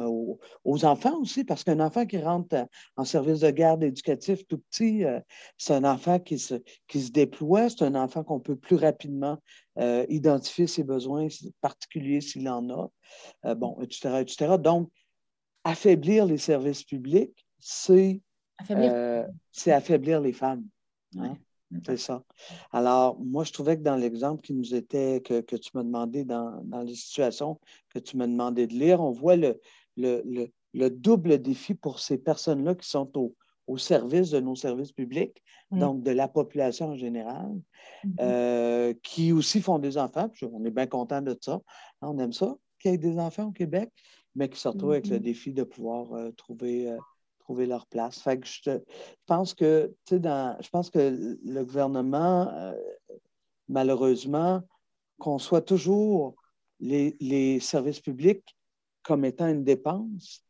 aux, 0.65 0.85
enfants 0.85 1.19
aussi, 1.21 1.45
parce 1.45 1.65
qu'un 1.65 1.81
enfant 1.81 2.07
qui 2.07 2.19
rentre 2.19 2.67
en 2.97 3.05
service 3.05 3.41
de 3.41 3.51
garde 3.51 3.83
éducatif 3.83 4.47
tout 4.47 4.59
petit, 4.59 5.05
euh, 5.05 5.21
c'est 5.57 5.75
un 5.75 5.85
enfant 5.85 6.19
qui 6.19 6.39
se, 6.39 6.55
qui 6.87 7.01
se 7.01 7.11
déploie, 7.11 7.69
c'est 7.69 7.83
un 7.83 7.95
enfant 7.95 8.23
qu'on 8.23 8.41
peut 8.41 8.57
plus 8.57 8.77
rapidement 8.77 9.39
euh, 9.79 10.07
identifier 10.09 10.67
ses 10.67 10.85
besoins 10.85 11.27
particuliers 11.61 12.21
s'il 12.21 12.49
en 12.49 12.69
a, 12.71 12.91
euh, 13.47 13.55
bon, 13.55 13.79
etc., 13.81 14.21
etc. 14.21 14.55
Donc, 14.59 14.91
affaiblir 15.65 16.27
les 16.27 16.39
services 16.39 16.85
publics, 16.85 17.47
c'est 17.59 18.21
affaiblir, 18.59 19.27
affaiblir 19.67 20.21
les 20.21 20.33
femmes. 20.33 20.65
Hein. 21.19 21.37
C'est 21.85 21.97
ça. 21.97 22.23
Alors, 22.73 23.19
moi, 23.21 23.45
je 23.45 23.53
trouvais 23.53 23.77
que 23.77 23.83
dans 23.83 23.97
l'exemple 23.97 24.43
qui 24.43 24.55
nous 24.55 24.75
était, 24.75 25.21
que, 25.23 25.57
tu 25.57 25.71
m'as 25.75 25.83
demandé 25.83 26.25
dans, 26.25 26.63
les 26.85 26.95
situations 26.95 27.59
que 27.91 27.99
tu 27.99 28.17
m'as 28.17 28.27
demandé 28.27 28.67
de 28.67 28.75
lire, 28.75 29.01
on 29.01 29.11
voit 29.11 29.37
le, 29.37 29.61
le, 29.97 30.91
double 30.91 31.41
défi 31.41 31.75
pour 31.75 32.01
ces 32.01 32.19
personnes-là 32.19 32.75
qui 32.75 32.89
sont 32.89 33.11
au, 33.17 33.35
service 33.79 34.29
de 34.29 34.39
nos 34.39 34.55
services 34.55 34.93
publics, 34.93 35.43
mm. 35.71 35.79
donc 35.79 36.03
de 36.03 36.11
la 36.11 36.29
population 36.29 36.89
en 36.89 36.97
général, 36.97 37.51
mm-hmm. 38.05 38.17
euh, 38.21 38.95
qui 39.03 39.33
aussi 39.33 39.63
font 39.63 39.79
des 39.79 39.97
enfants. 39.97 40.31
on 40.43 40.63
est 40.67 40.71
bien 40.71 40.87
content 40.87 41.23
de 41.23 41.35
ça. 41.41 41.55
Hein, 42.03 42.09
on 42.11 42.19
aime 42.19 42.35
ça, 42.35 42.55
qu'il 42.79 42.91
y 42.91 42.95
ait 42.95 42.99
des 42.99 43.19
enfants 43.19 43.47
au 43.47 43.53
Québec, 43.53 43.91
mais 44.35 44.51
qui 44.51 44.61
se 44.61 44.69
retrouvent 44.69 44.93
avec 44.93 45.07
le 45.07 45.17
mm-hmm. 45.17 45.23
défi 45.23 45.53
de 45.55 45.63
pouvoir 45.63 46.13
euh, 46.13 46.33
trouver. 46.33 46.91
Euh, 46.91 46.99
trouver 47.43 47.67
leur 47.67 47.87
place. 47.87 48.21
Fait 48.21 48.41
je, 48.45 48.79
pense 49.27 49.55
que, 49.55 49.93
dans, 50.11 50.57
je 50.61 50.69
pense 50.69 50.91
que 50.91 51.39
le 51.45 51.65
gouvernement, 51.65 52.49
euh, 52.49 52.75
malheureusement, 53.69 54.63
conçoit 55.19 55.63
toujours 55.63 56.35
les, 56.81 57.61
services 57.61 58.01
publics 58.01 58.57
comme 59.03 59.25
étant 59.25 59.49
une 59.49 59.65
dépense. 59.65 60.45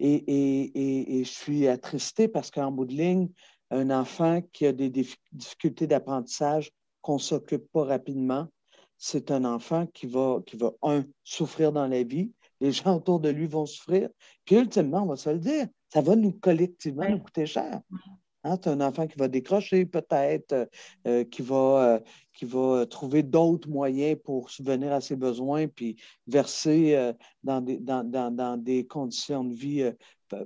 Et, 0.00 1.22
je 1.24 1.30
suis 1.30 1.68
attristé 1.68 2.28
parce 2.28 2.50
qu'en 2.50 2.70
bout 2.70 2.84
de 2.84 2.94
ligne, 2.94 3.28
un 3.70 3.90
enfant 3.90 4.42
qui 4.52 4.66
a 4.66 4.72
des 4.72 4.90
difficultés 4.90 5.86
d'apprentissage, 5.86 6.70
qu'on 7.02 7.14
ne 7.14 7.18
s'occupe 7.18 7.70
pas 7.72 7.84
rapidement, 7.84 8.48
c'est 8.96 9.30
un 9.30 9.44
enfant 9.44 9.86
qui 9.86 10.06
va, 10.06 10.40
qui 10.46 10.56
va, 10.56 10.72
un, 10.82 11.04
souffrir 11.22 11.72
dans 11.72 11.86
la 11.86 12.02
vie, 12.02 12.32
les 12.64 12.72
gens 12.72 12.96
autour 12.96 13.20
de 13.20 13.28
lui 13.28 13.46
vont 13.46 13.66
souffrir, 13.66 14.08
puis 14.46 14.56
ultimement, 14.56 15.02
on 15.02 15.06
va 15.06 15.16
se 15.16 15.28
le 15.28 15.38
dire, 15.38 15.66
ça 15.92 16.00
va 16.00 16.16
nous 16.16 16.32
collectivement 16.32 17.06
nous 17.08 17.18
coûter 17.18 17.44
cher. 17.44 17.82
Hein, 18.42 18.56
tu 18.56 18.70
as 18.70 18.72
un 18.72 18.80
enfant 18.80 19.06
qui 19.06 19.18
va 19.18 19.28
décrocher 19.28 19.84
peut-être, 19.84 20.52
euh, 20.52 20.66
euh, 21.06 21.24
qui, 21.24 21.42
va, 21.42 21.94
euh, 21.94 22.00
qui 22.32 22.46
va 22.46 22.86
trouver 22.86 23.22
d'autres 23.22 23.68
moyens 23.68 24.18
pour 24.24 24.48
subvenir 24.48 24.94
à 24.94 25.02
ses 25.02 25.14
besoins, 25.14 25.66
puis 25.66 25.96
verser 26.26 27.12
dans, 27.42 27.60
des, 27.60 27.78
dans, 27.78 28.62
des 28.62 28.86
conditions 28.86 29.44
de 29.44 29.54
vie 29.54 29.90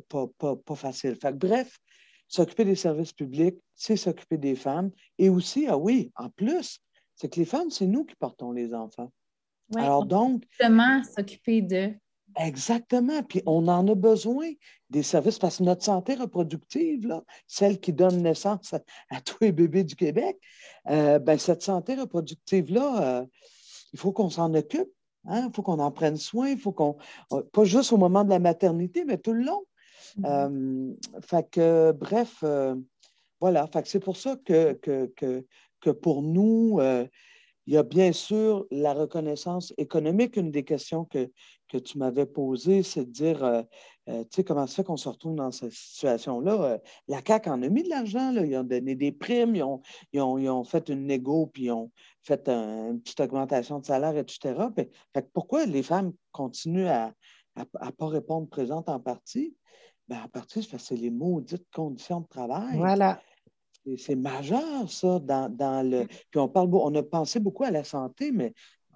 pas, 0.08 0.26
pas, 0.38 0.74
faciles. 0.74 1.16
bref, 1.34 1.78
s'occuper 2.26 2.64
des 2.64 2.74
services 2.74 3.12
publics, 3.12 3.58
c'est 3.76 3.96
s'occuper 3.96 4.38
des 4.38 4.56
femmes. 4.56 4.90
Et 5.18 5.28
aussi, 5.28 5.68
ah 5.68 5.78
oui, 5.78 6.10
en 6.16 6.30
plus, 6.30 6.80
c'est 7.14 7.28
que 7.32 7.38
les 7.38 7.46
femmes, 7.46 7.70
c'est 7.70 7.86
nous 7.86 8.04
qui 8.04 8.16
portons 8.16 8.50
les 8.50 8.74
enfants. 8.74 9.12
Alors 9.76 10.06
donc. 10.06 10.44
Justement, 10.50 11.02
s'occuper 11.04 11.62
d'eux. 11.62 11.94
Exactement. 12.39 13.22
Puis 13.24 13.43
on 13.47 13.66
en 13.66 13.86
a 13.89 13.95
besoin 13.95 14.51
des 14.91 15.03
services 15.03 15.39
parce 15.39 15.59
que 15.59 15.64
notre 15.64 15.84
santé 15.84 16.14
reproductive, 16.14 17.07
là, 17.07 17.24
celle 17.47 17.80
qui 17.80 17.93
donne 17.93 18.22
naissance 18.22 18.74
à, 18.74 19.20
tous 19.24 19.36
les 19.41 19.53
bébés 19.53 19.84
du 19.84 19.97
Québec, 19.97 20.39
euh, 20.89 21.18
ben, 21.18 21.39
cette 21.39 21.62
santé 21.62 21.97
reproductive-là, 21.97 23.03
euh, 23.03 23.26
il 23.93 23.99
faut 23.99 24.12
qu'on 24.12 24.30
s'en 24.30 24.55
occupe. 24.55 24.89
Hein? 25.26 25.47
Il 25.49 25.55
faut 25.55 25.62
qu'on 25.62 25.80
en 25.80 25.91
prenne 25.91 26.16
soin. 26.16 26.49
Il 26.51 26.59
faut 26.59 26.72
qu'on. 26.72 26.97
Euh, 27.32 27.43
pas 27.53 27.64
juste 27.64 27.93
au 27.93 27.97
moment 27.97 28.24
de 28.24 28.30
la 28.30 28.39
maternité, 28.39 29.05
mais 29.05 29.18
tout 29.18 29.32
le 29.32 29.45
long. 29.45 29.64
Mm-hmm. 30.20 30.97
fait 31.20 31.51
que, 31.51 31.93
bref, 31.93 32.43
voilà. 33.41 33.66
Fait 33.66 33.82
que 33.82 33.89
c'est 33.89 34.01
pour 34.01 34.16
ça 34.16 34.36
que, 34.45 34.72
que, 34.72 35.12
que, 35.16 35.45
que 35.80 35.91
pour 35.91 36.22
nous, 36.22 36.80
il 37.68 37.74
y 37.74 37.76
a 37.76 37.82
bien 37.82 38.12
sûr 38.12 38.64
la 38.70 38.94
reconnaissance 38.94 39.74
économique. 39.76 40.38
Une 40.38 40.50
des 40.50 40.64
questions 40.64 41.04
que, 41.04 41.30
que 41.68 41.76
tu 41.76 41.98
m'avais 41.98 42.24
posées, 42.24 42.82
c'est 42.82 43.04
de 43.04 43.10
dire, 43.10 43.44
euh, 43.44 43.60
euh, 44.08 44.22
tu 44.22 44.36
sais, 44.36 44.44
comment 44.44 44.66
ça 44.66 44.76
fait 44.76 44.84
qu'on 44.84 44.96
se 44.96 45.06
retrouve 45.06 45.34
dans 45.34 45.50
cette 45.50 45.72
situation-là? 45.72 46.62
Euh, 46.62 46.78
la 47.08 47.20
CAQ 47.22 47.50
en 47.50 47.62
a 47.62 47.68
mis 47.68 47.82
de 47.82 47.90
l'argent, 47.90 48.32
ils 48.32 48.56
ont 48.56 48.64
donné 48.64 48.94
des 48.94 49.12
primes, 49.12 49.54
ils 49.54 49.62
ont, 49.62 49.82
ils 50.14 50.20
ont, 50.22 50.64
fait 50.64 50.88
une 50.88 51.04
négo, 51.04 51.48
puis 51.48 51.64
ils 51.64 51.72
ont 51.72 51.90
fait 52.22 52.48
une 52.48 53.02
petite 53.02 53.20
augmentation 53.20 53.80
de 53.80 53.84
salaire, 53.84 54.16
etc. 54.16 54.54
pourquoi 55.34 55.66
les 55.66 55.82
femmes 55.82 56.14
continuent 56.32 56.88
à 56.88 57.12
ne 57.54 57.64
pas 57.64 58.06
répondre 58.06 58.48
présentes 58.48 58.88
en 58.88 58.98
partie? 58.98 59.54
Ben, 60.08 60.22
en 60.24 60.28
partie, 60.28 60.62
c'est 60.62 60.96
les 60.96 61.10
maudites 61.10 61.66
conditions 61.70 62.22
de 62.22 62.28
travail. 62.28 62.78
Voilà. 62.78 63.20
C'est 63.96 64.16
majeur, 64.16 64.90
ça, 64.90 65.18
dans, 65.18 65.88
le. 65.88 66.06
Puis 66.06 66.40
on 66.40 66.48
parle, 66.48 66.68
on 66.72 66.94
a 66.94 67.02
pensé 67.02 67.40
beaucoup 67.40 67.64
à 67.64 67.70
la 67.70 67.84
santé, 67.84 68.32
mais 68.32 68.52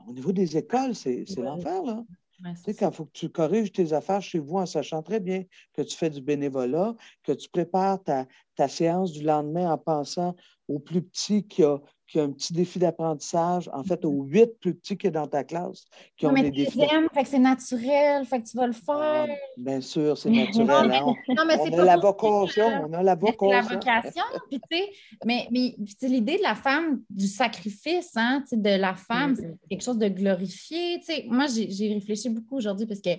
au 0.07 0.13
niveau 0.13 0.33
des 0.33 0.57
écoles, 0.57 0.95
c'est 0.95 1.25
l'enfer, 1.39 1.83
là. 1.83 2.05
tu 2.45 2.57
sais, 2.57 2.75
quand 2.75 2.91
il 2.91 2.95
faut 2.95 3.05
que 3.07 3.13
tu 3.13 3.29
corriges 3.29 3.73
tes 3.73 3.93
affaires 3.93 4.21
chez 4.21 4.39
vous 4.39 4.57
en 4.57 4.67
sachant 4.67 5.03
très 5.03 5.21
bien 5.21 5.45
que 5.73 5.83
tu 5.83 5.97
fais 5.97 6.11
du 6.11 6.21
bénévolat, 6.21 6.95
que 7.23 7.33
tu 7.33 7.49
prépares 7.49 8.03
ta, 8.03 8.27
ta 8.55 8.69
séance 8.69 9.13
du 9.13 9.23
lendemain 9.23 9.73
en 9.73 9.79
pensant 9.79 10.35
au 10.69 10.79
plus 10.79 11.03
petit 11.03 11.47
qui 11.47 11.63
a, 11.63 11.79
qui 12.13 12.21
a 12.21 12.25
un 12.25 12.31
petit 12.31 12.53
défi 12.53 12.79
d'apprentissage, 12.79 13.71
en 13.73 13.83
fait, 13.83 14.05
aux 14.05 14.25
huit 14.25 14.51
plus 14.61 14.75
petits 14.75 14.99
qui 14.99 15.07
est 15.07 15.11
dans 15.11 15.27
ta 15.27 15.45
classe, 15.45 15.87
qui 16.15 16.27
ont 16.27 16.33
des 16.35 16.51
défis. 16.51 16.79
fait 17.15 17.23
que 17.23 17.29
c'est 17.29 17.39
naturel, 17.39 18.27
fait 18.27 18.43
que 18.43 18.49
tu 18.49 18.55
vas 18.55 18.67
le 18.67 18.75
faire. 18.75 19.27
Ah, 19.27 19.27
bien 19.57 19.81
sûr, 19.81 20.19
c'est 20.19 20.29
naturel. 20.31 20.93
Hein. 20.93 21.15
non, 21.29 21.45
mais, 21.47 21.57
on, 21.59 21.79
a 21.79 21.85
la 21.85 21.97
vocation, 21.97 22.67
on 22.87 22.93
a 22.93 23.03
la 23.03 23.15
vocation. 23.15 23.51
La 23.51 23.63
vocation, 23.63 24.25
puis 24.51 24.61
tu 24.61 24.77
sais, 24.77 24.91
mais, 25.25 25.49
mais 25.51 25.75
l'idée 26.03 26.37
de 26.37 26.43
la 26.43 26.55
femme, 26.55 27.01
du 27.09 27.27
sacrifice, 27.27 28.13
hein, 28.17 28.45
de 28.53 28.79
la 28.79 28.95
femme, 28.95 29.35
c'est 29.35 29.57
quelque 29.71 29.83
chose 29.83 29.99
de 29.99 30.09
glorifié. 30.09 31.01
Moi, 31.29 31.47
j'ai 31.47 31.95
réfléchi 31.95 32.29
beaucoup 32.29 32.59
aujourd'hui 32.59 32.85
parce 32.85 33.01
que 33.01 33.11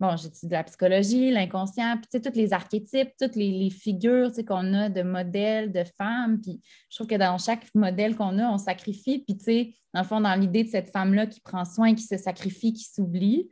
bon, 0.00 0.16
j'étudie 0.16 0.52
la 0.52 0.64
psychologie, 0.64 1.30
l'inconscient, 1.30 1.96
puis 1.98 2.20
tous 2.20 2.36
les 2.36 2.52
archétypes, 2.52 3.10
toutes 3.20 3.36
les, 3.36 3.70
figures 3.70 4.30
qu'on 4.46 4.74
a 4.74 4.88
de 4.88 5.02
modèles 5.02 5.72
de 5.72 5.84
femmes. 5.96 6.40
Puis 6.40 6.60
je 6.90 6.96
trouve 6.96 7.06
que 7.06 7.14
dans 7.14 7.38
chaque 7.38 7.66
modèle 7.74 8.16
qu'on 8.16 8.38
a, 8.38 8.48
on 8.48 8.58
sacrifie. 8.58 9.20
Puis 9.20 9.36
tu 9.36 9.44
sais, 9.44 9.74
dans 9.92 10.00
le 10.00 10.06
fond, 10.06 10.20
dans 10.20 10.34
l'idée 10.38 10.64
de 10.64 10.68
cette 10.68 10.90
femme-là 10.90 11.26
qui 11.26 11.40
prend 11.40 11.64
soin, 11.64 11.94
qui 11.94 12.02
se 12.02 12.16
sacrifie, 12.16 12.72
qui 12.72 12.84
s'oublie, 12.84 13.48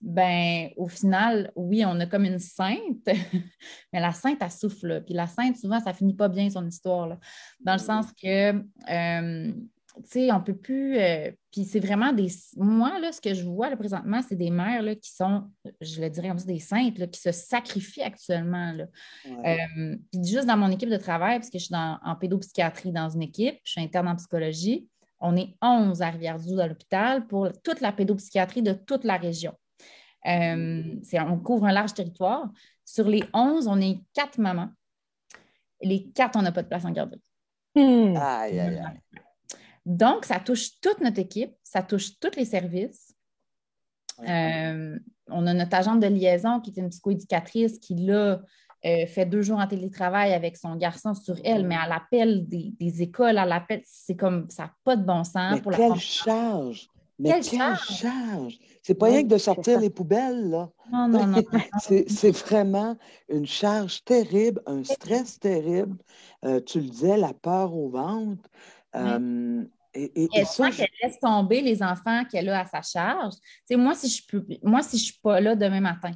ben 0.00 0.68
au 0.76 0.88
final, 0.88 1.50
oui, 1.56 1.84
on 1.86 1.98
a 2.00 2.06
comme 2.06 2.24
une 2.24 2.38
sainte, 2.38 3.06
mais 3.92 4.00
la 4.00 4.12
sainte, 4.12 4.38
elle 4.40 4.50
souffle. 4.50 5.02
Puis 5.04 5.14
la 5.14 5.26
sainte, 5.26 5.56
souvent, 5.56 5.80
ça 5.80 5.92
finit 5.92 6.14
pas 6.14 6.28
bien 6.28 6.50
son 6.50 6.66
histoire, 6.66 7.08
là, 7.08 7.18
dans 7.60 7.72
le 7.72 7.78
sens 7.78 8.06
que 8.12 8.52
euh, 8.52 9.52
sais, 10.04 10.32
on 10.32 10.40
peut 10.40 10.56
plus. 10.56 10.98
Euh, 10.98 11.30
puis 11.50 11.64
c'est 11.64 11.80
vraiment 11.80 12.12
des. 12.12 12.28
Moi, 12.56 12.98
là, 13.00 13.12
ce 13.12 13.20
que 13.20 13.34
je 13.34 13.44
vois 13.44 13.70
là, 13.70 13.76
présentement, 13.76 14.20
c'est 14.26 14.36
des 14.36 14.50
mères 14.50 14.82
là, 14.82 14.94
qui 14.94 15.10
sont, 15.10 15.44
je 15.80 16.00
le 16.00 16.10
dirais 16.10 16.28
comme 16.28 16.38
ça, 16.38 16.46
des 16.46 16.58
saintes, 16.58 16.98
là, 16.98 17.06
qui 17.06 17.20
se 17.20 17.32
sacrifient 17.32 18.02
actuellement. 18.02 18.72
Là. 18.72 18.86
Euh, 19.26 19.96
puis 20.12 20.24
juste 20.24 20.46
dans 20.46 20.56
mon 20.56 20.70
équipe 20.70 20.90
de 20.90 20.96
travail, 20.96 21.38
parce 21.38 21.50
que 21.50 21.58
je 21.58 21.64
suis 21.64 21.74
en 21.74 22.16
pédopsychiatrie 22.16 22.92
dans 22.92 23.08
une 23.08 23.22
équipe, 23.22 23.58
je 23.64 23.72
suis 23.72 23.80
interne 23.80 24.08
en 24.08 24.16
psychologie, 24.16 24.88
on 25.20 25.36
est 25.36 25.54
11 25.62 26.02
à 26.02 26.10
Rivière-du 26.10 26.60
à 26.60 26.66
l'hôpital 26.66 27.26
pour 27.26 27.48
toute 27.62 27.80
la 27.80 27.92
pédopsychiatrie 27.92 28.62
de 28.62 28.72
toute 28.72 29.04
la 29.04 29.16
région. 29.16 29.54
Euh, 30.26 30.82
on 31.12 31.38
couvre 31.38 31.66
un 31.66 31.72
large 31.72 31.94
territoire. 31.94 32.48
Sur 32.84 33.08
les 33.08 33.24
11, 33.32 33.66
on 33.68 33.80
est 33.80 34.00
quatre 34.12 34.38
mamans. 34.38 34.70
Les 35.80 36.10
quatre, 36.10 36.36
on 36.36 36.42
n'a 36.42 36.52
pas 36.52 36.62
de 36.62 36.68
place 36.68 36.84
en 36.84 36.90
garderie. 36.90 37.22
Aïe, 37.76 38.58
aïe, 38.58 38.78
aïe. 38.78 39.22
Donc, 39.86 40.24
ça 40.24 40.40
touche 40.40 40.80
toute 40.80 41.00
notre 41.00 41.20
équipe, 41.20 41.52
ça 41.62 41.80
touche 41.80 42.18
tous 42.18 42.36
les 42.36 42.44
services. 42.44 43.14
Euh, 44.28 44.98
on 45.28 45.46
a 45.46 45.54
notre 45.54 45.74
agente 45.76 46.00
de 46.00 46.08
liaison 46.08 46.60
qui 46.60 46.70
est 46.70 46.80
une 46.80 46.88
psychoéducatrice 46.88 47.78
qui, 47.78 47.94
là, 47.94 48.40
euh, 48.84 49.06
fait 49.06 49.26
deux 49.26 49.42
jours 49.42 49.58
en 49.58 49.66
télétravail 49.66 50.34
avec 50.34 50.56
son 50.56 50.74
garçon 50.74 51.14
sur 51.14 51.36
elle, 51.44 51.66
mais 51.66 51.76
à 51.76 51.88
l'appel 51.88 52.46
des, 52.48 53.02
écoles, 53.02 53.38
à 53.38 53.46
l'appel, 53.46 53.82
c'est 53.84 54.16
comme 54.16 54.50
ça 54.50 54.64
n'a 54.64 54.74
pas 54.82 54.96
de 54.96 55.04
bon 55.04 55.22
sens. 55.22 55.54
Mais 55.54 55.60
pour 55.60 55.72
quelle 55.72 55.94
charge! 55.94 56.88
Mais 57.18 57.30
quelle, 57.30 57.44
charge! 57.44 58.58
C'est 58.82 58.94
pas 58.94 59.06
rien 59.06 59.22
que 59.22 59.28
de 59.28 59.38
sortir 59.38 59.80
les 59.80 59.88
poubelles, 59.88 60.50
là. 60.50 60.68
Non, 60.92 61.08
non, 61.08 61.26
non. 61.26 61.42
c'est 61.80 62.36
vraiment 62.36 62.96
une 63.28 63.46
charge 63.46 64.04
terrible, 64.04 64.60
un 64.66 64.84
stress 64.84 65.38
terrible. 65.38 65.96
Euh, 66.44 66.60
tu 66.60 66.80
le 66.80 66.88
disais, 66.88 67.16
la 67.16 67.32
peur 67.32 67.74
au 67.74 67.88
ventre. 67.88 68.42
Et, 69.96 70.44
ça, 70.44 70.70
qu'elle 70.70 70.88
laisse 71.02 71.18
tomber 71.18 71.62
les 71.62 71.82
enfants 71.82 72.24
qu'elle 72.24 72.48
a 72.48 72.60
à 72.60 72.66
sa 72.66 72.82
charge? 72.82 73.34
moi, 73.70 73.94
si 73.94 74.08
je 74.08 74.26
peux, 74.26 74.46
moi, 74.62 74.82
si 74.82 74.98
je 74.98 75.02
ne 75.02 75.06
suis 75.06 75.20
pas 75.20 75.40
là 75.40 75.56
demain 75.56 75.80
matin, 75.80 76.12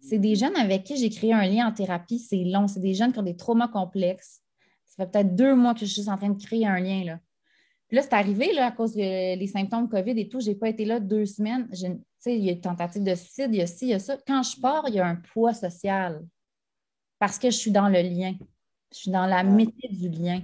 c'est 0.00 0.18
des 0.18 0.34
jeunes 0.34 0.56
avec 0.56 0.84
qui 0.84 0.96
j'ai 0.96 1.10
créé 1.10 1.32
un 1.32 1.46
lien 1.46 1.68
en 1.68 1.72
thérapie, 1.72 2.18
c'est 2.18 2.44
long. 2.44 2.68
C'est 2.68 2.80
des 2.80 2.94
jeunes 2.94 3.12
qui 3.12 3.18
ont 3.18 3.24
des 3.24 3.36
traumas 3.36 3.68
complexes. 3.68 4.42
Ça 4.84 5.04
fait 5.04 5.10
peut-être 5.10 5.34
deux 5.34 5.54
mois 5.54 5.74
que 5.74 5.80
je 5.80 5.86
suis 5.86 6.08
en 6.08 6.16
train 6.16 6.30
de 6.30 6.42
créer 6.42 6.66
un 6.66 6.78
lien. 6.78 7.04
Là. 7.04 7.18
Puis 7.88 7.96
là, 7.96 8.02
c'est 8.02 8.12
arrivé 8.12 8.52
là, 8.52 8.66
à 8.66 8.70
cause 8.70 8.94
des 8.94 9.50
symptômes 9.50 9.88
COVID 9.88 10.18
et 10.18 10.28
tout. 10.28 10.40
Je 10.40 10.48
n'ai 10.48 10.54
pas 10.54 10.68
été 10.68 10.84
là 10.84 11.00
deux 11.00 11.24
semaines. 11.24 11.68
Il 12.26 12.44
y 12.44 12.50
a 12.50 12.52
une 12.52 12.60
tentative 12.60 13.02
de 13.02 13.14
suicide, 13.14 13.48
il 13.50 13.58
y 13.58 13.62
a 13.62 13.66
ci, 13.66 13.86
il 13.86 13.90
y 13.90 13.94
a 13.94 13.98
ça. 13.98 14.18
Quand 14.26 14.42
je 14.42 14.60
pars, 14.60 14.84
il 14.88 14.94
y 14.94 15.00
a 15.00 15.06
un 15.06 15.16
poids 15.16 15.54
social 15.54 16.22
parce 17.18 17.38
que 17.38 17.50
je 17.50 17.56
suis 17.56 17.70
dans 17.70 17.88
le 17.88 18.02
lien. 18.02 18.34
Je 18.92 18.98
suis 18.98 19.10
dans 19.10 19.26
la 19.26 19.42
métier 19.42 19.88
du 19.88 20.08
lien. 20.10 20.40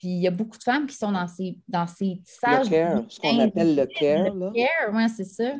Puis 0.00 0.08
il 0.08 0.22
y 0.22 0.26
a 0.26 0.30
beaucoup 0.30 0.56
de 0.56 0.62
femmes 0.62 0.86
qui 0.86 0.96
sont 0.96 1.12
dans 1.12 1.28
ces, 1.28 1.58
dans 1.68 1.86
ces 1.86 2.22
Le 2.42 2.68
care, 2.68 3.04
ce 3.06 3.20
qu'on 3.20 3.38
appelle 3.38 3.76
le 3.76 3.84
care. 3.84 4.34
Le 4.34 4.50
care, 4.50 4.94
oui, 4.94 5.02
c'est 5.14 5.24
ça. 5.24 5.54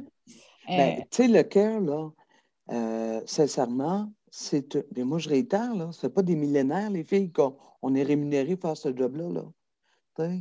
Ben, 0.66 0.98
euh, 0.98 1.02
tu 1.10 1.22
sais, 1.22 1.28
le 1.28 1.42
care, 1.42 1.80
là, 1.80 2.10
euh, 2.72 3.20
sincèrement, 3.26 4.10
c'est. 4.30 4.78
Mais 4.96 5.04
moi, 5.04 5.18
je 5.18 5.28
réitère, 5.28 5.74
là, 5.74 5.90
ce 5.92 6.06
pas 6.06 6.22
des 6.22 6.36
millénaires, 6.36 6.88
les 6.88 7.04
filles, 7.04 7.30
qu'on 7.30 7.94
est 7.94 8.02
rémunéré 8.02 8.56
pour 8.56 8.70
faire 8.70 8.76
ce 8.78 8.96
job-là. 8.96 9.28
Là. 9.28 9.44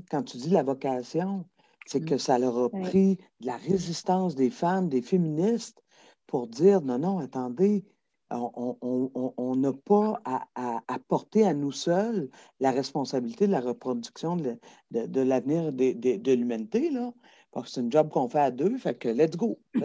Quand 0.09 0.23
tu 0.23 0.37
dis 0.37 0.49
la 0.49 0.63
vocation, 0.63 1.45
c'est 1.85 2.03
que 2.03 2.17
ça 2.17 2.39
leur 2.39 2.57
a 2.57 2.69
pris 2.69 3.17
de 3.41 3.47
la 3.47 3.57
résistance 3.57 4.35
des 4.35 4.49
femmes, 4.49 4.87
des 4.87 5.01
féministes, 5.01 5.83
pour 6.25 6.47
dire 6.47 6.81
non, 6.81 6.99
non, 6.99 7.19
attendez, 7.19 7.83
on 8.31 9.55
n'a 9.55 9.73
pas 9.73 10.21
à, 10.25 10.99
porter 11.07 11.45
à 11.45 11.53
nous 11.53 11.71
seuls 11.71 12.29
la 12.59 12.71
responsabilité 12.71 13.47
de 13.47 13.51
la 13.51 13.61
reproduction 13.61 14.35
de, 14.35 14.57
l'avenir 14.91 15.73
de, 15.73 16.33
l'humanité. 16.33 16.89
Là. 16.91 17.11
Parce 17.51 17.67
que 17.67 17.73
c'est 17.73 17.81
un 17.81 17.89
job 17.89 18.09
qu'on 18.09 18.27
fait 18.27 18.39
à 18.39 18.51
deux, 18.51 18.77
fait 18.77 18.95
que 18.95 19.09
let's 19.09 19.35
go. 19.35 19.59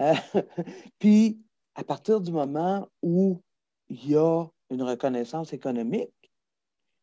Euh, 0.00 0.14
puis, 1.00 1.40
à 1.74 1.82
partir 1.82 2.20
du 2.20 2.30
moment 2.30 2.88
où 3.02 3.42
il 3.88 4.10
y 4.10 4.16
a 4.16 4.44
une 4.70 4.82
reconnaissance 4.82 5.52
économique, 5.52 6.12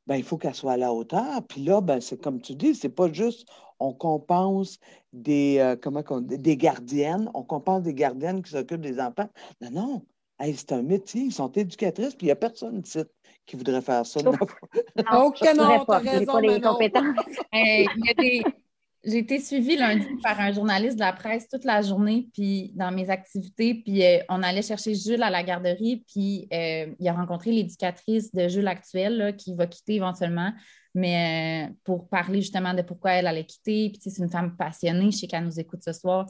ben, 0.08 0.16
il 0.16 0.24
faut 0.24 0.38
qu'elle 0.38 0.54
soit 0.54 0.74
à 0.74 0.78
la 0.78 0.94
hauteur. 0.94 1.46
Puis 1.48 1.64
là, 1.64 1.82
ben, 1.82 2.00
c'est 2.00 2.22
comme 2.22 2.40
tu 2.40 2.56
dis, 2.56 2.76
c'est 2.76 2.90
pas 2.90 3.12
juste 3.12 3.48
on 3.80 3.94
compense 3.94 4.80
des, 5.12 5.58
euh, 5.60 5.76
comment 5.76 6.04
des 6.22 6.58
gardiennes, 6.58 7.30
on 7.34 7.44
compense 7.44 7.84
des 7.84 7.94
gardiennes 7.94 8.42
qui 8.42 8.52
s'occupent 8.52 8.82
des 8.82 9.00
enfants. 9.00 9.30
Non, 9.62 9.72
non, 9.72 10.06
c'est 10.40 10.72
un 10.72 10.82
métier, 10.82 11.22
ils 11.24 11.34
sont 11.34 11.52
éducatrices, 11.52 12.16
puis 12.16 12.26
il 12.26 12.30
n'y 12.30 12.32
a 12.32 12.36
personne 12.36 12.82
ici 12.86 13.00
qui 13.46 13.56
voudrait 13.56 13.82
faire 13.82 14.06
ça. 14.06 14.22
Non, 14.22 14.32
Aucun 15.26 15.54
non, 15.54 15.86
pas, 15.86 16.00
raison, 16.00 16.34
pas 16.34 16.42
les 16.42 16.62
compétences. 16.62 17.16
J'ai 19.08 19.20
été 19.20 19.40
suivie 19.40 19.76
lundi 19.76 20.08
par 20.24 20.40
un 20.40 20.52
journaliste 20.52 20.96
de 20.96 21.02
la 21.02 21.14
presse 21.14 21.48
toute 21.48 21.64
la 21.64 21.84
journée, 21.84 22.28
puis 22.34 22.72
dans 22.74 22.92
mes 22.92 23.12
activités, 23.12 23.76
puis 23.76 24.04
euh, 24.04 24.18
on 24.30 24.42
allait 24.42 24.64
chercher 24.64 24.96
Jules 24.96 25.22
à 25.22 25.30
la 25.30 25.44
garderie, 25.44 26.04
puis 26.12 26.48
euh, 26.52 26.88
il 27.00 27.08
a 27.08 27.14
rencontré 27.14 27.52
l'éducatrice 27.52 28.34
de 28.34 28.48
Jules 28.48 28.68
actuelle 28.68 29.36
qui 29.38 29.54
va 29.54 29.68
quitter 29.68 29.96
éventuellement, 29.96 30.52
mais 30.96 31.70
euh, 31.70 31.74
pour 31.84 32.10
parler 32.10 32.42
justement 32.42 32.74
de 32.74 32.82
pourquoi 32.82 33.12
elle 33.12 33.28
allait 33.28 33.46
quitter. 33.46 33.92
Puis 33.92 34.10
c'est 34.10 34.24
une 34.24 34.30
femme 34.30 34.58
passionnée, 34.58 35.12
je 35.12 35.18
sais 35.18 35.28
qu'elle 35.28 35.46
nous 35.46 35.60
écoute 35.60 35.84
ce 35.84 35.94
soir, 35.94 36.26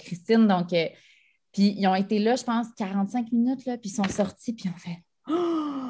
Christine, 0.00 0.48
donc 0.48 0.74
puis 1.52 1.74
ils 1.76 1.86
ont 1.86 1.94
été 1.94 2.18
là, 2.18 2.36
je 2.36 2.44
pense, 2.44 2.66
45 2.76 3.32
minutes, 3.32 3.66
là, 3.66 3.78
puis 3.78 3.90
ils 3.90 3.94
sont 3.94 4.08
sortis, 4.08 4.52
puis 4.52 4.68
on 4.68 4.78
fait 4.78 5.02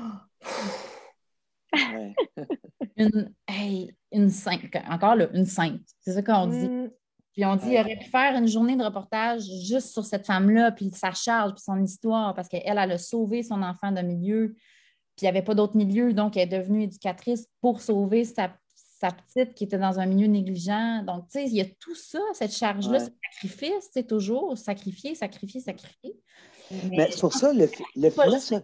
une, 2.96 3.32
une 4.12 4.30
sainte, 4.30 4.62
encore 4.88 5.16
là, 5.16 5.28
une 5.34 5.46
sainte. 5.46 5.82
C'est 6.00 6.12
ça 6.12 6.22
qu'on 6.22 6.46
dit. 6.46 6.68
Mm. 6.68 6.90
Puis 7.32 7.44
on 7.44 7.54
dit, 7.56 7.68
il 7.70 7.78
aurait 7.78 7.96
pu 7.96 8.10
faire 8.10 8.34
une 8.36 8.48
journée 8.48 8.74
de 8.74 8.82
reportage 8.82 9.42
juste 9.42 9.92
sur 9.92 10.04
cette 10.04 10.26
femme-là, 10.26 10.72
puis 10.72 10.90
sa 10.90 11.12
charge, 11.12 11.52
puis 11.52 11.62
son 11.62 11.80
histoire, 11.82 12.34
parce 12.34 12.48
qu'elle, 12.48 12.62
elle 12.64 12.78
a 12.78 12.98
sauvé 12.98 13.44
son 13.44 13.62
enfant 13.62 13.92
d'un 13.92 14.02
milieu, 14.02 14.56
puis 15.16 15.22
il 15.22 15.24
n'y 15.24 15.28
avait 15.28 15.42
pas 15.42 15.54
d'autre 15.54 15.76
milieu, 15.76 16.12
donc 16.12 16.36
elle 16.36 16.52
est 16.52 16.58
devenue 16.58 16.82
éducatrice 16.82 17.46
pour 17.60 17.80
sauver 17.80 18.24
sa, 18.24 18.52
sa 19.00 19.10
petite 19.12 19.54
qui 19.54 19.64
était 19.64 19.78
dans 19.78 20.00
un 20.00 20.06
milieu 20.06 20.26
négligent. 20.26 21.02
Donc, 21.04 21.28
tu 21.28 21.38
sais, 21.38 21.44
il 21.44 21.54
y 21.54 21.60
a 21.60 21.66
tout 21.78 21.94
ça, 21.94 22.18
cette 22.32 22.52
charge-là, 22.52 23.00
ce 23.00 23.10
sacrifice, 23.32 23.90
c'est 23.92 24.06
toujours 24.06 24.56
sacrifier, 24.58 25.14
sacrifier, 25.14 25.60
sacrifier. 25.60 26.16
Mais, 26.90 27.10
c'est 27.10 27.20
pour 27.20 27.32
ça, 27.32 27.52
le, 27.52 27.68
le 27.96 28.10
filet... 28.10 28.38
Ça... 28.40 28.62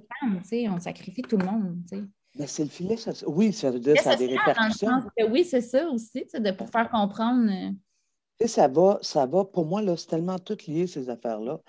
on 0.70 0.80
sacrifie 0.80 1.22
tout 1.22 1.36
le 1.36 1.46
monde, 1.46 1.78
tu 1.88 1.96
sais. 1.96 2.04
Mais 2.36 2.48
c'est 2.48 2.64
le 2.64 2.70
filet 2.70 2.96
ça 2.96 3.12
Oui, 3.28 3.52
ça 3.52 3.70
veut 3.70 3.78
dire 3.78 3.96
ça 4.02 4.12
a 4.12 4.16
des 4.16 4.26
répercussions. 4.26 5.02
oui, 5.30 5.44
c'est 5.44 5.60
ça 5.60 5.88
aussi, 5.88 6.26
de, 6.34 6.50
pour 6.50 6.68
faire 6.68 6.90
comprendre. 6.90 7.48
Euh, 7.48 8.46
ça 8.46 8.66
va, 8.66 8.98
ça 9.02 9.24
va. 9.26 9.44
Pour 9.44 9.66
moi, 9.66 9.82
là, 9.82 9.96
c'est 9.96 10.08
tellement 10.08 10.38
tout 10.40 10.58
lié, 10.66 10.88
ces 10.88 11.08
affaires-là. 11.08 11.60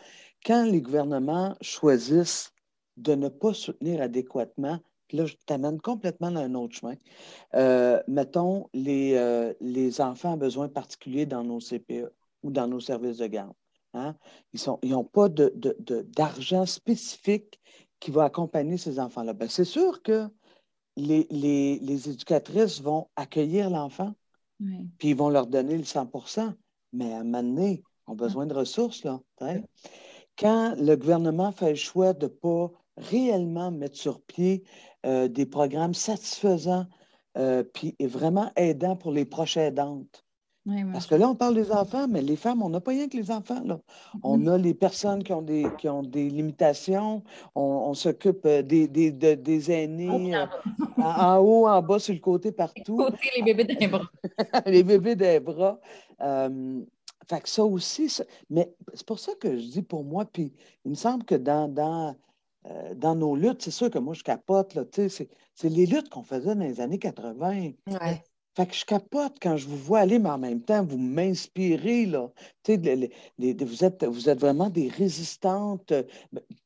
Quand 0.43 0.63
les 0.63 0.82
gouvernements 0.82 1.55
choisissent 1.61 2.51
de 2.97 3.13
ne 3.13 3.30
pas 3.30 3.53
soutenir 3.53 4.01
adéquatement 4.01 4.80
là, 5.13 5.25
je 5.25 5.35
t'amène 5.45 5.79
complètement 5.79 6.31
dans 6.31 6.41
un 6.41 6.55
autre 6.55 6.75
chemin. 6.75 6.95
Euh, 7.55 8.01
mettons, 8.07 8.69
les, 8.73 9.13
euh, 9.15 9.53
les 9.61 10.01
enfants 10.01 10.33
à 10.33 10.37
besoins 10.37 10.69
particuliers 10.69 11.25
dans 11.25 11.43
nos 11.43 11.59
CPE 11.59 12.11
ou 12.43 12.51
dans 12.51 12.67
nos 12.67 12.79
services 12.79 13.17
de 13.17 13.27
garde. 13.27 13.53
Hein? 13.93 14.15
Ils 14.83 14.89
n'ont 14.89 15.03
pas 15.03 15.29
d'argent 15.29 16.61
de, 16.61 16.67
spécifique 16.67 17.59
qui 17.99 18.11
va 18.11 18.25
accompagner 18.25 18.77
ces 18.77 18.99
enfants-là. 18.99 19.33
Ben, 19.33 19.49
c'est 19.49 19.65
sûr 19.65 20.01
que 20.01 20.27
les, 20.97 21.27
les, 21.31 22.09
éducatrices 22.09 22.81
vont 22.81 23.07
accueillir 23.15 23.69
l'enfant, 23.69 24.13
puis 24.97 25.09
ils 25.09 25.15
vont 25.15 25.29
leur 25.29 25.47
donner 25.47 25.77
le 25.77 25.83
100 25.83 26.09
mais 26.93 27.13
à 27.13 27.19
un 27.19 27.23
moment 27.23 27.43
donné, 27.43 27.83
ils 28.07 28.11
ont 28.11 28.15
besoin 28.15 28.45
de 28.45 28.53
ressources. 28.53 29.03
Là, 29.03 29.19
Quand 30.37 30.75
le 30.77 30.95
gouvernement 30.95 31.51
fait 31.51 31.71
le 31.71 31.75
choix 31.75 32.13
de 32.13 32.25
ne 32.25 32.29
pas 32.29 32.71
réellement 32.97 33.71
mettre 33.71 33.97
sur 33.97 34.21
pied 34.21 34.63
euh, 35.05 35.27
des 35.27 35.45
programmes 35.45 35.93
satisfaisants 35.93 36.85
euh, 37.37 37.63
puis 37.63 37.95
vraiment 37.99 38.51
aidants 38.55 38.95
pour 38.95 39.11
les 39.11 39.25
proches 39.25 39.57
aidantes. 39.57 40.25
Parce 40.91 41.05
que 41.05 41.13
là, 41.13 41.29
on 41.29 41.35
parle 41.35 41.53
des 41.53 41.71
enfants, 41.71 42.07
mais 42.07 42.23
les 42.23 42.35
femmes, 42.35 42.63
on 42.63 42.69
n'a 42.69 42.81
pas 42.81 42.89
rien 42.89 43.07
que 43.07 43.15
les 43.15 43.29
enfants. 43.29 43.61
Là. 43.63 43.79
On 44.23 44.39
mm-hmm. 44.39 44.51
a 44.51 44.57
les 44.57 44.73
personnes 44.73 45.23
qui 45.23 45.31
ont 45.31 45.43
des, 45.43 45.67
qui 45.77 45.87
ont 45.87 46.01
des 46.01 46.27
limitations. 46.27 47.21
On, 47.53 47.93
s'occupe 47.93 48.43
euh, 48.47 48.63
des, 48.63 48.87
des, 48.87 49.11
des, 49.11 49.71
aînés 49.71 50.35
en, 50.97 51.37
haut, 51.37 51.67
en 51.67 51.81
bas, 51.83 51.99
sur 51.99 52.15
le 52.15 52.19
côté, 52.19 52.51
partout. 52.51 52.97
Côté, 52.97 53.29
les 53.37 53.53
bébés 53.53 53.75
des 53.75 53.87
bras. 53.87 54.09
les 54.65 54.81
bébés 54.81 55.15
des 55.15 55.39
bras. 55.39 55.79
fait 56.19 57.41
que 57.41 57.49
ça 57.49 57.63
aussi, 57.63 58.11
mais 58.49 58.73
c'est 58.95 59.05
pour 59.05 59.19
ça 59.19 59.33
que 59.39 59.55
je 59.55 59.67
dis 59.67 59.83
pour 59.83 60.03
moi, 60.03 60.25
puis 60.25 60.51
il 60.83 60.89
me 60.89 60.95
semble 60.95 61.25
que 61.25 61.35
dans, 61.35 61.67
dans 61.67 62.15
euh, 62.70 62.93
dans 62.95 63.16
nos 63.16 63.36
luttes, 63.36 63.61
c'est 63.61 63.72
sûr 63.72 63.89
que 63.89 63.99
moi, 63.99 64.13
je 64.13 64.24
capote, 64.24 64.74
là, 64.74 64.84
c'est, 64.91 65.30
les 65.63 65.86
luttes 65.86 66.09
qu'on 66.09 66.24
faisait 66.24 66.55
dans 66.55 66.63
les 66.63 66.82
années 66.82 66.99
80. 66.99 67.72
Fait 68.55 68.68
que 68.68 68.74
je 68.74 68.86
capote 68.86 69.36
quand 69.41 69.57
je 69.57 69.68
vous 69.68 69.76
vois 69.76 69.99
aller, 69.99 70.18
mais 70.18 70.30
en 70.30 70.38
même 70.38 70.61
temps, 70.61 70.82
vous 70.82 70.97
m'inspirez, 70.97 72.05
là. 72.05 72.30
vous, 72.66 73.84
êtes, 73.84 74.05
vous 74.05 74.30
êtes 74.30 74.39
vraiment 74.39 74.70
des 74.70 74.88
résistantes 74.88 75.91
euh, 75.91 76.03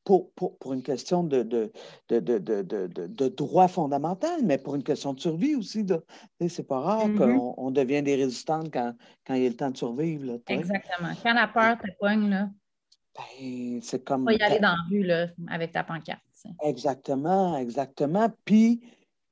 pour, 0.04 0.30
pour, 0.34 0.72
une 0.72 0.84
question 0.84 1.24
de, 1.24 1.42
de, 1.42 1.72
de, 2.08 3.28
droit 3.28 3.66
fondamental, 3.66 4.40
mais 4.44 4.56
pour 4.56 4.76
une 4.76 4.84
question 4.84 5.14
de 5.14 5.20
survie 5.20 5.56
aussi. 5.56 5.84
C'est 6.48 6.62
pas 6.62 6.78
rare 6.78 7.08
mm-hmm. 7.08 7.54
qu'on 7.56 7.70
devient 7.72 8.02
des 8.02 8.14
résistantes 8.14 8.72
quand, 8.72 8.94
quand 9.26 9.34
il 9.34 9.42
y 9.42 9.46
a 9.46 9.48
le 9.48 9.56
temps 9.56 9.72
de 9.72 9.76
survivre. 9.76 10.26
Là, 10.26 10.34
Exactement. 10.46 11.10
Quand 11.24 11.34
la 11.34 11.48
peur 11.48 11.76
te 11.76 11.90
poigne, 11.98 12.30
là. 12.30 12.50
Ben, 13.40 13.80
c'est 13.82 14.04
comme. 14.04 14.28
y 14.30 14.42
aller 14.42 14.58
dans 14.58 14.68
la 14.68 14.84
rue 14.90 15.02
là, 15.02 15.28
avec 15.48 15.72
ta 15.72 15.84
pancarte. 15.84 16.20
Exactement, 16.62 17.56
exactement. 17.56 18.30
Puis, 18.44 18.80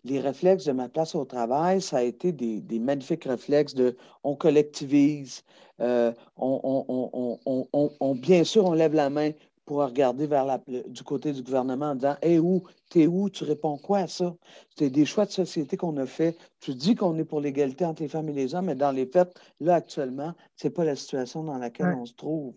les 0.04 0.20
réflexes 0.20 0.64
de 0.64 0.72
ma 0.72 0.88
place 0.88 1.14
au 1.14 1.24
travail, 1.24 1.80
ça 1.80 1.98
a 1.98 2.02
été 2.02 2.32
des, 2.32 2.78
magnifiques 2.78 3.24
réflexes 3.24 3.74
de 3.74 3.96
on 4.24 4.36
collectivise, 4.36 5.42
euh, 5.80 6.12
on, 6.36 8.14
bien 8.16 8.44
sûr, 8.44 8.64
on 8.64 8.72
lève 8.72 8.94
la 8.94 9.10
main 9.10 9.30
pour 9.64 9.84
regarder 9.84 10.26
vers 10.26 10.46
la, 10.46 10.60
du 10.66 11.02
côté 11.02 11.32
du 11.32 11.42
gouvernement 11.42 11.90
en 11.90 11.94
disant 11.94 12.16
Hé, 12.22 12.38
où, 12.38 12.62
t'es 12.88 13.06
où, 13.06 13.28
tu 13.28 13.44
réponds 13.44 13.76
quoi 13.76 13.98
à 13.98 14.06
ça? 14.06 14.34
C'est 14.76 14.88
des 14.88 15.04
choix 15.04 15.26
de 15.26 15.30
société 15.30 15.76
qu'on 15.76 15.96
a 15.98 16.06
fait. 16.06 16.38
Tu 16.60 16.74
dis 16.74 16.94
qu'on 16.94 17.18
est 17.18 17.24
pour 17.24 17.40
l'égalité 17.40 17.84
entre 17.84 18.02
les 18.02 18.08
femmes 18.08 18.30
et 18.30 18.32
les 18.32 18.54
hommes, 18.54 18.66
mais 18.66 18.74
dans 18.74 18.92
les 18.92 19.04
faits, 19.04 19.38
là, 19.60 19.74
actuellement, 19.74 20.32
ce 20.56 20.66
n'est 20.66 20.72
pas 20.72 20.84
la 20.84 20.96
situation 20.96 21.44
dans 21.44 21.58
laquelle 21.58 21.94
on 21.98 22.06
se 22.06 22.14
trouve. 22.14 22.54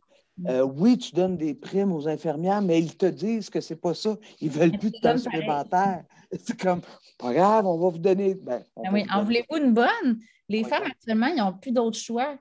Euh, 0.48 0.64
oui, 0.64 0.98
tu 0.98 1.14
donnes 1.14 1.38
des 1.38 1.54
primes 1.54 1.92
aux 1.92 2.08
infirmières, 2.08 2.62
mais 2.62 2.80
ils 2.80 2.96
te 2.96 3.06
disent 3.06 3.50
que 3.50 3.62
c'est 3.62 3.76
pas 3.76 3.94
ça. 3.94 4.18
Ils 4.40 4.50
veulent 4.50 4.78
plus 4.78 4.92
de 4.92 4.98
temps 4.98 5.18
supplémentaire. 5.18 6.04
C'est 6.40 6.58
comme, 6.58 6.80
pas 7.18 7.34
grave, 7.34 7.66
on 7.66 7.78
va 7.78 7.90
vous 7.90 7.98
donner. 7.98 8.36
Ben, 8.36 8.64
ben 8.78 8.90
oui, 8.94 9.06
en 9.14 9.22
voulez-vous 9.22 9.58
une 9.58 9.74
bonne? 9.74 10.20
Les 10.48 10.64
femmes, 10.64 10.84
actuellement, 10.86 11.28
ils 11.28 11.36
n'ont 11.36 11.52
plus 11.54 11.74
d'autre 11.74 11.98
choix 11.98 12.38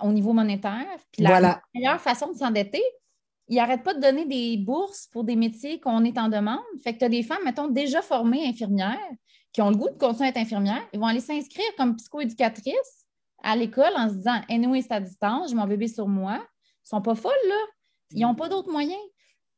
au 0.00 0.12
niveau 0.12 0.32
monétaire. 0.32 0.98
Puis 1.12 1.22
la 1.22 1.60
meilleure 1.72 2.00
façon 2.00 2.32
de 2.32 2.36
s'endetter, 2.36 2.82
ils 3.48 3.56
n'arrêtent 3.56 3.82
pas 3.82 3.94
de 3.94 4.00
donner 4.00 4.26
des 4.26 4.56
bourses 4.56 5.06
pour 5.12 5.24
des 5.24 5.36
métiers 5.36 5.78
qu'on 5.78 6.04
est 6.04 6.18
en 6.18 6.28
demande. 6.28 6.58
Fait 6.82 6.94
que 6.94 6.98
tu 6.98 7.04
as 7.04 7.08
des 7.08 7.22
femmes, 7.22 7.44
mettons, 7.44 7.68
déjà 7.68 8.02
formées 8.02 8.46
infirmières, 8.46 8.98
qui 9.52 9.62
ont 9.62 9.70
le 9.70 9.76
goût 9.76 9.90
de 9.90 9.98
continuer 9.98 10.26
à 10.26 10.30
être 10.30 10.38
infirmières. 10.38 10.82
Ils 10.92 11.00
vont 11.00 11.06
aller 11.06 11.20
s'inscrire 11.20 11.66
comme 11.76 11.96
psychoéducatrices 11.96 13.06
à 13.42 13.54
l'école 13.56 13.92
en 13.96 14.08
se 14.08 14.14
disant 14.14 14.40
Anyway, 14.48 14.82
c'est 14.82 14.92
à 14.94 15.00
distance, 15.00 15.50
j'ai 15.50 15.56
mon 15.56 15.66
bébé 15.66 15.88
sur 15.88 16.08
moi. 16.08 16.44
Ils 16.84 16.88
sont 16.88 17.02
pas 17.02 17.14
folles, 17.14 17.32
là. 17.48 17.60
Ils 18.12 18.22
n'ont 18.22 18.34
pas 18.34 18.48
d'autres 18.48 18.70
moyens. 18.70 19.00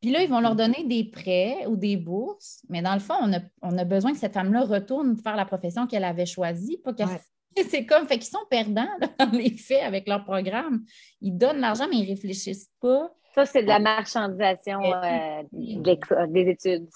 Puis 0.00 0.10
là, 0.10 0.22
ils 0.22 0.28
vont 0.28 0.40
leur 0.40 0.54
donner 0.54 0.84
des 0.84 1.04
prêts 1.04 1.66
ou 1.66 1.76
des 1.76 1.96
bourses. 1.96 2.62
Mais 2.68 2.82
dans 2.82 2.94
le 2.94 3.00
fond, 3.00 3.14
on 3.62 3.78
a, 3.78 3.84
besoin 3.84 4.12
que 4.12 4.18
cette 4.18 4.34
femme-là 4.34 4.64
retourne 4.64 5.16
faire 5.16 5.36
la 5.36 5.46
profession 5.46 5.86
qu'elle 5.86 6.04
avait 6.04 6.26
choisie, 6.26 6.78
pas 6.78 6.92
C'est 7.70 7.86
comme, 7.86 8.06
fait 8.06 8.18
qu'ils 8.18 8.30
sont 8.30 8.44
perdants 8.50 8.88
dans 9.18 9.30
les 9.30 9.56
faits 9.56 9.82
avec 9.82 10.08
leur 10.08 10.24
programme. 10.24 10.84
Ils 11.20 11.36
donnent 11.36 11.60
l'argent, 11.60 11.86
mais 11.88 11.96
ils 11.96 12.04
ne 12.04 12.08
réfléchissent 12.08 12.70
pas. 12.80 13.14
Ça, 13.34 13.46
c'est 13.46 13.62
de 13.62 13.68
la 13.68 13.78
marchandisation 13.78 14.80
euh, 14.82 15.42
des 15.52 16.48
études 16.48 16.88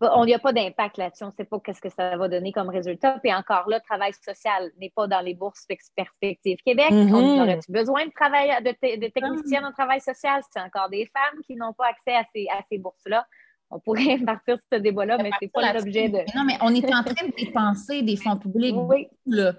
on 0.00 0.24
n'y 0.24 0.34
a 0.34 0.38
pas 0.38 0.52
d'impact 0.52 0.96
là-dessus. 0.96 1.24
On 1.24 1.28
ne 1.28 1.32
sait 1.32 1.44
pas 1.44 1.60
qu'est-ce 1.60 1.80
que 1.80 1.90
ça 1.90 2.16
va 2.16 2.28
donner 2.28 2.52
comme 2.52 2.68
résultat. 2.68 3.18
Puis 3.22 3.32
encore 3.32 3.68
là, 3.68 3.78
le 3.78 3.82
travail 3.82 4.12
social 4.24 4.70
n'est 4.80 4.92
pas 4.94 5.06
dans 5.06 5.20
les 5.20 5.34
bourses 5.34 5.66
Perspective 5.94 6.58
Québec. 6.64 6.90
Mm-hmm. 6.90 7.14
On 7.14 7.42
aurait-tu 7.42 7.70
besoin 7.70 8.06
de, 8.06 8.12
travail, 8.12 8.50
de, 8.62 8.70
de 8.70 9.08
techniciens 9.08 9.64
en 9.64 9.72
travail 9.72 10.00
social? 10.00 10.42
C'est 10.50 10.60
encore 10.60 10.88
des 10.88 11.06
femmes 11.06 11.40
qui 11.46 11.56
n'ont 11.56 11.72
pas 11.72 11.86
accès 11.86 12.14
à 12.14 12.24
ces, 12.32 12.46
à 12.50 12.62
ces 12.70 12.78
bourses-là. 12.78 13.26
On 13.70 13.78
pourrait 13.80 14.18
partir 14.26 14.56
sur 14.56 14.66
ce 14.72 14.78
débat-là, 14.78 15.18
mais 15.18 15.30
ce 15.32 15.44
n'est 15.44 15.50
pas 15.50 15.72
l'objet 15.72 16.08
de. 16.08 16.18
Non, 16.36 16.44
mais 16.44 16.56
on 16.62 16.74
est 16.74 16.86
en 16.86 17.02
train 17.02 17.26
de 17.26 17.34
dépenser 17.36 18.02
des 18.02 18.16
fonds 18.16 18.38
publics. 18.38 18.74
Oui. 18.76 19.08
Là. 19.26 19.54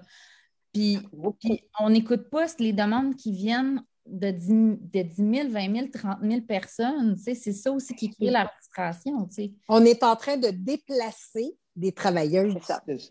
Puis, 0.72 0.98
puis 1.40 1.64
on 1.80 1.90
n'écoute 1.90 2.30
pas 2.30 2.46
les 2.58 2.72
demandes 2.72 3.16
qui 3.16 3.32
viennent 3.32 3.82
de 4.10 4.30
10, 4.30 4.52
de 4.92 5.02
10 5.02 5.14
000, 5.16 5.48
20 5.50 5.74
000, 5.74 5.86
30 5.92 6.18
000 6.22 6.40
personnes. 6.42 7.16
C'est 7.16 7.34
ça 7.34 7.72
aussi 7.72 7.94
qui 7.94 8.10
crée 8.10 8.30
la 8.30 8.48
frustration. 8.48 9.28
On 9.68 9.84
est 9.84 10.02
en 10.02 10.16
train 10.16 10.36
de 10.36 10.48
déplacer 10.48 11.56
des 11.76 11.92
travailleurs. 11.92 12.52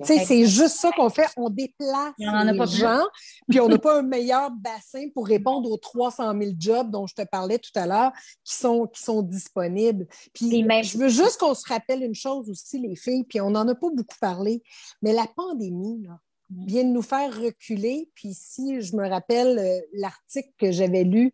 C'est 0.04 0.46
juste 0.46 0.76
ça 0.76 0.92
qu'on 0.92 1.10
fait. 1.10 1.28
On 1.38 1.50
déplace 1.50 2.14
les 2.18 2.78
gens, 2.78 3.04
puis 3.50 3.60
on 3.60 3.68
n'a 3.68 3.78
pas 3.78 4.00
un 4.00 4.04
meilleur 4.04 4.52
bassin 4.52 5.08
pour 5.14 5.28
répondre 5.28 5.72
aux 5.72 5.78
300 5.78 6.34
000 6.40 6.54
jobs 6.58 6.92
dont 6.92 7.08
je 7.08 7.16
te 7.16 7.24
parlais 7.24 7.58
tout 7.58 7.72
à 7.76 7.88
l'heure 7.88 8.12
qui 8.44 8.56
sont, 8.56 8.86
qui 8.88 9.02
sont 9.02 9.22
disponibles. 9.22 10.08
Puis 10.34 10.50
je 10.84 10.98
veux 10.98 11.10
juste 11.10 11.40
qu'on 11.40 11.56
se 11.56 11.68
rappelle 11.68 12.04
une 12.04 12.16
chose 12.16 12.50
aussi, 12.50 12.80
les 12.80 12.96
filles, 12.96 13.24
puis 13.24 13.42
on 13.42 13.52
n'en 13.52 13.68
a 13.68 13.76
pas 13.76 13.90
beaucoup 13.94 14.18
parlé, 14.20 14.62
mais 15.02 15.14
la 15.14 15.26
pandémie, 15.36 16.04
là, 16.04 16.20
vient 16.50 16.84
de 16.84 16.90
nous 16.90 17.02
faire 17.02 17.36
reculer. 17.40 18.10
Puis 18.16 18.34
si 18.34 18.82
je 18.82 18.96
me 18.96 19.08
rappelle 19.08 19.60
euh, 19.60 19.80
l'article 19.94 20.52
que 20.58 20.72
j'avais 20.72 21.04
lu, 21.04 21.34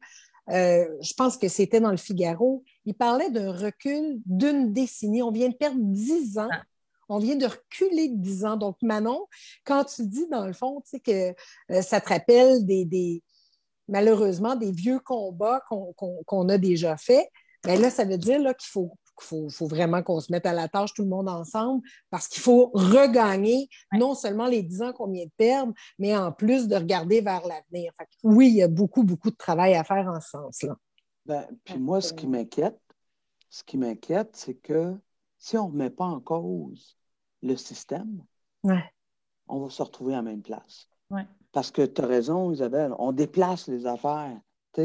euh, 0.50 0.86
je 1.02 1.14
pense 1.14 1.38
que 1.38 1.48
c'était 1.48 1.80
dans 1.80 1.92
le 1.92 1.98
Figaro, 1.98 2.64
il 2.86 2.94
parlait 2.94 3.32
d'un 3.32 3.52
recul 3.52 4.20
d'une 4.26 4.74
décennie. 4.74 5.24
On 5.24 5.32
vient 5.32 5.50
de 5.50 5.56
perdre 5.56 5.80
dix 5.80 6.38
ans. 6.38 6.50
Ah. 6.52 6.64
On 7.08 7.20
vient 7.20 7.36
de 7.36 7.46
reculer 7.46 8.10
de 8.10 8.18
dix 8.18 8.46
ans. 8.46 8.58
Donc, 8.58 8.78
Manon, 8.82 9.28
quand 9.64 9.86
tu 9.86 10.08
dis, 10.08 10.28
dans 10.30 10.46
le 10.46 10.54
fond, 10.54 10.82
tu 10.82 10.92
sais, 10.92 11.00
que 11.00 11.36
euh, 11.72 11.82
ça 11.82 12.02
te 12.02 12.10
rappelle 12.10 12.66
des, 12.66 13.24
malheureusement 13.88 14.56
des 14.56 14.72
vieux 14.72 15.00
combats 15.00 15.64
qu'on 15.68 16.50
a 16.50 16.58
déjà 16.58 16.98
faits, 16.98 17.28
bien 17.64 17.78
là, 17.78 17.90
ça 17.90 18.06
veut 18.06 18.18
dire 18.18 18.40
qu'il 18.40 18.70
faut 18.70 18.92
il 19.32 19.52
faut, 19.52 19.68
vraiment 19.68 20.04
qu'on 20.04 20.20
se 20.20 20.32
mette 20.32 20.46
à 20.46 20.54
la 20.54 20.68
tâche 20.68 20.94
tout 20.94 21.04
le 21.04 21.10
monde 21.10 21.30
ensemble 21.30 21.82
parce 22.10 22.28
qu'il 22.28 22.42
faut 22.42 22.72
regagner 22.74 23.70
non 23.94 24.16
seulement 24.16 24.48
les 24.48 24.64
10 24.64 24.82
ans 24.82 24.94
qu'on 24.94 25.12
vient 25.12 25.26
de 25.26 25.32
perdre, 25.38 25.74
mais 26.00 26.16
en 26.16 26.32
plus 26.32 26.68
de 26.68 26.76
regarder 26.76 27.22
vers 27.22 27.42
l'avenir. 27.48 27.92
Oui, 28.24 28.50
il 28.50 28.56
y 28.56 28.64
a 28.64 28.68
beaucoup, 28.68 29.04
beaucoup 29.04 29.32
de 29.32 29.36
travail 29.36 29.76
à 29.76 29.84
faire 29.84 30.08
en 30.08 30.20
ce 30.20 30.30
sens-là. 30.30 30.76
Ben, 31.26 31.48
puis 31.64 31.80
moi, 31.80 32.02
ce 32.02 32.14
qui 32.14 32.28
m'inquiète, 32.28 32.80
ce 33.50 33.64
qui 33.64 33.78
m'inquiète, 33.78 34.36
c'est 34.36 34.56
que 34.56 34.96
si 35.38 35.58
on 35.58 35.68
ne 35.68 35.72
remet 35.72 35.90
pas 35.90 36.06
en 36.06 36.20
cause 36.20 36.98
le 37.42 37.56
système, 37.56 38.24
on 39.48 39.60
va 39.60 39.70
se 39.70 39.82
retrouver 39.82 40.14
à 40.14 40.18
la 40.18 40.24
même 40.24 40.42
place. 40.42 40.90
Parce 41.52 41.72
que 41.72 41.86
tu 41.86 42.02
as 42.02 42.06
raison, 42.06 42.52
Isabelle, 42.52 42.94
on 43.00 43.12
déplace 43.12 43.68
les 43.68 43.86
affaires. 43.86 44.38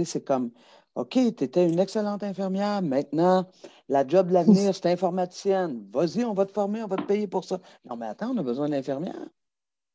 C'est 0.04 0.24
comme 0.24 0.52
OK, 1.01 1.12
tu 1.12 1.44
étais 1.44 1.66
une 1.66 1.78
excellente 1.78 2.22
infirmière. 2.22 2.82
Maintenant, 2.82 3.46
la 3.88 4.07
job 4.07 4.28
de 4.28 4.34
l'avenir, 4.34 4.74
c'est 4.74 4.86
informaticienne. 4.86 5.86
Vas-y, 5.90 6.24
on 6.26 6.34
va 6.34 6.44
te 6.44 6.53
former, 6.53 6.82
on 6.82 6.86
va 6.86 6.96
te 6.96 7.07
payer 7.07 7.26
pour 7.26 7.44
ça. 7.44 7.59
Non, 7.88 7.96
mais 7.96 8.07
attends, 8.07 8.32
on 8.34 8.36
a 8.36 8.42
besoin 8.42 8.68
d'infirmières. 8.68 9.28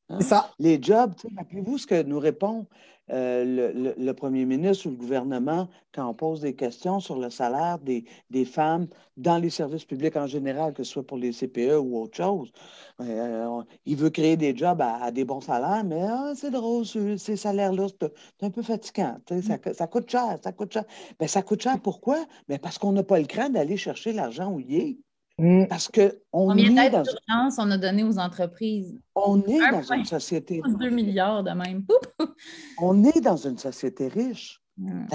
Hein? 0.09 0.19
ça. 0.21 0.51
Les 0.57 0.81
jobs, 0.81 1.13
rappelez-vous 1.37 1.77
ce 1.77 1.85
que 1.85 2.01
nous 2.01 2.19
répond 2.19 2.65
euh, 3.11 3.93
le, 3.97 4.13
premier 4.13 4.45
ministre 4.45 4.87
ou 4.87 4.89
le 4.89 4.95
gouvernement 4.95 5.67
quand 5.93 6.09
on 6.09 6.13
pose 6.15 6.41
des 6.41 6.55
questions 6.55 6.99
sur 6.99 7.19
le 7.19 7.29
salaire 7.29 7.77
des, 7.79 8.45
femmes 8.45 8.87
dans 9.15 9.37
les 9.37 9.51
services 9.51 9.85
publics 9.85 10.15
en 10.15 10.25
général, 10.25 10.73
que 10.73 10.83
ce 10.83 10.93
soit 10.93 11.05
pour 11.05 11.17
les 11.17 11.31
CPE 11.31 11.77
ou 11.79 11.99
autre 11.99 12.17
chose. 12.17 12.51
Euh, 13.01 13.61
il 13.85 13.95
veut 13.95 14.09
créer 14.09 14.37
des 14.37 14.55
jobs 14.55 14.81
à, 14.81 15.11
des 15.11 15.23
bons 15.23 15.41
salaires, 15.41 15.83
mais 15.85 16.01
ah, 16.01 16.33
c'est 16.35 16.49
drôle, 16.49 16.85
ces 16.85 17.35
salaires-là, 17.35 17.87
c'est 17.99 18.45
un 18.45 18.49
peu 18.49 18.63
fatigant. 18.63 19.17
Ça, 19.29 19.73
ça, 19.73 19.87
coûte 19.87 20.09
cher, 20.09 20.39
ça 20.43 20.51
coûte 20.51 20.73
cher. 20.73 20.83
Ben, 21.19 21.27
ça 21.27 21.43
coûte 21.43 21.61
cher 21.61 21.79
pourquoi? 21.81 22.25
Ben, 22.47 22.57
parce 22.57 22.79
qu'on 22.79 22.91
n'a 22.91 23.03
pas 23.03 23.19
le 23.19 23.25
cran 23.25 23.49
d'aller 23.49 23.77
chercher 23.77 24.13
l'argent 24.13 24.51
où 24.51 24.59
il 24.59 24.75
est. 24.75 24.97
Mm. 25.37 25.65
Parce 25.67 25.89
que 25.89 26.21
on 26.31 26.47
Combien 26.47 26.71
d'aide 26.71 26.93
dans... 26.93 27.49
on 27.57 27.71
a 27.71 27.77
donné 27.77 28.03
aux 28.03 28.17
entreprises? 28.17 28.97
On 29.15 29.41
est 29.43 29.71
dans 29.71 29.93
une 29.93 30.05
société. 30.05 30.61
2 30.65 30.89
milliards 30.89 31.43
de 31.43 31.51
même. 31.51 31.85
on 32.79 33.03
est 33.03 33.21
dans 33.21 33.37
une 33.37 33.57
société 33.57 34.07
riche. 34.07 34.61
Mm. 34.77 35.05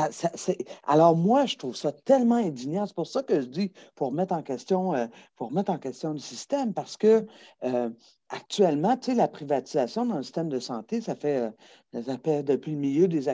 alors 0.86 1.16
moi, 1.16 1.44
je 1.44 1.56
trouve 1.56 1.76
ça 1.76 1.92
tellement 1.92 2.36
indignant. 2.36 2.86
C'est 2.86 2.94
pour 2.94 3.06
ça 3.06 3.22
que 3.22 3.40
je 3.40 3.46
dis 3.46 3.72
pour 3.94 4.12
mettre 4.12 4.32
en 4.32 4.42
question, 4.42 4.94
euh, 4.94 5.06
pour 5.36 5.52
mettre 5.52 5.70
en 5.70 5.78
question 5.78 6.12
le 6.12 6.18
système, 6.18 6.72
parce 6.72 6.96
que 6.96 7.26
euh, 7.64 7.90
actuellement, 8.31 8.97
tu 8.97 9.14
la 9.14 9.28
privatisation 9.28 10.07
dans 10.07 10.16
le 10.16 10.22
système 10.22 10.49
de 10.49 10.61
santé, 10.61 11.01
ça 11.01 11.14
fait, 11.14 11.53
euh, 11.95 12.03
ça 12.03 12.43
depuis 12.43 12.72
le 12.72 12.78
milieu 12.78 13.09
des, 13.09 13.28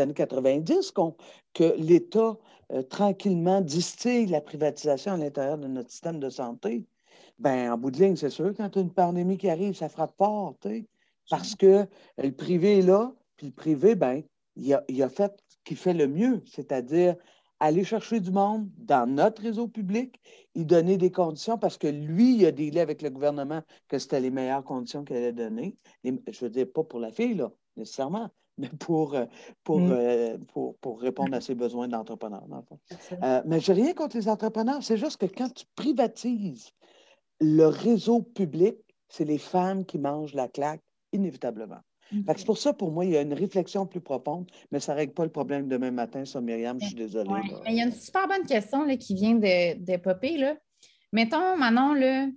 années 0.00 0.14
90 0.14 0.92
que 1.54 1.74
l'État 1.76 2.36
euh, 2.72 2.82
tranquillement 2.82 3.60
distille 3.60 4.26
la 4.26 4.40
privatisation 4.40 5.12
à 5.12 5.16
l'intérieur 5.16 5.58
de 5.58 5.66
notre 5.66 5.90
système 5.90 6.20
de 6.20 6.30
santé, 6.30 6.86
ben 7.38 7.72
en 7.72 7.78
bout 7.78 7.90
de 7.90 7.98
ligne, 7.98 8.16
c'est 8.16 8.30
sûr, 8.30 8.52
quand 8.56 8.70
tu 8.70 8.80
une 8.80 8.92
pandémie 8.92 9.38
qui 9.38 9.48
arrive, 9.48 9.74
ça 9.74 9.88
frappe 9.88 10.16
fort, 10.16 10.56
parce 11.30 11.54
que 11.54 11.86
le 12.16 12.32
privé 12.32 12.78
est 12.78 12.82
là, 12.82 13.12
puis 13.36 13.48
le 13.48 13.52
privé, 13.52 13.94
ben, 13.94 14.22
il 14.56 14.72
a, 14.74 14.84
il 14.88 15.02
a 15.02 15.08
fait 15.08 15.32
ce 15.48 15.56
qu'il 15.64 15.76
fait 15.76 15.94
le 15.94 16.08
mieux, 16.08 16.42
c'est-à-dire 16.46 17.16
aller 17.60 17.84
chercher 17.84 18.20
du 18.20 18.30
monde 18.30 18.68
dans 18.78 19.08
notre 19.08 19.42
réseau 19.42 19.68
public, 19.68 20.20
y 20.54 20.64
donner 20.64 20.96
des 20.96 21.10
conditions 21.10 21.58
parce 21.58 21.78
que 21.78 21.88
lui, 21.88 22.36
il 22.36 22.46
a 22.46 22.52
délai 22.52 22.80
avec 22.80 23.02
le 23.02 23.10
gouvernement 23.10 23.62
que 23.88 23.98
c'était 23.98 24.20
les 24.20 24.30
meilleures 24.30 24.64
conditions 24.64 25.04
qu'elle 25.04 25.24
a 25.24 25.32
données. 25.32 25.76
je 26.04 26.40
veux 26.40 26.50
dire, 26.50 26.66
pas 26.72 26.84
pour 26.84 27.00
la 27.00 27.10
fille, 27.10 27.34
là, 27.34 27.50
nécessairement, 27.76 28.30
mais 28.58 28.68
pour, 28.68 29.14
euh, 29.14 29.24
mm. 29.68 29.90
euh, 29.90 30.38
pour, 30.52 30.76
pour, 30.78 31.00
répondre 31.00 31.34
à 31.34 31.40
ses 31.40 31.54
besoins 31.54 31.88
d'entrepreneurs. 31.88 32.44
Euh, 33.22 33.42
mais 33.46 33.60
je 33.60 33.72
n'ai 33.72 33.82
rien 33.82 33.94
contre 33.94 34.16
les 34.16 34.28
entrepreneurs, 34.28 34.82
c'est 34.82 34.96
juste 34.96 35.16
que 35.18 35.26
quand 35.26 35.52
tu 35.52 35.64
privatises 35.74 36.70
le 37.40 37.66
réseau 37.66 38.22
public, 38.22 38.76
c'est 39.08 39.24
les 39.24 39.38
femmes 39.38 39.84
qui 39.84 39.98
mangent 39.98 40.34
la 40.34 40.48
claque 40.48 40.82
inévitablement. 41.12 41.80
C'est 42.10 42.46
pour 42.46 42.58
ça, 42.58 42.72
pour 42.72 42.90
moi, 42.90 43.04
il 43.04 43.12
y 43.12 43.16
a 43.16 43.22
une 43.22 43.34
réflexion 43.34 43.86
plus 43.86 44.00
profonde, 44.00 44.50
mais 44.70 44.80
ça 44.80 44.92
ne 44.92 44.98
règle 44.98 45.12
pas 45.12 45.24
le 45.24 45.30
problème 45.30 45.68
demain 45.68 45.90
matin, 45.90 46.24
ça, 46.24 46.40
Myriam, 46.40 46.80
je 46.80 46.86
suis 46.86 46.94
désolée. 46.94 47.30
il 47.66 47.74
y 47.74 47.80
a 47.80 47.84
une 47.84 47.92
super 47.92 48.26
bonne 48.26 48.46
question 48.46 48.84
là, 48.84 48.96
qui 48.96 49.14
vient 49.14 49.34
de, 49.34 49.78
de 49.78 49.96
popper. 49.96 50.38
Là. 50.38 50.56
Mettons, 51.12 51.56
Manon, 51.56 51.94
là, 51.94 52.28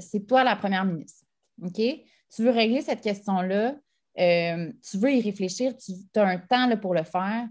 c'est 0.00 0.26
toi 0.26 0.44
la 0.44 0.56
première 0.56 0.84
ministre. 0.84 1.24
OK? 1.62 1.76
Tu 1.76 2.42
veux 2.42 2.50
régler 2.50 2.80
cette 2.80 3.00
question-là, 3.00 3.76
euh, 4.18 4.72
tu 4.88 4.98
veux 4.98 5.12
y 5.12 5.20
réfléchir, 5.20 5.74
tu 5.76 5.92
as 6.16 6.26
un 6.26 6.38
temps 6.38 6.66
là, 6.66 6.76
pour 6.76 6.94
le 6.94 7.04
faire. 7.04 7.46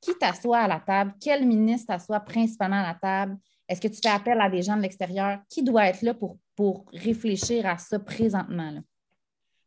Qui 0.00 0.14
t'assoit 0.16 0.60
à 0.60 0.68
la 0.68 0.78
table? 0.78 1.12
Quel 1.20 1.44
ministre 1.44 1.88
t'assoit 1.88 2.20
principalement 2.20 2.80
à 2.82 2.86
la 2.86 2.94
table? 2.94 3.36
Est-ce 3.68 3.80
que 3.80 3.88
tu 3.88 3.98
fais 4.00 4.08
appel 4.08 4.40
à 4.40 4.48
des 4.48 4.62
gens 4.62 4.76
de 4.76 4.82
l'extérieur? 4.82 5.40
Qui 5.48 5.62
doit 5.62 5.86
être 5.86 6.02
là 6.02 6.14
pour, 6.14 6.38
pour 6.54 6.86
réfléchir 6.92 7.66
à 7.66 7.78
ça 7.78 7.98
présentement? 7.98 8.80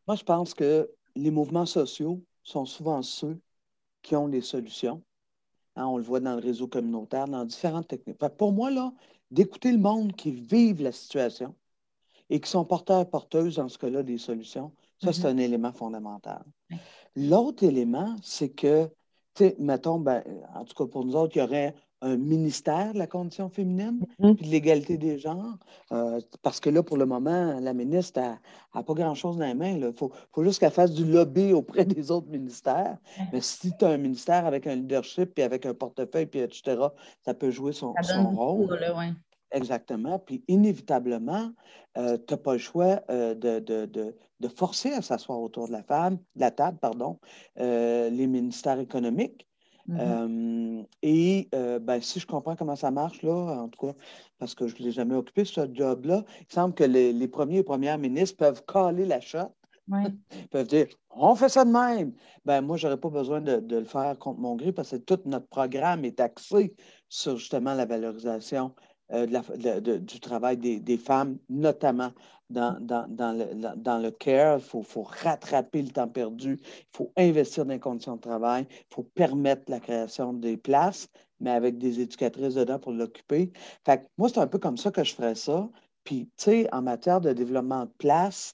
Moi, 0.08 0.16
je 0.16 0.24
pense 0.24 0.54
que 0.54 0.90
les 1.16 1.32
mouvements 1.32 1.66
sociaux 1.66 2.24
sont 2.44 2.66
souvent 2.66 3.02
ceux 3.02 3.40
qui 4.02 4.16
ont 4.16 4.28
les 4.28 4.42
solutions. 4.42 5.04
Hein, 5.76 5.86
on 5.86 5.98
le 5.98 6.04
voit 6.04 6.20
dans 6.20 6.36
le 6.36 6.42
réseau 6.42 6.68
communautaire, 6.68 7.28
dans 7.28 7.46
différentes 7.46 7.88
techniques. 7.88 8.18
pour 8.18 8.52
moi, 8.52 8.72
là, 8.72 8.94
d'écouter 9.30 9.72
le 9.72 9.78
monde 9.78 10.14
qui 10.14 10.32
vit 10.32 10.74
la 10.74 10.92
situation 10.92 11.56
et 12.30 12.40
qui 12.40 12.50
sont 12.50 12.66
porteurs 12.66 13.02
et 13.02 13.10
porteuses, 13.10 13.56
dans 13.56 13.70
ce 13.70 13.78
cas-là, 13.78 14.04
des 14.04 14.18
solutions, 14.18 14.74
ça, 15.02 15.14
c'est 15.14 15.24
mm-hmm. 15.24 15.28
un 15.28 15.38
élément 15.38 15.74
fondamental. 15.74 16.44
L'autre 17.16 17.64
élément, 17.64 18.16
c'est 18.22 18.50
que, 18.50 18.86
tu 19.34 19.46
sais, 19.46 19.56
mettons, 19.60 20.00
ben, 20.00 20.24
en 20.54 20.64
tout 20.66 20.74
cas 20.74 20.90
pour 20.90 21.06
nous 21.06 21.16
autres, 21.16 21.36
il 21.36 21.40
y 21.40 21.42
aurait 21.42 21.76
un 22.02 22.18
ministère 22.18 22.94
de 22.94 22.98
la 22.98 23.08
condition 23.08 23.50
féminine 23.50 24.06
mm-hmm. 24.20 24.36
puis 24.36 24.46
de 24.46 24.52
l'égalité 24.52 24.98
des 24.98 25.20
genres. 25.20 25.58
Euh, 25.92 26.20
parce 26.42 26.60
que 26.60 26.70
là, 26.70 26.84
pour 26.84 26.98
le 26.98 27.06
moment, 27.06 27.60
la 27.60 27.74
ministre 27.74 28.20
n'a 28.20 28.84
pas 28.84 28.94
grand-chose 28.94 29.38
dans 29.38 29.46
les 29.46 29.54
mains. 29.54 29.78
Il 29.78 29.94
faut, 29.94 30.12
juste 30.40 30.60
qu'elle 30.60 30.72
fasse 30.72 30.94
du 30.94 31.06
lobby 31.06 31.54
auprès 31.54 31.86
des 31.86 32.12
autres 32.12 32.30
ministères. 32.30 32.98
Mais 33.32 33.42
si 33.42 33.72
tu 33.78 33.86
as 33.86 33.90
un 33.90 33.98
ministère 33.98 34.46
avec 34.46 34.68
un 34.68 34.76
leadership, 34.76 35.34
puis 35.34 35.44
avec 35.44 35.66
un 35.66 35.74
portefeuille, 35.74 36.26
puis 36.26 36.40
etc., 36.40 36.78
ça 37.24 37.34
peut 37.34 37.52
jouer 37.52 37.74
son, 37.74 37.94
rôle. 38.34 38.68
Exactement. 39.54 40.18
Puis 40.18 40.44
inévitablement, 40.48 41.52
euh, 41.98 42.18
tu 42.26 42.34
n'as 42.34 42.38
pas 42.38 42.54
le 42.54 42.60
choix 42.60 43.02
euh, 43.10 43.36
de, 43.36 43.60
de, 43.60 44.48
forcer 44.48 44.94
à 44.94 45.02
s'asseoir 45.02 45.40
autour 45.40 45.68
de 45.68 45.74
la, 45.74 45.84
femme, 45.84 46.18
la 46.36 46.52
table, 46.52 46.78
pardon, 46.80 47.20
les 47.58 48.28
ministères 48.28 48.80
économiques. 48.80 49.46
Mm-hmm. 49.92 50.86
et 51.02 51.50
ben, 51.52 52.02
si 52.02 52.20
je 52.20 52.28
comprends 52.28 52.56
comment 52.56 52.76
ça 52.76 52.92
marche, 52.92 53.22
là, 53.24 53.34
en 53.34 53.68
tout 53.68 53.88
cas, 53.88 53.94
parce 54.40 54.56
que 54.56 54.68
je 54.68 54.76
ne 54.80 54.86
l'ai 54.86 54.92
jamais 54.92 55.16
occupé, 55.16 55.46
ce 55.46 55.62
job-là, 55.72 56.24
il 56.40 56.54
semble 56.54 56.74
que 56.74 56.84
les, 56.84 57.28
premiers 57.28 57.58
et 57.58 57.64
premières 57.64 57.98
ministres 57.98 58.38
peuvent 58.38 58.64
caler 58.66 59.06
la 59.06 59.20
shot. 59.20 59.54
Ils 59.90 60.16
peuvent 60.52 60.68
dire 60.68 60.88
on 61.10 61.36
fait 61.36 61.50
ça 61.50 61.66
de 61.66 61.72
même. 61.72 62.14
Ben, 62.46 62.62
moi, 62.62 62.78
je 62.78 62.88
n'aurais 62.88 63.00
pas 63.00 63.10
besoin 63.10 63.42
de, 63.42 63.58
de, 63.58 63.78
le 63.78 63.86
faire 63.86 64.18
contre 64.18 64.40
mon 64.40 64.56
gré 64.56 64.72
parce 64.72 64.92
que 64.92 64.96
tout 64.96 65.20
notre 65.26 65.48
programme 65.48 66.06
est 66.06 66.20
axé 66.20 66.74
sur 67.10 67.38
justement 67.38 67.74
la 67.74 67.86
valorisation 67.86 68.74
euh, 69.14 69.26
du 70.00 70.20
travail 70.22 70.56
des, 70.56 70.98
femmes, 70.98 71.38
notamment 71.50 72.12
dans, 72.52 72.78
le, 72.80 73.76
dans 73.76 73.98
le, 74.00 74.12
care. 74.12 74.58
Il 74.58 74.64
faut, 74.64 74.84
faut, 74.84 75.04
rattraper 75.04 75.82
le 75.82 75.90
temps 75.90 76.08
perdu. 76.08 76.60
Il 76.62 76.98
faut 76.98 77.12
investir 77.18 77.66
dans 77.66 77.74
les 77.74 77.80
conditions 77.80 78.16
de 78.16 78.22
travail. 78.22 78.68
Il 78.70 78.94
faut 78.94 79.04
permettre 79.04 79.64
la 79.70 79.80
création 79.80 80.34
des 80.34 80.58
places, 80.58 81.08
mais 81.40 81.52
avec 81.52 81.78
des 81.78 82.02
éducatrices 82.02 82.56
dedans 82.56 82.80
pour 82.80 82.92
l'occuper. 82.92 83.52
Fait 83.86 84.08
moi, 84.18 84.30
c'est 84.30 84.40
un 84.40 84.48
peu 84.48 84.60
comme 84.60 84.78
ça 84.78 84.92
que 84.92 85.04
je 85.04 85.14
ferais 85.14 85.36
ça. 85.36 85.70
Puis, 86.04 86.30
tu 86.38 86.44
sais, 86.44 86.74
en 86.74 86.82
matière 86.82 87.22
de 87.22 87.32
développement 87.34 87.86
de 87.86 87.92
place, 87.98 88.54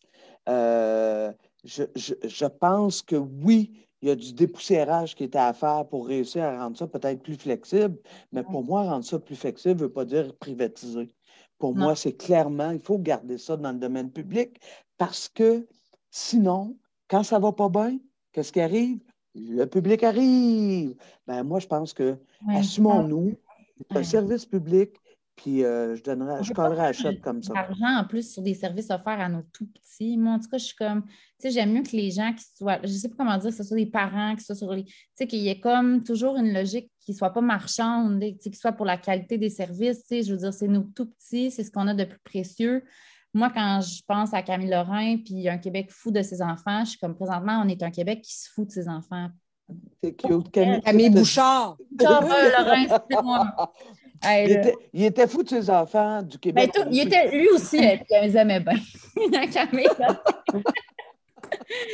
euh, 0.50 1.32
je, 1.64 1.84
je, 1.96 2.46
pense 2.46 3.02
que 3.02 3.16
oui, 3.16 3.88
il 4.02 4.10
y 4.10 4.12
a 4.12 4.16
du 4.16 4.34
dépoussiérage 4.34 5.16
qui 5.16 5.24
est 5.24 5.36
à 5.36 5.54
faire 5.54 5.88
pour 5.88 6.08
réussir 6.08 6.44
à 6.44 6.64
rendre 6.64 6.78
ça 6.78 6.88
peut-être 6.88 7.22
plus 7.22 7.36
flexible. 7.36 7.98
Mais 8.32 8.44
pour 8.44 8.64
moi, 8.64 8.84
rendre 8.84 9.06
ça 9.06 9.20
plus 9.20 9.36
flexible 9.36 9.76
ne 9.76 9.86
veut 9.88 9.92
pas 9.94 10.06
dire 10.06 10.36
privatiser. 10.38 11.10
Pour 11.60 11.76
moi, 11.76 11.96
c'est 11.96 12.14
clairement, 12.14 12.72
il 12.72 12.80
faut 12.80 13.00
garder 13.00 13.38
ça 13.38 13.58
dans 13.58 13.72
le 13.72 13.80
domaine 13.80 14.12
public 14.12 14.60
parce 14.98 15.28
que 15.28 15.68
sinon, 16.12 16.78
quand 17.08 17.24
ça 17.24 17.38
ne 17.38 17.44
va 17.44 17.52
pas 17.52 17.70
bien, 17.70 17.98
qu'est-ce 18.32 18.52
qui 18.52 18.62
arrive? 18.62 19.00
Le 19.34 19.66
public 19.66 20.04
arrive. 20.04 20.96
Ben, 21.26 21.44
moi, 21.44 21.60
je 21.60 21.68
pense 21.68 21.94
que 21.94 22.18
assumons-nous, 22.50 23.34
un 23.90 24.04
service 24.04 24.46
public, 24.46 24.92
puis 25.38 25.64
euh, 25.64 25.96
je 25.96 26.02
donnerai, 26.02 26.44
je 26.44 26.52
collerai 26.52 26.88
à 26.88 26.94
shot 26.94 27.14
comme 27.22 27.44
ça. 27.44 27.54
L'argent 27.54 28.00
en 28.00 28.06
plus 28.06 28.34
sur 28.34 28.42
des 28.42 28.56
services 28.56 28.90
offerts 28.90 29.20
à 29.20 29.30
nos 29.30 29.44
tout 29.54 29.68
petits. 29.68 30.18
Moi, 30.18 30.34
en 30.34 30.40
tout 30.40 30.50
cas, 30.50 30.58
je 30.58 30.66
suis 30.66 30.76
comme, 30.76 31.04
tu 31.06 31.12
sais, 31.40 31.52
j'aime 31.52 31.74
mieux 31.74 31.84
que 31.84 31.96
les 31.96 32.10
gens 32.10 32.34
qui 32.34 32.44
soient, 32.58 32.80
je 32.84 32.92
ne 32.92 32.98
sais 32.98 33.08
pas 33.08 33.16
comment 33.20 33.38
dire, 33.38 33.52
que 33.52 33.56
ce 33.56 33.64
soit 33.64 33.78
des 33.78 33.86
parents, 33.86 34.36
que 34.36 34.42
ce 34.42 34.48
soit 34.48 34.56
sur 34.56 34.74
les, 34.74 34.84
tu 34.84 34.94
sais, 35.14 35.28
qu'il 35.28 35.40
y 35.40 35.50
ait 35.50 35.60
comme 35.60 36.04
toujours 36.04 36.38
une 36.38 36.54
logique 36.54 36.92
qui 37.00 37.12
ne 37.12 37.18
soit 37.18 37.30
pas 37.30 37.42
marchande, 37.42 38.20
tu 38.20 38.36
sais, 38.42 38.50
qui 38.50 38.58
soit 38.58 38.72
pour 38.72 38.86
la 38.86 38.98
qualité 38.98 39.38
des 39.38 39.52
services. 39.52 40.00
Tu 40.02 40.08
sais, 40.08 40.24
je 40.24 40.34
veux 40.34 40.40
dire, 40.40 40.54
c'est 40.54 40.68
nos 40.68 40.84
tout 40.84 41.06
petits, 41.06 41.52
c'est 41.52 41.64
ce 41.64 41.72
qu'on 41.72 41.88
a 41.88 41.94
de 41.94 42.04
plus 42.04 42.20
précieux. 42.26 42.84
Moi, 43.36 43.52
quand 43.54 43.82
je 43.82 44.02
pense 44.08 44.34
à 44.34 44.42
Camille 44.42 44.72
Lorrain, 44.72 45.18
puis 45.18 45.48
un 45.48 45.60
Québec 45.60 45.92
fou 45.92 46.10
de 46.10 46.24
ses 46.24 46.42
enfants, 46.42 46.84
je 46.84 46.92
suis 46.92 47.00
comme 47.00 47.14
présentement, 47.14 47.62
on 47.64 47.68
est 47.68 47.84
un 47.84 47.92
Québec 47.92 48.22
qui 48.24 48.36
se 48.36 48.50
fout 48.50 48.68
de 48.68 48.72
ses 48.72 48.90
enfants. 48.90 49.30
Cute. 50.02 50.52
Camille, 50.52 50.82
Camille 50.82 51.10
Bouchard. 51.10 51.78
Bouchard. 51.92 52.22
Lorrain, 52.22 52.86
c'est 53.10 53.22
moi. 53.22 53.74
il, 54.94 55.04
était, 55.04 55.28
fou 55.28 55.44
de 55.44 55.50
ses 55.50 55.70
enfants 55.70 56.22
du 56.22 56.40
Québec. 56.40 56.72
Ben, 56.76 56.88
il 56.92 57.00
était, 57.02 57.30
lui 57.32 57.50
aussi, 57.50 57.78
il 57.78 58.04
les 58.10 58.38
aimait 58.38 58.60
bien. 58.60 58.78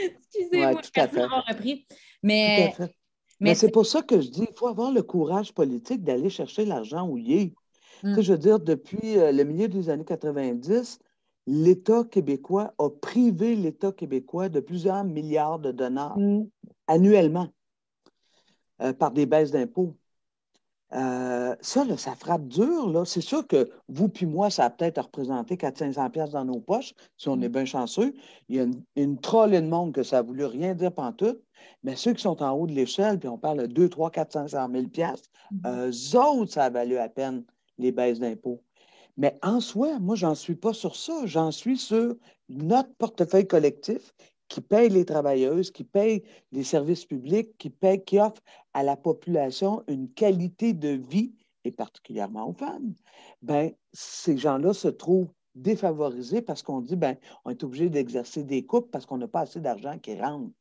Excusez-moi, 0.05 0.75
tout 0.75 0.89
à 0.99 1.07
fait. 1.07 1.23
repris. 1.23 1.85
Mais, 2.21 2.73
mais, 3.39 3.55
c'est 3.55 3.71
pour 3.71 3.85
ça 3.85 4.01
que 4.01 4.21
je 4.21 4.29
dis 4.29 4.45
qu'il 4.45 4.55
faut 4.55 4.67
avoir 4.67 4.91
le 4.91 5.01
courage 5.01 5.53
politique 5.53 6.03
d'aller 6.03 6.29
chercher 6.29 6.65
l'argent 6.65 7.07
où 7.07 7.17
il 7.17 7.31
est. 7.33 7.53
Mm. 8.03 8.21
Je 8.21 8.31
veux 8.31 8.37
dire, 8.37 8.59
depuis 8.59 9.17
euh, 9.17 9.31
le 9.31 9.43
milieu 9.43 9.67
des 9.67 9.89
années 9.89 10.05
90, 10.05 10.99
l'État 11.47 12.03
québécois 12.03 12.73
a 12.77 12.89
privé 12.89 13.55
l'État 13.55 13.91
québécois 13.91 14.49
de 14.49 14.59
plusieurs 14.59 15.03
milliards 15.03 15.59
de 15.59 15.71
dollars 15.71 16.17
mm. 16.17 16.47
annuellement 16.87 17.49
euh, 18.81 18.93
par 18.93 19.11
des 19.11 19.25
baisses 19.25 19.51
d'impôts. 19.51 19.95
Euh, 20.93 21.55
ça, 21.61 21.97
ça 21.97 22.15
frappe 22.15 22.47
dur. 22.47 23.03
C'est 23.07 23.21
sûr 23.21 23.47
que 23.47 23.69
vous 23.87 24.09
puis 24.09 24.25
moi, 24.27 24.49
ça 24.49 24.65
a 24.65 24.69
peut-être 24.69 25.01
représenté 25.01 25.55
400-500 25.55 26.09
pièces 26.11 26.29
dans 26.31 26.45
nos 26.45 26.59
poches, 26.59 26.93
si 27.17 27.29
on 27.29 27.41
est 27.41 27.49
bien 27.49 27.65
chanceux. 27.65 28.13
Il 28.47 28.55
y 28.55 28.59
a 28.59 28.63
une, 28.63 28.83
une 28.95 29.19
trollée 29.19 29.61
de 29.61 29.67
monde 29.67 29.93
que 29.93 30.03
ça 30.03 30.19
a 30.19 30.21
voulu 30.21 30.45
rien 30.45 30.75
dire 30.75 30.91
tout. 31.17 31.37
Mais 31.83 31.95
ceux 31.95 32.13
qui 32.13 32.21
sont 32.21 32.43
en 32.43 32.51
haut 32.51 32.67
de 32.67 32.73
l'échelle, 32.73 33.19
puis 33.19 33.29
on 33.29 33.37
parle 33.37 33.61
de 33.61 33.65
2, 33.67 33.89
3, 33.89 34.11
400 34.11 34.47
000 34.71 34.87
pièces, 34.89 35.23
eux 35.65 36.17
autres, 36.17 36.51
ça 36.51 36.65
a 36.65 36.69
valu 36.69 36.97
à 36.97 37.09
peine 37.09 37.43
les 37.77 37.91
baisses 37.91 38.19
d'impôts. 38.19 38.61
Mais 39.17 39.37
en 39.41 39.59
soi, 39.59 39.99
moi, 39.99 40.15
j'en 40.15 40.35
suis 40.35 40.55
pas 40.55 40.73
sur 40.73 40.95
ça. 40.95 41.25
J'en 41.25 41.51
suis 41.51 41.77
sur 41.77 42.15
notre 42.49 42.93
portefeuille 42.95 43.47
collectif 43.47 44.13
qui 44.47 44.61
paye 44.61 44.89
les 44.89 45.05
travailleuses, 45.05 45.71
qui 45.71 45.83
paye 45.83 46.23
les 46.51 46.63
services 46.63 47.05
publics, 47.05 47.57
qui, 47.57 47.69
paye, 47.69 48.03
qui 48.03 48.19
offre 48.19 48.41
à 48.73 48.83
la 48.83 48.95
population 48.95 49.83
une 49.87 50.09
qualité 50.09 50.73
de 50.73 50.89
vie, 50.89 51.33
et 51.63 51.71
particulièrement 51.71 52.49
aux 52.49 52.53
femmes, 52.53 52.93
ben, 53.41 53.71
ces 53.93 54.37
gens-là 54.37 54.73
se 54.73 54.89
trouvent 54.89 55.31
défavorisés 55.55 56.41
parce 56.41 56.61
qu'on 56.61 56.81
dit, 56.81 56.95
ben, 56.95 57.15
on 57.45 57.51
est 57.51 57.63
obligé 57.63 57.89
d'exercer 57.89 58.43
des 58.43 58.65
coupes 58.65 58.91
parce 58.91 59.05
qu'on 59.05 59.17
n'a 59.17 59.27
pas 59.27 59.41
assez 59.41 59.59
d'argent 59.61 59.97
qui 59.99 60.19
rentre. 60.19 60.51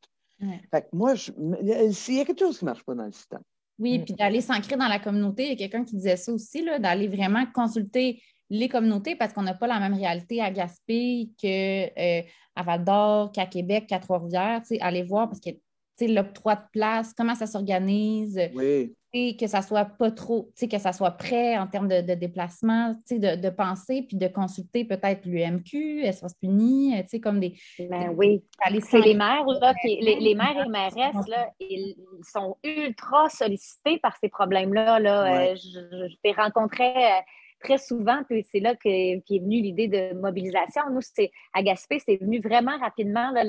Fait 0.70 0.82
que 0.82 0.88
moi, 0.92 1.14
il 1.60 2.16
y 2.16 2.20
a 2.20 2.24
quelque 2.24 2.40
chose 2.40 2.58
qui 2.58 2.64
ne 2.64 2.70
marche 2.70 2.82
pas 2.82 2.94
dans 2.96 3.04
le 3.04 3.12
système. 3.12 3.42
Oui, 3.78 4.00
puis 4.00 4.14
d'aller 4.14 4.40
s'ancrer 4.40 4.76
dans 4.76 4.88
la 4.88 4.98
communauté. 4.98 5.44
Il 5.44 5.50
y 5.50 5.52
a 5.52 5.56
quelqu'un 5.56 5.84
qui 5.84 5.96
disait 5.96 6.16
ça 6.16 6.32
aussi, 6.32 6.64
d'aller 6.64 7.08
vraiment 7.08 7.44
consulter 7.54 8.20
les 8.52 8.68
communautés 8.68 9.16
parce 9.16 9.32
qu'on 9.32 9.42
n'a 9.42 9.54
pas 9.54 9.66
la 9.66 9.80
même 9.80 9.94
réalité 9.94 10.42
à 10.42 10.50
Gaspé 10.50 11.30
qu'à 11.38 11.48
euh, 11.48 12.22
Val-d'Or, 12.54 13.32
qu'à 13.32 13.46
Québec, 13.46 13.86
qu'à 13.88 13.98
Trois-Rivières. 13.98 14.60
Allez 14.80 15.02
voir 15.02 15.28
parce 15.28 15.40
que 15.40 15.50
l'octroi 16.02 16.56
de 16.56 16.64
place, 16.72 17.14
comment 17.16 17.34
ça 17.34 17.46
s'organise. 17.46 18.38
Et 19.14 19.36
que 19.36 19.46
ça 19.46 19.60
soit 19.60 19.84
pas 19.84 20.10
trop, 20.10 20.50
que 20.58 20.78
ça 20.78 20.94
soit 20.94 21.10
prêt 21.10 21.58
en 21.58 21.66
termes 21.66 21.86
de, 21.86 22.00
de 22.00 22.14
déplacement, 22.14 22.94
de, 23.10 23.36
de 23.36 23.50
penser, 23.50 24.06
puis 24.08 24.16
de 24.16 24.26
consulter 24.26 24.86
peut-être 24.86 25.26
l'UMQ, 25.26 26.02
Espace 26.02 26.34
Puni, 26.34 26.94
comme 27.22 27.38
des. 27.38 27.54
Ben 27.78 28.14
oui. 28.16 28.42
C'est 28.80 29.00
les 29.00 29.14
maires, 29.14 29.44
là, 29.44 29.74
les, 29.84 30.16
les, 30.18 30.34
maires 30.34 30.64
et 30.64 30.68
maires 30.68 30.94
là, 31.28 31.50
ils 31.60 31.94
sont 32.22 32.56
ultra 32.64 33.28
sollicités 33.28 33.98
par 33.98 34.16
ces 34.16 34.30
problèmes-là. 34.30 34.98
Là. 34.98 35.50
Euh, 35.50 35.56
je, 35.56 36.08
je, 36.08 36.16
les 36.24 36.32
rencontrais 36.32 36.96
euh, 36.96 37.20
très 37.62 37.78
souvent, 37.78 38.22
puis 38.28 38.46
c'est 38.50 38.60
là 38.60 38.74
qu'est 38.74 39.22
est 39.28 39.38
venue 39.38 39.60
l'idée 39.60 39.88
de 39.88 40.14
mobilisation. 40.14 40.82
Nous, 40.90 41.00
c'est 41.00 41.30
à 41.52 41.62
Gaspé, 41.62 41.98
c'est 41.98 42.16
venu 42.16 42.40
vraiment 42.40 42.76
rapidement. 42.78 43.30
la, 43.32 43.42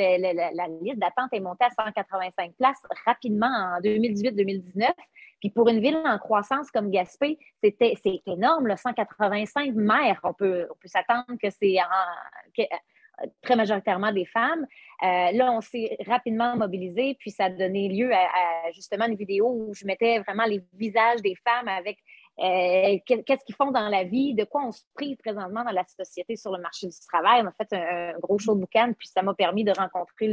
liste 0.82 1.00
d'attente 1.00 1.34
est 1.34 1.40
montée 1.40 1.66
à 1.66 1.84
185 1.86 2.54
places 2.58 2.82
rapidement 3.06 3.48
en 3.48 3.82
2018-2019. 3.82 4.92
Puis 5.40 5.50
pour 5.50 5.68
une 5.68 5.82
ville 5.82 6.00
en 6.06 6.18
croissance 6.18 6.72
comme 6.72 6.90
Gaspé, 6.90 7.38
c'était 7.62 7.96
c'est 8.02 8.22
énorme, 8.28 8.68
là, 8.68 8.78
185 8.78 9.74
maires. 9.76 10.20
On 10.24 10.34
peut, 10.34 10.68
on 10.70 10.76
peut 10.76 10.88
s'attendre 10.88 11.26
que 11.42 11.50
c'est 11.50 11.78
très 13.42 13.56
majoritairement 13.56 14.12
des 14.12 14.26
femmes. 14.26 14.66
Euh, 15.04 15.32
là, 15.32 15.52
on 15.52 15.62
s'est 15.62 15.98
rapidement 16.08 16.56
mobilisé, 16.56 17.16
puis 17.20 17.32
ça 17.32 17.46
a 17.46 17.50
donné 17.50 17.90
lieu 17.90 18.12
à, 18.14 18.72
justement 18.72 19.06
une 19.06 19.16
vidéo 19.16 19.50
où 19.50 19.74
je 19.74 19.86
mettais 19.86 20.20
vraiment 20.20 20.46
les 20.46 20.62
visages 20.74 21.22
des 21.22 21.36
femmes 21.36 21.68
avec 21.68 21.98
euh, 22.40 22.98
qu'est-ce 23.06 23.46
qu'ils 23.46 23.56
font 23.56 23.72
dans 23.72 23.90
la 23.90 24.04
vie, 24.04 24.34
de 24.34 24.44
quoi 24.44 24.66
on 24.66 24.72
se 24.72 24.82
prive 24.96 25.18
présentement 25.18 25.64
dans 25.64 25.72
la 25.72 25.86
société 25.86 26.36
sur 26.36 26.52
le 26.52 26.62
marché 26.62 26.88
du 26.88 27.00
travail? 27.08 27.44
On 27.44 27.48
a 27.48 27.52
fait 27.52 27.74
un, 27.74 28.18
gros 28.20 28.40
show 28.40 28.56
de 28.56 28.62
boucan, 28.62 28.92
puis 28.98 29.08
ça 29.08 29.22
m'a 29.22 29.34
permis 29.34 29.64
de 29.64 29.72
rencontrer 29.72 30.28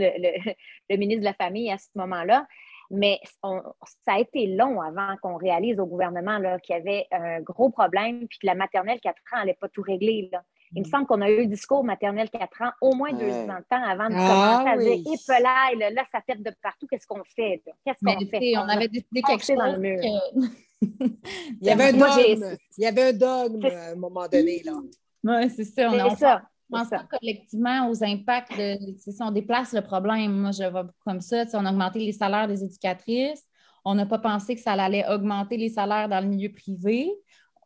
le, 0.88 0.96
ministre 0.96 1.20
de 1.20 1.26
la 1.26 1.34
Famille 1.34 1.70
à 1.70 1.78
ce 1.78 1.88
moment-là. 1.96 2.46
Mais 2.90 3.20
ça 3.42 4.14
a 4.14 4.18
été 4.18 4.46
long 4.48 4.80
avant 4.80 5.14
qu'on 5.22 5.36
réalise 5.36 5.78
au 5.78 5.86
gouvernement 5.86 6.40
qu'il 6.60 6.74
y 6.74 6.78
avait 6.78 7.06
un 7.12 7.40
gros 7.40 7.70
problème, 7.70 8.26
puis 8.26 8.38
que 8.40 8.46
la 8.46 8.54
maternelle 8.54 8.98
4 9.00 9.16
ans 9.32 9.36
n'allait 9.38 9.54
pas 9.54 9.68
tout 9.68 9.82
régler. 9.82 10.28
Là. 10.32 10.42
Il 10.74 10.82
me 10.82 10.86
mm. 10.86 10.90
semble 10.90 11.06
qu'on 11.06 11.20
a 11.20 11.30
eu 11.30 11.40
le 11.40 11.46
discours 11.46 11.84
maternelle 11.84 12.30
4 12.30 12.62
ans 12.62 12.70
au 12.80 12.94
moins 12.94 13.12
deux 13.12 13.30
ans 13.30 13.58
de 13.58 13.64
temps 13.68 13.82
avant 13.82 14.08
de 14.08 14.14
ah 14.16 14.62
commencer 14.64 14.90
à 14.90 14.96
dire 14.96 15.12
Épelaille, 15.14 15.78
là, 15.78 15.90
là, 15.90 16.02
ça 16.12 16.20
pète 16.20 16.42
de 16.42 16.52
partout, 16.62 16.86
qu'est-ce 16.86 17.06
qu'on 17.06 17.24
fait? 17.24 17.62
Qu'est-ce 17.84 18.04
qu'on 18.04 18.26
fait? 18.26 18.56
On, 18.56 18.68
avait 18.68 18.88
décidé 18.88 19.22
quelque 19.22 19.44
chose. 19.44 19.56
Dans 19.56 19.72
le 19.72 19.78
mur. 19.78 20.00
il, 20.82 21.66
y 21.66 21.70
avait 21.70 21.84
un 21.88 21.92
dogme. 21.92 22.56
il 22.78 22.84
y 22.84 22.86
avait 22.86 23.08
un 23.08 23.12
dogme 23.12 23.64
à 23.66 23.90
un 23.90 23.96
moment 23.96 24.28
donné. 24.28 24.62
Là. 24.64 24.72
Oui, 25.24 25.50
c'est 25.50 25.64
ça. 25.64 25.90
On, 25.90 26.16
ça. 26.16 26.42
pense 26.70 26.88
pas 26.88 27.04
collectivement 27.18 27.88
aux 27.90 28.04
impacts 28.04 28.56
de. 28.56 28.78
Si 28.96 29.10
on 29.20 29.30
déplace 29.30 29.72
le 29.72 29.82
problème, 29.82 30.32
moi, 30.32 30.52
je 30.52 30.64
vois 30.70 30.86
comme 31.04 31.20
ça. 31.20 31.44
On 31.54 31.66
a 31.66 31.70
augmenté 31.70 31.98
les 31.98 32.12
salaires 32.12 32.46
des 32.46 32.62
éducatrices. 32.62 33.44
On 33.84 33.94
n'a 33.94 34.06
pas 34.06 34.18
pensé 34.18 34.54
que 34.54 34.60
ça 34.60 34.72
allait 34.72 35.08
augmenter 35.08 35.56
les 35.56 35.70
salaires 35.70 36.08
dans 36.08 36.20
le 36.20 36.28
milieu 36.28 36.52
privé. 36.52 37.10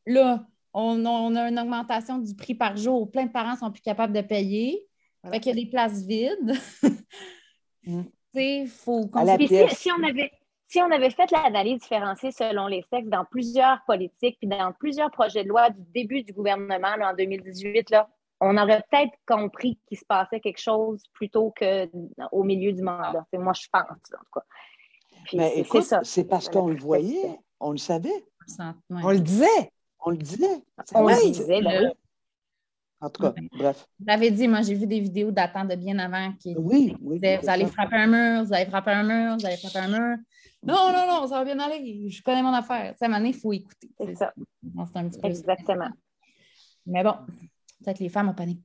Là, 0.07 0.47
on, 0.75 1.37
a 1.37 1.49
une 1.49 1.59
augmentation 1.59 2.19
du 2.19 2.35
prix 2.35 2.55
par 2.55 2.77
jour. 2.77 3.11
Plein 3.11 3.27
de 3.27 3.33
parents 3.33 3.57
sont 3.57 3.71
plus 3.71 3.83
capables 3.83 4.13
de 4.13 4.21
payer. 4.21 4.87
Fait 5.31 5.41
qu'il 5.41 5.57
y 5.57 5.61
a 5.61 5.65
des 5.65 5.71
places 5.71 6.05
vides. 6.05 6.55
Mm. 7.87 8.05
faut 8.67 9.11
si, 9.37 9.77
si, 9.77 9.91
on 9.93 10.03
avait 10.03 10.33
si 10.67 10.81
on 10.81 10.91
avait 10.91 11.11
fait 11.11 11.31
l'analyse 11.31 11.81
différenciée 11.81 12.33
selon 12.33 12.67
les 12.67 12.83
sexes 12.91 13.09
dans 13.09 13.25
plusieurs 13.25 13.79
politiques, 13.87 14.39
puis 14.39 14.49
dans 14.49 14.73
plusieurs 14.73 15.11
projets 15.11 15.45
de 15.45 15.51
loi 15.51 15.71
du 15.71 15.83
début 15.95 16.23
du 16.23 16.33
gouvernement 16.33 16.95
en 17.01 17.15
2018, 17.15 17.91
là, 17.91 18.09
on 18.41 18.57
aurait 18.57 18.83
peut-être 18.91 19.13
compris 19.27 19.79
qu'il 19.87 19.99
se 19.99 20.05
passait 20.05 20.41
quelque 20.41 20.61
chose 20.61 21.03
plutôt 21.13 21.55
qu'au 21.57 22.43
milieu 22.43 22.73
du 22.73 22.83
mandat. 22.83 23.25
moi, 23.35 23.53
je 23.53 23.69
pense, 23.73 23.83
en 23.83 23.95
tout 23.95 24.31
cas. 24.33 24.45
Mais 25.33 25.59
écoute, 25.59 25.95
c'est 26.03 26.25
parce 26.25 26.49
qu'on 26.49 26.69
le 26.69 26.79
voyait, 26.81 27.39
on 27.61 27.71
le 27.71 27.79
savait. 27.79 28.25
On 28.91 29.11
le 29.11 29.21
disait. 29.21 29.73
On 30.05 30.11
le 30.11 30.17
disait. 30.19 30.63
On 30.95 31.07
le 31.09 31.33
disait, 31.33 31.63
ben 31.63 31.93
En 33.01 33.11
tout 33.11 33.23
cas, 33.23 33.35
bref. 33.53 33.87
Vous 33.99 34.07
l'avez 34.07 34.31
dit, 34.31 34.47
moi, 34.49 34.63
j'ai 34.63 34.75
vu 34.75 34.87
des 34.87 35.01
vidéos 35.01 35.31
datant 35.31 35.65
de 35.65 35.75
bien 35.75 35.99
avant 35.99 36.33
qui 36.35 36.55
oui, 36.57 36.95
oui, 37.01 37.19
vous 37.19 37.49
allez 37.49 37.67
frapper 37.67 37.97
un 37.97 38.07
mur, 38.07 38.45
vous 38.45 38.53
allez 38.53 38.67
frapper 38.67 38.91
un 38.91 39.03
mur, 39.03 39.37
vous 39.39 39.47
allez 39.47 39.57
frapper 39.57 39.79
un 39.79 39.89
mur. 39.89 40.17
Non, 40.63 40.93
non, 40.93 41.07
non, 41.07 41.27
ça 41.27 41.43
va 41.43 41.45
bien 41.45 41.59
aller. 41.59 42.09
Je 42.09 42.23
connais 42.23 42.43
mon 42.43 42.53
affaire. 42.53 42.93
Tu 42.93 42.99
sais, 42.99 43.05
à 43.05 43.07
un 43.07 43.11
moment 43.11 43.19
donné, 43.19 43.31
il 43.31 43.41
faut 43.41 43.53
écouter. 43.53 43.91
C'est 43.99 44.15
ça. 44.15 44.33
un 44.95 45.09
petit 45.09 45.21
peu 45.21 45.29
Exactement. 45.29 45.91
Mais 46.87 47.03
bon, 47.03 47.15
peut-être 47.83 47.99
que 47.99 48.03
les 48.03 48.09
femmes 48.09 48.29
ont 48.31 48.35
paniqué. 48.35 48.63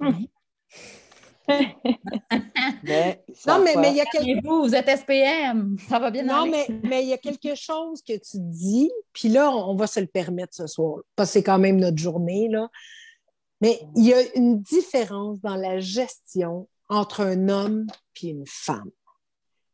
mais 2.84 3.24
non, 3.48 3.60
mais, 3.64 3.76
mais 3.76 3.92
il 3.92 3.98
y 3.98 4.02
a 4.02 4.06
quelque... 4.06 4.46
Vous, 4.46 4.64
vous 4.64 4.76
êtes 4.76 4.88
SPM, 4.88 5.78
ça 5.88 6.00
va 6.00 6.12
bien 6.12 6.24
Non, 6.24 6.46
mais, 6.46 6.68
mais 6.84 7.04
il 7.04 7.10
y 7.10 7.14
a 7.14 7.18
quelque 7.18 7.56
chose 7.56 8.02
que 8.02 8.14
tu 8.14 8.38
dis, 8.38 8.92
puis 9.14 9.30
là, 9.30 9.52
on 9.52 9.76
va 9.76 9.88
se 9.88 10.00
le 10.00 10.08
permettre 10.08 10.54
ce 10.54 10.68
soir, 10.68 11.00
parce 11.16 11.30
que 11.30 11.34
c'est 11.34 11.44
quand 11.44 11.60
même 11.60 11.78
notre 11.78 11.98
journée, 11.98 12.48
là. 12.50 12.70
Mais 13.62 13.82
il 13.96 14.06
y 14.06 14.14
a 14.14 14.22
une 14.36 14.62
différence 14.62 15.40
dans 15.42 15.56
la 15.56 15.80
gestion 15.80 16.68
entre 16.88 17.22
un 17.22 17.50
homme 17.50 17.88
et 18.22 18.30
une 18.30 18.46
femme. 18.48 18.90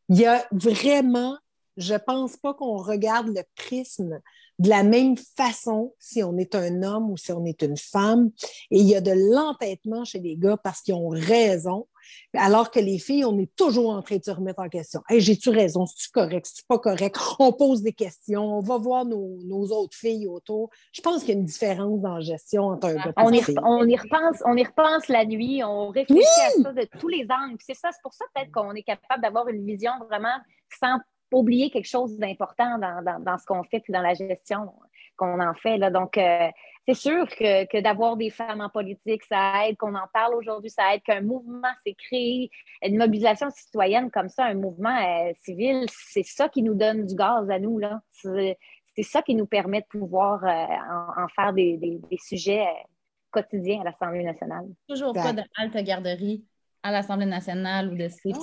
Il 0.09 0.17
y 0.19 0.25
a 0.25 0.45
vraiment, 0.51 1.37
je 1.77 1.93
ne 1.93 1.99
pense 1.99 2.35
pas 2.37 2.53
qu'on 2.53 2.77
regarde 2.77 3.27
le 3.27 3.43
prisme 3.55 4.19
de 4.59 4.69
la 4.69 4.83
même 4.83 5.17
façon 5.17 5.93
si 5.99 6.23
on 6.23 6.37
est 6.37 6.55
un 6.55 6.83
homme 6.83 7.11
ou 7.11 7.17
si 7.17 7.31
on 7.31 7.45
est 7.45 7.61
une 7.61 7.77
femme. 7.77 8.31
Et 8.71 8.79
il 8.79 8.87
y 8.87 8.95
a 8.95 9.01
de 9.01 9.11
l'entêtement 9.33 10.05
chez 10.05 10.19
les 10.19 10.35
gars 10.37 10.57
parce 10.57 10.81
qu'ils 10.81 10.93
ont 10.93 11.09
raison, 11.09 11.87
alors 12.33 12.71
que 12.71 12.79
les 12.79 12.99
filles, 12.99 13.25
on 13.25 13.37
est 13.39 13.53
toujours 13.55 13.89
en 13.89 14.01
train 14.01 14.17
de 14.17 14.23
se 14.23 14.31
remettre 14.31 14.59
en 14.59 14.69
question. 14.69 15.01
Hey, 15.09 15.19
j'ai-tu 15.19 15.49
raison? 15.49 15.85
C'est-tu 15.85 16.09
correct? 16.11 16.49
C'est 16.53 16.67
pas 16.67 16.79
correct? 16.79 17.17
On 17.39 17.53
pose 17.53 17.81
des 17.81 17.93
questions, 17.93 18.57
on 18.57 18.61
va 18.61 18.77
voir 18.77 19.05
nos, 19.05 19.71
autres 19.71 19.97
filles 19.97 20.27
autour. 20.27 20.69
Je 20.93 21.01
pense 21.01 21.21
qu'il 21.23 21.29
y 21.29 21.37
a 21.37 21.39
une 21.39 21.45
différence 21.45 21.99
dans 22.01 22.15
la 22.15 22.21
gestion 22.21 22.65
entre 22.65 22.87
un 22.87 22.95
gars 22.95 23.13
on 23.17 23.31
y, 23.31 23.41
on 23.63 23.87
y 23.87 23.97
repense, 23.97 24.41
on 24.45 24.55
y 24.55 24.63
repense 24.63 25.07
la 25.07 25.25
nuit, 25.25 25.63
on 25.63 25.89
réfléchit 25.89 26.21
à 26.21 26.61
ça 26.63 26.73
de 26.73 26.87
tous 26.99 27.07
les 27.07 27.23
angles. 27.23 27.57
C'est 27.59 27.73
ça, 27.73 27.89
c'est 27.91 28.01
pour 28.01 28.13
ça 28.13 28.25
peut-être 28.33 28.51
qu'on 28.51 28.73
est 28.73 28.83
capable 28.83 29.21
d'avoir 29.21 29.47
une 29.47 29.65
vision 29.65 29.91
vraiment 30.07 30.37
sans 30.79 30.97
oublier 31.31 31.69
quelque 31.69 31.87
chose 31.87 32.17
d'important 32.17 32.77
dans, 32.77 33.37
ce 33.37 33.45
qu'on 33.45 33.63
fait 33.63 33.79
puis 33.79 33.93
dans 33.93 34.01
la 34.01 34.13
gestion 34.13 34.71
qu'on 35.17 35.39
en 35.39 35.53
fait. 35.53 35.77
Là. 35.77 35.91
Donc, 35.91 36.17
euh, 36.17 36.49
c'est 36.87 36.93
sûr 36.93 37.27
que, 37.27 37.81
d'avoir 37.81 38.17
des 38.17 38.29
femmes 38.29 38.61
en 38.61 38.69
politique, 38.69 39.23
ça 39.23 39.67
aide, 39.67 39.77
qu'on 39.77 39.95
en 39.95 40.07
parle 40.13 40.35
aujourd'hui, 40.35 40.69
ça 40.69 40.93
aide, 40.93 41.01
qu'un 41.03 41.21
mouvement 41.21 41.71
s'est 41.83 41.95
créé, 41.95 42.51
une 42.83 42.97
mobilisation 42.97 43.49
citoyenne 43.49 44.11
comme 44.11 44.29
ça, 44.29 44.45
un 44.45 44.55
mouvement 44.55 44.95
euh, 44.95 45.31
civil, 45.43 45.85
c'est 45.89 46.23
ça 46.23 46.49
qui 46.49 46.63
nous 46.63 46.75
donne 46.75 47.05
du 47.05 47.15
gaz 47.15 47.49
à 47.49 47.59
nous. 47.59 47.79
Là. 47.79 48.01
C'est, 48.09 48.57
ça 49.03 49.21
qui 49.21 49.35
nous 49.35 49.45
permet 49.47 49.81
de 49.81 49.87
pouvoir 49.87 50.43
euh, 50.43 51.21
en, 51.21 51.27
faire 51.29 51.53
des, 51.53 52.01
sujets 52.17 52.65
quotidiens 53.31 53.81
à 53.81 53.83
l'Assemblée 53.85 54.23
nationale. 54.23 54.65
Toujours 54.87 55.13
pas 55.13 55.33
de 55.33 55.43
halte 55.57 55.77
garderie 55.83 56.45
à 56.85 56.91
l'Assemblée 56.91 57.25
nationale 57.25 57.91
ou 57.91 57.95
de 57.95 58.07
CPE. 58.07 58.35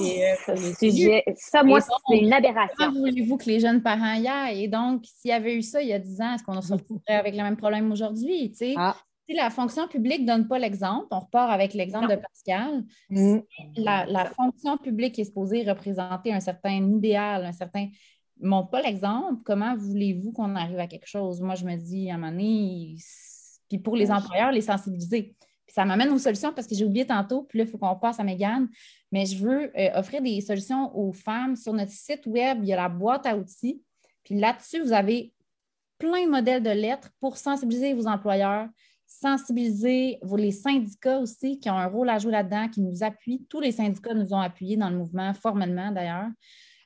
Oh, 0.49 1.33
ça, 1.37 1.63
moi, 1.63 1.79
c'est 1.81 2.19
une 2.19 2.33
aberration. 2.33 2.75
Comment 2.77 2.99
voulez-vous 2.99 3.37
que 3.37 3.45
les 3.45 3.61
jeunes 3.61 3.81
parents 3.81 4.15
y 4.15 4.27
aillent? 4.27 4.65
Et 4.65 4.69
donc, 4.69 5.05
s'il 5.05 5.31
y 5.31 5.33
avait 5.33 5.55
eu 5.55 5.63
ça 5.63 5.81
il 5.81 5.89
y 5.89 5.93
a 5.93 6.01
10 6.01 6.21
ans, 6.21 6.35
est-ce 6.35 6.43
qu'on 6.43 6.61
se 6.61 6.73
retrouverait 6.73 7.15
avec 7.15 7.37
le 7.37 7.43
même 7.45 7.57
problème 7.57 7.93
aujourd'hui? 7.93 8.53
Ah. 8.77 8.97
Si 9.29 9.37
la 9.37 9.49
fonction 9.49 9.87
publique 9.87 10.23
ne 10.23 10.27
donne 10.27 10.49
pas 10.49 10.59
l'exemple, 10.59 11.07
on 11.13 11.21
repart 11.21 11.53
avec 11.53 11.73
l'exemple 11.73 12.09
de 12.09 12.17
Pascal. 12.17 12.83
Mm. 13.11 13.39
la, 13.77 14.25
fonction 14.25 14.77
publique 14.77 15.21
est 15.21 15.25
supposée 15.25 15.63
représenter 15.63 16.33
un 16.33 16.41
certain 16.41 16.85
idéal, 16.85 17.45
un 17.45 17.53
certain 17.53 17.87
montre 18.41 18.71
pas 18.71 18.83
l'exemple, 18.83 19.41
comment 19.45 19.77
voulez-vous 19.77 20.33
qu'on 20.33 20.57
arrive 20.57 20.81
à 20.81 20.89
quelque 20.89 21.07
chose? 21.07 21.41
Moi, 21.41 21.55
je 21.55 21.65
me 21.65 21.77
dis, 21.77 22.11
à 22.11 22.15
un 22.15 22.19
moment 22.19 22.33
donné, 22.33 22.97
puis 23.69 23.79
pour 23.79 23.95
les 23.95 24.11
employeurs, 24.11 24.51
les 24.51 24.63
sensibiliser 24.63 25.37
ça 25.69 25.85
m'amène 25.85 26.11
aux 26.11 26.19
solutions 26.19 26.53
parce 26.53 26.67
que 26.67 26.75
j'ai 26.75 26.85
oublié 26.85 27.07
tantôt, 27.07 27.45
puis 27.45 27.59
là, 27.59 27.65
il 27.65 27.71
faut 27.71 27.79
qu'on 27.79 27.97
passe 27.97 28.21
à 28.21 28.25
Mégane. 28.25 28.69
Mais 29.11 29.27
je 29.27 29.43
veux 29.43 29.71
euh, 29.79 29.91
offrir 29.95 30.23
des 30.23 30.41
solutions 30.41 30.95
aux 30.97 31.13
femmes. 31.13 31.57
Sur 31.57 31.73
notre 31.73 31.93
site 31.93 32.27
web, 32.27 32.59
il 32.63 32.69
y 32.69 32.73
a 32.73 32.77
la 32.77 32.89
boîte 32.89 33.27
à 33.27 33.37
outils. 33.37 33.83
Puis 34.25 34.39
là-dessus, 34.39 34.81
vous 34.81 34.93
avez 34.93 35.33
plein 35.99 36.27
de 36.27 36.31
modèles 36.31 36.63
de 36.63 36.71
lettres 36.71 37.11
pour 37.21 37.37
sensibiliser 37.37 37.95
vos 37.95 38.07
employeurs, 38.07 38.69
sensibiliser 39.07 40.19
vos, 40.23 40.37
les 40.37 40.51
syndicats 40.51 41.19
aussi 41.19 41.59
qui 41.59 41.71
ont 41.71 41.79
un 41.79 41.87
rôle 41.87 42.09
à 42.09 42.19
jouer 42.19 42.33
là-dedans, 42.33 42.69
qui 42.69 42.81
nous 42.81 43.03
appuient. 43.03 43.47
Tous 43.49 43.61
les 43.61 43.73
syndicats 43.73 44.15
nous 44.15 44.35
ont 44.35 44.41
appuyés 44.41 44.77
dans 44.77 44.91
le 44.91 44.97
mouvement, 44.97 45.33
formellement 45.35 45.91
d'ailleurs. 45.91 46.29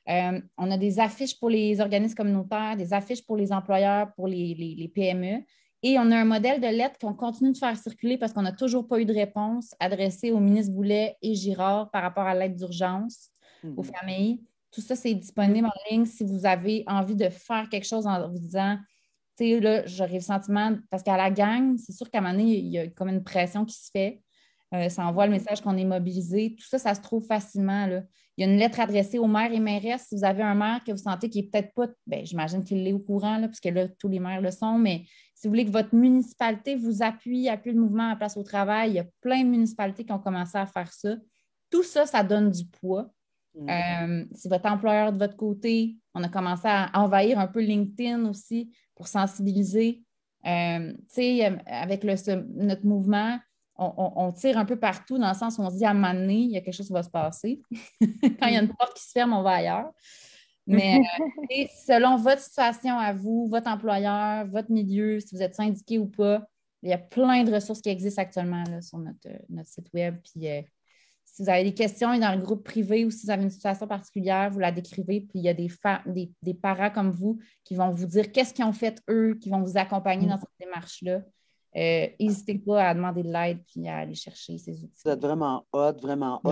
Euh, 0.09 0.39
on 0.57 0.71
a 0.71 0.77
des 0.77 0.99
affiches 0.99 1.37
pour 1.37 1.49
les 1.49 1.81
organismes 1.81 2.15
communautaires, 2.15 2.77
des 2.77 2.93
affiches 2.93 3.25
pour 3.25 3.35
les 3.35 3.51
employeurs, 3.51 4.13
pour 4.13 4.27
les 4.27 4.91
PME. 4.93 5.43
Et 5.87 5.97
on 5.97 6.11
a 6.11 6.17
un 6.17 6.25
modèle 6.25 6.59
de 6.59 6.67
lettre 6.67 6.99
qu'on 6.99 7.13
continue 7.13 7.53
de 7.53 7.57
faire 7.57 7.77
circuler 7.77 8.17
parce 8.17 8.33
qu'on 8.33 8.41
n'a 8.41 8.51
toujours 8.51 8.89
pas 8.89 8.99
eu 8.99 9.05
de 9.05 9.13
réponse 9.13 9.73
adressée 9.79 10.31
au 10.31 10.39
ministre 10.41 10.73
Boulet 10.73 11.15
et 11.21 11.33
Girard 11.33 11.89
par 11.91 12.01
rapport 12.01 12.25
à 12.25 12.35
l'aide 12.35 12.57
d'urgence 12.57 13.29
aux 13.63 13.83
mhm. 13.83 13.91
familles. 13.95 14.41
Tout 14.69 14.81
ça, 14.81 14.97
c'est 14.97 15.13
disponible 15.13 15.65
en 15.65 15.89
ligne 15.89 16.05
si 16.05 16.25
vous 16.25 16.45
avez 16.45 16.83
envie 16.87 17.15
de 17.15 17.29
faire 17.29 17.69
quelque 17.69 17.87
chose 17.87 18.05
en 18.05 18.27
vous 18.27 18.37
disant, 18.37 18.77
tu 19.37 19.45
sais, 19.45 19.59
là, 19.61 19.85
j'aurais 19.85 20.15
le 20.15 20.19
sentiment, 20.19 20.75
parce 20.91 21.03
qu'à 21.03 21.15
la 21.15 21.31
gang, 21.31 21.77
c'est 21.77 21.93
sûr 21.93 22.09
qu'à 22.11 22.17
un 22.17 22.21
moment 22.21 22.33
donné, 22.33 22.57
il 22.57 22.67
y 22.67 22.79
a 22.79 22.87
comme 22.89 23.07
une 23.07 23.23
pression 23.23 23.63
qui 23.63 23.75
se 23.75 23.89
fait. 23.89 24.21
Euh, 24.73 24.89
ça 24.89 25.05
envoie 25.05 25.25
le 25.25 25.31
message 25.31 25.61
qu'on 25.61 25.77
est 25.77 25.85
mobilisé. 25.85 26.55
Tout 26.59 26.67
ça, 26.67 26.77
ça 26.77 26.93
se 26.93 27.01
trouve 27.01 27.25
facilement. 27.25 27.85
Là. 27.85 28.03
Il 28.37 28.45
y 28.45 28.49
a 28.49 28.51
une 28.51 28.59
lettre 28.59 28.79
adressée 28.79 29.17
aux 29.17 29.27
maires 29.27 29.51
et 29.53 29.59
mairesses. 29.59 30.07
Si 30.09 30.15
vous 30.15 30.25
avez 30.25 30.43
un 30.43 30.55
maire 30.55 30.83
que 30.85 30.91
vous 30.91 30.97
sentez 30.97 31.29
qui 31.29 31.41
n'est 31.41 31.47
peut-être 31.47 31.73
pas, 31.73 31.87
ben, 32.05 32.25
j'imagine 32.25 32.63
qu'il 32.63 32.85
est 32.85 32.93
au 32.93 32.99
courant, 32.99 33.37
là, 33.37 33.47
puisque 33.47 33.65
là, 33.65 33.87
tous 33.87 34.09
les 34.09 34.19
maires 34.19 34.41
le 34.41 34.51
sont, 34.51 34.77
mais 34.77 35.05
si 35.33 35.47
vous 35.47 35.51
voulez 35.51 35.65
que 35.65 35.71
votre 35.71 35.95
municipalité 35.95 36.75
vous 36.75 37.01
appuie, 37.01 37.47
appuie 37.47 37.71
le 37.71 37.79
mouvement 37.79 38.09
à 38.09 38.15
place 38.15 38.35
au 38.37 38.43
travail, 38.43 38.91
il 38.91 38.95
y 38.95 38.99
a 38.99 39.05
plein 39.21 39.43
de 39.43 39.49
municipalités 39.49 40.03
qui 40.03 40.11
ont 40.11 40.19
commencé 40.19 40.57
à 40.57 40.65
faire 40.65 40.91
ça. 40.91 41.15
Tout 41.69 41.83
ça, 41.83 42.05
ça 42.05 42.23
donne 42.23 42.51
du 42.51 42.65
poids. 42.65 43.09
Mm. 43.55 43.69
Euh, 43.69 44.25
si 44.33 44.49
votre 44.49 44.69
employeur 44.69 45.13
de 45.13 45.17
votre 45.17 45.37
côté, 45.37 45.97
on 46.13 46.23
a 46.23 46.29
commencé 46.29 46.67
à 46.67 46.91
envahir 46.93 47.39
un 47.39 47.47
peu 47.47 47.61
LinkedIn 47.61 48.25
aussi 48.29 48.75
pour 48.95 49.07
sensibiliser. 49.07 50.03
Euh, 50.45 50.93
avec 51.65 52.03
notre 52.03 52.85
mouvement, 52.85 53.37
on, 53.77 54.31
tire 54.31 54.57
un 54.57 54.65
peu 54.65 54.77
partout 54.77 55.17
dans 55.17 55.29
le 55.29 55.35
sens 55.35 55.57
où 55.57 55.61
on 55.61 55.69
se 55.69 55.77
dit 55.77 55.85
à 55.85 55.91
un 55.91 55.93
moment 55.93 56.13
donné, 56.13 56.35
il 56.35 56.51
y 56.51 56.57
a 56.57 56.61
quelque 56.61 56.73
chose 56.73 56.87
qui 56.87 56.93
va 56.93 57.03
se 57.03 57.09
passer. 57.09 57.61
Quand 58.01 58.47
il 58.47 58.53
y 58.53 58.57
a 58.57 58.61
une 58.61 58.73
porte 58.73 58.95
qui 58.95 59.03
se 59.03 59.11
ferme, 59.11 59.33
on 59.33 59.43
va 59.43 59.51
ailleurs. 59.51 59.91
Mais 60.65 60.99
euh, 60.99 61.65
selon 61.85 62.17
votre 62.17 62.41
situation 62.41 62.97
à 62.97 63.13
vous, 63.13 63.47
votre 63.47 63.69
employeur, 63.69 64.47
votre 64.47 64.71
milieu, 64.71 65.19
si 65.19 65.35
vous 65.35 65.41
êtes 65.41 65.55
syndiqué 65.55 65.97
ou 65.97 66.07
pas, 66.07 66.45
il 66.83 66.89
y 66.89 66.93
a 66.93 66.97
plein 66.97 67.43
de 67.43 67.53
ressources 67.53 67.81
qui 67.81 67.89
existent 67.89 68.21
actuellement 68.21 68.63
sur 68.81 68.97
notre, 68.97 69.29
site 69.65 69.87
web. 69.93 70.17
Puis 70.23 70.49
euh, 70.49 70.61
si 71.23 71.43
vous 71.43 71.49
avez 71.49 71.63
des 71.63 71.73
questions 71.73 72.17
dans 72.17 72.35
le 72.35 72.41
groupe 72.41 72.63
privé 72.63 73.05
ou 73.05 73.11
si 73.11 73.25
vous 73.25 73.31
avez 73.31 73.43
une 73.43 73.49
situation 73.49 73.87
particulière, 73.87 74.49
vous 74.51 74.59
la 74.59 74.71
décrivez. 74.71 75.21
Puis 75.21 75.39
il 75.39 75.43
y 75.43 75.49
a 75.49 75.53
des, 75.53 75.69
des, 76.05 76.31
des 76.41 76.53
parents 76.53 76.91
comme 76.91 77.11
vous 77.11 77.39
qui 77.63 77.75
vont 77.75 77.91
vous 77.91 78.05
dire 78.05 78.31
qu'est-ce 78.31 78.53
qu'ils 78.53 78.65
ont 78.65 78.73
fait 78.73 79.01
eux, 79.09 79.37
qui 79.41 79.49
vont 79.49 79.61
vous 79.61 79.77
accompagner 79.77 80.25
mm. 80.25 80.29
dans 80.29 80.37
cette 80.37 80.49
démarche-là. 80.59 81.21
Euh, 81.77 82.07
n'hésitez 82.19 82.57
pas 82.57 82.89
à 82.89 82.93
demander 82.93 83.23
de 83.23 83.31
l'aide 83.31 83.59
puis 83.67 83.87
à 83.87 83.97
aller 83.97 84.15
chercher 84.15 84.57
ces 84.57 84.83
outils. 84.83 85.01
Vous 85.05 85.11
êtes 85.11 85.21
vraiment 85.21 85.63
hot, 85.73 85.93
vraiment 86.01 86.41
hot. 86.43 86.51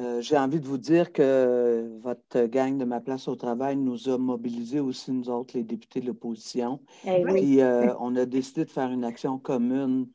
Euh, 0.00 0.20
j'ai 0.20 0.36
envie 0.36 0.58
de 0.58 0.66
vous 0.66 0.76
dire 0.76 1.12
que 1.12 1.88
votre 2.02 2.46
gang 2.46 2.76
de 2.76 2.84
ma 2.84 3.00
place 3.00 3.28
au 3.28 3.36
travail 3.36 3.76
nous 3.76 4.08
a 4.08 4.18
mobilisés 4.18 4.80
aussi, 4.80 5.12
nous 5.12 5.30
autres, 5.30 5.56
les 5.56 5.62
députés 5.62 6.00
de 6.00 6.06
l'opposition. 6.08 6.80
Eh 7.06 7.22
puis 7.22 7.60
euh, 7.60 7.94
on 8.00 8.16
a 8.16 8.26
décidé 8.26 8.64
de 8.64 8.70
faire 8.70 8.90
une 8.90 9.04
action 9.04 9.38
commune 9.38 10.08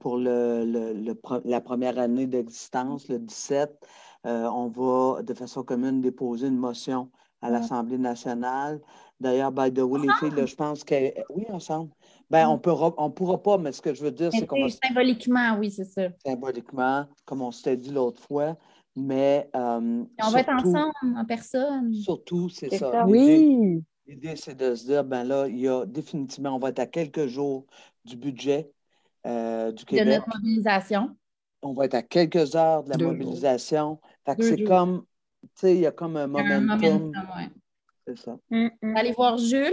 pour 0.00 0.18
le, 0.18 1.14
la 1.44 1.60
première 1.60 1.98
année 1.98 2.26
d'existence, 2.26 3.08
le 3.08 3.20
17. 3.20 3.70
on 4.24 4.68
va 4.68 5.22
de 5.22 5.34
façon 5.34 5.62
commune 5.62 6.00
déposer 6.00 6.48
une 6.48 6.58
motion 6.58 7.08
à 7.40 7.50
l'Assemblée 7.50 7.98
nationale. 7.98 8.80
D'ailleurs, 9.20 9.52
by 9.52 9.72
the 9.72 9.80
way, 9.80 10.00
les 10.00 10.12
filles, 10.18 10.46
je 10.46 10.54
pense 10.56 10.82
que. 10.82 11.14
Oui, 11.30 11.44
ensemble. 11.50 11.90
Ben, 12.30 12.48
on 12.48 12.54
ne 12.54 13.08
pourra 13.12 13.42
pas, 13.42 13.58
mais 13.58 13.72
ce 13.72 13.82
que 13.82 13.94
je 13.94 14.02
veux 14.02 14.10
dire, 14.10 14.30
c'est 14.32 14.46
qu'on 14.46 14.68
Symboliquement, 14.68 15.56
oui, 15.58 15.70
c'est 15.70 15.84
ça. 15.84 16.08
Symboliquement, 16.24 17.06
comme 17.24 17.42
on 17.42 17.50
s'était 17.50 17.76
dit 17.76 17.90
l'autre 17.90 18.20
fois. 18.22 18.56
Mais. 18.96 19.50
Euh, 19.54 20.04
on 20.22 20.30
va 20.30 20.40
être 20.40 20.52
ensemble, 20.52 20.92
en 21.16 21.24
personne. 21.24 21.92
Surtout, 21.94 22.48
c'est 22.48 22.76
ça. 22.76 23.06
Oui. 23.06 23.82
L'idée, 24.06 24.36
c'est 24.36 24.54
de 24.54 24.74
se 24.74 24.84
dire, 24.84 25.04
ben 25.04 25.24
là, 25.24 25.48
il 25.48 25.58
y 25.58 25.68
a 25.68 25.86
définitivement, 25.86 26.54
on 26.54 26.58
va 26.58 26.68
être 26.68 26.80
à 26.80 26.86
quelques 26.86 27.26
jours 27.26 27.66
du 28.04 28.16
budget 28.16 28.70
euh, 29.26 29.72
du 29.72 29.84
Québec. 29.84 30.06
De 30.06 30.12
notre 30.12 30.28
mobilisation. 30.34 31.16
On 31.62 31.72
va 31.72 31.86
être 31.86 31.94
à 31.94 32.02
quelques 32.02 32.54
heures 32.54 32.84
de 32.84 32.90
la 32.90 32.98
mobilisation. 32.98 33.98
Fait 34.26 34.36
que 34.36 34.42
c'est 34.42 34.62
comme, 34.64 35.06
tu 35.42 35.48
sais, 35.54 35.74
il 35.74 35.80
y 35.80 35.86
a 35.86 35.92
comme 35.92 36.16
un 36.18 36.26
momentum. 36.26 37.12
C'est 38.06 38.18
ça. 38.18 38.36
Mm, 38.50 38.68
mm. 38.82 38.96
Allez 38.96 39.12
voir 39.12 39.38
Jules. 39.38 39.72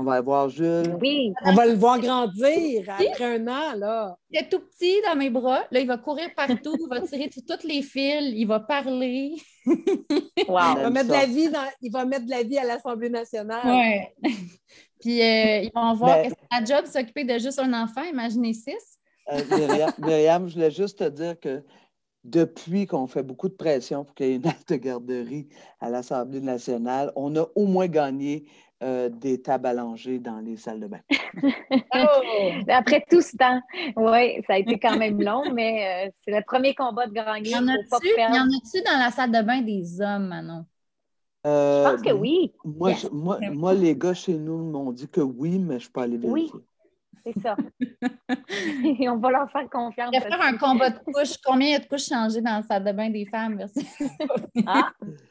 On 0.00 0.04
va 0.04 0.20
voir 0.20 0.48
Jules. 0.48 0.96
Oui. 1.00 1.32
On 1.44 1.54
va 1.54 1.66
le 1.66 1.74
voir 1.74 1.98
grandir 1.98 2.88
après 2.88 3.24
un 3.24 3.48
an, 3.48 3.74
là. 3.76 4.16
Il 4.30 4.38
est 4.38 4.48
tout 4.48 4.60
petit 4.60 4.94
dans 5.04 5.16
mes 5.16 5.28
bras. 5.28 5.64
Là, 5.72 5.80
il 5.80 5.88
va 5.88 5.98
courir 5.98 6.28
partout, 6.36 6.76
il 6.80 6.88
va 6.88 7.00
tirer 7.00 7.28
sur 7.32 7.42
toutes 7.44 7.64
les 7.64 7.82
fils, 7.82 8.32
il 8.32 8.46
va 8.46 8.60
parler. 8.60 9.34
Wow. 9.66 9.74
Il 10.76 10.82
va, 10.82 10.90
mettre 10.90 11.08
de 11.08 11.12
la 11.12 11.26
vie 11.26 11.50
il 11.82 11.90
va 11.90 12.04
mettre 12.04 12.26
de 12.26 12.30
la 12.30 12.44
vie 12.44 12.58
à 12.58 12.64
l'Assemblée 12.64 13.10
nationale. 13.10 13.60
Oui. 14.22 14.30
Puis 15.00 15.20
euh, 15.20 15.62
ils 15.62 15.72
vont 15.74 15.94
voir 15.94 16.22
que 16.22 16.28
c'est 16.28 16.56
un 16.56 16.64
job 16.64 16.86
s'occuper 16.86 17.24
de 17.24 17.38
juste 17.38 17.58
un 17.58 17.72
enfant, 17.72 18.04
imaginez 18.04 18.54
six. 18.54 18.98
Euh, 19.32 19.92
Myriam, 19.98 20.48
je 20.48 20.54
voulais 20.54 20.70
juste 20.70 21.00
te 21.00 21.08
dire 21.08 21.38
que 21.38 21.62
depuis 22.24 22.86
qu'on 22.86 23.06
fait 23.06 23.22
beaucoup 23.22 23.48
de 23.48 23.54
pression 23.54 24.04
pour 24.04 24.14
qu'il 24.14 24.26
y 24.26 24.30
ait 24.30 24.36
une 24.36 24.46
acte 24.46 24.70
de 24.70 24.76
garderie 24.76 25.48
à 25.80 25.90
l'Assemblée 25.90 26.40
nationale, 26.40 27.12
on 27.16 27.34
a 27.36 27.46
au 27.54 27.66
moins 27.66 27.88
gagné 27.88 28.46
euh, 28.82 29.08
des 29.08 29.42
tables 29.42 29.66
allongées 29.66 30.18
dans 30.18 30.38
les 30.38 30.56
salles 30.56 30.80
de 30.80 30.86
bain. 30.86 31.00
oh! 31.94 32.62
Après 32.68 33.04
tout 33.10 33.20
ce 33.20 33.36
temps, 33.36 33.60
oui, 33.96 34.40
ça 34.46 34.54
a 34.54 34.58
été 34.58 34.78
quand 34.78 34.96
même 34.96 35.20
long, 35.20 35.52
mais 35.52 36.06
euh, 36.06 36.10
c'est 36.22 36.30
le 36.30 36.44
premier 36.46 36.74
combat 36.74 37.06
de 37.06 37.12
gagner. 37.12 37.50
Y 37.50 37.56
en 37.56 37.66
a-tu 37.66 38.82
dans 38.82 38.98
la 38.98 39.10
salle 39.10 39.32
de 39.32 39.42
bain 39.42 39.62
des 39.62 40.00
hommes, 40.00 40.28
Manon? 40.28 40.64
Euh, 41.46 41.84
je 41.84 41.90
pense 41.90 42.02
que 42.02 42.12
oui. 42.12 42.52
Moi, 42.64 42.92
moi, 43.12 43.74
les 43.74 43.96
gars 43.96 44.14
chez 44.14 44.34
nous 44.34 44.58
m'ont 44.58 44.92
dit 44.92 45.08
que 45.08 45.20
oui, 45.20 45.58
mais 45.58 45.70
je 45.70 45.74
ne 45.74 45.78
suis 45.80 45.90
pas 45.90 46.02
allée 46.04 46.16
vérifier. 46.16 46.50
Oui. 46.54 46.62
C'est 47.24 47.40
ça. 47.40 47.56
Et 49.00 49.08
on 49.08 49.16
va 49.16 49.30
leur 49.30 49.50
faire 49.50 49.68
confiance. 49.68 50.10
Je 50.14 50.20
vais 50.20 50.28
faire 50.28 50.40
un 50.40 50.56
combat 50.56 50.90
de 50.90 50.98
couches. 50.98 51.36
Combien 51.44 51.68
il 51.68 51.72
y 51.72 51.74
a 51.74 51.78
de 51.78 51.86
couches 51.86 52.08
changées 52.08 52.40
dans 52.40 52.56
la 52.56 52.62
salle 52.62 52.84
de 52.84 52.92
bain 52.92 53.10
des 53.10 53.26
femmes? 53.26 53.56
Merci. 53.56 53.86
ah, 54.66 54.90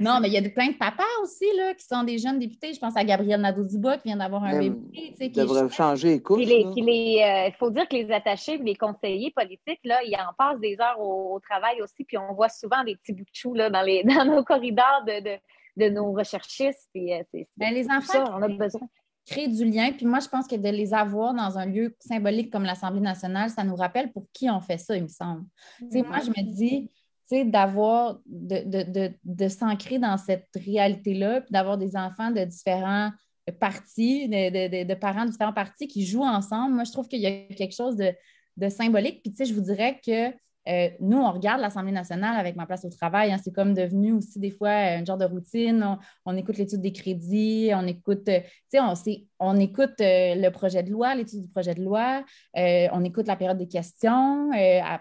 non, 0.00 0.20
mais 0.20 0.28
il 0.28 0.34
y 0.34 0.38
a 0.38 0.50
plein 0.50 0.68
de 0.68 0.76
papas 0.76 1.02
aussi 1.22 1.46
là, 1.56 1.74
qui 1.74 1.84
sont 1.84 2.02
des 2.02 2.18
jeunes 2.18 2.38
députés. 2.38 2.72
Je 2.72 2.78
pense 2.78 2.96
à 2.96 3.04
Gabriel 3.04 3.40
Nadeau-Dubois 3.40 3.98
qui 3.98 4.08
vient 4.08 4.16
d'avoir 4.16 4.44
un 4.44 4.58
bébé. 4.58 5.14
Qui 5.18 5.28
devrait 5.30 5.68
changer 5.70 6.08
les 6.08 6.22
couches. 6.22 6.44
Il 6.46 7.22
euh, 7.22 7.50
faut 7.58 7.70
dire 7.70 7.88
que 7.88 7.96
les 7.96 8.10
attachés, 8.10 8.58
les 8.58 8.74
conseillers 8.74 9.32
politiques, 9.32 9.80
là, 9.84 10.02
ils 10.02 10.16
en 10.16 10.32
passent 10.36 10.60
des 10.60 10.76
heures 10.80 11.00
au, 11.00 11.40
travail 11.40 11.80
aussi. 11.82 12.04
Puis 12.04 12.18
on 12.18 12.34
voit 12.34 12.48
souvent 12.48 12.82
des 12.84 12.96
petits 12.96 13.12
bouts 13.12 13.22
de 13.22 13.30
chou 13.32 13.54
là, 13.54 13.70
dans, 13.70 13.82
les, 13.82 14.02
dans 14.04 14.24
nos 14.24 14.42
corridors 14.42 15.04
de, 15.06 15.38
de, 15.76 15.88
nos 15.88 16.12
recherchistes. 16.12 16.88
Puis, 16.92 17.12
euh, 17.12 17.22
ben, 17.56 17.72
les 17.72 17.86
enfants, 17.90 18.24
on 18.32 18.42
a 18.42 18.48
besoin 18.48 18.88
créer 19.26 19.48
du 19.48 19.64
lien. 19.64 19.92
Puis 19.92 20.06
moi, 20.06 20.20
je 20.20 20.28
pense 20.28 20.46
que 20.46 20.56
de 20.56 20.68
les 20.68 20.94
avoir 20.94 21.34
dans 21.34 21.58
un 21.58 21.66
lieu 21.66 21.96
symbolique 21.98 22.52
comme 22.52 22.64
l'Assemblée 22.64 23.00
nationale, 23.00 23.50
ça 23.50 23.64
nous 23.64 23.76
rappelle 23.76 24.12
pour 24.12 24.26
qui 24.32 24.50
on 24.50 24.60
fait 24.60 24.78
ça, 24.78 24.96
il 24.96 25.04
me 25.04 25.08
semble. 25.08 25.44
sais, 25.90 26.02
Moi, 26.02 26.18
je 26.20 26.30
me 26.30 26.42
dis, 26.52 26.90
d'avoir, 27.30 28.20
de, 28.26 29.12
de, 29.24 29.48
s'ancrer 29.48 29.98
dans 29.98 30.16
cette 30.16 30.48
réalité-là, 30.54 31.40
puis 31.40 31.52
d'avoir 31.52 31.78
des 31.78 31.96
enfants 31.96 32.30
de 32.30 32.44
différents 32.44 33.10
partis, 33.52 34.28
de, 34.28 34.94
parents 34.94 35.24
de 35.24 35.30
différents 35.30 35.52
partis 35.52 35.88
qui 35.88 36.06
jouent 36.06 36.24
ensemble. 36.24 36.74
Moi, 36.74 36.84
je 36.84 36.92
trouve 36.92 37.08
qu'il 37.08 37.20
y 37.20 37.26
a 37.26 37.46
quelque 37.54 37.74
chose 37.74 37.96
de, 37.96 38.68
symbolique. 38.68 39.22
Puis, 39.22 39.32
tu 39.32 39.38
sais, 39.38 39.44
je 39.44 39.54
vous 39.54 39.60
dirais 39.60 40.00
que 40.04 40.30
euh, 40.66 40.88
nous, 41.00 41.18
on 41.18 41.30
regarde 41.30 41.60
l'Assemblée 41.60 41.92
nationale 41.92 42.38
avec 42.38 42.56
ma 42.56 42.66
place 42.66 42.84
au 42.84 42.88
travail. 42.88 43.32
Hein. 43.32 43.38
c'est 43.42 43.52
comme 43.52 43.74
devenu 43.74 44.12
aussi 44.12 44.38
des 44.38 44.50
fois 44.50 44.70
un 44.70 45.04
genre 45.04 45.18
de 45.18 45.24
routine. 45.24 45.98
On, 46.24 46.36
écoute 46.36 46.56
l'étude 46.56 46.80
des 46.80 46.92
crédits, 46.92 47.70
on 47.74 47.86
écoute, 47.86 48.28
euh, 48.28 48.40
on, 48.74 48.94
on 49.40 49.56
écoute 49.58 50.00
euh, 50.00 50.34
le 50.34 50.48
projet 50.50 50.82
de 50.82 50.90
loi, 50.90 51.14
l'étude 51.14 51.42
du 51.42 51.48
projet 51.48 51.74
de 51.74 51.82
loi, 51.82 52.24
on 52.54 53.04
écoute 53.04 53.26
la 53.26 53.36
période 53.36 53.58
des 53.58 53.68
questions 53.68 54.50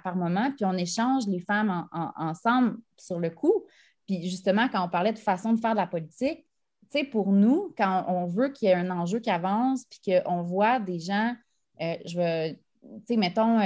par 0.03 0.15
moment, 0.15 0.51
puis 0.51 0.65
on 0.65 0.73
échange 0.73 1.27
les 1.27 1.39
femmes 1.39 1.87
ensemble 2.17 2.77
sur 2.97 3.19
le 3.19 3.29
coup. 3.29 3.65
Puis 4.05 4.29
justement, 4.29 4.67
quand 4.69 4.85
on 4.85 4.89
parlait 4.89 5.13
de 5.13 5.19
façon 5.19 5.53
de 5.53 5.59
faire 5.59 5.71
de 5.71 5.77
la 5.77 5.87
politique, 5.87 6.45
pour 7.11 7.31
nous, 7.31 7.73
quand 7.75 8.05
on 8.07 8.27
veut 8.27 8.49
qu'il 8.49 8.67
y 8.67 8.71
ait 8.71 8.75
un 8.75 8.91
enjeu 8.91 9.19
qui 9.19 9.31
avance, 9.31 9.85
puis 9.85 10.21
qu'on 10.21 10.43
voit 10.43 10.79
des 10.79 10.99
gens, 10.99 11.33
je 11.79 12.53
veux, 13.09 13.17
mettons, 13.17 13.59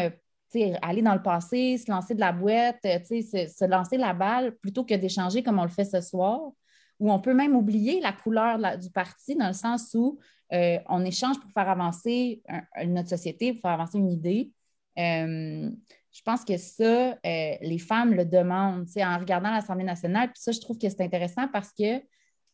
aller 0.82 1.02
dans 1.02 1.14
le 1.14 1.22
passé, 1.22 1.78
se 1.78 1.92
lancer 1.92 2.16
de 2.16 2.20
la 2.20 2.32
boîte, 2.32 2.80
euh, 2.86 3.00
se, 3.04 3.66
lancer 3.66 3.98
la 3.98 4.14
balle 4.14 4.56
plutôt 4.58 4.84
que 4.84 4.94
d'échanger 4.94 5.44
comme 5.44 5.60
on 5.60 5.64
le 5.64 5.70
fait 5.70 5.86
ce 5.86 6.02
soir, 6.02 6.52
où 7.00 7.12
on 7.12 7.20
peut 7.20 7.34
même 7.34 7.56
oublier 7.56 8.00
la 8.02 8.12
couleur 8.12 8.58
du 8.78 8.90
parti 8.90 9.36
dans 9.36 9.48
le 9.48 9.54
sens 9.54 9.94
où 9.94 10.20
euh, 10.54 10.80
on 10.88 11.04
échange 11.06 11.40
pour 11.40 11.52
faire 11.52 11.70
avancer 11.70 12.42
notre 12.86 13.10
société, 13.10 13.54
pour 13.54 13.62
faire 13.62 13.72
avancer 13.72 13.98
une 13.98 14.12
idée. 14.12 14.52
Euh, 14.98 15.70
je 16.12 16.22
pense 16.24 16.44
que 16.44 16.58
ça, 16.58 17.16
les 17.24 17.78
femmes 17.78 18.16
le 18.16 18.26
demandent 18.26 18.88
en 18.98 19.20
regardant 19.20 19.52
l'Assemblée 19.52 19.84
nationale. 19.84 20.30
Puis 20.30 20.42
ça, 20.42 20.52
je 20.52 20.60
trouve 20.60 20.80
que 20.80 20.90
c'est 20.90 21.02
intéressant 21.02 21.48
parce 21.48 21.72
que 21.72 22.02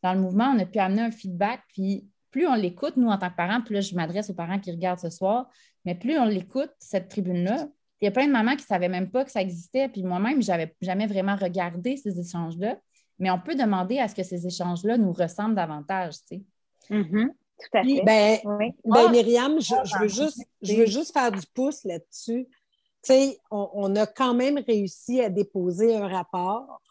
dans 0.02 0.14
le 0.14 0.20
mouvement, 0.20 0.54
on 0.54 0.60
a 0.60 0.66
pu 0.66 0.80
amener 0.80 1.04
un 1.04 1.12
feedback. 1.12 1.62
Puis 1.70 2.06
plus 2.34 2.48
on 2.48 2.56
l'écoute, 2.56 2.98
nous, 2.98 3.08
en 3.08 3.18
tant 3.18 3.30
que 3.30 3.36
parents, 3.36 3.62
là, 3.70 3.80
je 3.80 3.96
m'adresse 3.96 4.30
aux 4.30 4.34
parents 4.34 4.60
qui 4.60 4.72
regardent 4.72 5.00
ce 5.00 5.12
soir, 5.12 5.50
mais 5.86 5.96
plus 5.96 6.18
on 6.18 6.26
l'écoute, 6.26 6.72
cette 6.80 7.08
tribune-là, 7.08 7.68
il 8.04 8.08
y 8.08 8.10
a 8.10 8.12
plein 8.12 8.28
de 8.28 8.34
mamans 8.34 8.58
qui 8.58 8.64
ne 8.64 8.68
savaient 8.68 8.90
même 8.90 9.10
pas 9.10 9.24
que 9.24 9.32
ça 9.32 9.42
existait. 9.42 9.88
Puis 9.88 10.04
moi-même, 10.04 10.42
je 10.44 10.50
n'avais 10.50 10.76
jamais 10.82 11.08
vraiment 11.08 11.38
regardé 11.38 11.96
ces 11.96 12.20
échanges-là. 12.20 12.78
Mais 13.18 13.32
on 13.32 13.40
peut 13.40 13.56
demander 13.56 13.98
à 13.98 14.10
ce 14.10 14.16
que 14.16 14.24
ces 14.24 14.46
échanges-là 14.46 14.98
nous 14.98 15.14
ressemblent 15.14 15.56
davantage. 15.56 16.16
Tu 16.28 16.36
sais. 16.36 16.42
Mm-hmm. 16.90 17.28
Tout 17.28 17.78
à 17.78 17.82
fait. 17.82 18.02
Ben, 18.04 18.40
ben 18.44 18.74
ah! 18.94 19.10
Myriam, 19.10 19.58
je, 19.62 20.02
veux 20.02 20.10
juste, 20.10 20.42
je 20.62 20.74
veux 20.76 20.86
juste 20.86 21.14
faire 21.14 21.32
du 21.32 21.48
pouce 21.54 21.86
là-dessus. 21.86 22.46
Tu 22.46 23.14
sais, 23.14 23.40
on, 23.50 23.96
a 23.96 24.06
quand 24.06 24.34
même 24.34 24.58
réussi 24.58 25.22
à 25.22 25.30
déposer 25.30 25.96
un 25.96 26.10
rapport 26.10 26.82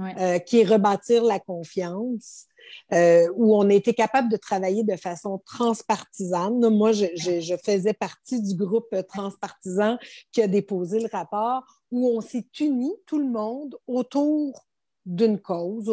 euh, 0.00 0.38
qui 0.38 0.60
est 0.60 0.64
rebâtir 0.64 1.24
la 1.24 1.38
confiance. 1.38 2.46
Euh, 2.92 3.28
où 3.36 3.56
on 3.56 3.70
a 3.70 3.74
été 3.74 3.94
capable 3.94 4.28
de 4.28 4.36
travailler 4.36 4.82
de 4.82 4.96
façon 4.96 5.40
transpartisane. 5.46 6.68
Moi, 6.68 6.90
je, 6.90 7.56
faisais 7.64 7.92
partie 7.92 8.42
du 8.42 8.56
groupe 8.56 8.94
transpartisan 9.08 9.98
qui 10.32 10.42
a 10.42 10.48
déposé 10.48 10.98
le 11.00 11.08
rapport, 11.10 11.62
où 11.90 12.08
on 12.08 12.20
s'est 12.20 12.46
unis, 12.60 12.94
tout 13.06 13.18
le 13.18 13.28
monde, 13.28 13.76
autour 13.86 14.66
d'une 15.06 15.38
cause, 15.38 15.88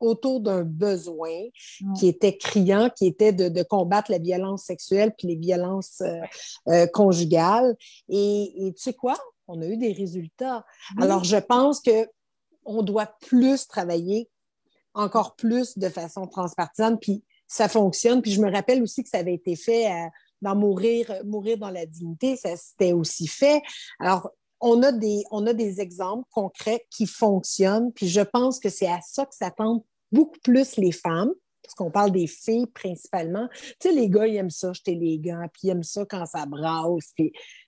autour, 0.00 0.40
d'un 0.40 0.64
besoin 0.64 1.44
qui 1.98 2.08
était 2.08 2.36
criant, 2.38 2.88
qui 2.88 3.06
était 3.06 3.32
de, 3.32 3.62
combattre 3.62 4.10
la 4.10 4.18
violence 4.18 4.64
sexuelle 4.64 5.12
puis 5.16 5.28
les 5.28 5.36
violences 5.36 6.00
euh, 6.00 6.20
euh, 6.68 6.86
conjugales. 6.86 7.76
Et, 8.08 8.72
tu 8.76 8.82
sais 8.82 8.94
quoi? 8.94 9.16
On 9.46 9.60
a 9.60 9.66
eu 9.66 9.76
des 9.76 9.92
résultats. 9.92 10.64
Alors, 11.00 11.22
je 11.22 11.36
pense 11.36 11.80
que 11.80 12.08
on 12.66 12.82
doit 12.82 13.06
plus 13.20 13.66
travailler 13.66 14.28
encore 14.94 15.36
plus 15.36 15.76
de 15.78 15.88
façon 15.88 16.26
transpartisane, 16.26 16.98
puis 16.98 17.22
ça 17.46 17.68
fonctionne. 17.68 18.22
Puis 18.22 18.32
je 18.32 18.40
me 18.40 18.50
rappelle 18.50 18.82
aussi 18.82 19.02
que 19.02 19.10
ça 19.10 19.18
avait 19.18 19.34
été 19.34 19.56
fait 19.56 19.90
euh, 19.90 20.08
dans 20.42 20.56
Mourir, 20.56 21.22
dans 21.58 21.70
la 21.70 21.86
dignité, 21.86 22.36
ça 22.36 22.56
s'était 22.56 22.92
aussi 22.92 23.26
fait. 23.26 23.62
Alors, 24.00 24.30
on 24.60 24.82
a, 24.82 24.90
des, 24.90 25.22
on 25.30 25.46
a 25.46 25.52
des 25.52 25.80
exemples 25.80 26.26
concrets 26.30 26.86
qui 26.90 27.06
fonctionnent, 27.06 27.92
puis 27.92 28.08
je 28.08 28.22
pense 28.22 28.58
que 28.58 28.70
c'est 28.70 28.86
à 28.86 29.00
ça 29.02 29.26
que 29.26 29.34
s'attendent 29.34 29.82
beaucoup 30.12 30.38
plus 30.42 30.76
les 30.76 30.92
femmes, 30.92 31.32
parce 31.66 31.74
qu'on 31.74 31.90
parle 31.90 32.12
des 32.12 32.26
filles 32.26 32.66
principalement. 32.66 33.48
Tu 33.80 33.88
sais, 33.88 33.92
les 33.92 34.08
gars, 34.08 34.26
ils 34.26 34.36
aiment 34.36 34.50
ça, 34.50 34.72
jeter 34.72 34.94
les 34.94 35.18
gants, 35.18 35.46
puis 35.52 35.62
ils 35.64 35.70
aiment 35.70 35.82
ça 35.82 36.04
quand 36.08 36.24
ça 36.26 36.46
brasse. 36.46 37.12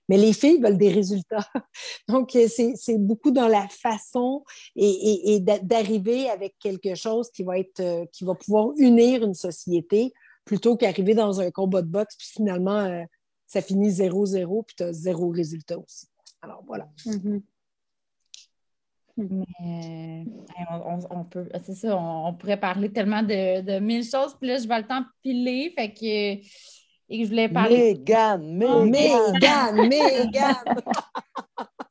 Mais 0.08 0.16
les 0.16 0.32
filles 0.32 0.60
veulent 0.60 0.78
des 0.78 0.92
résultats. 0.92 1.46
Donc, 2.08 2.34
euh, 2.36 2.46
c'est 2.48 2.98
beaucoup 2.98 3.32
dans 3.32 3.48
la 3.48 3.66
façon 3.68 4.44
et, 4.76 5.40
d'arriver 5.40 6.30
avec 6.30 6.56
quelque 6.60 6.94
chose 6.94 7.30
qui 7.30 7.42
va, 7.42 7.58
être, 7.58 7.80
euh, 7.80 8.06
qui 8.12 8.24
va 8.24 8.34
pouvoir 8.34 8.72
unir 8.76 9.24
une 9.24 9.34
société 9.34 10.12
plutôt 10.44 10.76
qu'arriver 10.76 11.14
dans 11.14 11.40
un 11.40 11.50
combat 11.50 11.82
de 11.82 11.88
boxe, 11.88 12.16
puis 12.16 12.28
finalement, 12.28 12.78
euh, 12.78 13.02
ça 13.46 13.60
finit 13.60 13.90
0-0, 13.90 14.64
puis 14.64 14.76
tu 14.76 14.82
as 14.84 14.92
zéro 14.92 15.28
résultat 15.28 15.78
aussi. 15.78 16.06
Alors, 16.40 16.62
voilà. 16.66 16.88
Mm-hmm. 17.04 17.42
Mais 19.18 20.24
on, 21.10 21.24
peut, 21.24 21.48
c'est 21.64 21.74
ça, 21.74 21.96
on, 21.96 22.34
pourrait 22.34 22.60
parler 22.60 22.92
tellement 22.92 23.22
de, 23.22 23.60
de 23.60 23.78
mille 23.80 24.04
choses, 24.04 24.36
puis 24.38 24.48
là, 24.48 24.58
je 24.58 24.68
vais 24.68 24.78
le 24.78 24.86
temps 24.86 25.02
piler, 25.22 25.72
fait 25.76 25.92
que 25.92 26.38
et 27.10 27.24
je 27.24 27.28
voulais 27.30 27.48
parler. 27.48 27.94
Megan, 27.94 28.42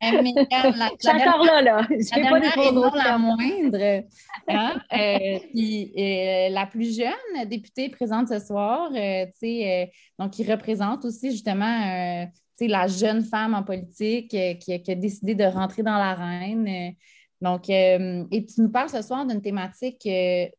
Megan. 0.00 0.74
la, 0.76 0.90
je 0.96 1.08
suis 1.08 1.10
encore 1.10 1.44
là, 1.44 1.60
là. 1.60 1.86
Je 1.90 2.20
la 2.20 2.30
pas 2.30 2.64
et 2.64 2.72
non 2.72 2.90
la 2.94 3.18
moindre. 3.18 4.04
Hein? 4.48 4.80
Euh, 4.92 5.38
puis, 5.52 5.92
euh, 5.98 6.50
la 6.50 6.66
plus 6.66 6.96
jeune 6.96 7.48
députée 7.48 7.88
présente 7.88 8.28
ce 8.28 8.38
soir, 8.38 8.90
euh, 8.94 9.26
euh 9.42 9.86
donc 10.18 10.30
qui 10.30 10.48
représente 10.48 11.04
aussi 11.04 11.32
justement 11.32 12.28
la 12.60 12.86
jeune 12.86 13.22
femme 13.22 13.54
en 13.54 13.64
politique 13.64 14.28
qui, 14.28 14.72
a 14.72 14.94
décidé 14.94 15.34
de 15.34 15.44
rentrer 15.44 15.82
dans 15.82 15.98
l'arène. 15.98 16.94
Donc, 17.40 17.68
et 17.70 18.46
tu 18.46 18.60
nous 18.60 18.68
parles 18.68 18.90
ce 18.90 19.00
soir 19.00 19.24
d'une 19.24 19.40
thématique 19.40 20.02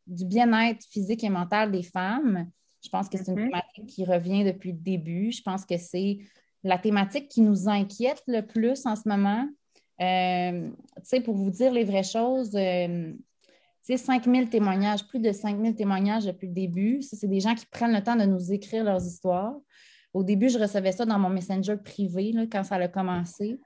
du 0.07 0.25
bien-être 0.25 0.85
physique 0.89 1.23
et 1.23 1.29
mental 1.29 1.71
des 1.71 1.83
femmes. 1.83 2.49
Je 2.83 2.89
pense 2.89 3.09
que 3.09 3.17
c'est 3.17 3.31
une 3.31 3.37
mm-hmm. 3.37 3.45
thématique 3.45 3.87
qui 3.87 4.05
revient 4.05 4.43
depuis 4.45 4.71
le 4.71 4.77
début. 4.77 5.31
Je 5.31 5.41
pense 5.41 5.65
que 5.65 5.77
c'est 5.77 6.19
la 6.63 6.77
thématique 6.77 7.27
qui 7.27 7.41
nous 7.41 7.67
inquiète 7.67 8.23
le 8.27 8.41
plus 8.41 8.85
en 8.85 8.95
ce 8.95 9.07
moment. 9.07 9.47
Euh, 10.01 10.69
tu 10.69 11.03
sais, 11.03 11.21
pour 11.21 11.35
vous 11.35 11.49
dire 11.49 11.73
les 11.73 11.83
vraies 11.83 12.03
choses, 12.03 12.55
euh, 12.55 13.13
C'est 13.81 13.97
5000 13.97 14.49
témoignages, 14.49 15.05
plus 15.07 15.19
de 15.19 15.31
5000 15.31 15.75
témoignages 15.75 16.25
depuis 16.25 16.47
le 16.47 16.53
début. 16.53 17.01
Ça, 17.01 17.17
c'est 17.17 17.27
des 17.27 17.39
gens 17.39 17.55
qui 17.55 17.65
prennent 17.65 17.93
le 17.93 18.03
temps 18.03 18.15
de 18.15 18.25
nous 18.25 18.53
écrire 18.53 18.83
leurs 18.83 19.05
histoires. 19.05 19.55
Au 20.13 20.23
début, 20.23 20.49
je 20.49 20.57
recevais 20.57 20.91
ça 20.91 21.05
dans 21.05 21.19
mon 21.19 21.29
Messenger 21.29 21.77
privé 21.77 22.33
quand 22.51 22.63
ça 22.63 22.75
a 22.75 22.87
commencé. 22.87 23.59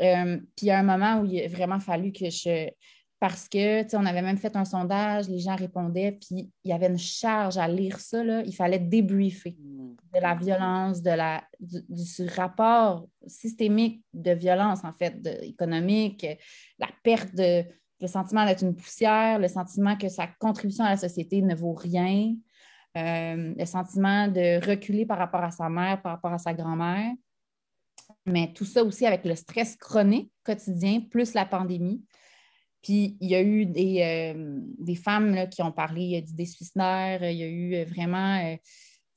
Euh, 0.00 0.36
puis 0.56 0.66
il 0.66 0.66
y 0.66 0.70
a 0.70 0.78
un 0.78 0.82
moment 0.82 1.20
où 1.20 1.24
il 1.24 1.42
a 1.42 1.48
vraiment 1.48 1.80
fallu 1.80 2.12
que 2.12 2.30
je. 2.30 2.68
Parce 3.18 3.48
que, 3.50 3.82
tu 3.82 3.90
sais, 3.90 3.96
on 3.98 4.06
avait 4.06 4.22
même 4.22 4.38
fait 4.38 4.56
un 4.56 4.64
sondage, 4.64 5.28
les 5.28 5.40
gens 5.40 5.54
répondaient, 5.54 6.12
puis 6.12 6.50
il 6.64 6.70
y 6.70 6.72
avait 6.72 6.86
une 6.86 6.98
charge 6.98 7.58
à 7.58 7.68
lire 7.68 8.00
ça, 8.00 8.24
là, 8.24 8.42
il 8.46 8.54
fallait 8.54 8.78
débriefer 8.78 9.58
de 10.14 10.20
la 10.20 10.34
violence, 10.34 11.02
de 11.02 11.10
la, 11.10 11.44
du, 11.60 12.26
rapport 12.34 13.06
systémique 13.26 14.02
de 14.14 14.30
violence, 14.30 14.84
en 14.84 14.94
fait, 14.94 15.14
économique, 15.42 16.26
la 16.78 16.88
perte 17.02 17.34
de, 17.34 17.64
le 18.00 18.06
sentiment 18.06 18.46
d'être 18.46 18.62
une 18.62 18.74
poussière, 18.74 19.38
le 19.38 19.48
sentiment 19.48 19.96
que 19.96 20.08
sa 20.08 20.26
contribution 20.26 20.84
à 20.84 20.90
la 20.90 20.96
société 20.96 21.42
ne 21.42 21.54
vaut 21.54 21.74
rien, 21.74 22.34
euh, 22.96 23.54
le 23.56 23.64
sentiment 23.66 24.28
de 24.28 24.66
reculer 24.66 25.06
par 25.06 25.18
rapport 25.18 25.42
à 25.42 25.50
sa 25.50 25.68
mère, 25.68 26.00
par 26.02 26.12
rapport 26.12 26.32
à 26.32 26.38
sa 26.38 26.54
grand-mère. 26.54 27.12
Mais 28.26 28.52
tout 28.52 28.64
ça 28.64 28.84
aussi 28.84 29.06
avec 29.06 29.24
le 29.24 29.34
stress 29.34 29.76
chronique 29.76 30.30
quotidien, 30.44 31.00
plus 31.00 31.34
la 31.34 31.46
pandémie. 31.46 32.02
Puis 32.82 33.16
il 33.20 33.30
y 33.30 33.34
a 33.34 33.42
eu 33.42 33.66
des, 33.66 34.00
euh, 34.00 34.94
femmes 34.94 35.48
qui 35.50 35.62
ont 35.62 35.72
parlé 35.72 36.22
d'idées 36.22 36.46
suicidaires. 36.46 37.22
Il 37.22 37.36
y 37.36 37.42
a 37.42 37.48
eu 37.48 37.84
vraiment. 37.84 38.38
Euh, 38.38 38.56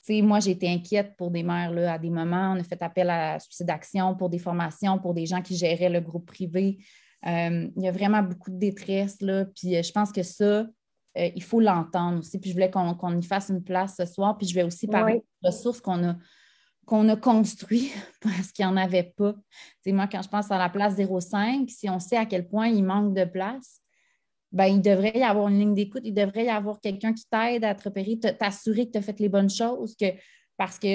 tu 0.06 0.16
sais, 0.16 0.22
moi, 0.22 0.42
j'ai 0.42 0.52
été 0.52 0.70
inquiète 0.70 1.16
pour 1.18 1.32
des 1.32 1.44
mères 1.44 1.72
là, 1.72 1.94
à 1.94 1.98
des 1.98 2.10
moments. 2.10 2.54
On 2.56 2.60
a 2.60 2.64
fait 2.64 2.82
appel 2.82 3.10
à 3.10 3.40
Suicide 3.40 3.70
Action 3.70 4.16
pour 4.16 4.30
des 4.30 4.40
formations, 4.40 5.00
pour 5.00 5.14
des 5.14 5.26
gens 5.26 5.42
qui 5.42 5.56
géraient 5.56 5.90
le 5.90 6.02
groupe 6.02 6.26
privé. 6.26 6.78
il 7.26 7.72
y 7.78 7.88
a 7.88 7.92
vraiment 7.92 8.22
beaucoup 8.22 8.52
de 8.52 8.58
détresse. 8.58 9.22
Là, 9.22 9.46
puis 9.46 9.82
je 9.82 9.92
pense 9.94 10.12
que 10.12 10.24
ça, 10.24 10.66
euh, 11.18 11.30
il 11.36 11.44
faut 11.44 11.60
l'entendre 11.60 12.20
aussi. 12.20 12.40
Puis 12.40 12.50
je 12.50 12.56
voulais 12.56 12.72
qu'on 12.72 13.20
y 13.20 13.24
fasse 13.24 13.50
une 13.50 13.64
place 13.64 13.96
ce 13.98 14.06
soir. 14.06 14.38
Puis 14.38 14.48
je 14.48 14.56
vais 14.56 14.64
aussi 14.64 14.88
parler 14.88 15.24
des 15.42 15.50
ressources 15.50 15.82
qu'on 15.82 16.04
a, 16.04 16.16
qu'on 16.86 17.08
a 17.10 17.16
construites 17.16 17.94
parce 18.22 18.52
qu'il 18.52 18.66
n'y 18.66 18.72
en 18.72 18.78
avait 18.78 19.14
pas. 19.16 19.34
C'est 19.82 19.92
moi, 19.92 20.08
quand 20.12 20.22
je 20.22 20.30
pense 20.30 20.52
à 20.52 20.58
la 20.58 20.70
place 20.70 20.96
05, 20.96 21.70
si 21.70 21.90
on 21.90 22.00
sait 22.00 22.18
à 22.18 22.26
quel 22.26 22.48
point 22.48 22.68
il 22.68 22.84
manque 22.84 23.14
de 23.14 23.26
place, 23.26 23.82
ben, 24.52 24.66
il 24.66 24.82
devrait 24.82 25.18
y 25.18 25.24
avoir 25.24 25.48
une 25.48 25.60
ligne 25.60 25.74
d'écoute, 25.74 26.04
il 26.06 26.14
devrait 26.14 26.46
y 26.46 26.50
avoir 26.50 26.80
quelqu'un 26.80 27.14
qui 27.14 27.26
t'aide 27.30 27.64
à 27.64 27.74
te 27.74 27.84
repérer, 27.86 28.20
t'assurer 28.20 28.86
que 28.86 28.92
tu 28.92 28.98
as 29.00 29.02
fait 29.02 29.20
les 29.20 29.30
bonnes 29.30 29.50
choses, 29.50 29.96
que, 29.96 30.06
parce 30.58 30.78
qu'on 30.78 30.88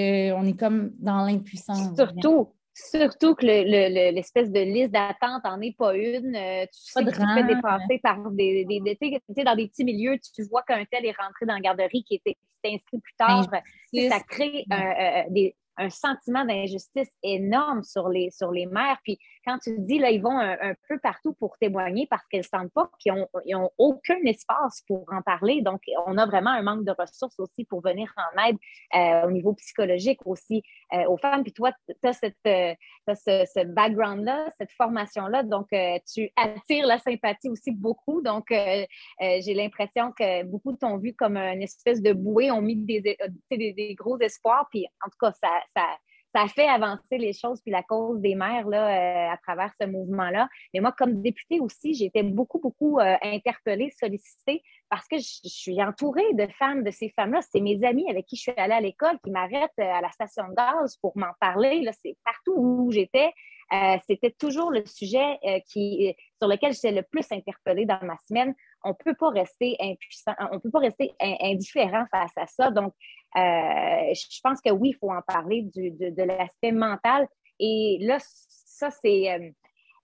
est 0.44 0.58
comme 0.58 0.92
dans 0.98 1.24
l'impuissance. 1.24 1.96
Surtout, 1.96 2.54
Surtout 2.80 3.34
que 3.34 3.44
l'espèce 3.44 4.52
de 4.52 4.60
liste 4.60 4.92
d'attente 4.92 5.42
n'en 5.44 5.60
est 5.60 5.76
pas 5.76 5.96
une. 5.96 6.36
Euh, 6.36 6.64
tu 6.66 6.92
sais 6.92 7.04
que 7.04 7.10
tu 7.10 7.16
te 7.16 7.34
fais 7.34 7.42
dépasser 7.42 7.98
par 8.00 8.30
des. 8.30 8.64
des, 8.64 8.80
des 8.80 9.44
dans 9.44 9.56
des 9.56 9.66
petits 9.66 9.82
milieux, 9.82 10.16
tu 10.32 10.44
vois 10.44 10.62
qu'un 10.62 10.84
tel 10.84 11.04
est 11.04 11.16
rentré 11.18 11.44
dans 11.44 11.54
la 11.54 11.60
garderie 11.60 12.04
qui 12.04 12.14
était 12.14 12.36
inscrit 12.64 13.00
plus 13.00 13.14
tard. 13.18 13.48
Ça 13.50 14.20
crée 14.20 14.64
euh, 14.72 14.76
euh, 14.76 15.22
des, 15.30 15.56
un 15.78 15.90
sentiment 15.90 16.44
d'injustice 16.44 17.08
énorme 17.22 17.82
sur 17.82 18.08
les, 18.08 18.30
sur 18.30 18.50
les 18.50 18.66
mères. 18.66 18.98
Puis 19.04 19.18
quand 19.48 19.58
tu 19.58 19.78
dis, 19.78 19.98
là, 19.98 20.10
ils 20.10 20.20
vont 20.20 20.38
un, 20.38 20.74
peu 20.88 20.98
partout 20.98 21.32
pour 21.32 21.56
témoigner 21.58 22.06
parce 22.10 22.22
qu'elles 22.26 22.44
ne 22.52 22.58
sentent 22.58 22.72
pas 22.72 22.90
qu'ils 22.98 23.14
n'ont 23.14 23.70
aucun 23.78 24.18
espace 24.24 24.82
pour 24.86 25.04
en 25.10 25.22
parler. 25.22 25.62
Donc, 25.62 25.80
on 26.06 26.18
a 26.18 26.26
vraiment 26.26 26.50
un 26.50 26.62
manque 26.62 26.84
de 26.84 26.92
ressources 26.98 27.38
aussi 27.38 27.64
pour 27.64 27.80
venir 27.80 28.12
en 28.16 28.48
aide 28.48 28.56
euh, 28.94 29.26
au 29.26 29.30
niveau 29.30 29.54
psychologique 29.54 30.20
aussi 30.26 30.62
euh, 30.92 31.04
aux 31.06 31.16
femmes. 31.16 31.42
Puis 31.44 31.52
toi, 31.52 31.72
tu 31.86 32.08
as, 32.08 32.12
cette, 32.12 32.36
euh, 32.46 32.74
ce, 33.06 33.64
background-là, 33.64 34.50
cette 34.58 34.72
formation-là. 34.72 35.44
Donc, 35.44 35.68
tu 36.12 36.30
attires 36.36 36.86
la 36.86 36.98
sympathie 36.98 37.48
aussi 37.48 37.70
beaucoup. 37.70 38.20
Donc, 38.20 38.46
j'ai 38.50 39.54
l'impression 39.54 40.12
que 40.12 40.42
beaucoup 40.44 40.74
t'ont 40.74 40.98
vu 40.98 41.14
comme 41.14 41.36
une 41.36 41.62
espèce 41.62 42.02
de 42.02 42.12
bouée, 42.12 42.50
ont 42.50 42.60
mis 42.60 42.76
des, 42.76 43.16
des 43.50 43.94
gros 43.94 44.18
espoirs. 44.20 44.66
Puis 44.70 44.86
en 45.06 45.08
tout 45.08 45.18
cas, 45.20 45.32
ça, 45.32 45.48
ça, 45.74 45.86
ça 46.34 46.46
fait 46.46 46.68
avancer 46.68 47.18
les 47.18 47.32
choses 47.32 47.60
puis 47.62 47.72
la 47.72 47.82
cause 47.82 48.20
des 48.20 48.34
mères 48.34 48.68
là, 48.68 48.88
euh, 48.88 49.32
à 49.32 49.36
travers 49.38 49.72
ce 49.80 49.86
mouvement-là. 49.86 50.48
Mais 50.74 50.80
moi, 50.80 50.92
comme 50.92 51.22
députée 51.22 51.60
aussi, 51.60 52.04
été 52.04 52.22
beaucoup, 52.22 52.60
beaucoup 52.60 52.98
euh, 52.98 53.16
interpellée, 53.22 53.90
sollicitée 53.98 54.62
parce 54.90 55.06
que 55.08 55.16
je, 55.18 55.48
suis 55.48 55.82
entourée 55.82 56.34
de 56.34 56.46
femmes, 56.58 56.82
de 56.82 56.90
ces 56.90 57.10
femmes-là. 57.10 57.40
C'est 57.50 57.60
mes 57.60 57.82
amis 57.84 58.08
avec 58.10 58.26
qui 58.26 58.36
je 58.36 58.42
suis 58.42 58.52
allée 58.56 58.74
à 58.74 58.80
l'école 58.80 59.18
qui 59.24 59.30
m'arrêtent 59.30 59.70
euh, 59.80 59.84
à 59.84 60.00
la 60.00 60.10
station 60.10 60.48
de 60.48 60.54
gaz 60.54 60.96
pour 60.98 61.16
m'en 61.16 61.32
parler. 61.40 61.88
C'est 62.02 62.16
partout 62.24 62.54
où 62.56 62.90
j'étais. 62.90 63.30
c'était 64.06 64.30
toujours 64.30 64.70
le 64.70 64.84
sujet 64.86 65.38
qui, 65.68 66.14
sur 66.40 66.48
lequel 66.48 66.72
j'étais 66.72 66.92
le 66.92 67.02
plus 67.02 67.26
interpellée 67.30 67.86
dans 67.86 68.00
ma 68.02 68.16
semaine. 68.26 68.54
On 68.88 68.96
ne 68.98 69.04
peut 69.04 69.14
pas 69.14 69.28
rester 69.28 69.76
impuissant, 69.80 70.32
on 70.50 70.54
ne 70.54 70.58
peut 70.58 70.70
pas 70.70 70.78
rester 70.78 71.14
indifférent 71.20 72.06
face 72.10 72.32
à 72.36 72.46
ça. 72.46 72.70
Donc, 72.70 72.94
euh, 73.36 74.14
je 74.14 74.40
pense 74.42 74.60
que 74.60 74.70
oui, 74.70 74.90
il 74.90 74.96
faut 74.98 75.12
en 75.12 75.20
parler 75.22 75.62
du, 75.62 75.90
de, 75.90 76.22
l'aspect 76.22 76.72
mental. 76.72 77.28
Et 77.60 77.98
là, 78.00 78.18
ça, 78.20 78.90
c'est. 78.90 79.30
Euh, 79.30 79.50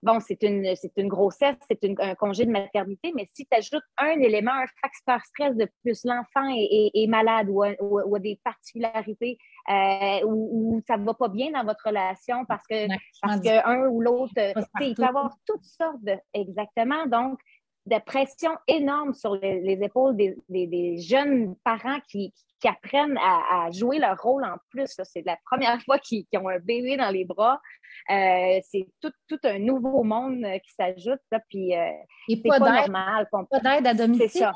bon, 0.03 0.19
c'est 0.19 0.43
une, 0.43 0.75
une 0.97 1.07
grossesse, 1.07 1.55
c'est 1.67 1.83
un 1.99 2.13
congé 2.15 2.45
de 2.45 2.51
maternité, 2.51 3.11
mais 3.15 3.25
si 3.33 3.47
tu 3.47 3.57
ajoutes 3.57 3.83
un 3.97 4.19
élément, 4.19 4.51
un 4.51 4.67
facteur 4.79 5.25
stress 5.25 5.55
de 5.55 5.67
plus, 5.81 6.05
l'enfant 6.05 6.47
est, 6.55 7.07
malade 7.07 7.49
ou 7.49 7.63
a, 7.63 8.19
des 8.19 8.39
particularités 8.43 9.37
euh, 9.69 10.25
ou, 10.25 10.81
ça 10.87 10.97
ne 10.97 11.05
va 11.05 11.15
pas 11.15 11.29
bien 11.29 11.51
dans 11.51 11.63
votre 11.63 11.87
relation 11.87 12.45
parce 12.45 12.65
que, 12.67 12.87
parce 13.21 13.39
que 13.39 13.67
un 13.67 13.87
ou 13.87 14.01
l'autre, 14.01 14.33
il 14.37 14.95
peut 14.95 15.01
y 15.01 15.05
avoir 15.05 15.35
toutes 15.47 15.65
sortes 15.65 16.03
de. 16.03 16.15
Exactement. 16.33 17.07
Donc, 17.07 17.39
de 17.85 17.99
pression 18.03 18.51
énorme 18.67 19.13
sur 19.13 19.35
les, 19.35 19.79
épaules 19.81 20.15
des, 20.15 20.35
des, 20.49 20.97
jeunes 20.97 21.55
parents 21.63 21.99
qui, 22.09 22.33
qui 22.59 22.67
apprennent 22.67 23.17
à, 23.17 23.69
jouer 23.71 23.99
leur 23.99 24.19
rôle 24.19 24.43
en 24.43 24.57
plus. 24.69 24.87
C'est 25.03 25.25
la 25.25 25.37
première 25.49 25.81
fois 25.85 25.99
qu'ils 25.99 26.25
ont 26.35 26.49
un 26.49 26.59
bébé 26.59 26.97
dans 26.97 27.09
les 27.09 27.25
bras. 27.25 27.61
Euh, 28.09 28.59
c'est 28.69 28.87
tout, 29.01 29.11
tout, 29.27 29.39
un 29.43 29.59
nouveau 29.59 30.03
monde 30.03 30.43
euh, 30.43 30.57
qui 30.59 30.73
s'ajoute. 30.73 31.19
Puis, 31.49 31.75
euh, 31.75 31.91
c'est 32.27 32.41
pas, 32.43 32.59
normal. 32.59 33.27
Pas 33.31 33.59
d'aide 33.59 33.87
à 33.87 33.93
domicile. 33.93 34.51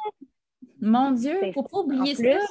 Mon 0.81 1.11
Dieu, 1.11 1.37
il 1.41 1.47
ne 1.49 1.53
faut 1.53 1.63
pas 1.63 1.79
oublier 1.79 2.15
ça. 2.15 2.45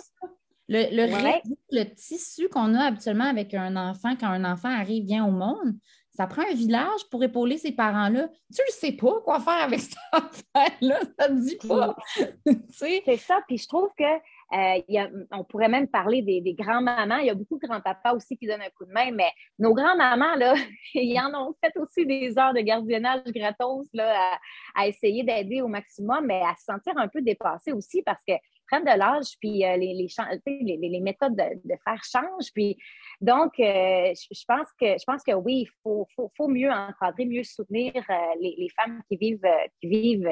Le, 0.71 0.85
le, 0.95 1.41
le 1.71 1.95
tissu 1.95 2.49
qu'on 2.51 2.75
a 2.75 2.85
habituellement 2.85 3.25
avec 3.25 3.55
un 3.55 3.75
enfant 3.77 4.17
quand 4.17 4.27
un 4.27 4.45
enfant 4.45 4.69
arrive, 4.69 5.07
vient 5.07 5.27
au 5.27 5.31
monde, 5.31 5.75
ça 6.19 6.27
prend 6.27 6.43
un 6.43 6.55
village 6.55 7.09
pour 7.13 7.23
épauler 7.23 7.59
ces 7.59 7.71
parents-là. 7.71 8.27
Tu 8.53 8.61
ne 8.67 8.73
sais 8.73 8.91
pas 8.91 9.21
quoi 9.25 9.39
faire 9.39 9.63
avec 9.63 9.79
cet 9.79 9.95
enfant-là, 10.13 10.99
ça 11.19 11.29
ne 11.29 11.41
dit 11.41 11.57
pas. 11.69 11.95
c'est 12.71 13.17
ça, 13.19 13.39
puis 13.47 13.57
je 13.57 13.69
trouve 13.69 13.89
que 13.97 14.03
euh, 14.03 15.27
on 15.31 15.45
pourrait 15.45 15.69
même 15.69 15.87
parler 15.87 16.23
des, 16.23 16.55
grands-mamans. 16.55 17.19
Il 17.19 17.27
y 17.27 17.31
a 17.31 17.37
beaucoup 17.37 17.57
de 17.57 17.65
grands-papas 17.69 18.15
aussi 18.15 18.37
qui 18.37 18.49
donnent 18.49 18.63
un 18.63 18.71
coup 18.71 18.85
de 18.85 18.91
main, 18.91 19.13
mais 19.13 19.31
nos 19.61 19.73
grands-mamans, 19.73 20.35
là, 20.35 20.55
ils 20.95 21.21
en 21.21 21.33
ont 21.41 21.55
fait 21.63 21.79
aussi 21.79 22.05
des 22.05 22.37
heures 22.37 22.53
de 22.53 22.63
gardiennage 22.63 23.23
gratos 23.27 23.87
là, 23.93 24.37
à, 24.75 24.89
essayer 24.89 25.23
d'aider 25.23 25.63
au 25.63 25.69
maximum, 25.69 26.27
mais 26.27 26.43
à 26.43 26.57
se 26.59 26.65
sentir 26.65 26.95
un 26.97 27.07
peu 27.07 27.23
dépassés 27.23 27.71
aussi 27.71 28.03
parce 28.03 28.25
que 28.27 28.35
prennent 28.71 28.85
de 28.85 28.99
l'âge, 28.99 29.37
puis 29.41 29.65
euh, 29.65 29.77
les, 29.77 29.95
les, 29.95 31.01
méthodes 31.01 31.37
de, 31.37 31.75
faire 31.85 32.03
changent. 32.05 32.53
Puis, 32.55 32.77
donc, 33.21 33.59
euh, 33.61 34.13
je, 34.15 34.45
pense 34.47 34.69
que, 34.81 34.87
je 34.87 35.05
pense 35.07 35.23
que 35.23 35.33
oui, 35.33 35.67
il 35.67 35.71
faut, 35.83 36.07
faut, 36.37 36.49
mieux 36.49 36.71
encadrer, 36.71 37.27
mieux 37.27 37.45
soutenir 37.45 37.93
les, 38.41 38.69
femmes 38.77 39.01
qui 39.11 39.17
vivent, 39.17 39.41
qui 39.81 39.89
vivent 39.89 40.31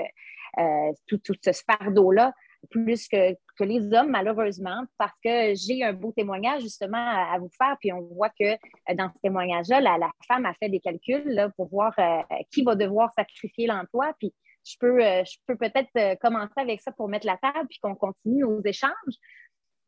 tout, 1.07 1.19
tout 1.19 1.37
ce 1.43 1.51
fardeau-là 1.53 2.33
plus 2.67 3.09
que, 3.09 3.33
que, 3.59 3.65
les 3.65 3.93
hommes, 3.93 4.11
malheureusement, 4.11 4.85
parce 4.99 5.19
que 5.25 5.55
j'ai 5.55 5.83
un 5.83 5.93
beau 5.93 6.13
témoignage 6.13 6.63
justement 6.63 6.99
à, 6.99 7.39
vous 7.39 7.51
faire. 7.57 7.77
Puis 7.81 7.93
on 7.93 8.01
voit 8.03 8.31
que 8.31 8.45
euh, 8.45 8.95
dans 8.95 9.11
ce 9.15 9.21
témoignage-là, 9.21 9.81
la, 9.81 10.11
femme 10.27 10.47
a 10.47 10.55
fait 10.55 10.69
des 10.69 10.81
calculs 10.81 11.25
là, 11.27 11.51
pour 11.51 11.69
voir 11.69 11.93
euh, 11.99 12.23
qui 12.51 12.63
va 12.63 12.75
devoir 12.75 13.13
sacrifier 13.15 13.67
l'emploi. 13.67 14.13
Puis 14.19 14.33
je 14.67 14.77
peux, 14.79 15.05
euh, 15.05 15.23
peux 15.47 15.57
peut-être 15.57 16.19
commencer 16.21 16.59
avec 16.59 16.81
ça 16.81 16.93
pour 16.93 17.09
mettre 17.09 17.27
la 17.27 17.37
table, 17.37 17.69
puis 17.69 17.79
qu'on 17.81 17.95
continue 17.95 18.41
nos 18.41 18.63
échanges. 18.65 18.93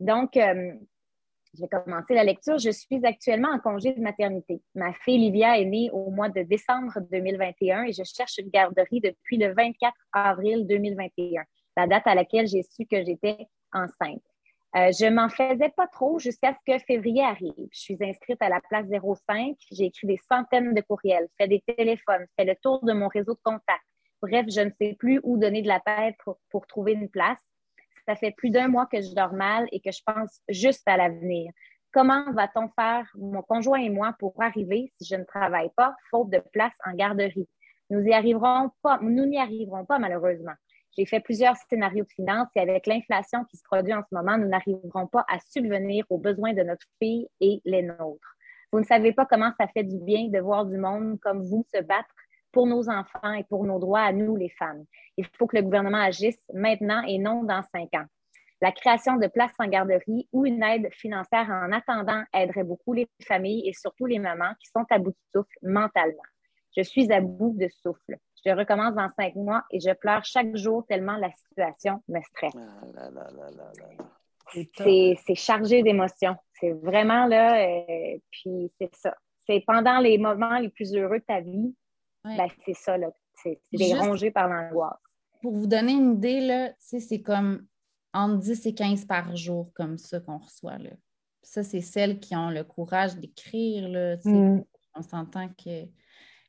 Donc, 0.00 0.30
je 0.34 1.60
vais 1.60 1.68
commencer 1.68 2.14
la 2.14 2.24
lecture. 2.24 2.58
Je 2.58 2.70
suis 2.70 3.04
actuellement 3.04 3.48
en 3.48 3.58
congé 3.58 3.92
de 3.92 4.00
maternité. 4.00 4.62
Ma 4.74 4.92
fille 4.92 5.18
Livia 5.18 5.58
est 5.58 5.64
née 5.64 5.90
au 5.92 6.10
mois 6.10 6.28
de 6.28 6.42
décembre 6.42 6.92
2021 7.10 7.84
et 7.84 7.92
je 7.92 8.04
cherche 8.04 8.38
une 8.38 8.50
garderie 8.50 9.00
depuis 9.00 9.38
le 9.38 9.54
24 9.54 9.92
avril 10.12 10.66
2021 10.66 11.42
la 11.78 11.86
date 11.86 12.06
à 12.06 12.14
laquelle 12.14 12.48
j'ai 12.48 12.62
su 12.62 12.86
que 12.86 13.04
j'étais 13.04 13.46
enceinte. 13.72 14.22
Euh, 14.76 14.90
je 14.92 15.08
m'en 15.08 15.28
faisais 15.28 15.70
pas 15.76 15.86
trop 15.86 16.18
jusqu'à 16.18 16.52
ce 16.52 16.58
que 16.66 16.78
février 16.84 17.22
arrive. 17.22 17.68
Je 17.72 17.80
suis 17.80 17.96
inscrite 18.00 18.42
à 18.42 18.48
la 18.48 18.60
place 18.68 18.86
05. 18.86 19.56
J'ai 19.70 19.86
écrit 19.86 20.06
des 20.06 20.18
centaines 20.30 20.74
de 20.74 20.80
courriels, 20.82 21.28
fait 21.38 21.48
des 21.48 21.62
téléphones, 21.66 22.26
fait 22.36 22.44
le 22.44 22.54
tour 22.56 22.84
de 22.84 22.92
mon 22.92 23.08
réseau 23.08 23.34
de 23.34 23.40
contacts. 23.42 23.87
Bref, 24.20 24.46
je 24.48 24.60
ne 24.60 24.70
sais 24.80 24.96
plus 24.98 25.20
où 25.22 25.38
donner 25.38 25.62
de 25.62 25.68
la 25.68 25.80
tête 25.80 26.16
pour, 26.50 26.66
trouver 26.66 26.92
une 26.92 27.08
place. 27.08 27.38
Ça 28.06 28.16
fait 28.16 28.32
plus 28.32 28.50
d'un 28.50 28.68
mois 28.68 28.86
que 28.86 29.00
je 29.00 29.14
dors 29.14 29.32
mal 29.32 29.68
et 29.70 29.80
que 29.80 29.92
je 29.92 30.00
pense 30.04 30.40
juste 30.48 30.86
à 30.86 30.96
l'avenir. 30.96 31.52
Comment 31.92 32.32
va-t-on 32.32 32.68
faire, 32.68 33.06
mon 33.14 33.42
conjoint 33.42 33.78
et 33.78 33.90
moi, 33.90 34.14
pour 34.18 34.34
arriver, 34.42 34.92
si 34.98 35.08
je 35.08 35.16
ne 35.16 35.24
travaille 35.24 35.70
pas, 35.76 35.94
faute 36.10 36.30
de 36.30 36.42
place 36.52 36.76
en 36.84 36.94
garderie? 36.94 37.48
Nous 37.90 38.00
y 38.02 38.12
arriverons 38.12 38.70
pas, 38.82 38.98
nous 39.00 39.24
n'y 39.24 39.38
arriverons 39.38 39.84
pas, 39.84 39.98
malheureusement. 39.98 40.52
J'ai 40.96 41.06
fait 41.06 41.20
plusieurs 41.20 41.56
scénarios 41.68 42.04
de 42.04 42.10
finances 42.10 42.48
et 42.56 42.60
avec 42.60 42.86
l'inflation 42.86 43.44
qui 43.44 43.56
se 43.56 43.62
produit 43.62 43.94
en 43.94 44.02
ce 44.02 44.14
moment, 44.14 44.36
nous 44.36 44.48
n'arriverons 44.48 45.06
pas 45.06 45.24
à 45.28 45.38
subvenir 45.38 46.04
aux 46.10 46.18
besoins 46.18 46.54
de 46.54 46.62
notre 46.62 46.86
fille 47.00 47.28
et 47.40 47.62
les 47.64 47.82
nôtres. 47.82 48.36
Vous 48.72 48.80
ne 48.80 48.84
savez 48.84 49.12
pas 49.12 49.24
comment 49.24 49.52
ça 49.58 49.68
fait 49.68 49.84
du 49.84 49.98
bien 49.98 50.28
de 50.28 50.40
voir 50.40 50.66
du 50.66 50.76
monde 50.76 51.18
comme 51.20 51.42
vous 51.42 51.64
se 51.72 51.80
battre 51.82 52.14
pour 52.52 52.66
nos 52.66 52.88
enfants 52.88 53.32
et 53.32 53.44
pour 53.44 53.64
nos 53.64 53.78
droits 53.78 54.00
à 54.00 54.12
nous, 54.12 54.36
les 54.36 54.48
femmes. 54.50 54.84
Il 55.16 55.26
faut 55.38 55.46
que 55.46 55.56
le 55.56 55.62
gouvernement 55.62 56.00
agisse 56.00 56.40
maintenant 56.54 57.02
et 57.06 57.18
non 57.18 57.44
dans 57.44 57.62
cinq 57.72 57.94
ans. 57.94 58.06
La 58.60 58.72
création 58.72 59.16
de 59.16 59.28
places 59.28 59.54
en 59.58 59.68
garderie 59.68 60.28
ou 60.32 60.44
une 60.44 60.62
aide 60.62 60.88
financière 60.92 61.48
en 61.48 61.70
attendant 61.70 62.24
aiderait 62.34 62.64
beaucoup 62.64 62.92
les 62.92 63.06
familles 63.22 63.68
et 63.68 63.72
surtout 63.72 64.06
les 64.06 64.18
mamans 64.18 64.52
qui 64.60 64.68
sont 64.70 64.84
à 64.90 64.98
bout 64.98 65.10
de 65.10 65.16
souffle 65.32 65.58
mentalement. 65.62 66.22
Je 66.76 66.82
suis 66.82 67.12
à 67.12 67.20
bout 67.20 67.54
de 67.56 67.68
souffle. 67.68 68.16
Je 68.44 68.50
recommence 68.50 68.94
dans 68.94 69.08
cinq 69.10 69.34
mois 69.36 69.64
et 69.70 69.80
je 69.80 69.92
pleure 69.92 70.24
chaque 70.24 70.56
jour 70.56 70.84
tellement 70.88 71.16
la 71.16 71.30
situation 71.32 72.02
me 72.08 72.20
stresse. 72.22 72.54
c'est 75.24 75.34
chargé 75.34 75.82
d'émotions. 75.82 76.36
C'est 76.60 76.72
vraiment 76.72 77.26
là, 77.26 77.60
euh, 77.60 78.18
puis 78.30 78.72
c'est 78.80 78.94
ça. 78.94 79.14
C'est 79.46 79.62
pendant 79.66 79.98
les 79.98 80.18
moments 80.18 80.58
les 80.58 80.68
plus 80.68 80.94
heureux 80.94 81.18
de 81.18 81.24
ta 81.24 81.40
vie, 81.40 81.74
ben, 82.24 82.48
c'est 82.64 82.74
ça, 82.74 82.96
là. 82.96 83.10
C'est 83.42 83.60
dérangé 83.72 84.30
par 84.30 84.48
l'angoisse. 84.48 84.98
Pour 85.40 85.54
vous 85.54 85.66
donner 85.66 85.92
une 85.92 86.14
idée, 86.14 86.40
là, 86.40 86.72
c'est 86.78 87.22
comme 87.22 87.66
entre 88.12 88.38
10 88.38 88.66
et 88.66 88.74
15 88.74 89.04
par 89.04 89.36
jour 89.36 89.70
comme 89.74 89.98
ça 89.98 90.20
qu'on 90.20 90.38
reçoit. 90.38 90.78
Là. 90.78 90.90
Ça, 91.42 91.62
c'est 91.62 91.80
celles 91.80 92.18
qui 92.18 92.34
ont 92.34 92.50
le 92.50 92.64
courage 92.64 93.16
d'écrire. 93.16 93.88
Mm. 94.24 94.62
On 94.94 95.02
s'entend 95.02 95.48
que. 95.48 95.86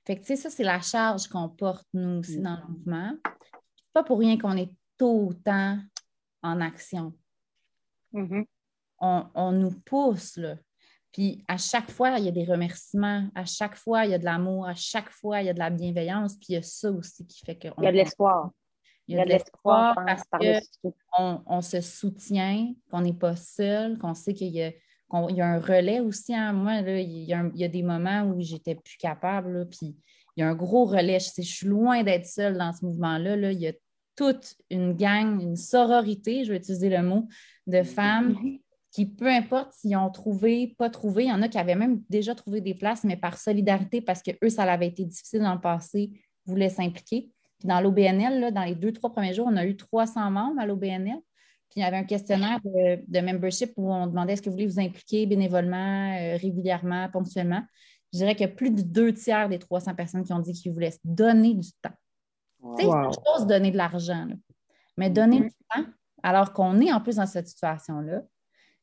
Fait 0.06 0.20
que, 0.20 0.36
ça, 0.36 0.50
c'est 0.50 0.64
la 0.64 0.82
charge 0.82 1.28
qu'on 1.28 1.50
porte, 1.50 1.88
nous 1.94 2.20
aussi, 2.20 2.40
dans 2.40 2.58
le 2.58 2.74
mouvement. 2.74 3.12
C'est 3.76 3.94
pas 3.94 4.04
pour 4.04 4.20
rien 4.20 4.38
qu'on 4.38 4.58
est 4.58 4.74
autant 5.00 5.78
en 6.42 6.62
action. 6.62 7.14
Mm-hmm. 8.14 8.46
on, 9.02 9.26
on, 9.36 9.52
nous 9.52 9.72
pousse, 9.82 10.38
là. 10.38 10.56
Puis 11.12 11.44
à 11.48 11.58
chaque 11.58 11.90
fois, 11.90 12.18
il 12.20 12.26
y 12.26 12.28
a 12.28 12.32
des 12.32 12.46
remerciements, 12.46 13.28
à 13.34 13.46
chaque 13.46 13.76
fois, 13.76 14.06
il 14.06 14.12
y 14.12 14.14
a 14.14 14.20
de 14.20 14.26
l'amour, 14.26 14.68
à 14.68 14.76
chaque 14.76 15.10
fois, 15.10 15.42
il 15.42 15.48
y 15.48 15.50
a 15.50 15.54
de 15.54 15.60
la 15.60 15.70
bienveillance, 15.70 16.36
puis 16.36 16.48
il 16.50 16.54
y 16.54 16.58
a 16.58 16.62
ça 16.62 16.92
aussi 16.92 17.26
qui 17.26 17.44
fait 17.44 17.56
que... 17.56 17.68
Il 17.78 17.84
y 17.84 17.88
a 17.88 17.92
de 17.92 17.98
l'espoir. 17.98 18.52
Il 19.08 19.18
y 19.18 19.20
a 19.20 19.26
de 19.26 19.30
l'espoir 19.30 19.96
parce 20.06 20.24
qu'on 20.30 21.42
on 21.48 21.62
se 21.62 21.82
soutient, 21.82 22.72
qu'on 22.92 23.02
n'est 23.02 23.14
pas 23.14 23.36
seul, 23.36 23.98
qu'on 23.98 24.14
sait 24.14 24.36
qu'il 24.36 24.50
y, 24.50 24.62
a 24.62 24.72
un 25.12 25.60
relais 25.60 26.00
aussi. 26.00 26.36
Hein. 26.36 26.54
Moi, 26.54 26.82
là, 26.82 27.00
il, 27.00 27.24
y 27.24 27.64
a 27.64 27.68
des 27.68 27.82
moments 27.82 28.22
où 28.26 28.40
j'étais 28.40 28.76
plus 28.76 28.98
capable, 28.98 29.68
puis 29.68 29.98
il 30.38 30.42
y 30.42 30.44
a 30.44 30.50
un 30.50 30.54
gros 30.54 30.86
relais. 30.86 31.20
Je, 31.20 31.42
je 31.42 31.42
suis 31.42 31.66
loin 31.66 32.04
d'être 32.04 32.28
seule 32.28 32.56
dans 32.56 32.72
ce 32.72 32.86
mouvement-là. 32.86 33.36
Là. 33.36 33.52
Il 33.52 33.60
y 33.60 33.68
a 33.68 33.74
toute 34.16 34.56
une 34.70 34.94
gang, 34.94 35.42
une 35.42 35.56
sororité, 35.56 36.44
je 36.44 36.52
vais 36.52 36.58
utiliser 36.58 36.90
le 36.90 37.02
mot, 37.02 37.28
de 37.66 37.82
femmes 37.82 38.38
qui, 38.92 39.06
peu 39.06 39.28
importe 39.28 39.74
s'ils 39.74 39.96
ont 39.96 40.10
trouvé, 40.10 40.76
pas 40.78 40.90
trouvé, 40.90 41.26
il 41.26 41.30
y 41.30 41.32
en 41.32 41.42
a 41.42 41.48
qui 41.48 41.58
avaient 41.58 41.76
même 41.76 42.02
déjà 42.10 42.34
trouvé 42.34 42.62
des 42.62 42.74
places, 42.74 43.04
mais 43.04 43.18
par 43.18 43.38
solidarité, 43.38 44.02
parce 44.02 44.22
que 44.24 44.32
eux, 44.44 44.50
ça 44.50 44.64
avait 44.64 44.88
été 44.88 45.06
difficile 45.06 45.42
dans 45.42 45.54
le 45.54 45.62
passé, 45.62 46.12
voulaient 46.46 46.70
s'impliquer. 46.70 47.32
Puis 47.60 47.68
dans 47.68 47.82
l'OBNL, 47.82 48.54
dans 48.54 48.64
les 48.64 48.76
deux, 48.76 48.92
trois 48.92 49.12
premiers 49.12 49.34
jours, 49.34 49.48
on 49.50 49.58
a 49.58 49.66
eu 49.66 49.76
300 49.76 50.32
membres 50.32 50.60
à 50.60 50.66
l'OBNL. 50.66 51.20
Puis 51.70 51.82
il 51.82 51.84
y 51.84 51.86
avait 51.86 51.98
un 51.98 52.04
questionnaire 52.04 52.60
de, 52.64 53.20
membership 53.22 53.74
où 53.78 53.94
on 53.94 54.08
demandait 54.08 54.34
est-ce 54.34 54.42
que 54.42 54.50
vous 54.50 54.56
voulez 54.56 54.66
vous 54.66 54.80
impliquer 54.80 55.28
bénévolement, 55.28 56.18
euh, 56.18 56.38
régulièrement, 56.38 57.10
ponctuellement? 57.10 57.62
Je 58.12 58.20
dirais 58.20 58.34
qu'il 58.34 58.48
y 58.48 58.50
a 58.50 58.54
plus 58.54 58.72
de 58.72 58.82
deux 58.82 59.14
tiers 59.14 59.50
des 59.50 59.60
300 59.60 59.94
personnes 59.94 60.24
qui 60.24 60.34
ont 60.34 60.40
dit 60.40 60.54
qu'ils 60.54 60.72
voulaient 60.72 60.92
se 60.92 61.00
donner 61.04 61.54
du 61.54 61.70
temps. 61.74 61.94
C'est 62.76 62.86
une 62.86 63.12
chose 63.14 63.46
donner 63.46 63.70
de 63.72 63.78
l'argent, 63.78 64.28
mais 64.98 65.12
donner 65.12 65.42
mm-hmm. 65.42 65.44
du 65.44 65.56
temps, 65.76 65.86
alors 66.24 66.54
qu'on 66.54 66.82
est 66.82 66.92
en 66.92 67.00
plus 67.00 67.18
dans 67.18 67.28
cette 67.28 67.48
situation-là, 67.48 68.24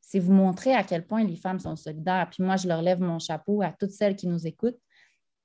c'est 0.07 0.19
vous 0.19 0.31
montrer 0.31 0.73
à 0.73 0.83
quel 0.83 1.05
point 1.05 1.25
les 1.25 1.35
femmes 1.35 1.59
sont 1.59 1.75
solidaires. 1.75 2.29
Puis 2.31 2.41
moi, 2.41 2.55
je 2.55 2.65
leur 2.65 2.81
lève 2.81 3.01
mon 3.01 3.19
chapeau 3.19 3.61
à 3.61 3.73
toutes 3.77 3.91
celles 3.91 4.15
qui 4.15 4.25
nous 4.25 4.47
écoutent, 4.47 4.79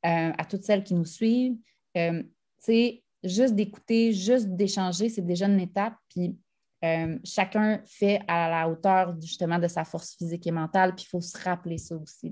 euh, 0.06 0.30
à 0.38 0.44
toutes 0.44 0.62
celles 0.62 0.84
qui 0.84 0.94
nous 0.94 1.04
suivent. 1.04 1.56
Euh, 1.96 2.22
sais, 2.60 3.02
juste 3.24 3.56
d'écouter, 3.56 4.12
juste 4.12 4.46
d'échanger, 4.50 5.08
c'est 5.08 5.26
déjà 5.26 5.46
une 5.48 5.58
étape. 5.58 5.94
Puis 6.08 6.38
euh, 6.84 7.18
chacun 7.24 7.82
fait 7.86 8.20
à 8.28 8.48
la 8.48 8.68
hauteur 8.68 9.20
justement 9.20 9.58
de 9.58 9.66
sa 9.66 9.82
force 9.82 10.14
physique 10.14 10.46
et 10.46 10.52
mentale. 10.52 10.94
Puis 10.94 11.06
il 11.06 11.08
faut 11.08 11.20
se 11.20 11.36
rappeler 11.42 11.78
ça 11.78 11.96
aussi. 11.96 12.30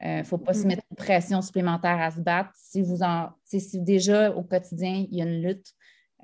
Il 0.00 0.16
ne 0.16 0.22
faut 0.22 0.38
pas 0.38 0.54
se 0.54 0.60
mm-hmm. 0.60 0.66
mettre 0.66 0.82
une 0.90 0.96
pression 0.96 1.42
supplémentaire 1.42 2.00
à 2.00 2.10
se 2.10 2.20
battre. 2.20 2.52
Si 2.54 2.80
vous 2.80 3.02
en, 3.02 3.28
si 3.44 3.78
déjà 3.82 4.34
au 4.34 4.44
quotidien, 4.44 5.04
il 5.10 5.18
y 5.18 5.20
a 5.20 5.26
une 5.26 5.42
lutte, 5.42 5.74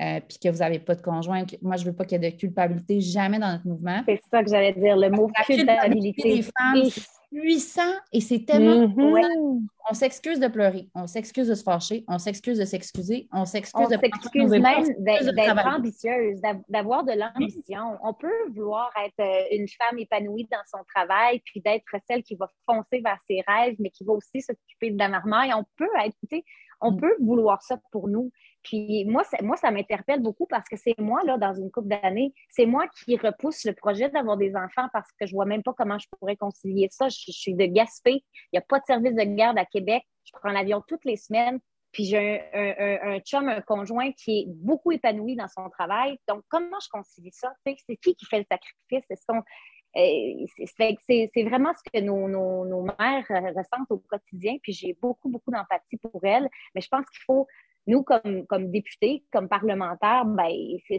euh, 0.00 0.20
puis 0.26 0.38
que 0.42 0.48
vous 0.48 0.58
n'avez 0.58 0.78
pas 0.78 0.94
de 0.94 1.02
conjoint. 1.02 1.44
Moi, 1.62 1.76
je 1.76 1.84
ne 1.84 1.90
veux 1.90 1.96
pas 1.96 2.04
qu'il 2.04 2.22
y 2.22 2.26
ait 2.26 2.30
de 2.30 2.36
culpabilité 2.36 3.00
jamais 3.00 3.38
dans 3.38 3.52
notre 3.52 3.66
mouvement. 3.66 4.02
C'est 4.06 4.20
ça 4.30 4.42
que 4.42 4.50
j'allais 4.50 4.72
dire, 4.72 4.96
le 4.96 5.10
mot 5.10 5.28
culpabilité. 5.46 6.36
des 6.36 6.42
femmes, 6.42 6.84
c'est 6.84 7.02
puissant 7.30 7.92
et 8.12 8.20
c'est 8.20 8.44
tellement. 8.44 8.86
Mm-hmm. 8.86 9.66
On 9.90 9.94
s'excuse 9.94 10.40
de 10.40 10.48
pleurer, 10.48 10.88
on 10.94 11.06
s'excuse 11.06 11.48
de 11.48 11.54
se 11.54 11.62
fâcher, 11.62 12.04
on 12.08 12.18
s'excuse 12.18 12.58
de 12.58 12.64
s'excuser, 12.64 13.28
on 13.32 13.44
s'excuse 13.44 13.88
de. 13.88 13.96
s'excuse 13.96 14.50
même 14.50 14.84
d'être 14.98 15.66
ambitieuse, 15.66 16.40
d'avoir 16.68 17.04
de 17.04 17.12
l'ambition. 17.12 17.98
On 18.02 18.14
peut 18.14 18.48
vouloir 18.54 18.90
être 19.04 19.20
euh, 19.20 19.56
une 19.56 19.66
femme 19.68 19.98
épanouie 19.98 20.48
dans 20.50 20.62
son 20.66 20.84
travail, 20.94 21.40
puis 21.44 21.60
d'être 21.60 21.84
celle 22.08 22.22
qui 22.22 22.34
va 22.36 22.50
foncer 22.66 23.00
vers 23.00 23.18
ses 23.26 23.42
rêves, 23.46 23.76
mais 23.78 23.90
qui 23.90 24.04
va 24.04 24.12
aussi 24.12 24.40
s'occuper 24.40 24.90
de 24.90 24.98
la 24.98 25.08
marmaille. 25.08 25.52
On 25.54 25.64
peut 25.76 25.88
être, 26.04 26.16
on 26.80 26.92
mm. 26.92 27.00
peut 27.00 27.16
vouloir 27.20 27.62
ça 27.62 27.78
pour 27.92 28.08
nous. 28.08 28.30
Puis 28.66 29.04
moi, 29.04 29.22
moi 29.42 29.56
ça 29.56 29.70
m'interpelle 29.70 30.20
beaucoup 30.20 30.46
parce 30.46 30.68
que 30.68 30.76
c'est 30.76 30.98
moi, 30.98 31.22
là, 31.24 31.38
dans 31.38 31.54
une 31.54 31.70
couple 31.70 31.86
d'années, 31.86 32.34
c'est 32.48 32.66
moi 32.66 32.86
qui 32.88 33.16
repousse 33.16 33.64
le 33.64 33.74
projet 33.74 34.10
d'avoir 34.10 34.36
des 34.36 34.56
enfants 34.56 34.88
parce 34.92 35.08
que 35.12 35.24
je 35.24 35.32
vois 35.32 35.44
même 35.44 35.62
pas 35.62 35.72
comment 35.72 35.98
je 36.00 36.08
pourrais 36.18 36.34
concilier 36.34 36.88
ça. 36.90 37.08
Je, 37.08 37.30
suis 37.30 37.54
de 37.54 37.64
Gaspé. 37.66 38.24
Il 38.52 38.54
n'y 38.54 38.58
a 38.58 38.62
pas 38.62 38.80
de 38.80 38.84
service 38.84 39.14
de 39.14 39.22
garde 39.22 39.56
à 39.56 39.64
Québec. 39.64 40.02
Je 40.24 40.32
prends 40.32 40.50
l'avion 40.50 40.82
toutes 40.88 41.04
les 41.04 41.16
semaines. 41.16 41.60
Puis 41.92 42.06
j'ai 42.06 42.42
un, 42.52 43.14
un, 43.14 43.20
chum, 43.20 43.48
un 43.48 43.60
conjoint 43.60 44.10
qui 44.12 44.40
est 44.40 44.46
beaucoup 44.48 44.90
épanoui 44.90 45.36
dans 45.36 45.48
son 45.48 45.70
travail. 45.70 46.18
Donc, 46.26 46.42
comment 46.48 46.80
je 46.82 46.88
concilie 46.88 47.30
ça? 47.32 47.52
C'est 47.64 47.76
qui 47.96 48.16
qui 48.16 48.26
fait 48.26 48.40
le 48.40 48.46
sacrifice? 48.50 49.06
Euh, 49.96 50.46
c'est 50.76 51.44
vraiment 51.44 51.72
ce 51.72 51.90
que 51.90 52.04
nos, 52.04 52.28
nos, 52.28 52.66
nos, 52.66 52.82
mères 52.82 53.24
ressentent 53.28 53.90
au 53.90 53.98
quotidien, 53.98 54.56
puis 54.62 54.72
j'ai 54.74 54.94
beaucoup, 55.00 55.30
beaucoup 55.30 55.50
d'empathie 55.50 55.96
pour 55.96 56.22
elles, 56.22 56.50
mais 56.74 56.82
je 56.82 56.88
pense 56.88 57.06
qu'il 57.06 57.22
faut 57.24 57.46
nous, 57.86 58.02
comme, 58.02 58.46
comme 58.46 58.70
députés, 58.70 59.24
comme 59.32 59.48
parlementaires, 59.48 60.24
ben, 60.24 60.50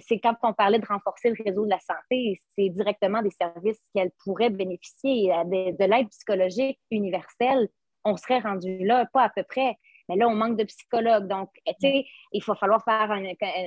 c'est 0.02 0.20
quand 0.20 0.36
on 0.44 0.54
parlait 0.54 0.80
de 0.80 0.86
renforcer 0.86 1.30
le 1.30 1.44
réseau 1.44 1.66
de 1.66 1.70
la 1.70 1.80
santé, 1.80 2.40
c'est 2.56 2.70
directement 2.70 3.22
des 3.22 3.32
services 3.32 3.80
qu'elle 3.94 4.12
pourrait 4.24 4.50
bénéficier 4.50 5.28
de, 5.28 5.86
l'aide 5.86 6.10
psychologique 6.10 6.80
universelle. 6.92 7.68
On 8.06 8.16
serait 8.16 8.40
rendu 8.40 8.86
là, 8.86 9.06
pas 9.12 9.24
à 9.24 9.30
peu 9.30 9.44
près. 9.44 9.76
Mais 10.08 10.16
là, 10.16 10.30
on 10.30 10.36
manque 10.36 10.58
de 10.58 10.64
psychologues. 10.64 11.28
Donc, 11.28 11.50
tu 11.66 11.74
sais, 11.82 12.06
il 12.32 12.42
va 12.42 12.56
falloir 12.56 12.82
faire 12.86 13.14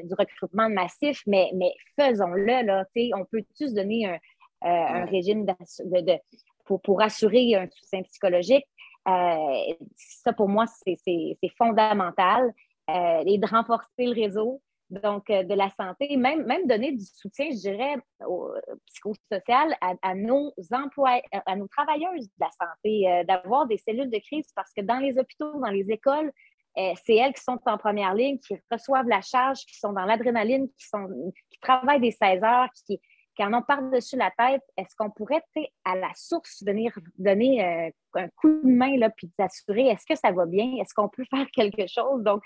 du 0.05 0.15
recrutement 0.19 0.71
massif, 0.71 1.23
mais, 1.27 1.51
mais 1.55 1.73
faisons-le. 1.99 2.65
Là, 2.65 2.87
on 3.15 3.27
peut 3.27 3.45
tous 3.59 3.75
donner 3.75 4.07
un, 4.07 4.19
euh, 4.65 5.05
régime 5.07 5.45
de, 5.45 6.19
pour, 6.65 6.81
pour 6.81 7.03
assurer 7.03 7.55
un 7.55 7.69
soutien 7.71 8.03
psychologique? 8.03 8.65
Euh, 9.09 9.75
ça, 9.97 10.33
pour 10.33 10.49
moi, 10.49 10.67
c'est 10.67 11.37
fondamental. 11.57 12.53
Euh, 12.97 13.23
et 13.27 13.39
de 13.39 13.47
renforcer 13.47 14.07
le 14.07 14.12
réseau 14.12 14.61
donc 14.89 15.31
euh, 15.31 15.45
de 15.45 15.55
la 15.55 15.71
santé, 15.71 16.17
même, 16.17 16.45
même 16.47 16.67
donner 16.67 16.91
du 16.91 17.05
soutien, 17.05 17.47
je 17.51 17.59
dirais, 17.59 17.95
au, 18.27 18.51
psychosocial 18.87 19.77
à, 19.81 20.15
nos 20.17 20.53
emplois, 20.73 21.21
à 21.47 21.55
nos 21.55 21.69
travailleuses 21.69 22.27
de 22.27 22.41
la 22.41 22.51
santé, 22.51 23.09
euh, 23.09 23.25
d'avoir 23.25 23.67
des 23.67 23.77
cellules 23.77 24.11
de 24.11 24.19
crise 24.19 24.51
parce 24.57 24.73
que 24.73 24.81
dans 24.83 24.99
les 24.99 25.17
hôpitaux, 25.17 25.61
dans 25.61 25.71
les 25.71 25.89
écoles, 25.91 26.33
c'est 26.77 27.17
elles 27.17 27.35
qui 27.35 27.43
sont 27.43 27.59
en 27.67 27.79
première 27.79 28.15
ligne, 28.15 28.39
qui 28.39 28.57
reçoivent 28.71 29.09
la 29.09 29.21
charge, 29.21 29.59
qui 29.67 29.77
sont 29.77 29.93
dans 29.93 30.05
l'adrénaline, 30.05 30.69
qui, 30.69 30.87
sont, 30.87 31.33
qui 31.51 31.61
travaillent 31.61 32.01
des 32.01 32.12
16 32.12 32.43
heures, 32.43 32.69
qui, 32.87 33.01
qui 33.37 33.45
en 33.45 33.53
ont 33.53 33.62
par-dessus 33.62 34.17
la 34.17 34.31
tête. 34.39 34.62
Est-ce 34.77 34.95
qu'on 34.97 35.11
pourrait, 35.11 35.43
à 35.85 35.97
la 35.97 36.11
source, 36.15 36.62
venir 36.65 36.97
donner 37.19 37.93
un 38.15 38.29
coup 38.37 38.61
de 38.62 38.71
main, 38.71 38.97
là, 38.97 39.11
puis 39.11 39.29
s'assurer, 39.37 39.89
est-ce 39.89 40.07
que 40.07 40.15
ça 40.15 40.31
va 40.31 40.47
bien? 40.47 40.77
Est-ce 40.81 40.95
qu'on 40.95 41.09
peut 41.09 41.25
faire 41.31 41.47
quelque 41.53 41.87
chose? 41.89 42.23
Donc, 42.23 42.41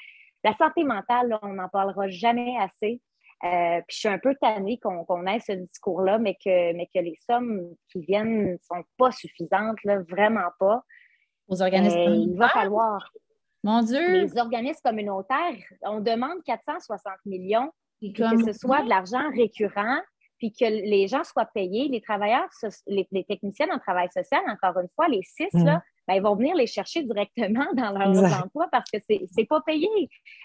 la 0.45 0.53
santé 0.53 0.85
mentale, 0.85 1.37
on 1.43 1.55
n'en 1.55 1.69
parlera 1.69 2.09
jamais 2.09 2.57
assez. 2.59 3.01
Euh, 3.43 3.81
puis 3.89 3.95
je 3.95 3.99
suis 3.99 4.09
un 4.09 4.19
peu 4.19 4.35
tannée 4.41 4.79
qu'on 4.79 5.27
ait 5.27 5.41
ce 5.41 5.53
discours-là, 5.53 6.19
mais 6.19 6.35
que, 6.35 6.73
mais 6.75 6.89
que 6.95 7.01
les 7.01 7.17
sommes 7.29 7.75
qui 7.91 8.01
viennent 8.01 8.53
ne 8.53 8.57
sont 8.59 8.83
pas 8.97 9.11
suffisantes, 9.11 9.79
vraiment 10.09 10.51
pas. 10.59 10.83
Aux 11.49 11.61
organismes 11.61 11.99
euh, 11.99 12.15
Il 12.15 12.37
va 12.39 12.49
falloir. 12.49 13.11
Mon 13.63 13.83
Dieu! 13.83 14.23
Les 14.23 14.39
organismes 14.39 14.81
communautaires, 14.85 15.57
on 15.83 16.01
demande 16.01 16.43
460 16.45 17.15
millions, 17.27 17.71
que 18.01 18.45
ce 18.45 18.53
soit 18.53 18.83
de 18.83 18.89
l'argent 18.89 19.31
récurrent, 19.31 20.01
puis 20.39 20.53
que 20.53 20.65
les 20.65 21.07
gens 21.09 21.25
soient 21.25 21.49
payés. 21.55 21.89
Les 21.89 22.01
travailleurs, 22.01 22.49
les, 22.87 23.25
techniciens 23.25 23.69
en 23.71 23.79
travail 23.79 24.09
social, 24.13 24.43
encore 24.49 24.79
une 24.81 24.89
fois, 24.95 25.09
les 25.09 25.23
six, 25.23 25.49
mm. 25.53 25.65
là, 25.65 25.83
ben, 26.07 26.15
ils 26.15 26.23
vont 26.23 26.37
venir 26.37 26.55
les 26.55 26.67
chercher 26.67 27.03
directement 27.03 27.67
dans 27.75 27.93
leur 27.93 28.45
emploi 28.45 28.69
parce 28.71 28.91
que 28.91 28.99
c'est 29.09 29.27
n'est 29.37 29.47
pas 29.47 29.61
payé. 29.63 29.89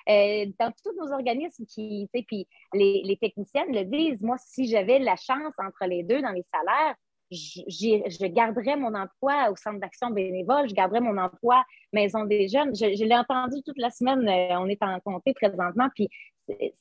Euh, 0.10 0.45
dans 0.60 0.72
tous 0.84 0.94
nos 0.99 1.11
organismes 1.14 1.65
qui, 1.65 2.10
puis 2.27 2.48
les, 2.73 3.02
les 3.03 3.18
techniciennes 3.18 3.73
le 3.73 3.84
disent, 3.86 4.22
moi, 4.22 4.38
si 4.40 4.68
j'avais 4.68 4.99
la 4.99 5.15
chance 5.15 5.53
entre 5.57 5.86
les 5.88 6.03
deux 6.03 6.22
dans 6.22 6.31
les 6.31 6.45
salaires, 6.53 6.95
je 7.31 8.26
garderais 8.27 8.76
mon 8.76 8.95
emploi 8.95 9.52
au 9.52 9.56
centre 9.56 9.80
d'action 9.80 10.10
bénévole, 10.10 10.68
je 10.68 10.73
garderais 10.73 11.02
mon 11.02 11.18
emploi 11.18 11.64
maison 11.94 12.26
des 12.26 12.48
jeunes. 12.48 12.76
Je, 12.76 13.03
l'ai 13.03 13.15
entendu 13.15 13.61
toute 13.65 13.77
la 13.77 13.91
semaine, 13.91 14.27
euh, 14.27 14.60
on 14.60 14.68
est 14.68 14.81
en 14.81 14.99
comté 14.99 15.34
présentement, 15.34 15.90
puis 15.94 16.10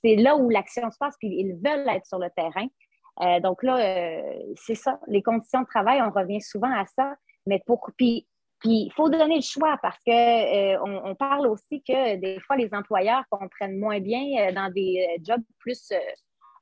c'est 0.02 0.16
là 0.16 0.36
où 0.36 0.48
l'action 0.48 0.90
se 0.90 0.96
passe, 0.98 1.14
puis 1.18 1.28
ils 1.28 1.54
veulent 1.54 1.88
être 1.88 2.06
sur 2.06 2.18
le 2.18 2.30
terrain. 2.34 2.66
Euh, 3.20 3.40
donc 3.40 3.62
là, 3.62 3.78
euh, 3.78 4.38
c'est 4.56 4.74
ça, 4.74 4.98
les 5.08 5.22
conditions 5.22 5.62
de 5.62 5.66
travail, 5.66 6.00
on 6.02 6.10
revient 6.10 6.40
souvent 6.40 6.72
à 6.72 6.86
ça, 6.86 7.14
mais 7.46 7.62
pour 7.66 7.90
puis 7.96 8.26
il 8.64 8.90
faut 8.94 9.08
donner 9.08 9.36
le 9.36 9.42
choix 9.42 9.78
parce 9.82 9.98
que 10.06 10.76
on, 10.84 11.14
parle 11.14 11.46
aussi 11.46 11.82
que 11.82 12.16
des 12.16 12.40
fois 12.40 12.56
les 12.56 12.72
employeurs 12.72 13.24
comprennent 13.30 13.78
moins 13.78 14.00
bien 14.00 14.52
dans 14.52 14.72
des 14.72 15.06
jobs 15.22 15.42
plus 15.58 15.92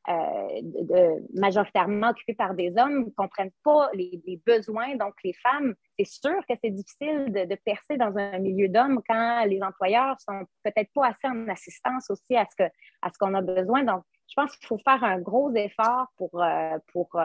euh, 0.08 0.60
de, 0.62 1.40
majoritairement 1.40 2.10
occupés 2.10 2.34
par 2.34 2.54
des 2.54 2.72
hommes 2.76 3.06
ne 3.06 3.10
comprennent 3.10 3.50
pas 3.64 3.90
les, 3.92 4.40
besoins. 4.46 4.94
Donc, 4.94 5.14
les 5.24 5.32
femmes, 5.32 5.74
c'est 5.98 6.06
sûr 6.06 6.38
que 6.48 6.54
c'est 6.62 6.70
difficile 6.70 7.32
de, 7.32 7.56
percer 7.64 7.96
dans 7.96 8.16
un 8.16 8.38
milieu 8.38 8.68
d'hommes 8.68 9.00
quand 9.08 9.44
les 9.46 9.60
employeurs 9.62 10.14
sont 10.20 10.44
peut-être 10.62 10.92
pas 10.94 11.08
assez 11.08 11.26
en 11.26 11.48
assistance 11.48 12.08
aussi 12.08 12.36
à 12.36 12.46
ce 12.48 12.54
que 12.56 12.70
à 13.02 13.10
ce 13.12 13.18
qu'on 13.18 13.34
a 13.34 13.42
besoin. 13.42 13.82
Donc, 13.82 14.04
je 14.28 14.34
pense 14.34 14.56
qu'il 14.56 14.66
faut 14.66 14.78
faire 14.78 15.02
un 15.04 15.20
gros 15.20 15.52
effort 15.54 16.06
pour, 16.16 16.42
euh, 16.42 16.78
pour, 16.92 17.08
euh, 17.16 17.24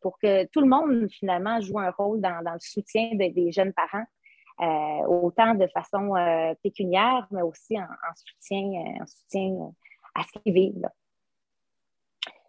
pour 0.00 0.18
que 0.18 0.46
tout 0.46 0.60
le 0.60 0.68
monde, 0.68 1.08
finalement, 1.10 1.60
joue 1.60 1.78
un 1.78 1.90
rôle 1.90 2.20
dans, 2.20 2.40
le 2.40 2.58
soutien 2.60 3.10
des 3.14 3.52
jeunes 3.52 3.72
parents. 3.72 4.04
autant 5.06 5.54
de 5.54 5.66
façon 5.68 6.14
pécuniaire, 6.62 7.26
mais 7.30 7.42
aussi 7.42 7.78
en, 7.78 7.86
soutien, 8.14 8.82
en 9.00 9.06
soutien 9.06 9.72
à 10.14 10.22
ce 10.22 10.38
qu'ils 10.40 10.52
vivent. 10.52 10.88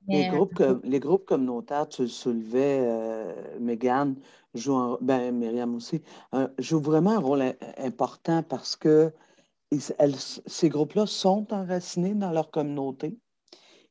Les, 0.07 0.27
euh, 0.27 0.31
groupes, 0.31 0.63
les 0.83 0.99
groupes 0.99 1.25
communautaires, 1.25 1.87
tu 1.87 2.03
le 2.03 2.07
soulevais, 2.07 2.79
euh, 2.81 3.59
Megan, 3.59 4.15
jouent 4.53 4.97
ben, 5.01 5.31
Myriam 5.35 5.75
aussi, 5.75 6.01
jouent 6.57 6.81
vraiment 6.81 7.11
un 7.11 7.19
rôle 7.19 7.43
important 7.77 8.41
parce 8.43 8.75
que 8.75 9.13
ces 9.71 10.69
groupes-là 10.69 11.05
sont 11.05 11.53
enracinés 11.53 12.15
dans 12.15 12.31
leur 12.31 12.49
communauté, 12.49 13.19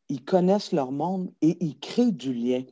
ils 0.09 0.25
connaissent 0.25 0.73
leur 0.73 0.93
monde 0.93 1.31
et 1.43 1.57
ils 1.65 1.79
créent 1.79 2.13
du 2.13 2.33
lien. 2.33 2.63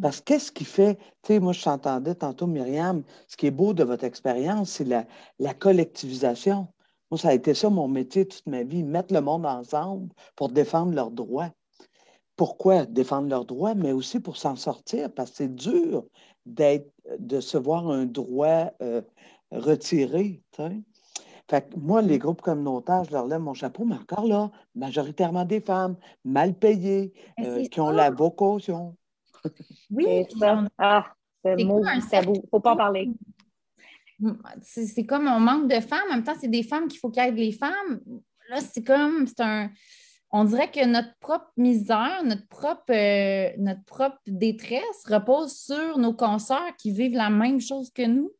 Parce 0.00 0.20
qu'est-ce 0.20 0.52
qui 0.52 0.64
fait, 0.64 0.96
tu 1.22 1.34
sais, 1.34 1.40
moi 1.40 1.52
je 1.52 1.62
t'entendais 1.62 2.14
tantôt, 2.14 2.46
Myriam, 2.46 3.02
ce 3.28 3.36
qui 3.36 3.46
est 3.46 3.50
beau 3.50 3.74
de 3.74 3.84
votre 3.84 4.04
expérience, 4.04 4.70
c'est 4.70 4.84
la, 5.38 5.54
collectivisation. 5.54 6.68
Moi, 7.10 7.18
ça 7.18 7.28
a 7.28 7.34
été 7.34 7.54
ça 7.54 7.70
mon 7.70 7.88
métier 7.88 8.26
toute 8.26 8.46
ma 8.46 8.62
vie, 8.62 8.84
mettre 8.84 9.12
le 9.12 9.20
monde 9.20 9.44
ensemble 9.44 10.08
pour 10.36 10.48
défendre 10.48 10.94
leurs 10.94 11.10
droits 11.10 11.50
pourquoi 12.40 12.86
défendre 12.86 13.28
leurs 13.28 13.44
droits, 13.44 13.74
mais 13.74 13.92
aussi 13.92 14.18
pour 14.18 14.38
s'en 14.38 14.56
sortir, 14.56 15.12
parce 15.12 15.32
que 15.32 15.36
c'est 15.36 15.54
dur 15.54 16.06
d'être, 16.46 16.90
de 17.18 17.38
se 17.38 17.58
voir 17.58 17.90
un 17.90 18.06
droit 18.06 18.70
euh, 18.80 19.02
retiré. 19.52 20.42
Fait 21.50 21.76
moi, 21.76 22.00
les 22.00 22.20
groupes 22.20 22.42
communautaires, 22.42 23.02
je 23.02 23.10
leur 23.10 23.26
lève 23.26 23.40
mon 23.40 23.54
chapeau, 23.54 23.84
mais 23.84 23.96
encore 23.96 24.24
là, 24.24 24.52
majoritairement 24.76 25.44
des 25.44 25.60
femmes, 25.60 25.96
mal 26.24 26.54
payées, 26.54 27.12
euh, 27.40 27.64
qui 27.64 27.80
ont 27.80 27.90
la 27.90 28.08
vocation. 28.10 28.96
Oui, 29.90 30.04
c'est 30.30 30.38
ça. 30.38 30.64
Ah, 30.78 31.06
c'est 31.44 31.64
mot 31.64 31.82
tabou. 32.08 32.34
Il 32.34 32.42
ne 32.42 32.48
faut 32.52 32.60
pas 32.60 32.74
en 32.74 32.76
parler. 32.76 33.10
C'est 34.62 35.04
comme 35.04 35.26
on 35.26 35.40
manque 35.40 35.68
de 35.68 35.80
femmes. 35.80 36.04
En 36.10 36.14
même 36.14 36.22
temps, 36.22 36.36
c'est 36.40 36.46
des 36.46 36.62
femmes 36.62 36.86
qu'il 36.86 37.00
faut 37.00 37.10
qu'il 37.10 37.22
aident 37.22 37.36
les 37.36 37.50
femmes. 37.50 38.00
Là, 38.48 38.60
c'est 38.60 38.84
comme, 38.84 39.26
c'est 39.26 39.40
un 39.40 39.70
on 40.32 40.44
dirait 40.44 40.70
que 40.70 40.86
notre 40.86 41.12
propre 41.18 41.50
misère, 41.56 42.22
notre 42.24 42.46
propre, 42.46 42.92
euh, 42.92 43.50
notre 43.58 43.82
propre 43.84 44.18
détresse 44.28 45.04
repose 45.06 45.52
sur 45.52 45.98
nos 45.98 46.12
consoeurs 46.12 46.76
qui 46.78 46.92
vivent 46.92 47.16
la 47.16 47.30
même 47.30 47.60
chose 47.60 47.90
que 47.90 48.06
nous. 48.06 48.30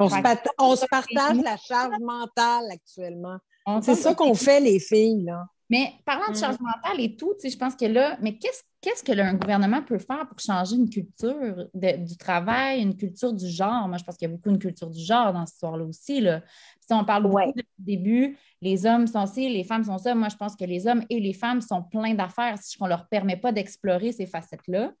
On, 0.00 0.76
se, 0.76 0.86
partage 0.86 1.36
la 1.42 1.56
charge 1.56 1.98
mentale 2.00 2.64
actuellement. 2.70 3.36
C'est 3.82 3.94
ça 3.94 4.14
qu'on 4.14 4.34
fait, 4.34 4.60
les 4.60 4.80
filles. 4.80 5.24
Là. 5.24 5.46
Mais 5.68 5.92
parlant 6.04 6.28
de 6.28 6.32
mm. 6.32 6.40
charge 6.40 6.56
mentale 6.60 7.00
et 7.00 7.16
tout, 7.16 7.34
je 7.42 7.56
pense 7.56 7.76
que 7.76 7.84
là, 7.84 8.18
mais 8.20 8.36
qu'est-ce 8.38 8.62
qu'est-ce 8.80 9.04
que 9.04 9.18
un 9.18 9.34
gouvernement 9.34 9.82
peut 9.82 9.98
faire 9.98 10.26
pour 10.28 10.38
changer 10.38 10.76
une 10.76 10.88
culture 10.88 11.68
du 11.74 12.16
travail, 12.16 12.80
une 12.80 12.96
culture 12.96 13.32
du 13.32 13.48
genre? 13.48 13.86
Moi, 13.88 13.98
je 13.98 14.04
pense 14.04 14.16
qu'il 14.16 14.28
y 14.28 14.32
a 14.32 14.34
beaucoup 14.34 14.50
une 14.50 14.58
culture 14.58 14.90
du 14.90 15.02
genre 15.02 15.32
dans 15.32 15.46
cette 15.46 15.54
histoire-là 15.54 15.84
aussi. 15.84 16.20
Là. 16.20 16.42
Si 16.80 16.92
on 16.92 17.04
parle 17.04 17.24
beaucoup 17.24 17.52
depuis 17.54 17.74
le 17.78 17.84
début, 17.84 18.38
les 18.60 18.86
hommes 18.86 19.06
sont 19.06 19.26
ci, 19.26 19.48
les 19.48 19.64
femmes 19.64 19.84
sont 19.84 19.98
ça. 19.98 20.14
Moi, 20.14 20.28
je 20.28 20.36
pense 20.36 20.56
que 20.56 20.64
les 20.64 20.86
hommes 20.86 21.04
et 21.10 21.20
les 21.20 21.34
femmes 21.34 21.60
sont 21.60 21.82
pleins 21.82 22.14
d'affaires 22.14 22.58
si 22.60 22.76
on 22.80 22.84
ne 22.84 22.90
leur 22.90 23.06
permet 23.08 23.36
pas 23.36 23.52
d'explorer 23.52 24.12
ces 24.12 24.26
facettes-là. 24.26 24.92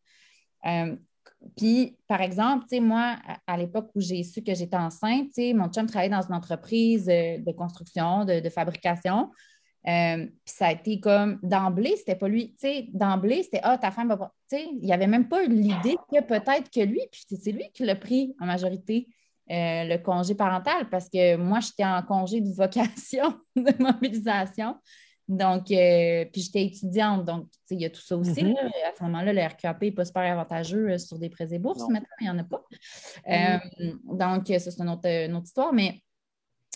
Euh, 0.66 0.96
puis, 1.56 1.96
par 2.06 2.20
exemple, 2.20 2.66
moi, 2.80 3.16
à, 3.46 3.56
l'époque 3.56 3.90
où 3.94 4.00
j'ai 4.00 4.22
su 4.22 4.42
que 4.42 4.54
j'étais 4.54 4.76
enceinte, 4.76 5.30
mon 5.54 5.68
chum 5.68 5.86
travaillait 5.86 6.14
dans 6.14 6.22
une 6.22 6.34
entreprise 6.34 7.08
euh, 7.08 7.38
de 7.38 7.52
construction, 7.52 8.24
de, 8.24 8.48
fabrication. 8.50 9.30
Euh, 9.88 10.26
puis 10.26 10.54
ça 10.54 10.66
a 10.66 10.72
été 10.72 11.00
comme 11.00 11.38
d'emblée, 11.42 11.96
c'était 11.96 12.14
pas 12.14 12.28
lui. 12.28 12.54
D'emblée, 12.92 13.42
c'était 13.42 13.60
Ah, 13.62 13.78
ta 13.78 13.90
femme 13.90 14.08
va 14.08 14.18
pas. 14.18 14.34
Il 14.52 14.80
n'y 14.82 14.92
avait 14.92 15.06
même 15.06 15.28
pas 15.28 15.42
l'idée 15.44 15.96
que 16.12 16.20
peut-être 16.22 16.70
que 16.70 16.80
lui, 16.80 17.00
puis 17.10 17.24
c'est 17.40 17.52
lui 17.52 17.70
qui 17.72 17.84
l'a 17.84 17.96
pris 17.96 18.34
en 18.40 18.46
majorité. 18.46 19.08
Euh, 19.50 19.82
le 19.82 19.96
congé 19.96 20.36
parental 20.36 20.88
parce 20.90 21.08
que 21.08 21.34
moi, 21.34 21.58
j'étais 21.58 21.84
en 21.84 22.02
congé 22.02 22.40
de 22.40 22.52
vocation, 22.52 23.34
de 23.56 23.82
mobilisation. 23.82 24.76
Donc, 25.30 25.70
euh, 25.70 26.24
puis 26.32 26.42
j'étais 26.42 26.64
étudiante, 26.64 27.24
donc 27.24 27.46
il 27.70 27.80
y 27.80 27.84
a 27.84 27.90
tout 27.90 28.00
ça 28.00 28.16
aussi. 28.16 28.42
Mm-hmm. 28.42 28.56
À 28.56 28.96
ce 28.98 29.04
moment-là, 29.04 29.32
le 29.32 29.40
RQAP 29.40 29.82
n'est 29.82 29.92
pas 29.92 30.04
super 30.04 30.22
avantageux 30.24 30.90
euh, 30.90 30.98
sur 30.98 31.20
des 31.20 31.30
prêts 31.30 31.46
et 31.52 31.58
bourses. 31.60 31.88
Maintenant, 31.88 32.08
il 32.20 32.24
n'y 32.24 32.30
en 32.30 32.38
a 32.38 32.42
pas. 32.42 32.64
Mm-hmm. 33.28 34.16
donc, 34.16 34.48
ça, 34.48 34.70
c'est 34.72 34.80
une 34.80 34.88
autre, 34.90 35.44
histoire. 35.44 35.72
Mais, 35.72 36.02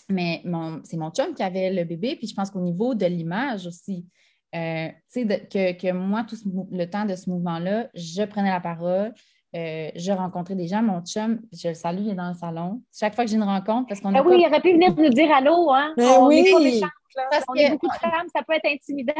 mais 0.07 0.41
c'est 0.85 0.95
mon 0.95 1.09
chum 1.11 1.33
qui 1.33 1.43
avait 1.43 1.69
le 1.69 1.83
bébé. 1.83 2.15
Puis 2.15 2.27
je 2.27 2.33
pense 2.33 2.49
qu'au 2.49 2.61
niveau 2.61 2.95
de 2.95 3.05
l'image 3.05 3.67
aussi, 3.67 4.05
que, 4.53 5.73
que, 5.73 5.91
moi, 5.91 6.23
tout 6.23 6.37
le 6.71 6.85
temps 6.85 7.03
de 7.03 7.15
ce 7.15 7.29
mouvement-là, 7.29 7.89
je 7.93 8.23
prenais 8.23 8.51
la 8.51 8.61
parole, 8.61 9.13
euh, 9.53 9.89
j'ai 9.95 10.13
rencontré 10.13 10.55
des 10.55 10.67
gens. 10.69 10.81
Mon 10.81 11.01
chum, 11.01 11.41
je 11.51 11.67
le 11.69 11.73
salue, 11.73 12.03
il 12.03 12.09
est 12.11 12.15
dans 12.15 12.29
le 12.29 12.35
salon. 12.35 12.81
Chaque 12.97 13.15
fois 13.15 13.25
que 13.25 13.29
j'ai 13.29 13.35
une 13.35 13.43
rencontre, 13.43 13.87
parce 13.89 13.99
qu'on 13.99 14.15
ah 14.15 14.23
oui, 14.25 14.37
il 14.39 14.47
aurait 14.47 14.61
pu 14.61 14.71
venir 14.71 14.95
nous 14.95 15.09
dire 15.09 15.29
allô, 15.33 15.71
hein? 15.71 15.93
Ben 15.97 16.07
on 16.19 16.27
oui. 16.27 16.45
Pas 16.79 16.87
Parce 17.15 17.43
on 17.47 17.53
que... 17.53 17.71
beaucoup 17.71 17.87
de 17.87 17.93
femmes, 17.93 18.27
ça 18.35 18.43
peut 18.43 18.53
être 18.53 18.65
intimidant. 18.65 19.13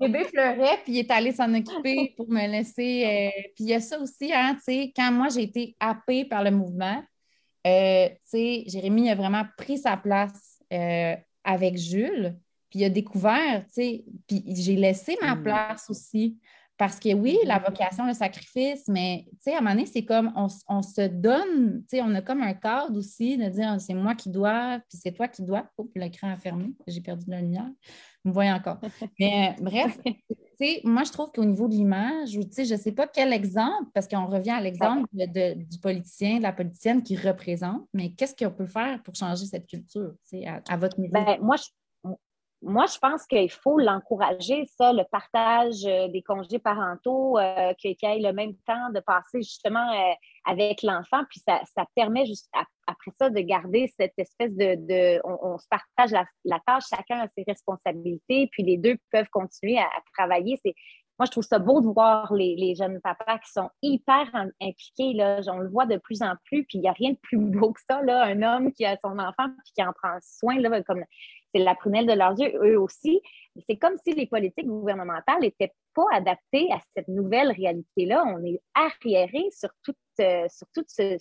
le 0.00 0.08
bébé 0.08 0.24
pleurait, 0.24 0.78
puis 0.84 0.94
il 0.94 0.98
est 0.98 1.10
allé 1.10 1.32
s'en 1.32 1.52
occuper 1.54 2.12
pour 2.16 2.28
me 2.28 2.46
laisser. 2.46 3.04
Euh, 3.04 3.40
puis 3.54 3.64
il 3.64 3.68
y 3.68 3.74
a 3.74 3.80
ça 3.80 3.98
aussi, 3.98 4.32
hein, 4.32 4.54
tu 4.56 4.62
sais, 4.64 4.92
quand 4.94 5.12
moi 5.12 5.28
j'ai 5.28 5.42
été 5.42 5.76
happée 5.80 6.24
par 6.24 6.42
le 6.42 6.50
mouvement, 6.50 7.02
euh, 7.66 8.08
tu 8.08 8.16
sais, 8.24 8.64
Jérémy 8.66 9.10
a 9.10 9.14
vraiment 9.14 9.44
pris 9.56 9.78
sa 9.78 9.96
place 9.96 10.62
avec 11.42 11.76
Jules, 11.76 12.36
puis 12.70 12.80
il 12.80 12.84
a 12.84 12.90
découvert, 12.90 13.64
tu 13.66 13.72
sais, 13.72 14.04
puis 14.28 14.44
j'ai 14.46 14.76
laissé 14.76 15.16
ma 15.20 15.34
hmm. 15.34 15.42
place 15.42 15.90
aussi. 15.90 16.38
Parce 16.80 16.98
que 16.98 17.12
oui, 17.12 17.36
la 17.44 17.58
mm-hmm. 17.58 17.66
vocation, 17.66 18.06
le 18.06 18.14
sacrifice, 18.14 18.88
mais 18.88 19.26
tu 19.32 19.36
sais, 19.40 19.54
à 19.54 19.58
un 19.58 19.60
moment 19.60 19.74
donné, 19.74 19.84
c'est 19.84 20.06
comme 20.06 20.32
on, 20.34 20.48
se 20.48 21.08
donne, 21.08 21.82
tu 21.82 21.98
sais, 21.98 22.02
on 22.02 22.14
a 22.14 22.22
comme 22.22 22.40
un 22.40 22.54
cadre 22.54 22.96
aussi 22.96 23.36
de 23.36 23.50
dire 23.50 23.78
c'est 23.78 23.92
moi 23.92 24.14
qui 24.14 24.30
dois, 24.30 24.80
puis 24.88 24.98
c'est 24.98 25.12
toi 25.12 25.28
qui 25.28 25.42
dois. 25.42 25.66
Oh, 25.76 25.84
puis 25.84 26.00
l'écran 26.02 26.30
a 26.30 26.38
fermé, 26.38 26.72
j'ai 26.86 27.02
perdu 27.02 27.26
la 27.28 27.42
lumière. 27.42 27.68
Vous 28.24 28.30
me 28.30 28.32
voyez 28.32 28.50
encore. 28.50 28.78
Mais 29.20 29.50
euh, 29.50 29.62
bref, 29.62 29.98
tu 30.06 30.14
sais, 30.58 30.80
moi, 30.82 31.04
je 31.04 31.12
trouve 31.12 31.30
qu'au 31.32 31.44
niveau 31.44 31.68
de 31.68 31.74
l'image, 31.74 32.30
tu 32.30 32.46
sais, 32.50 32.64
je 32.64 32.72
ne 32.72 32.80
sais 32.80 32.92
pas 32.92 33.06
quel 33.06 33.34
exemple, 33.34 33.90
parce 33.92 34.08
qu'on 34.08 34.24
revient 34.24 34.52
à 34.52 34.62
l'exemple 34.62 35.06
du 35.12 35.78
politicien, 35.82 36.38
de 36.38 36.42
la 36.44 36.52
politicienne 36.54 37.02
qui 37.02 37.14
représente, 37.14 37.86
mais 37.92 38.12
qu'est-ce 38.12 38.34
qu'on 38.34 38.52
peut 38.52 38.64
faire 38.64 39.02
pour 39.02 39.14
changer 39.14 39.44
cette 39.44 39.66
culture, 39.66 40.14
tu 40.30 40.38
sais, 40.38 40.46
à, 40.46 40.76
votre 40.78 40.98
niveau? 40.98 41.12
Ben, 41.12 41.36
moi, 41.42 41.56
je, 41.56 41.64
moi, 42.62 42.84
je 42.86 42.98
pense 42.98 43.26
qu'il 43.26 43.50
faut 43.50 43.78
l'encourager, 43.78 44.66
ça, 44.76 44.92
le 44.92 45.04
partage 45.10 45.86
euh, 45.86 46.08
des 46.08 46.22
congés 46.22 46.58
parentaux, 46.58 47.38
euh, 47.38 47.72
qu'il 47.74 47.92
y 47.92 48.06
ait 48.06 48.18
le 48.18 48.32
même 48.32 48.54
temps 48.66 48.90
de 48.94 49.00
passer 49.00 49.40
justement 49.40 49.90
euh, 49.92 50.12
avec 50.44 50.82
l'enfant. 50.82 51.22
Puis 51.30 51.40
ça, 51.40 51.60
permet 51.94 52.26
juste 52.26 52.50
après 52.86 53.12
ça 53.18 53.30
de 53.30 53.40
garder 53.40 53.90
cette 53.96 54.12
espèce 54.18 54.54
de. 54.54 55.20
on, 55.24 55.58
se 55.58 55.66
partage 55.70 56.26
la, 56.44 56.60
tâche, 56.66 56.84
chacun 56.90 57.20
a 57.20 57.28
ses 57.28 57.44
responsabilités, 57.48 58.48
puis 58.52 58.62
les 58.62 58.76
deux 58.76 58.96
peuvent 59.10 59.30
continuer 59.30 59.78
à, 59.78 59.88
travailler. 60.14 60.58
C'est, 60.62 60.74
moi, 61.18 61.26
je 61.26 61.30
trouve 61.30 61.44
ça 61.44 61.58
beau 61.58 61.80
de 61.80 61.86
voir 61.86 62.32
les, 62.32 62.56
les, 62.56 62.74
jeunes 62.74 63.00
papas 63.00 63.38
qui 63.38 63.52
sont 63.52 63.70
hyper 63.82 64.26
impliqués. 64.60 65.12
Là. 65.14 65.40
On 65.48 65.58
le 65.58 65.68
voit 65.68 65.86
de 65.86 65.96
plus 65.96 66.22
en 66.22 66.34
plus, 66.44 66.64
puis 66.64 66.78
il 66.78 66.80
n'y 66.82 66.88
a 66.88 66.92
rien 66.92 67.12
de 67.12 67.18
plus 67.22 67.38
beau 67.38 67.72
que 67.72 67.80
ça, 67.88 68.02
là, 68.02 68.24
un 68.24 68.42
homme 68.42 68.72
qui 68.72 68.84
a 68.84 68.98
son 69.02 69.18
enfant 69.18 69.48
puis 69.64 69.72
qui 69.74 69.82
en 69.82 69.92
prend 69.92 70.18
soin, 70.22 70.58
là, 70.58 70.82
comme 70.82 71.04
c'est 71.54 71.62
la 71.62 71.74
prunelle 71.74 72.06
de 72.06 72.12
leurs 72.12 72.38
yeux, 72.38 72.52
eux 72.62 72.78
aussi. 72.80 73.20
C'est 73.66 73.76
comme 73.76 73.96
si 74.04 74.12
les 74.12 74.26
politiques 74.26 74.66
gouvernementales 74.66 75.40
n'étaient 75.40 75.72
pas 75.94 76.06
adaptées 76.12 76.70
à 76.72 76.78
cette 76.94 77.08
nouvelle 77.08 77.52
réalité-là. 77.52 78.24
On 78.26 78.44
est 78.44 78.60
arriéré 78.74 79.48
sur 79.50 79.70
toute, 79.82 79.96
euh, 80.20 80.46
sur 80.48 80.66
toute 80.74 80.88
cette, 80.88 81.20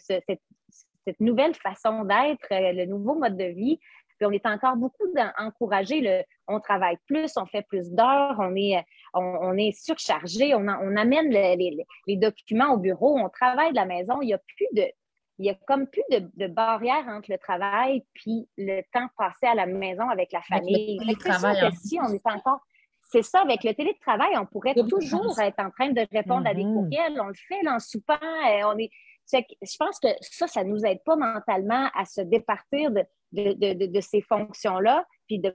nouvelle 1.19 1.55
façon 1.55 2.03
d'être, 2.03 2.51
euh, 2.51 2.71
le 2.73 2.85
nouveau 2.85 3.15
mode 3.15 3.35
de 3.35 3.45
vie. 3.45 3.79
Puis 4.19 4.27
on 4.27 4.31
est 4.31 4.45
encore 4.45 4.75
beaucoup 4.75 5.07
encouragé. 5.37 6.25
On 6.47 6.59
travaille 6.59 6.97
plus, 7.07 7.31
on 7.37 7.45
fait 7.45 7.61
plus 7.61 7.89
d'heures, 7.89 8.35
on 8.37 8.53
est, 8.55 8.83
on, 9.13 9.57
est 9.57 9.71
surchargé, 9.71 10.53
on, 10.53 10.67
on 10.67 10.97
amène 10.97 11.29
les, 11.29 12.17
documents 12.17 12.73
au 12.73 12.77
bureau, 12.77 13.17
on 13.17 13.29
travaille 13.29 13.71
de 13.71 13.77
la 13.77 13.85
maison. 13.85 14.21
Il 14.21 14.27
n'y 14.27 14.33
a 14.33 14.37
plus 14.39 14.67
de, 14.73 14.83
il 15.39 15.45
y 15.45 15.49
a 15.49 15.55
comme 15.67 15.87
plus 15.87 16.03
de, 16.11 16.29
de, 16.35 16.47
barrière 16.47 17.05
entre 17.07 17.31
le 17.31 17.37
travail 17.37 18.05
puis 18.13 18.47
le 18.57 18.81
temps 18.93 19.07
passé 19.17 19.47
à 19.47 19.55
la 19.55 19.65
maison 19.65 20.07
avec 20.09 20.31
la 20.31 20.41
famille. 20.41 20.99
Avec 21.01 21.73
si 21.81 21.97
on 21.99 22.13
est 22.13 22.27
encore 22.27 22.61
c'est 23.11 23.23
ça, 23.23 23.41
avec 23.41 23.63
le 23.63 23.73
télétravail, 23.73 24.37
on 24.37 24.45
pourrait 24.45 24.75
toujours 24.75 25.39
être 25.39 25.59
en 25.59 25.71
train 25.71 25.89
de 25.89 26.05
répondre 26.11 26.47
à 26.47 26.53
des 26.53 26.63
mm-hmm. 26.63 26.73
courriels. 26.73 27.19
On 27.19 27.27
le 27.27 27.33
fait 27.33 27.67
en 27.67 27.79
soupant. 27.79 28.13
Euh, 28.13 28.61
on 28.65 28.77
est... 28.77 28.91
Je 29.31 29.77
pense 29.79 29.99
que 29.99 30.09
ça, 30.21 30.45
ça 30.45 30.63
ne 30.63 30.69
nous 30.69 30.85
aide 30.85 31.03
pas 31.03 31.15
mentalement 31.15 31.89
à 31.95 32.05
se 32.05 32.21
départir 32.21 32.91
de, 32.91 33.05
de 33.31 34.01
ces 34.01 34.21
fonctions-là, 34.21 35.05
puis 35.27 35.39
de, 35.39 35.53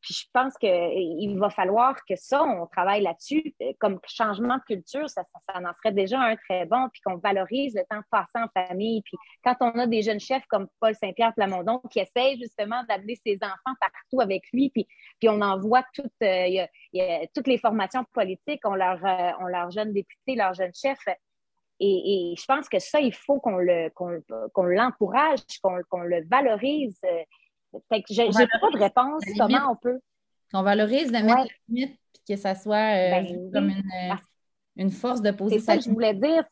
puis 0.00 0.14
je 0.14 0.26
pense 0.32 0.54
qu'il 0.58 1.38
va 1.38 1.50
falloir 1.50 1.94
que 2.06 2.16
ça, 2.16 2.42
on 2.42 2.66
travaille 2.66 3.02
là-dessus. 3.02 3.54
Euh, 3.62 3.72
comme 3.78 3.98
changement 4.06 4.56
de 4.56 4.62
culture, 4.62 5.08
ça, 5.08 5.22
en 5.54 5.72
serait 5.74 5.92
déjà 5.92 6.20
un 6.20 6.36
très 6.36 6.64
bon, 6.64 6.88
puis 6.92 7.02
qu'on 7.02 7.16
valorise 7.16 7.74
le 7.74 7.82
temps 7.88 8.02
passé 8.10 8.32
en 8.36 8.48
famille. 8.48 9.02
Puis 9.02 9.16
quand 9.44 9.56
on 9.60 9.78
a 9.78 9.86
des 9.86 10.02
jeunes 10.02 10.20
chefs 10.20 10.44
comme 10.48 10.68
Paul 10.80 10.94
Saint-Pierre 10.94 11.34
Plamondon 11.34 11.80
qui 11.90 12.00
essayent 12.00 12.38
justement 12.38 12.82
d'amener 12.88 13.16
ses 13.24 13.38
enfants 13.42 13.76
partout 13.80 14.20
avec 14.20 14.44
lui, 14.52 14.70
puis, 14.70 14.86
puis 15.18 15.28
on 15.28 15.40
envoie 15.40 15.84
toutes, 15.94 16.10
euh, 16.22 16.66
toutes 17.34 17.46
les 17.46 17.58
formations 17.58 18.04
politiques, 18.12 18.62
on 18.64 18.74
leur, 18.74 19.04
euh, 19.04 19.32
on 19.40 19.46
leur 19.46 19.70
jeune 19.70 19.92
député, 19.92 20.34
leurs 20.34 20.54
jeunes 20.54 20.74
chefs. 20.74 20.98
Et, 21.82 22.34
je 22.36 22.44
pense 22.44 22.68
que 22.68 22.78
ça, 22.78 23.00
il 23.00 23.14
faut 23.14 23.40
qu'on 23.40 23.56
le, 23.56 23.88
qu'on, 23.90 24.62
l'encourage, 24.64 25.40
qu'on, 25.62 26.00
le 26.02 26.28
valorise. 26.28 27.00
Fait 27.88 28.02
que 28.02 28.12
j'ai 28.12 28.26
pas 28.26 28.70
de 28.72 28.78
réponse. 28.78 29.22
Comment 29.38 29.72
on 29.72 29.76
peut? 29.76 30.00
Qu'on 30.52 30.62
valorise 30.62 31.08
de 31.08 31.18
mettre 31.18 31.28
la 31.28 31.44
limite 31.68 32.00
puis 32.12 32.34
que 32.34 32.40
ça 32.40 32.54
soit 32.54 32.76
euh, 32.76 33.10
ben 33.10 33.50
comme 33.52 33.70
une, 33.70 34.18
une, 34.76 34.90
force 34.90 35.22
de 35.22 35.30
poser 35.30 35.58
C'est 35.58 35.64
ça 35.64 35.76
que 35.76 35.84
je 35.84 35.90
voulais 35.90 36.14
dire. 36.14 36.44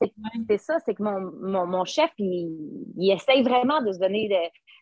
C'est 0.48 0.58
ça, 0.58 0.78
c'est 0.84 0.94
que 0.94 1.02
mon, 1.02 1.66
mon, 1.66 1.84
chef, 1.84 2.10
il, 2.18 2.86
il, 2.96 3.10
essaye 3.10 3.42
vraiment 3.42 3.82
de 3.82 3.92
se 3.92 3.98
donner 3.98 4.28
de, 4.28 4.36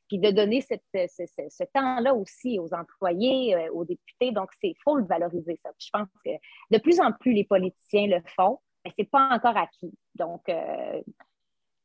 puis 0.08 0.18
de 0.18 0.30
donner 0.30 0.60
cette, 0.60 0.84
ce, 0.92 1.24
ce, 1.48 1.64
temps-là 1.72 2.14
aussi 2.14 2.58
aux 2.58 2.72
employés, 2.74 3.54
euh, 3.54 3.72
aux 3.72 3.84
députés. 3.84 4.32
Donc, 4.32 4.50
c'est 4.60 4.74
faut 4.84 4.96
le 4.96 5.04
valoriser, 5.04 5.58
ça. 5.62 5.70
je 5.78 5.88
pense 5.92 6.08
que 6.24 6.30
de 6.70 6.78
plus 6.78 7.00
en 7.00 7.12
plus 7.12 7.32
les 7.32 7.44
politiciens 7.44 8.06
le 8.06 8.22
font, 8.36 8.60
mais 8.84 8.92
c'est 8.96 9.08
pas 9.10 9.30
encore 9.30 9.56
acquis. 9.56 9.92
Donc, 10.14 10.48
euh, 10.48 11.00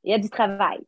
il 0.04 0.12
y 0.12 0.14
a 0.14 0.20
du 0.20 0.30
travail. 0.30 0.82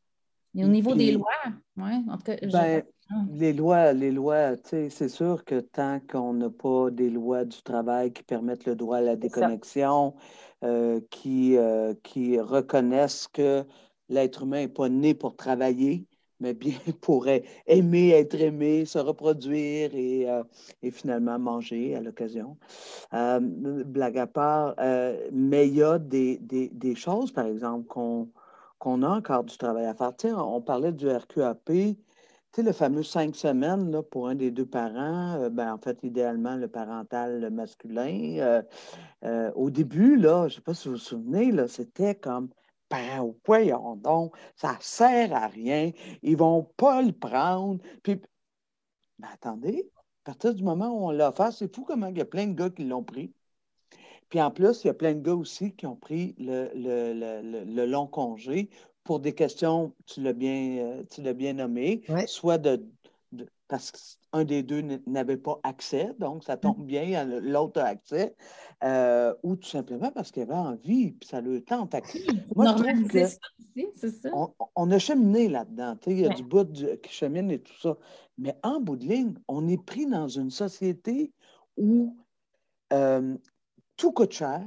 Et 0.56 0.64
au 0.64 0.68
niveau 0.68 0.94
des 0.94 1.14
lois, 1.14 1.32
oui, 1.78 1.94
en 2.10 2.18
tout 2.18 2.24
cas, 2.24 2.36
ben. 2.52 2.84
Les 3.32 3.54
lois, 3.54 3.94
les 3.94 4.12
lois, 4.12 4.56
c'est 4.64 5.10
sûr 5.10 5.44
que 5.46 5.60
tant 5.60 6.00
qu'on 6.00 6.34
n'a 6.34 6.50
pas 6.50 6.90
des 6.90 7.10
lois 7.10 7.46
du 7.46 7.62
travail 7.62 8.12
qui 8.14 8.24
permettent 8.24 8.66
le 8.66 8.76
droit 8.76 8.98
à 8.98 9.02
la 9.02 9.16
déconnexion, 9.16 10.16
euh, 10.64 11.02
qui, 11.10 11.58
euh, 11.58 11.94
qui 12.04 12.40
reconnaissent 12.40 13.28
que 13.28 13.66
l'être 14.10 14.44
humain 14.44 14.62
n'est 14.62 14.68
pas 14.68 14.90
né 14.90 15.14
pour 15.14 15.36
travailler, 15.36 16.08
mais 16.40 16.54
bien 16.54 16.78
pour 17.02 17.28
aimer, 17.68 18.10
être 18.12 18.40
aimé, 18.40 18.86
se 18.86 18.98
reproduire 19.00 19.94
et, 19.94 20.30
euh, 20.30 20.44
et 20.82 20.90
finalement 20.92 21.38
manger 21.38 21.96
à 21.96 22.02
l'occasion. 22.02 22.58
blague 23.12 24.18
à 24.18 24.28
part, 24.28 24.76
mais 25.32 25.68
il 25.68 25.76
y 25.76 25.84
a 25.84 26.00
des, 26.00 26.38
des, 26.38 26.70
des 26.70 26.96
choses, 26.96 27.32
par 27.32 27.46
exemple, 27.46 27.88
qu'on 27.88 28.30
qu'on 28.80 29.02
a 29.02 29.08
encore 29.18 29.46
du 29.46 29.58
travail 29.58 29.86
à 29.86 29.94
faire. 29.94 30.46
on 30.46 30.60
parlait 30.62 30.92
du 30.92 31.08
RQAP 31.08 31.96
tu 32.54 32.62
sais, 32.62 32.68
le 32.68 32.74
fameux 32.74 33.02
cinq 33.04 33.36
semaines 33.36 33.92
là, 33.92 34.04
pour 34.04 34.28
un 34.28 34.36
des 34.36 34.52
deux 34.52 34.66
parents, 34.66 35.42
euh, 35.42 35.50
ben, 35.50 35.74
en 35.74 35.80
fait, 35.80 35.98
idéalement, 36.04 36.56
le 36.56 36.68
parental 36.68 37.50
masculin. 37.50 38.38
Euh, 38.40 38.62
euh, 39.26 39.52
au 39.56 39.72
début, 39.72 40.18
là, 40.18 40.48
je 40.48 40.54
ne 40.54 40.58
sais 40.58 40.62
pas 40.62 40.74
si 40.76 40.88
vous 40.88 40.94
vous 40.96 41.00
souvenez, 41.00 41.52
c'était 41.68 42.14
comme 42.16 42.50
ben, 42.92 43.34
voyons 43.46 43.96
donc, 43.96 44.36
ça 44.56 44.74
ne 44.74 44.82
sert 44.82 45.34
à 45.34 45.48
rien, 45.48 45.92
ils 46.22 46.34
ne 46.34 46.38
vont 46.38 46.64
pas 46.78 47.02
le 47.02 47.12
prendre. 47.12 47.82
Puis, 48.04 48.22
ben, 49.18 49.30
attendez, 49.34 49.90
à 50.26 50.32
partir 50.32 50.54
du 50.54 50.64
moment 50.64 50.90
où 50.90 51.08
on 51.08 51.12
l'a 51.12 51.32
fait, 51.32 51.52
c'est 51.52 51.76
fou 51.76 51.84
comment 51.84 52.08
il 52.08 52.18
y 52.20 52.22
a 52.22 52.26
plein 52.26 52.46
de 52.48 52.54
gars 52.54 52.70
qui 52.70 52.84
l'ont 52.86 53.04
pris. 53.04 53.34
Puis 54.30 54.42
en 54.42 54.52
plus, 54.52 54.84
il 54.84 54.88
y 54.88 54.90
a 54.92 54.94
plein 54.94 55.14
de 55.16 55.22
gars 55.22 55.36
aussi 55.36 55.76
qui 55.76 55.88
ont 55.88 55.96
pris 55.96 56.36
le, 56.38 56.72
le 56.76 57.86
long 57.86 58.08
congé 58.08 58.70
pour 59.04 59.20
des 59.20 59.34
questions, 59.34 59.94
tu 60.06 60.22
l'as 60.22 60.34
bien, 60.34 60.78
euh, 60.78 61.04
tu 61.10 61.22
l'as 61.22 61.34
bien 61.34 61.54
nommé, 61.54 62.04
soit 62.26 62.58
de, 62.58 62.86
parce 63.68 63.92
qu'un 63.92 64.44
des 64.44 64.64
deux 64.64 64.82
n'avait 65.08 65.38
pas 65.38 65.60
accès, 65.64 66.14
donc 66.20 66.44
ça 66.44 66.58
tombe 66.58 66.80
mm. 66.80 66.86
bien, 66.86 67.26
l'autre 67.42 67.82
a 67.82 67.86
accès, 67.86 68.36
euh, 68.84 69.34
ou 69.44 69.56
tout 69.56 69.68
simplement 69.68 70.12
parce 70.12 70.32
qu'il 70.32 70.44
avait 70.44 70.54
envie, 70.54 71.12
puis 71.12 71.28
ça 71.28 71.42
le 71.42 71.62
tente. 71.62 71.96
Moi, 72.56 72.76
je 72.78 73.28
c'est 73.96 74.12
ça. 74.12 74.30
On, 74.76 74.92
a 74.92 75.00
cheminé 75.00 75.50
là-dedans, 75.50 75.98
il 76.08 76.20
y 76.20 76.26
a 76.26 76.30
du 76.30 76.44
bout 76.44 76.72
qui 77.02 77.12
chemine 77.12 77.50
et 77.50 77.60
tout 77.60 77.80
ça. 77.82 77.98
Mais 78.38 78.56
en 78.64 78.80
bout 78.80 78.96
de 78.96 79.06
ligne, 79.06 79.34
on 79.48 79.68
est 79.68 79.84
pris 79.84 80.06
dans 80.06 80.28
une 80.28 80.52
société 80.52 81.32
où 81.78 82.16
euh, 82.92 83.36
tout 83.98 84.12
coûte 84.12 84.34
cher, 84.34 84.64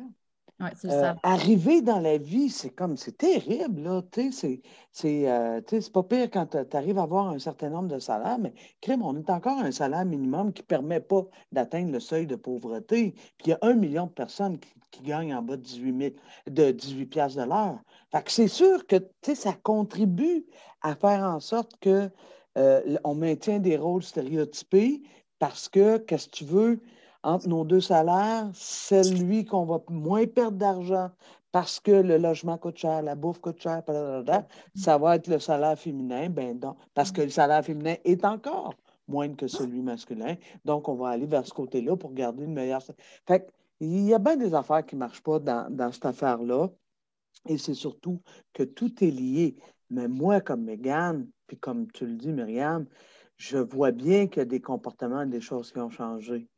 euh, 0.60 1.12
arriver 1.22 1.82
dans 1.82 2.00
la 2.00 2.16
vie, 2.16 2.48
c'est 2.48 2.70
comme, 2.70 2.96
c'est 2.96 3.18
terrible, 3.18 3.82
là, 3.82 4.02
tu 4.10 4.32
sais, 4.32 4.62
c'est 4.90 5.30
euh, 5.30 5.60
pas 5.92 6.02
pire 6.02 6.30
quand 6.30 6.46
tu 6.46 6.76
arrives 6.76 6.98
à 6.98 7.02
avoir 7.02 7.28
un 7.28 7.38
certain 7.38 7.68
nombre 7.68 7.88
de 7.88 7.98
salaires, 7.98 8.38
mais 8.38 8.54
crème, 8.80 9.02
on 9.02 9.16
est 9.18 9.28
encore 9.28 9.58
à 9.58 9.62
un 9.62 9.70
salaire 9.70 10.06
minimum 10.06 10.54
qui 10.54 10.62
ne 10.62 10.66
permet 10.66 11.00
pas 11.00 11.22
d'atteindre 11.52 11.92
le 11.92 12.00
seuil 12.00 12.26
de 12.26 12.36
pauvreté. 12.36 13.12
Puis 13.36 13.46
il 13.46 13.50
y 13.50 13.52
a 13.52 13.58
un 13.60 13.74
million 13.74 14.06
de 14.06 14.12
personnes 14.12 14.58
qui, 14.58 15.02
gagnent 15.02 15.34
en 15.34 15.42
bas 15.42 15.58
de 15.58 15.62
18, 15.62 16.16
de 16.46 16.70
18 16.70 17.04
piastres 17.04 17.38
de 17.38 17.46
l'heure. 17.46 17.78
Fait 18.10 18.22
que 18.22 18.32
c'est 18.32 18.48
sûr 18.48 18.86
que, 18.86 18.96
tu 18.96 19.06
sais, 19.20 19.34
ça 19.34 19.52
contribue 19.52 20.46
à 20.80 20.94
faire 20.96 21.22
en 21.22 21.38
sorte 21.38 21.72
que 21.80 22.08
euh, 22.56 22.96
on 23.04 23.14
maintient 23.14 23.58
des 23.58 23.76
rôles 23.76 24.02
stéréotypés 24.02 25.02
parce 25.38 25.68
que, 25.68 25.98
qu'est-ce 25.98 26.28
que 26.28 26.36
tu 26.36 26.44
veux, 26.46 26.80
entre 27.26 27.48
nos 27.48 27.64
deux 27.64 27.80
salaires, 27.80 28.48
celui 28.54 29.44
qu'on 29.44 29.64
va 29.64 29.82
moins 29.88 30.26
perdre 30.26 30.58
d'argent 30.58 31.10
parce 31.50 31.80
que 31.80 31.90
le 31.90 32.18
logement 32.18 32.56
coûte 32.56 32.78
cher, 32.78 33.02
la 33.02 33.16
bouffe 33.16 33.40
coûte 33.40 33.60
cher, 33.60 33.82
ça 34.74 34.98
va 34.98 35.16
être 35.16 35.26
le 35.26 35.40
salaire 35.40 35.76
féminin, 35.76 36.28
ben 36.30 36.60
parce 36.94 37.10
que 37.10 37.22
le 37.22 37.30
salaire 37.30 37.64
féminin 37.64 37.96
est 38.04 38.24
encore 38.24 38.74
moindre 39.08 39.36
que 39.36 39.48
celui 39.48 39.82
masculin. 39.82 40.36
Donc, 40.64 40.88
on 40.88 40.94
va 40.94 41.08
aller 41.08 41.26
vers 41.26 41.46
ce 41.46 41.52
côté-là 41.52 41.96
pour 41.96 42.12
garder 42.12 42.44
une 42.44 42.54
meilleure. 42.54 42.82
Fait 43.26 43.48
il 43.80 44.04
y 44.04 44.14
a 44.14 44.18
bien 44.18 44.36
des 44.36 44.54
affaires 44.54 44.84
qui 44.86 44.94
ne 44.94 45.00
marchent 45.00 45.22
pas 45.22 45.38
dans, 45.38 45.68
dans 45.70 45.92
cette 45.92 46.06
affaire-là. 46.06 46.68
Et 47.48 47.58
c'est 47.58 47.74
surtout 47.74 48.20
que 48.52 48.62
tout 48.62 49.04
est 49.04 49.10
lié. 49.10 49.56
Mais 49.90 50.08
moi, 50.08 50.40
comme 50.40 50.64
Mégane, 50.64 51.28
puis 51.46 51.58
comme 51.58 51.90
tu 51.92 52.06
le 52.06 52.14
dis, 52.14 52.32
Myriam, 52.32 52.86
je 53.36 53.58
vois 53.58 53.92
bien 53.92 54.26
qu'il 54.28 54.38
y 54.38 54.42
a 54.42 54.46
des 54.46 54.60
comportements, 54.60 55.26
des 55.26 55.40
choses 55.40 55.72
qui 55.72 55.78
ont 55.78 55.90
changé. 55.90 56.48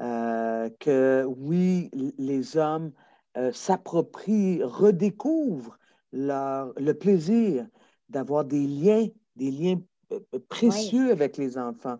Euh, 0.00 0.70
que 0.78 1.26
oui, 1.26 1.90
les 2.16 2.56
hommes 2.56 2.92
euh, 3.36 3.52
s'approprient, 3.52 4.62
redécouvrent 4.62 5.78
le 6.12 6.92
plaisir 6.92 7.66
d'avoir 8.08 8.44
des 8.44 8.66
liens, 8.66 9.06
des 9.36 9.50
liens 9.50 9.80
euh, 10.12 10.20
précieux 10.48 11.10
avec 11.10 11.36
les 11.36 11.58
enfants. 11.58 11.98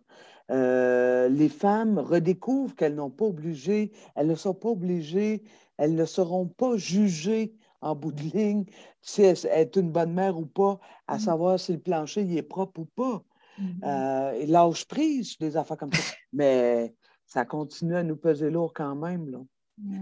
les 0.49 1.49
femmes 1.51 1.99
redécouvrent 1.99 2.75
qu'elles 2.75 2.95
n'ont 2.95 3.11
pas 3.11 3.27
obligé, 3.27 3.93
elles 4.15 4.27
ne 4.29 4.35
sont 4.35 4.55
pas 4.55 4.71
obligées, 4.71 5.45
elles 5.77 5.95
ne 5.95 6.07
seront 6.07 6.47
pas 6.47 6.77
jugées 6.77 7.55
en 7.83 7.95
bout 7.95 8.13
de 8.13 8.23
ligne 8.23 8.65
si 9.03 9.23
elles 9.23 9.47
est 9.47 9.77
une 9.77 9.93
bonne 9.93 10.13
mère 10.13 10.39
ou 10.39 10.47
pas, 10.47 10.81
à 11.07 11.17
mm. 11.17 11.21
savoir 11.21 11.61
si 11.61 11.73
le 11.73 11.81
plancher 11.81 12.23
il 12.23 12.37
est 12.37 12.43
propre 12.43 12.81
ou 12.81 12.87
pas. 12.87 13.23
Mm-hmm. 13.61 14.47
L'âge 14.47 14.87
prise, 14.89 15.37
des 15.39 15.57
affaires 15.57 15.77
comme 15.77 15.93
ça. 15.93 16.15
Mais 16.33 16.95
ça 17.33 17.45
continue 17.45 17.97
à 17.97 18.03
nous 18.03 18.17
peser 18.17 18.51
lourd 18.51 18.73
quand 18.75 18.95
même. 18.97 19.31
Là. 19.31 19.39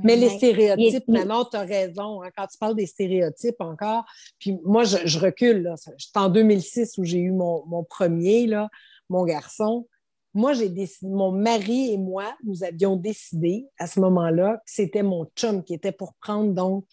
Mais 0.03 0.17
les 0.17 0.31
stéréotypes, 0.31 1.07
maintenant, 1.09 1.45
tu 1.45 1.57
as 1.57 1.63
raison. 1.63 2.23
Hein, 2.23 2.31
quand 2.37 2.47
tu 2.47 2.59
parles 2.59 2.75
des 2.75 2.87
stéréotypes 2.87 3.61
encore, 3.61 4.05
puis 4.39 4.59
moi, 4.65 4.85
je, 4.85 5.19
recule. 5.19 5.73
C'est 5.77 6.17
en 6.17 6.29
2006 6.29 6.99
où 6.99 7.05
j'ai 7.05 7.19
eu 7.19 7.31
mon, 7.31 7.85
premier, 7.85 8.47
là, 8.47 8.69
mon 9.09 9.25
garçon. 9.25 9.87
Moi, 10.35 10.53
j'ai 10.53 10.69
décidé, 10.69 11.11
mon 11.11 11.33
mari 11.33 11.93
et 11.93 11.99
moi, 11.99 12.37
nous 12.45 12.65
avions 12.65 12.97
décidé 12.97 13.67
à 13.79 13.87
ce 13.87 14.01
moment-là 14.01 14.57
que 14.57 14.63
c'était 14.71 15.03
mon 15.03 15.27
chum 15.37 15.63
qui 15.63 15.75
était 15.75 15.93
pour 15.93 16.15
prendre 16.15 16.53
donc 16.53 16.87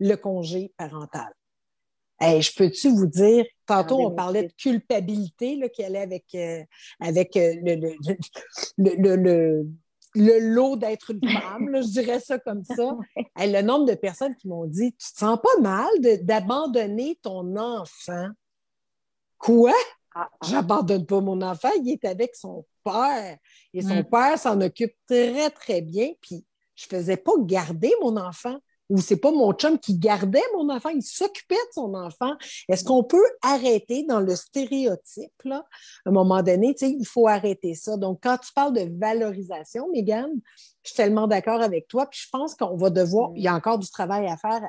le 0.00 0.16
congé 0.16 0.72
parental. 0.76 1.32
Je 2.20 2.50
peux-tu 2.56 2.90
vous 2.90 3.06
dire, 3.06 3.44
tantôt 3.66 4.00
on 4.00 4.14
parlait 4.14 4.44
de 4.44 4.52
culpabilité 4.52 5.56
là, 5.56 5.68
qui 5.68 5.84
allait 5.84 6.00
avec, 6.00 6.24
euh, 6.34 6.62
avec 7.00 7.36
euh, 7.36 7.54
le, 7.62 9.16
le, 9.16 9.66
le 10.14 10.38
lot 10.38 10.76
d'être 10.76 11.10
une 11.10 11.28
femme, 11.28 11.70
je 11.74 11.88
dirais 11.88 12.20
ça 12.20 12.38
comme 12.38 12.64
ça. 12.64 12.96
le 13.36 13.62
nombre 13.62 13.86
de 13.86 13.94
personnes 13.94 14.34
qui 14.36 14.48
m'ont 14.48 14.66
dit 14.66 14.92
Tu 14.92 15.12
te 15.12 15.18
sens 15.18 15.38
pas 15.42 15.60
mal 15.60 15.88
d'abandonner 16.22 17.18
ton 17.22 17.56
enfant? 17.56 18.28
Quoi? 19.38 19.74
Ah, 20.14 20.28
ah. 20.32 20.46
J'abandonne 20.48 21.06
pas 21.06 21.20
mon 21.20 21.42
enfant, 21.42 21.70
il 21.82 21.90
est 21.90 22.04
avec 22.04 22.36
son 22.36 22.64
père. 22.84 23.36
Et 23.72 23.82
son 23.82 23.96
mm. 23.96 24.04
père 24.04 24.38
s'en 24.38 24.60
occupe 24.60 24.94
très, 25.08 25.50
très 25.50 25.82
bien. 25.82 26.10
Puis 26.20 26.44
je 26.76 26.86
faisais 26.86 27.16
pas 27.16 27.32
garder 27.40 27.92
mon 28.00 28.16
enfant 28.16 28.56
ou 28.90 28.98
c'est 28.98 29.16
pas 29.16 29.32
mon 29.32 29.52
chum 29.52 29.78
qui 29.78 29.98
gardait 29.98 30.42
mon 30.54 30.70
enfant, 30.70 30.90
il 30.90 31.02
s'occupait 31.02 31.54
de 31.54 31.72
son 31.72 31.94
enfant. 31.94 32.32
Est-ce 32.68 32.84
qu'on 32.84 33.02
peut 33.02 33.26
arrêter 33.42 34.04
dans 34.04 34.20
le 34.20 34.36
stéréotype, 34.36 35.32
là? 35.44 35.64
À 36.04 36.10
un 36.10 36.12
moment 36.12 36.42
donné, 36.42 36.74
il 36.80 37.06
faut 37.06 37.26
arrêter 37.26 37.74
ça. 37.74 37.96
Donc, 37.96 38.20
quand 38.22 38.36
tu 38.38 38.52
parles 38.52 38.74
de 38.74 38.88
valorisation, 38.98 39.88
Mégane, 39.90 40.32
je 40.82 40.90
suis 40.90 40.96
tellement 40.96 41.26
d'accord 41.26 41.62
avec 41.62 41.88
toi, 41.88 42.06
puis 42.06 42.20
je 42.22 42.28
pense 42.30 42.54
qu'on 42.54 42.76
va 42.76 42.90
devoir, 42.90 43.32
il 43.36 43.42
y 43.42 43.48
a 43.48 43.54
encore 43.54 43.78
du 43.78 43.88
travail 43.88 44.26
à 44.26 44.36
faire 44.36 44.62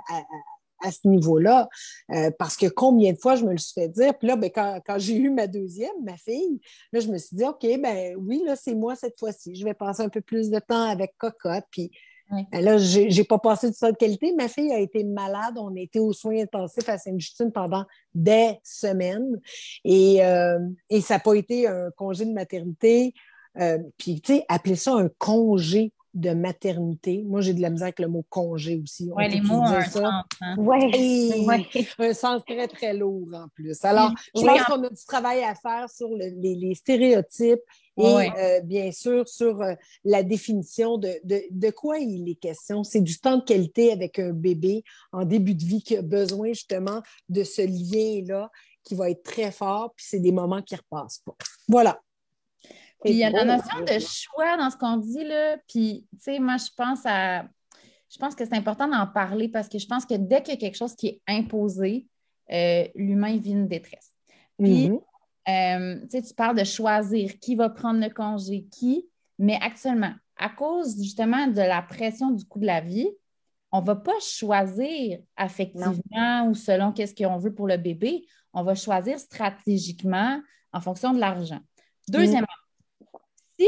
à, 0.81 0.91
ce 0.91 1.07
niveau-là. 1.07 1.67
Euh, 2.11 2.29
parce 2.37 2.55
que 2.55 2.67
combien 2.67 3.11
de 3.11 3.17
fois 3.17 3.35
je 3.35 3.43
me 3.43 3.51
le 3.51 3.57
suis 3.57 3.73
fait 3.73 3.89
dire. 3.89 4.15
Puis 4.17 4.27
là, 4.27 4.35
ben, 4.35 4.51
quand, 4.53 4.79
quand 4.85 4.99
j'ai 4.99 5.15
eu 5.15 5.31
ma 5.31 5.47
deuxième, 5.47 5.95
ma 6.03 6.15
fille, 6.15 6.61
là, 6.91 6.99
je 6.99 7.07
me 7.07 7.17
suis 7.17 7.35
dit, 7.35 7.43
OK, 7.43 7.65
ben 7.81 8.15
oui, 8.17 8.43
là, 8.45 8.55
c'est 8.55 8.75
moi 8.75 8.95
cette 8.95 9.17
fois-ci. 9.17 9.55
Je 9.55 9.65
vais 9.65 9.73
passer 9.73 10.03
un 10.03 10.09
peu 10.09 10.21
plus 10.21 10.51
de 10.51 10.59
temps 10.59 10.87
avec 10.87 11.15
Cocotte. 11.17 11.65
Puis 11.71 11.91
ben 12.31 12.63
là, 12.63 12.77
j'ai 12.77 13.07
n'ai 13.07 13.23
pas 13.23 13.37
passé 13.37 13.69
de 13.69 13.75
ça 13.75 13.91
de 13.91 13.97
qualité. 13.97 14.33
Ma 14.35 14.47
fille 14.47 14.71
a 14.71 14.79
été 14.79 15.03
malade. 15.03 15.55
On 15.57 15.75
a 15.75 15.79
été 15.79 15.99
aux 15.99 16.13
soins 16.13 16.41
intensifs 16.41 16.89
à 16.89 16.97
Sainte-Justine 16.97 17.51
pendant 17.51 17.85
des 18.13 18.59
semaines. 18.63 19.39
Et, 19.83 20.25
euh, 20.25 20.59
et 20.89 21.01
ça 21.01 21.15
n'a 21.15 21.19
pas 21.19 21.35
été 21.35 21.67
un 21.67 21.91
congé 21.95 22.25
de 22.25 22.33
maternité. 22.33 23.13
Euh, 23.59 23.77
puis, 23.97 24.21
tu 24.21 24.35
sais, 24.35 24.45
appeler 24.49 24.75
ça 24.75 24.93
un 24.93 25.09
congé 25.17 25.93
de 26.15 26.33
maternité. 26.33 27.23
Moi, 27.25 27.41
j'ai 27.41 27.53
de 27.53 27.61
la 27.61 27.69
misère 27.69 27.87
avec 27.87 27.99
le 27.99 28.07
mot 28.07 28.25
congé 28.29 28.79
aussi. 28.81 29.11
Oui, 29.13 29.29
les 29.29 29.41
mots 29.41 29.55
ont 29.55 29.65
un 29.65 29.81
sens. 29.81 30.23
Hein? 30.41 30.55
Un 31.99 32.13
sens 32.13 32.41
très, 32.45 32.67
très 32.67 32.93
lourd 32.93 33.27
en 33.33 33.47
plus. 33.53 33.83
Alors, 33.83 34.11
je 34.33 34.41
pense 34.41 34.63
qu'on 34.63 34.83
a 34.83 34.89
du 34.89 35.05
travail 35.05 35.43
à 35.43 35.53
faire 35.55 35.89
sur 35.89 36.09
les, 36.15 36.73
stéréotypes 36.73 37.59
et 37.97 38.31
euh, 38.37 38.61
bien 38.61 38.91
sûr 38.91 39.27
sur 39.27 39.61
euh, 39.61 39.73
la 40.03 40.23
définition 40.23 40.97
de, 40.97 41.13
de, 41.23 41.69
quoi 41.71 41.99
il 41.99 42.29
est 42.29 42.35
question. 42.35 42.83
C'est 42.83 43.01
du 43.01 43.17
temps 43.19 43.37
de 43.37 43.43
qualité 43.43 43.91
avec 43.91 44.19
un 44.19 44.31
bébé 44.31 44.83
en 45.11 45.23
début 45.23 45.55
de 45.55 45.63
vie 45.63 45.81
qui 45.81 45.95
a 45.95 46.01
besoin 46.01 46.49
justement 46.49 47.01
de 47.29 47.43
ce 47.43 47.61
lien-là 47.61 48.51
qui 48.83 48.95
va 48.95 49.09
être 49.09 49.23
très 49.23 49.51
fort, 49.51 49.93
puis 49.95 50.05
c'est 50.07 50.19
des 50.19 50.31
moments 50.31 50.61
qui 50.61 50.75
ne 50.75 50.79
repassent 50.79 51.21
pas. 51.25 51.35
Voilà. 51.67 51.99
Puis 53.03 53.13
il 53.13 53.17
y 53.17 53.23
a 53.23 53.29
la 53.29 53.43
notion 53.43 53.81
de 53.81 53.99
choix 53.99 54.57
dans 54.57 54.69
ce 54.69 54.77
qu'on 54.77 54.97
dit, 54.97 55.23
là. 55.23 55.57
Puis, 55.67 56.07
tu 56.11 56.17
sais, 56.19 56.39
moi, 56.39 56.57
je 56.57 56.69
pense 56.75 57.01
à. 57.05 57.43
Je 58.09 58.17
pense 58.17 58.35
que 58.35 58.45
c'est 58.45 58.55
important 58.55 58.87
d'en 58.87 59.07
parler 59.07 59.49
parce 59.49 59.67
que 59.67 59.77
je 59.77 59.87
pense 59.87 60.05
que 60.05 60.13
dès 60.13 60.41
qu'il 60.41 60.53
y 60.53 60.57
a 60.57 60.59
quelque 60.59 60.77
chose 60.77 60.95
qui 60.95 61.07
est 61.07 61.21
imposé, 61.27 62.07
euh, 62.51 62.87
l'humain 62.95 63.37
vit 63.37 63.51
une 63.51 63.67
détresse. 63.67 64.11
Puis, 64.57 64.89
mm-hmm. 64.89 65.01
Euh, 65.47 65.99
tu 66.09 66.33
parles 66.35 66.57
de 66.57 66.63
choisir 66.63 67.39
qui 67.39 67.55
va 67.55 67.69
prendre 67.69 67.99
le 67.99 68.09
congé, 68.09 68.65
qui, 68.71 69.07
mais 69.37 69.57
actuellement, 69.61 70.13
à 70.37 70.49
cause 70.49 71.01
justement 71.01 71.47
de 71.47 71.61
la 71.61 71.81
pression 71.81 72.31
du 72.31 72.45
coût 72.45 72.59
de 72.59 72.65
la 72.65 72.81
vie, 72.81 73.09
on 73.71 73.81
ne 73.81 73.85
va 73.85 73.95
pas 73.95 74.19
choisir 74.21 75.19
affectivement 75.35 76.47
ou 76.47 76.53
selon 76.53 76.91
qu'est-ce 76.91 77.15
qu'on 77.15 77.37
veut 77.37 77.53
pour 77.53 77.67
le 77.67 77.77
bébé. 77.77 78.25
On 78.53 78.63
va 78.63 78.73
choisir 78.73 79.19
stratégiquement 79.19 80.41
en 80.71 80.81
fonction 80.81 81.13
de 81.13 81.19
l'argent. 81.19 81.59
Deuxièmement, 82.07 82.47
si, 83.59 83.67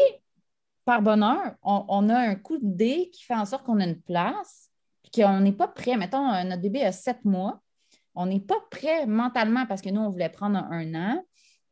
par 0.86 1.02
bonheur, 1.02 1.56
on, 1.62 2.10
a 2.10 2.18
un 2.18 2.36
coup 2.36 2.58
de 2.58 2.66
dé 2.66 3.10
qui 3.14 3.24
fait 3.24 3.36
en 3.36 3.46
sorte 3.46 3.66
qu'on 3.66 3.80
a 3.80 3.86
une 3.86 4.02
place, 4.02 4.70
puis 5.04 5.22
qu'on 5.22 5.40
n'est 5.42 5.54
pas 5.54 5.68
prêt, 5.68 5.98
mettons, 5.98 6.32
euh, 6.32 6.44
notre 6.44 6.62
bébé 6.62 6.84
a 6.84 6.92
sept 6.92 7.24
mois, 7.26 7.62
on 8.16 8.26
n'est 8.26 8.40
pas 8.40 8.60
prêt 8.72 9.06
mentalement 9.06 9.66
parce 9.66 9.82
que 9.82 9.90
nous, 9.90 10.02
on 10.02 10.10
voulait 10.10 10.30
prendre 10.30 10.58
un, 10.58 10.96
an. 10.96 11.24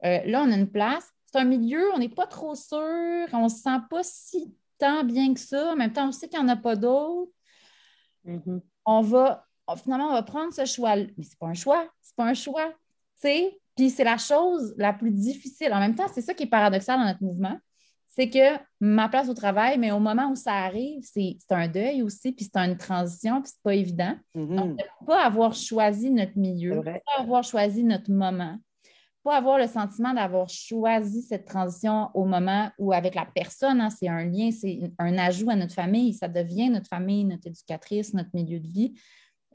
Euh, 0.03 0.19
là, 0.25 0.43
on 0.43 0.51
a 0.51 0.55
une 0.55 0.69
place. 0.69 1.09
C'est 1.31 1.39
un 1.39 1.45
milieu, 1.45 1.91
on 1.93 1.99
n'est 1.99 2.09
pas 2.09 2.27
trop 2.27 2.55
sûr, 2.55 3.27
on 3.33 3.43
ne 3.43 3.49
se 3.49 3.57
sent 3.57 3.79
pas 3.89 4.01
si 4.03 4.55
tant 4.77 5.03
bien 5.03 5.33
que 5.33 5.39
ça. 5.39 5.71
En 5.71 5.75
même 5.75 5.93
temps, 5.93 6.07
on 6.07 6.11
sait 6.11 6.27
qu'il 6.27 6.39
n'y 6.39 6.45
en 6.45 6.49
a 6.49 6.55
pas 6.55 6.75
d'autres. 6.75 7.31
Mm-hmm. 8.25 8.61
On 8.85 9.01
va, 9.01 9.45
finalement, 9.81 10.09
on 10.09 10.13
va 10.13 10.23
prendre 10.23 10.53
ce 10.53 10.65
choix. 10.65 10.95
Mais 10.95 11.23
ce 11.23 11.29
n'est 11.29 11.37
pas 11.39 11.47
un 11.47 11.53
choix, 11.53 11.87
c'est 12.01 12.15
pas 12.15 12.25
un 12.25 12.33
choix. 12.33 12.73
Puis 13.21 13.89
c'est 13.89 14.03
la 14.03 14.17
chose 14.17 14.73
la 14.77 14.93
plus 14.93 15.11
difficile. 15.11 15.73
En 15.73 15.79
même 15.79 15.95
temps, 15.95 16.07
c'est 16.13 16.21
ça 16.21 16.33
qui 16.33 16.43
est 16.43 16.47
paradoxal 16.47 16.99
dans 16.99 17.05
notre 17.05 17.23
mouvement 17.23 17.57
c'est 18.15 18.29
que 18.29 18.57
ma 18.79 19.09
place 19.09 19.27
au 19.27 19.33
travail, 19.33 19.77
mais 19.77 19.91
au 19.91 19.99
moment 19.99 20.31
où 20.31 20.35
ça 20.35 20.53
arrive, 20.53 21.01
c'est 21.03 21.37
un 21.49 21.67
deuil 21.67 22.01
aussi, 22.01 22.31
puis 22.31 22.45
c'est 22.45 22.57
une 22.57 22.77
transition, 22.77 23.41
puis 23.41 23.51
c'est 23.53 23.61
pas 23.61 23.75
évident. 23.75 24.15
Mm-hmm. 24.35 24.55
Donc, 24.55 24.79
pas 25.05 25.25
avoir 25.25 25.53
choisi 25.53 26.09
notre 26.09 26.37
milieu, 26.37 26.81
pas 26.81 27.21
avoir 27.21 27.43
choisi 27.43 27.83
notre 27.83 28.09
moment, 28.11 28.57
pas 29.25 29.37
avoir 29.37 29.57
le 29.57 29.65
sentiment 29.65 30.13
d'avoir 30.13 30.47
choisi 30.47 31.23
cette 31.23 31.45
transition 31.45 32.11
au 32.13 32.25
moment 32.25 32.69
où, 32.77 32.93
avec 32.93 33.15
la 33.15 33.25
personne, 33.25 33.81
hein, 33.81 33.89
c'est 33.89 34.07
un 34.07 34.23
lien, 34.23 34.51
c'est 34.51 34.79
un 34.99 35.17
ajout 35.17 35.49
à 35.49 35.55
notre 35.55 35.73
famille, 35.73 36.13
ça 36.13 36.27
devient 36.27 36.69
notre 36.69 36.87
famille, 36.87 37.25
notre 37.25 37.47
éducatrice, 37.47 38.13
notre 38.13 38.29
milieu 38.35 38.59
de 38.59 38.67
vie. 38.67 38.93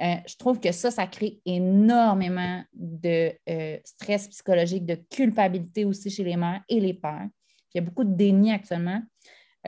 Euh, 0.01 0.17
je 0.27 0.35
trouve 0.37 0.59
que 0.59 0.73
ça, 0.73 0.91
ça 0.91 1.07
crée 1.07 1.41
énormément 1.47 2.65
de 2.73 3.33
euh, 3.49 3.79
stress 3.85 4.27
psychologique, 4.27 4.85
de 4.87 4.97
culpabilité 5.09 5.85
aussi 5.85 6.11
chez 6.11 6.25
les 6.25 6.37
mères 6.37 6.65
et 6.69 6.81
les 6.81 6.95
pères. 6.95 7.29
Il 7.73 7.79
y 7.79 7.81
a 7.81 7.85
beaucoup 7.85 8.05
de 8.05 8.13
déni 8.13 8.51
actuellement 8.51 9.01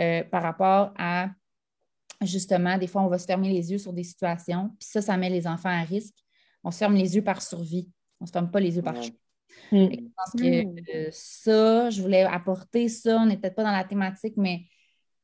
euh, 0.01 0.25
par 0.25 0.43
rapport 0.43 0.93
à 0.99 1.29
justement, 2.23 2.77
des 2.77 2.89
fois, 2.89 3.03
on 3.03 3.09
va 3.09 3.19
se 3.19 3.27
fermer 3.27 3.51
les 3.51 3.71
yeux 3.71 3.79
sur 3.79 3.93
des 3.93 4.05
situations, 4.05 4.71
puis 4.81 4.89
ça, 4.89 5.01
ça 5.01 5.17
met 5.17 5.31
les 5.31 5.47
enfants 5.47 5.69
à 5.69 5.83
risque. 5.83 6.17
On 6.65 6.73
se 6.73 6.79
ferme 6.79 6.97
les 6.97 7.15
yeux 7.15 7.23
par 7.23 7.41
survie. 7.41 7.89
On 8.21 8.25
ne 8.25 8.27
se 8.27 8.33
ferme 8.33 8.51
pas 8.51 8.59
les 8.59 8.75
yeux 8.75 8.83
par 8.83 9.01
choix. 9.01 9.15
Mm. 9.71 9.89
Je 9.91 10.01
pense 10.17 10.33
que 10.39 10.65
mm. 10.65 10.77
euh, 10.95 11.09
ça, 11.11 11.91
je 11.91 12.03
voulais 12.03 12.23
apporter 12.23 12.89
ça. 12.89 13.17
On 13.19 13.27
n'est 13.27 13.37
peut-être 13.37 13.57
pas 13.57 13.65
dans 13.65 13.73
la 13.73 13.85
thématique, 13.85 14.35
mais 14.37 14.63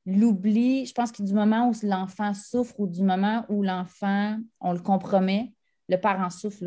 l'oubli, 0.06 0.86
je 0.86 0.94
pense 0.94 1.12
que 1.12 1.22
du 1.22 1.34
moment 1.34 1.68
où 1.68 1.72
l'enfant 1.82 2.32
souffre 2.34 2.78
ou 2.78 2.86
du 2.86 3.02
moment 3.02 3.44
où 3.48 3.62
l'enfant, 3.62 4.38
on 4.60 4.72
le 4.72 4.80
compromet, 4.80 5.52
le 5.88 5.98
parent 5.98 6.30
souffre. 6.30 6.64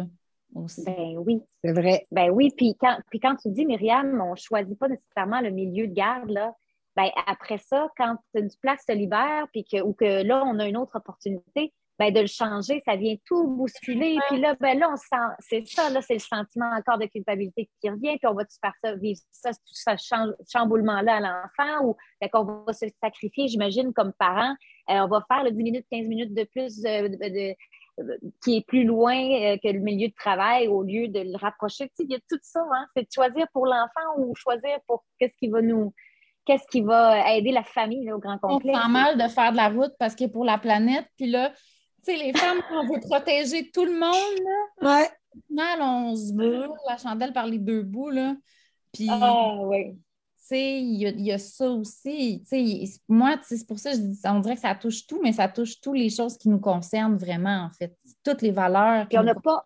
Ben 0.54 1.18
oui. 1.18 1.42
C'est 1.64 1.72
vrai. 1.72 2.04
Ben 2.12 2.30
oui, 2.30 2.52
puis 2.56 2.76
quand, 2.80 2.98
puis 3.10 3.20
quand 3.20 3.36
tu 3.36 3.50
dis, 3.50 3.66
Myriam, 3.66 4.20
on 4.22 4.32
ne 4.32 4.36
choisit 4.36 4.78
pas 4.78 4.90
nécessairement 4.90 5.42
le 5.42 5.50
milieu 5.50 5.88
de 5.88 5.94
garde, 5.94 6.30
là, 6.30 6.54
ben 6.96 7.10
après 7.26 7.58
ça, 7.58 7.88
quand 7.98 8.18
une 8.36 8.50
place 8.62 8.82
se 8.88 8.94
libère, 8.94 9.48
puis 9.54 9.64
que, 9.64 9.82
ou 9.82 9.94
que 9.94 10.24
là, 10.24 10.44
on 10.46 10.60
a 10.60 10.68
une 10.68 10.78
autre 10.78 10.98
opportunité, 10.98 11.74
ben 12.02 12.12
de 12.12 12.22
le 12.22 12.28
changer, 12.28 12.82
ça 12.84 12.96
vient 12.96 13.16
tout 13.28 13.48
bousculer. 13.48 14.18
Puis 14.28 14.40
là, 14.40 14.56
ben 14.60 14.80
là, 14.80 14.90
on 14.92 14.98
sent, 14.98 15.36
c'est 15.40 15.68
ça, 15.68 15.88
là, 15.92 16.02
c'est 16.02 16.16
le 16.16 16.20
sentiment 16.20 16.72
encore 16.76 16.98
de 16.98 17.06
culpabilité 17.06 17.70
qui 17.80 17.90
revient, 17.92 18.18
puis 18.18 18.26
on 18.28 18.34
va-tu 18.34 18.58
faire 18.60 18.74
ça, 18.84 18.96
vivre 18.96 19.20
ça, 19.32 19.52
tout 19.52 19.60
ce 19.66 19.92
chamboulement-là 20.52 21.18
à 21.18 21.20
l'enfant, 21.20 21.86
ou 21.86 21.96
qu'on 22.34 22.64
va 22.66 22.74
se 22.74 22.88
sacrifier, 23.04 23.48
j'imagine, 23.50 23.94
comme 23.94 24.14
parent. 24.14 24.56
Euh, 24.90 25.02
on 25.02 25.08
va 25.10 25.24
faire 25.32 25.44
le 25.44 25.52
10 25.52 25.64
minutes, 25.64 25.86
15 25.92 26.08
minutes 26.08 26.34
de 26.34 26.44
plus 26.46 26.84
euh, 26.86 27.08
de, 27.08 27.56
qui 28.44 28.58
est 28.58 28.66
plus 28.66 28.84
loin 28.84 29.16
euh, 29.16 29.58
que 29.64 29.68
le 29.68 29.80
milieu 29.80 30.08
de 30.08 30.16
travail 30.16 30.68
au 30.68 30.82
lieu 30.82 31.08
de 31.08 31.20
le 31.20 31.38
rapprocher. 31.38 31.92
il 32.00 32.10
y 32.10 32.16
a 32.16 32.20
tout 32.28 32.40
ça, 32.42 32.62
hein? 32.74 32.88
c'est 32.96 33.04
de 33.04 33.12
choisir 33.14 33.46
pour 33.54 33.68
l'enfant 33.68 34.18
ou 34.18 34.34
choisir 34.34 34.80
pour 34.88 35.04
qu'est-ce 35.20 35.38
qui 35.38 35.50
va 35.50 35.62
nous 35.62 35.94
qu'est-ce 36.46 36.68
qui 36.72 36.82
va 36.82 37.32
aider 37.36 37.52
la 37.52 37.64
famille 37.64 38.12
au 38.12 38.18
grand 38.18 38.40
complet. 38.40 38.72
On 38.74 38.82
sent 38.82 38.90
mal 38.90 39.18
de 39.20 39.28
faire 39.28 39.52
de 39.52 39.58
la 39.58 39.70
route 39.70 39.94
parce 40.00 40.16
que 40.16 40.26
pour 40.26 40.44
la 40.44 40.58
planète, 40.58 41.06
puis 41.16 41.30
là, 41.30 41.54
tu 42.06 42.12
sais, 42.12 42.18
les 42.18 42.34
femmes, 42.34 42.62
on 42.72 42.88
veut 42.88 43.00
protéger 43.00 43.70
tout 43.72 43.86
le 43.86 43.94
monde, 43.94 44.82
là. 44.82 45.00
Ouais. 45.00 45.10
Final, 45.48 45.82
on 45.82 46.16
se 46.16 46.34
brûle 46.34 46.70
la 46.88 46.98
chandelle 46.98 47.34
par 47.34 47.48
les 47.48 47.58
deux 47.58 47.84
bouts, 47.84 48.10
là. 48.10 48.36
Puis, 48.92 49.08
ah, 49.10 49.56
oui 49.62 49.96
il 50.60 51.22
y, 51.22 51.32
a 51.32 51.38
ça 51.38 51.70
aussi. 51.70 52.44
Moi, 53.08 53.36
c'est 53.44 53.68
pour 53.68 53.80
ça 53.80 53.92
que 53.92 53.98
je 53.98 54.02
dis, 54.02 54.20
on 54.26 54.40
dirait 54.40 54.56
que 54.56 54.62
ça 54.62 54.76
touche 54.76 55.08
tout, 55.08 55.20
mais 55.22 55.32
ça 55.32 55.48
touche 55.48 55.80
toutes 55.82 55.98
les 55.98 56.10
choses 56.10 56.38
qui 56.38 56.50
nous 56.50 56.60
concernent 56.60 57.18
vraiment, 57.18 57.66
en 57.66 57.70
fait. 57.70 57.96
Toutes 58.24 58.42
les 58.42 58.52
valeurs. 58.52 59.08
on 59.14 59.24
n'a 59.24 59.36
pas, 59.36 59.64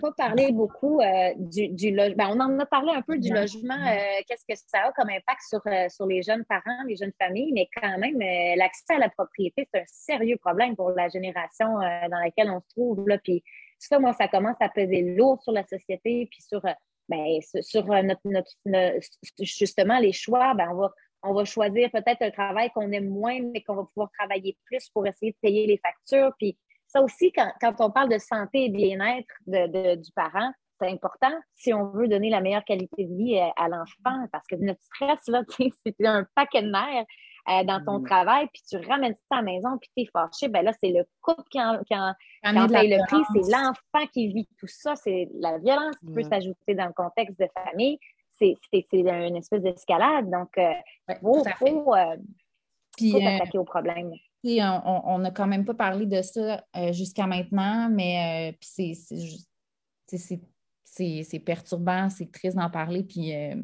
pas 0.00 0.12
parlé 0.16 0.52
beaucoup 0.52 1.00
euh, 1.00 1.32
du, 1.36 1.90
logement. 1.94 2.30
On 2.30 2.40
en 2.40 2.58
a 2.58 2.66
parlé 2.66 2.92
un 2.94 3.02
peu 3.02 3.18
du 3.18 3.32
logement. 3.32 3.74
Euh, 3.74 4.22
qu'est-ce 4.26 4.44
que 4.48 4.58
ça 4.66 4.86
a 4.86 4.92
comme 4.92 5.10
impact 5.10 5.42
sur, 5.48 5.60
euh, 5.66 5.88
sur 5.88 6.06
les 6.06 6.22
jeunes 6.22 6.44
parents, 6.44 6.82
les 6.86 6.96
jeunes 6.96 7.12
familles, 7.18 7.52
mais 7.52 7.68
quand 7.80 7.98
même, 7.98 8.18
l'accès 8.56 8.94
à 8.94 8.98
la 8.98 9.08
propriété, 9.10 9.68
c'est 9.72 9.80
un 9.80 9.84
sérieux 9.86 10.36
problème 10.36 10.76
pour 10.76 10.90
la 10.90 11.08
génération 11.08 11.74
dans 11.74 12.20
laquelle 12.22 12.50
on 12.50 12.60
se 12.60 12.68
trouve. 12.68 13.08
Là. 13.08 13.18
Puis 13.18 13.42
ça, 13.78 13.98
moi, 13.98 14.12
ça 14.12 14.28
commence 14.28 14.56
à 14.60 14.68
peser 14.68 15.14
lourd 15.16 15.42
sur 15.42 15.52
la 15.52 15.64
société, 15.64 16.26
puis 16.30 16.42
sur 16.42 16.62
ben, 17.08 17.40
sur 17.60 17.90
euh, 17.92 18.02
notre, 18.24 19.00
justement 19.40 19.98
les 19.98 20.12
choix, 20.12 20.54
ben, 20.54 20.68
on, 20.72 20.76
va, 20.76 20.92
on 21.22 21.34
va 21.34 21.44
choisir 21.44 21.90
peut-être 21.90 22.22
un 22.22 22.30
travail 22.30 22.70
qu'on 22.74 22.90
aime 22.92 23.08
moins, 23.08 23.40
mais 23.52 23.62
qu'on 23.62 23.76
va 23.76 23.84
pouvoir 23.84 24.10
travailler 24.18 24.56
plus 24.64 24.88
pour 24.90 25.06
essayer 25.06 25.32
de 25.32 25.36
payer 25.40 25.66
les 25.66 25.78
factures. 25.78 26.32
Puis 26.38 26.56
ça 26.86 27.02
aussi, 27.02 27.32
quand, 27.32 27.52
quand 27.60 27.74
on 27.80 27.90
parle 27.90 28.08
de 28.08 28.18
santé 28.18 28.66
et 28.66 28.68
bien-être 28.68 29.28
de, 29.46 29.96
du 29.96 30.12
parent, 30.12 30.52
c'est 30.80 30.90
important 30.90 31.32
si 31.54 31.72
on 31.72 31.90
veut 31.90 32.08
donner 32.08 32.30
la 32.30 32.40
meilleure 32.40 32.64
qualité 32.64 33.04
de 33.04 33.14
vie 33.14 33.38
à, 33.38 33.68
l'enfant, 33.68 34.26
parce 34.32 34.46
que 34.46 34.56
notre 34.56 34.82
stress, 34.82 35.20
là, 35.28 35.42
c'est 35.86 36.06
un 36.06 36.26
paquet 36.34 36.62
de 36.62 36.70
nerfs. 36.70 37.06
Euh, 37.48 37.64
dans 37.64 37.84
ton 37.84 37.98
mm. 37.98 38.06
travail, 38.06 38.48
puis 38.52 38.62
tu 38.68 38.76
ramènes 38.88 39.14
ça 39.14 39.20
à 39.30 39.36
la 39.36 39.42
maison, 39.42 39.78
puis 39.78 39.90
tu 39.96 40.02
es 40.02 40.06
fâché, 40.12 40.48
ben 40.48 40.64
là, 40.64 40.72
c'est 40.80 40.90
le 40.90 41.06
couple 41.20 41.42
qui 41.50 41.60
en, 41.60 41.82
qui 41.82 41.94
paye 42.72 42.90
le 42.90 43.06
prix, 43.06 43.22
c'est 43.32 43.52
l'enfant 43.52 44.06
qui 44.12 44.28
vit 44.28 44.48
tout 44.58 44.66
ça, 44.66 44.96
c'est 44.96 45.28
la 45.34 45.58
violence 45.58 45.96
qui 45.98 46.12
peut 46.12 46.22
s'ajouter 46.22 46.74
dans 46.74 46.86
le 46.86 46.92
contexte 46.92 47.38
de 47.38 47.48
famille. 47.54 47.98
C'est 48.36 48.56
une 48.92 49.36
espèce 49.36 49.62
d'escalade. 49.62 50.28
Donc, 50.28 50.48
il 50.56 51.16
faut, 51.20 51.44
faut, 51.44 51.94
s'attaquer 52.98 53.58
au 53.58 53.64
problème. 53.64 54.12
On 54.44 55.18
n'a 55.18 55.30
quand 55.30 55.46
même 55.46 55.64
pas 55.64 55.74
parlé 55.74 56.06
de 56.06 56.20
ça 56.20 56.64
jusqu'à 56.92 57.26
maintenant, 57.26 57.88
mais 57.88 58.56
c'est 58.60 58.94
c'est 60.94 61.38
perturbant, 61.40 62.08
c'est 62.10 62.30
triste 62.30 62.56
d'en 62.56 62.70
parler. 62.70 63.02
Puis, 63.02 63.34
euh, 63.34 63.56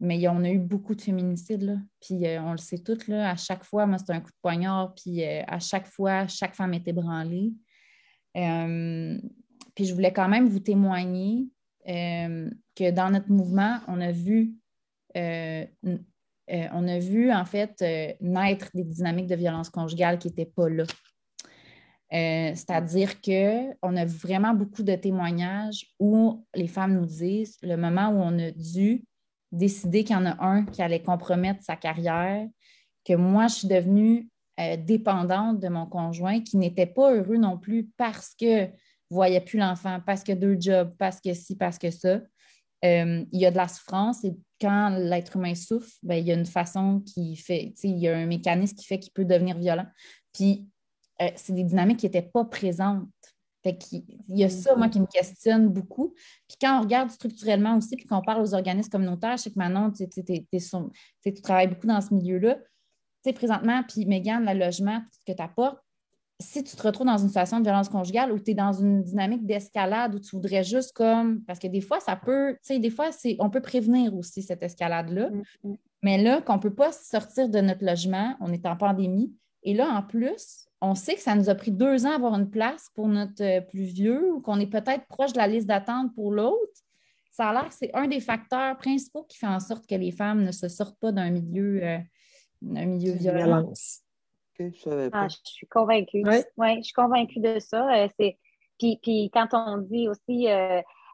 mais 0.00 0.26
on 0.28 0.42
a 0.44 0.50
eu 0.50 0.58
beaucoup 0.58 0.94
de 0.94 1.02
féminicides, 1.02 1.62
là. 1.62 1.76
Puis 2.00 2.26
euh, 2.26 2.42
on 2.42 2.52
le 2.52 2.58
sait 2.58 2.78
toutes, 2.78 3.08
là. 3.08 3.30
À 3.30 3.36
chaque 3.36 3.64
fois, 3.64 3.86
moi, 3.86 3.98
c'était 3.98 4.12
un 4.12 4.20
coup 4.20 4.30
de 4.30 4.36
poignard. 4.42 4.94
Puis 4.94 5.24
euh, 5.24 5.42
à 5.46 5.58
chaque 5.58 5.86
fois, 5.86 6.26
chaque 6.28 6.54
femme 6.54 6.74
était 6.74 6.92
branlée. 6.92 7.52
puis 8.34 9.84
je 9.84 9.94
voulais 9.94 10.12
quand 10.12 10.28
même 10.28 10.48
vous 10.48 10.60
témoigner 10.60 11.48
que 11.86 12.90
dans 12.90 13.10
notre 13.10 13.30
mouvement, 13.30 13.78
on 13.88 14.00
a 14.00 14.10
vu, 14.10 14.54
on 15.14 15.18
a 16.88 16.98
vu 16.98 17.30
en 17.30 17.44
fait 17.44 17.84
naître 18.20 18.70
des 18.74 18.84
dynamiques 18.84 19.26
de 19.26 19.36
violence 19.36 19.68
conjugale 19.68 20.18
qui 20.18 20.28
n'étaient 20.28 20.50
pas 20.56 20.68
là. 20.68 20.84
Euh, 22.14 22.52
c'est-à-dire 22.54 23.20
qu'on 23.20 23.96
a 23.96 24.04
vraiment 24.04 24.54
beaucoup 24.54 24.84
de 24.84 24.94
témoignages 24.94 25.86
où 25.98 26.44
les 26.54 26.68
femmes 26.68 26.94
nous 26.94 27.06
disent 27.06 27.56
le 27.62 27.76
moment 27.76 28.08
où 28.10 28.18
on 28.18 28.38
a 28.38 28.52
dû 28.52 29.04
décider 29.54 30.04
qu'il 30.04 30.16
y 30.16 30.18
en 30.18 30.26
a 30.26 30.42
un 30.44 30.64
qui 30.64 30.82
allait 30.82 31.02
compromettre 31.02 31.62
sa 31.62 31.76
carrière, 31.76 32.46
que 33.04 33.14
moi, 33.14 33.46
je 33.48 33.54
suis 33.54 33.68
devenue 33.68 34.28
euh, 34.60 34.76
dépendante 34.76 35.60
de 35.60 35.68
mon 35.68 35.86
conjoint 35.86 36.40
qui 36.40 36.56
n'était 36.56 36.86
pas 36.86 37.12
heureux 37.12 37.36
non 37.36 37.58
plus 37.58 37.90
parce 37.96 38.34
que 38.38 38.66
ne 38.66 38.70
voyait 39.10 39.40
plus 39.40 39.58
l'enfant, 39.58 40.00
parce 40.04 40.22
que 40.22 40.32
deux 40.32 40.56
jobs, 40.58 40.94
parce 40.98 41.20
que 41.20 41.34
ci, 41.34 41.56
parce 41.56 41.78
que 41.78 41.90
ça. 41.90 42.20
Euh, 42.84 43.24
il 43.32 43.40
y 43.40 43.46
a 43.46 43.50
de 43.50 43.56
la 43.56 43.66
souffrance 43.66 44.24
et 44.24 44.36
quand 44.60 44.90
l'être 44.90 45.36
humain 45.36 45.54
souffre, 45.54 45.90
ben, 46.02 46.16
il 46.16 46.26
y 46.26 46.30
a 46.30 46.34
une 46.34 46.44
façon 46.44 47.00
qui 47.00 47.34
fait, 47.34 47.72
il 47.82 47.98
y 47.98 48.08
a 48.08 48.16
un 48.16 48.26
mécanisme 48.26 48.76
qui 48.76 48.84
fait 48.84 48.98
qu'il 48.98 49.12
peut 49.12 49.24
devenir 49.24 49.58
violent. 49.58 49.86
Puis 50.34 50.68
euh, 51.22 51.30
c'est 51.36 51.54
des 51.54 51.64
dynamiques 51.64 52.00
qui 52.00 52.06
n'étaient 52.06 52.22
pas 52.22 52.44
présentes. 52.44 53.08
Il 53.64 54.38
y 54.38 54.44
a 54.44 54.48
ça, 54.48 54.76
moi, 54.76 54.88
qui 54.88 55.00
me 55.00 55.06
questionne 55.06 55.68
beaucoup. 55.68 56.14
Puis 56.48 56.56
quand 56.60 56.78
on 56.78 56.82
regarde 56.82 57.10
structurellement 57.10 57.76
aussi, 57.76 57.96
puis 57.96 58.06
qu'on 58.06 58.20
parle 58.20 58.42
aux 58.42 58.54
organismes 58.54 58.90
communautaires, 58.90 59.36
je 59.36 59.44
sais 59.44 59.50
que 59.50 59.58
maintenant, 59.58 59.90
tu 59.90 61.42
travailles 61.42 61.68
beaucoup 61.68 61.86
dans 61.86 62.00
ce 62.00 62.12
milieu-là. 62.12 62.56
Tu 62.56 63.30
sais, 63.30 63.32
présentement, 63.32 63.82
puis 63.88 64.04
Mégane, 64.06 64.44
le 64.44 64.58
logement, 64.58 65.00
tout 65.00 65.18
ce 65.20 65.32
que 65.32 65.36
tu 65.36 65.42
apportes, 65.42 65.78
si 66.40 66.64
tu 66.64 66.76
te 66.76 66.82
retrouves 66.82 67.06
dans 67.06 67.16
une 67.16 67.28
situation 67.28 67.58
de 67.58 67.64
violence 67.64 67.88
conjugale 67.88 68.32
ou 68.32 68.38
tu 68.38 68.50
es 68.50 68.54
dans 68.54 68.72
une 68.72 69.02
dynamique 69.02 69.46
d'escalade 69.46 70.14
où 70.14 70.18
tu 70.18 70.34
voudrais 70.34 70.64
juste 70.64 70.92
comme. 70.92 71.42
Parce 71.44 71.58
que 71.58 71.68
des 71.68 71.80
fois, 71.80 72.00
ça 72.00 72.16
peut. 72.16 72.54
Tu 72.54 72.74
sais, 72.74 72.78
des 72.78 72.90
fois, 72.90 73.10
on 73.38 73.50
peut 73.50 73.62
prévenir 73.62 74.14
aussi 74.14 74.42
cette 74.42 74.62
escalade-là. 74.62 75.30
Mm, 75.30 75.42
mm. 75.62 75.76
Mais 76.02 76.22
là, 76.22 76.42
qu'on 76.42 76.56
ne 76.56 76.60
peut 76.60 76.74
pas 76.74 76.92
sortir 76.92 77.48
de 77.48 77.60
notre 77.60 77.84
logement, 77.84 78.36
on 78.40 78.52
est 78.52 78.66
en 78.66 78.76
pandémie. 78.76 79.32
Et 79.64 79.72
là, 79.74 79.88
en 79.88 80.02
plus, 80.02 80.68
on 80.80 80.94
sait 80.94 81.14
que 81.14 81.20
ça 81.20 81.34
nous 81.34 81.48
a 81.48 81.54
pris 81.54 81.72
deux 81.72 82.06
ans 82.06 82.12
à 82.12 82.16
avoir 82.16 82.34
une 82.34 82.50
place 82.50 82.90
pour 82.94 83.08
notre 83.08 83.42
euh, 83.42 83.60
plus 83.62 83.84
vieux 83.84 84.34
ou 84.34 84.40
qu'on 84.40 84.60
est 84.60 84.66
peut-être 84.66 85.06
proche 85.06 85.32
de 85.32 85.38
la 85.38 85.46
liste 85.46 85.66
d'attente 85.66 86.14
pour 86.14 86.30
l'autre. 86.30 86.72
Ça 87.32 87.48
a 87.48 87.52
l'air 87.52 87.68
que 87.68 87.74
c'est 87.74 87.92
un 87.94 88.06
des 88.06 88.20
facteurs 88.20 88.76
principaux 88.76 89.24
qui 89.24 89.38
fait 89.38 89.46
en 89.46 89.60
sorte 89.60 89.86
que 89.88 89.94
les 89.94 90.12
femmes 90.12 90.44
ne 90.44 90.52
se 90.52 90.68
sortent 90.68 90.98
pas 91.00 91.10
d'un 91.10 91.30
milieu, 91.30 91.82
euh, 91.82 91.98
milieu 92.60 93.12
violent. 93.12 93.72
Ah, 95.12 95.26
je, 95.28 95.36
suis 95.42 95.66
convaincue. 95.66 96.22
Oui, 96.24 96.76
je 96.76 96.82
suis 96.82 96.92
convaincue 96.92 97.40
de 97.40 97.58
ça. 97.58 98.04
Euh, 98.04 98.08
puis, 98.78 98.98
puis, 99.02 99.30
quand 99.32 99.48
on 99.52 99.78
dit 99.78 100.08
aussi, 100.08 100.46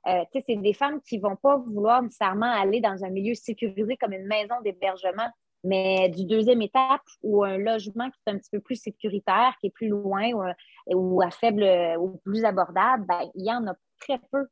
c'est 0.04 0.56
des 0.56 0.72
femmes 0.74 1.00
qui 1.00 1.16
ne 1.16 1.22
vont 1.22 1.36
pas 1.36 1.56
vouloir 1.56 2.02
nécessairement 2.02 2.52
aller 2.52 2.82
dans 2.82 3.02
un 3.02 3.08
milieu 3.08 3.34
sécurisé 3.34 3.96
comme 3.96 4.12
une 4.12 4.26
maison 4.26 4.56
d'hébergement 4.62 5.30
mais 5.64 6.08
du 6.08 6.24
deuxième 6.24 6.62
étape 6.62 7.02
ou 7.22 7.44
un 7.44 7.58
logement 7.58 8.08
qui 8.10 8.18
est 8.26 8.32
un 8.32 8.38
petit 8.38 8.50
peu 8.50 8.60
plus 8.60 8.76
sécuritaire, 8.76 9.54
qui 9.60 9.68
est 9.68 9.74
plus 9.74 9.88
loin 9.88 10.54
ou, 10.86 11.22
à 11.22 11.30
faible 11.30 11.64
ou 11.98 12.18
plus 12.24 12.44
abordable, 12.44 13.04
ben, 13.06 13.30
il 13.34 13.44
y 13.44 13.52
en 13.52 13.66
a 13.66 13.74
très 14.00 14.18
peu. 14.32 14.46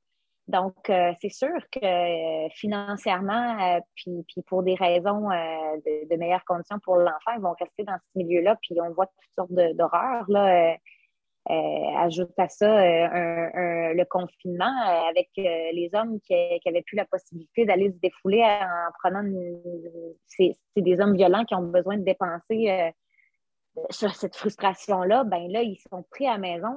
Donc, 0.49 0.89
euh, 0.89 1.13
c'est 1.21 1.29
sûr 1.29 1.59
que 1.71 1.85
euh, 1.85 2.49
financièrement, 2.55 3.77
euh, 3.77 3.81
puis, 3.95 4.25
puis, 4.27 4.43
pour 4.47 4.63
des 4.63 4.75
raisons 4.75 5.29
de, 5.29 6.09
de, 6.09 6.17
meilleures 6.17 6.45
conditions 6.47 6.79
pour 6.79 6.97
l'enfant, 6.97 7.33
ils 7.37 7.43
vont 7.43 7.55
rester 7.61 7.85
dans 7.85 7.99
ce 7.99 8.19
milieu-là, 8.19 8.57
puis 8.63 8.75
on 8.81 8.91
voit 8.93 9.07
toutes 9.07 9.35
sortes 9.37 9.77
d'horreurs. 9.77 10.25
Là, 10.29 10.73
euh, 10.73 10.77
ajoute 11.49 12.33
à 12.39 12.49
ça 12.49 12.67
euh, 12.67 13.95
le 13.95 14.05
confinement 14.05 14.65
euh, 14.67 15.09
avec 15.11 15.31
les 15.37 15.91
hommes 15.95 16.21
qui, 16.21 16.35
n'avaient 16.67 16.83
plus 16.83 16.97
la 16.97 17.07
possibilité 17.07 17.65
d'aller 17.65 17.91
se 17.91 17.99
défouler 17.99 18.43
en 18.43 18.91
prenant 19.03 19.23
c'est 20.27 20.55
des 20.77 21.01
hommes 21.01 21.15
violents 21.15 21.45
qui 21.45 21.55
ont 21.55 21.63
besoin 21.63 21.97
de 21.97 22.05
dépenser 22.05 22.93
sur 23.91 24.15
cette 24.15 24.37
frustration-là, 24.37 25.25
ben 25.25 25.49
là, 25.51 25.63
ils 25.63 25.79
sont 25.91 26.05
pris 26.11 26.27
à 26.27 26.33
la 26.33 26.39
maison. 26.39 26.75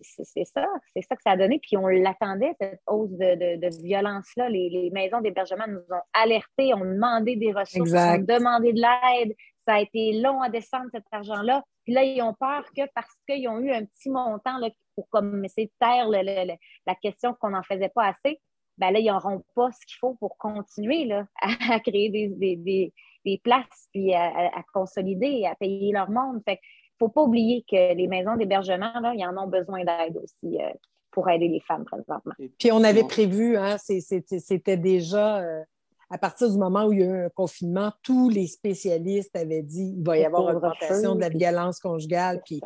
c'est 0.00 0.44
ça, 0.44 0.66
c'est 0.92 1.02
ça 1.02 1.16
que 1.16 1.22
ça 1.22 1.32
a 1.32 1.36
donné. 1.36 1.58
Puis 1.60 1.76
on 1.76 1.86
l'attendait, 1.88 2.54
cette 2.60 2.80
hausse 2.86 3.10
de, 3.10 3.82
violence-là. 3.82 4.48
Les, 4.48 4.90
maisons 4.92 5.20
d'hébergement 5.20 5.66
nous 5.66 5.80
ont 5.90 6.02
alertés, 6.12 6.74
ont 6.74 6.84
demandé 6.84 7.36
des 7.36 7.52
ressources, 7.52 7.92
ont 7.92 8.18
demandé 8.18 8.72
de 8.72 8.80
l'aide. 8.80 9.34
Ça 9.68 9.74
a 9.74 9.80
été 9.80 10.12
long 10.14 10.40
à 10.40 10.48
descendre 10.48 10.86
cet 10.90 11.04
argent-là. 11.12 11.62
Puis 11.84 11.92
là, 11.92 12.02
ils 12.02 12.22
ont 12.22 12.32
peur 12.32 12.64
que 12.74 12.80
parce 12.94 13.14
qu'ils 13.28 13.46
ont 13.48 13.58
eu 13.58 13.70
un 13.70 13.84
petit 13.84 14.08
montant 14.08 14.56
là, 14.56 14.70
pour 14.94 15.10
comme 15.10 15.44
essayer 15.44 15.66
de 15.66 15.72
taire 15.78 16.08
la 16.08 16.94
question 16.94 17.34
qu'on 17.34 17.50
n'en 17.50 17.62
faisait 17.62 17.90
pas 17.90 18.06
assez, 18.06 18.40
ben 18.78 18.92
là, 18.92 18.98
ils 18.98 19.12
n'auront 19.12 19.44
pas 19.54 19.70
ce 19.72 19.84
qu'il 19.84 19.98
faut 20.00 20.14
pour 20.14 20.38
continuer 20.38 21.04
là, 21.04 21.26
à, 21.70 21.80
créer 21.80 22.08
des, 22.08 23.38
places, 23.44 23.88
puis 23.92 24.14
à, 24.14 24.64
consolider 24.72 25.26
et 25.26 25.46
à 25.46 25.54
payer 25.54 25.92
leur 25.92 26.10
monde. 26.10 26.40
Fait 26.46 26.54
ne 26.54 27.06
faut 27.06 27.10
pas 27.10 27.22
oublier 27.24 27.62
que 27.70 27.94
les 27.94 28.06
maisons 28.08 28.36
d'hébergement, 28.36 28.98
là, 29.00 29.12
ils 29.14 29.26
en 29.26 29.36
ont 29.36 29.48
besoin 29.48 29.84
d'aide 29.84 30.16
aussi 30.16 30.62
euh, 30.62 30.70
pour 31.10 31.28
aider 31.28 31.48
les 31.48 31.60
femmes 31.60 31.84
présentement. 31.84 32.32
Puis 32.58 32.72
on 32.72 32.82
avait 32.84 33.04
prévu, 33.04 33.58
hein, 33.58 33.76
c'était 33.78 34.78
déjà 34.78 35.40
euh, 35.40 35.62
à 36.10 36.18
partir 36.18 36.50
du 36.50 36.56
moment 36.56 36.86
où 36.86 36.92
il 36.92 37.00
y 37.00 37.02
a 37.02 37.06
eu 37.06 37.24
un 37.26 37.28
confinement, 37.28 37.92
tous 38.02 38.30
les 38.30 38.46
spécialistes 38.46 39.36
avaient 39.36 39.62
dit 39.62 39.92
qu'il 39.94 40.04
va 40.04 40.18
y 40.18 40.24
avoir 40.24 40.48
une 40.48 40.56
augmentation 40.56 41.14
de 41.14 41.20
la 41.20 41.28
violence 41.28 41.80
conjugale. 41.80 42.42
Puis, 42.44 42.60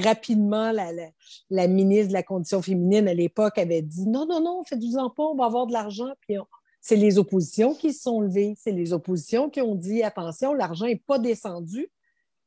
rapidement, 0.00 0.72
la, 0.72 0.90
la, 1.50 1.68
ministre 1.68 2.08
de 2.08 2.12
la 2.14 2.22
Condition 2.22 2.62
féminine 2.62 3.06
à 3.08 3.14
l'époque 3.14 3.58
avait 3.58 3.82
dit 3.82 4.08
non, 4.08 4.26
non, 4.26 4.40
non, 4.40 4.62
faites-vous-en 4.64 5.10
pas, 5.10 5.24
on 5.24 5.36
va 5.36 5.44
avoir 5.44 5.66
de 5.66 5.72
l'argent. 5.72 6.12
Puis, 6.20 6.36
c'est 6.80 6.96
les 6.96 7.18
oppositions 7.18 7.74
qui 7.74 7.92
se 7.92 8.02
sont 8.02 8.20
levées. 8.20 8.54
C'est 8.56 8.72
les 8.72 8.92
oppositions 8.92 9.50
qui 9.50 9.60
ont 9.60 9.74
dit 9.74 10.02
attention, 10.02 10.54
l'argent 10.54 10.86
n'est 10.86 11.02
pas 11.06 11.18
descendu. 11.18 11.90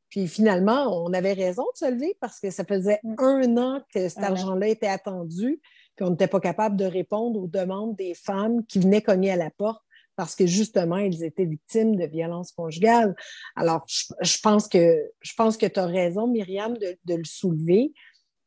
Puis 0.10 0.28
finalement, 0.28 1.04
on 1.06 1.14
avait 1.14 1.34
raison 1.34 1.64
de 1.74 1.78
se 1.78 1.90
lever 1.90 2.18
parce 2.20 2.40
que 2.40 2.50
ça 2.50 2.66
faisait 2.66 3.00
mm. 3.04 3.16
un 3.18 3.58
an 3.58 3.82
que 3.94 4.10
cet 4.10 4.24
argent-là 4.24 4.68
était 4.68 4.88
attendu, 4.88 5.62
puis 5.96 6.06
on 6.06 6.10
n'était 6.10 6.28
pas 6.28 6.42
capable 6.42 6.76
de 6.76 6.84
répondre 6.86 7.40
aux 7.40 7.48
demandes 7.48 7.96
des 7.96 8.14
femmes 8.14 8.66
qui 8.66 8.80
venaient 8.80 9.02
cogner 9.02 9.32
à 9.32 9.38
la 9.38 9.50
porte 9.52 9.82
parce 10.16 10.36
que 10.36 10.46
justement, 10.46 10.98
ils 10.98 11.24
étaient 11.24 11.46
victimes 11.46 11.96
de 11.96 12.06
violences 12.06 12.52
conjugales. 12.52 13.16
Alors, 13.56 13.86
je, 13.88 14.38
pense 14.42 14.68
que 14.68 15.10
je 15.22 15.34
pense 15.36 15.58
que 15.58 15.66
tu 15.66 15.80
as 15.80 15.86
raison, 15.86 16.28
Myriam, 16.28 16.78
de, 16.78 17.16
le 17.16 17.24
soulever. 17.24 17.94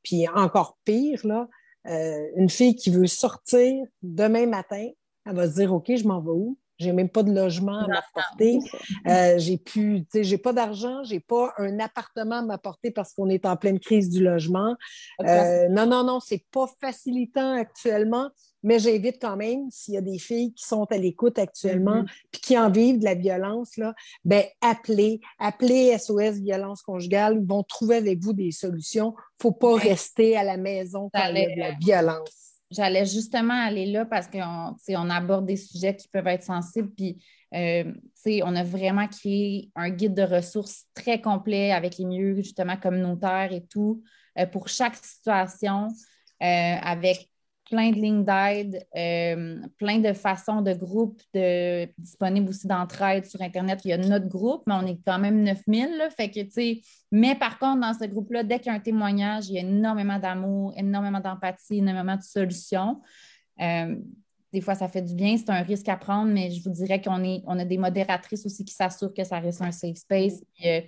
Puis 0.02 0.28
encore 0.28 0.78
pire, 0.84 1.20
là, 1.24 1.48
euh, 1.86 2.26
une 2.36 2.50
fille 2.50 2.76
qui 2.76 2.90
veut 2.90 3.06
sortir 3.06 3.84
demain 4.02 4.46
matin, 4.46 4.86
elle 5.26 5.34
va 5.34 5.48
se 5.48 5.54
dire 5.54 5.72
OK, 5.72 5.90
je 5.94 6.06
m'en 6.06 6.20
vais 6.20 6.30
où? 6.30 6.58
J'ai 6.78 6.92
même 6.92 7.08
pas 7.08 7.22
de 7.22 7.32
logement 7.32 7.78
à 7.78 7.86
m'apporter. 7.86 8.58
Euh, 9.06 9.38
j'ai 9.38 9.58
plus, 9.58 10.04
j'ai 10.12 10.38
pas 10.38 10.52
d'argent, 10.52 11.04
j'ai 11.04 11.20
pas 11.20 11.52
un 11.58 11.78
appartement 11.78 12.38
à 12.38 12.42
m'apporter 12.42 12.90
parce 12.90 13.12
qu'on 13.12 13.28
est 13.28 13.46
en 13.46 13.56
pleine 13.56 13.78
crise 13.78 14.10
du 14.10 14.22
logement. 14.22 14.74
Euh, 15.20 15.68
non, 15.68 15.86
non, 15.86 16.02
non, 16.02 16.18
c'est 16.18 16.44
pas 16.50 16.66
facilitant 16.80 17.54
actuellement, 17.54 18.28
mais 18.64 18.78
j'invite 18.78 19.20
quand 19.20 19.36
même, 19.36 19.70
s'il 19.70 19.94
y 19.94 19.98
a 19.98 20.00
des 20.00 20.18
filles 20.18 20.52
qui 20.54 20.64
sont 20.64 20.84
à 20.90 20.96
l'écoute 20.96 21.38
actuellement 21.38 22.02
mm-hmm. 22.02 22.24
puis 22.32 22.40
qui 22.40 22.58
en 22.58 22.70
vivent 22.70 22.98
de 22.98 23.04
la 23.04 23.14
violence, 23.14 23.76
là, 23.76 23.94
ben 24.24 24.42
appelez, 24.60 25.20
appelez 25.38 25.96
SOS 25.98 26.40
Violence 26.40 26.82
Conjugale, 26.82 27.38
ils 27.40 27.46
vont 27.46 27.62
trouver 27.62 27.96
avec 27.96 28.18
vous 28.20 28.32
des 28.32 28.50
solutions. 28.50 29.14
Faut 29.40 29.52
pas 29.52 29.76
rester 29.76 30.36
à 30.36 30.42
la 30.42 30.56
maison 30.56 31.10
quand 31.12 31.28
il 31.28 31.36
y 31.36 31.44
a 31.44 31.54
de 31.54 31.60
la 31.60 31.72
violence. 31.72 32.44
J'allais 32.70 33.06
justement 33.06 33.54
aller 33.54 33.86
là 33.86 34.04
parce 34.04 34.26
qu'on 34.26 34.74
on 34.88 35.10
aborde 35.10 35.46
des 35.46 35.56
sujets 35.56 35.94
qui 35.94 36.08
peuvent 36.08 36.26
être 36.26 36.42
sensibles. 36.42 36.90
Puis, 36.96 37.22
euh, 37.54 37.84
on 38.42 38.56
a 38.56 38.64
vraiment 38.64 39.06
créé 39.06 39.70
un 39.76 39.90
guide 39.90 40.14
de 40.14 40.22
ressources 40.22 40.86
très 40.94 41.20
complet 41.20 41.70
avec 41.70 41.98
les 41.98 42.04
milieux 42.04 42.36
justement 42.36 42.76
communautaires 42.76 43.52
et 43.52 43.64
tout 43.66 44.02
euh, 44.38 44.46
pour 44.46 44.68
chaque 44.68 44.96
situation, 44.96 45.88
euh, 46.42 46.76
avec 46.82 47.28
plein 47.68 47.90
de 47.90 47.96
lignes 47.96 48.24
d'aide, 48.24 48.86
euh, 48.96 49.58
plein 49.78 49.98
de 49.98 50.12
façons 50.12 50.60
de 50.60 50.72
groupes 50.74 51.20
disponibles 51.98 52.48
aussi 52.48 52.66
d'entraide 52.66 53.24
sur 53.24 53.40
Internet. 53.40 53.80
Il 53.84 53.88
y 53.88 53.92
a 53.92 53.98
notre 53.98 54.28
groupe, 54.28 54.62
mais 54.66 54.74
on 54.74 54.86
est 54.86 54.98
quand 55.06 55.18
même 55.18 55.42
9000. 55.42 55.96
Là, 55.96 56.10
fait 56.10 56.30
que, 56.30 56.40
mais 57.10 57.34
par 57.34 57.58
contre, 57.58 57.80
dans 57.80 57.94
ce 57.94 58.06
groupe-là, 58.06 58.42
dès 58.42 58.58
qu'il 58.58 58.66
y 58.66 58.74
a 58.74 58.74
un 58.74 58.80
témoignage, 58.80 59.48
il 59.48 59.54
y 59.54 59.58
a 59.58 59.62
énormément 59.62 60.18
d'amour, 60.18 60.72
énormément 60.76 61.20
d'empathie, 61.20 61.78
énormément 61.78 62.16
de 62.16 62.22
solutions. 62.22 63.00
Euh, 63.60 63.96
des 64.52 64.60
fois, 64.60 64.74
ça 64.74 64.86
fait 64.86 65.02
du 65.02 65.14
bien, 65.14 65.36
c'est 65.36 65.50
un 65.50 65.62
risque 65.62 65.88
à 65.88 65.96
prendre, 65.96 66.30
mais 66.30 66.50
je 66.50 66.62
vous 66.62 66.70
dirais 66.70 67.00
qu'on 67.02 67.22
on 67.46 67.58
a 67.58 67.64
des 67.64 67.78
modératrices 67.78 68.46
aussi 68.46 68.64
qui 68.64 68.72
s'assurent 68.72 69.12
que 69.12 69.24
ça 69.24 69.40
reste 69.40 69.62
un 69.62 69.72
safe 69.72 69.96
space. 69.96 70.44
Euh, 70.64 70.80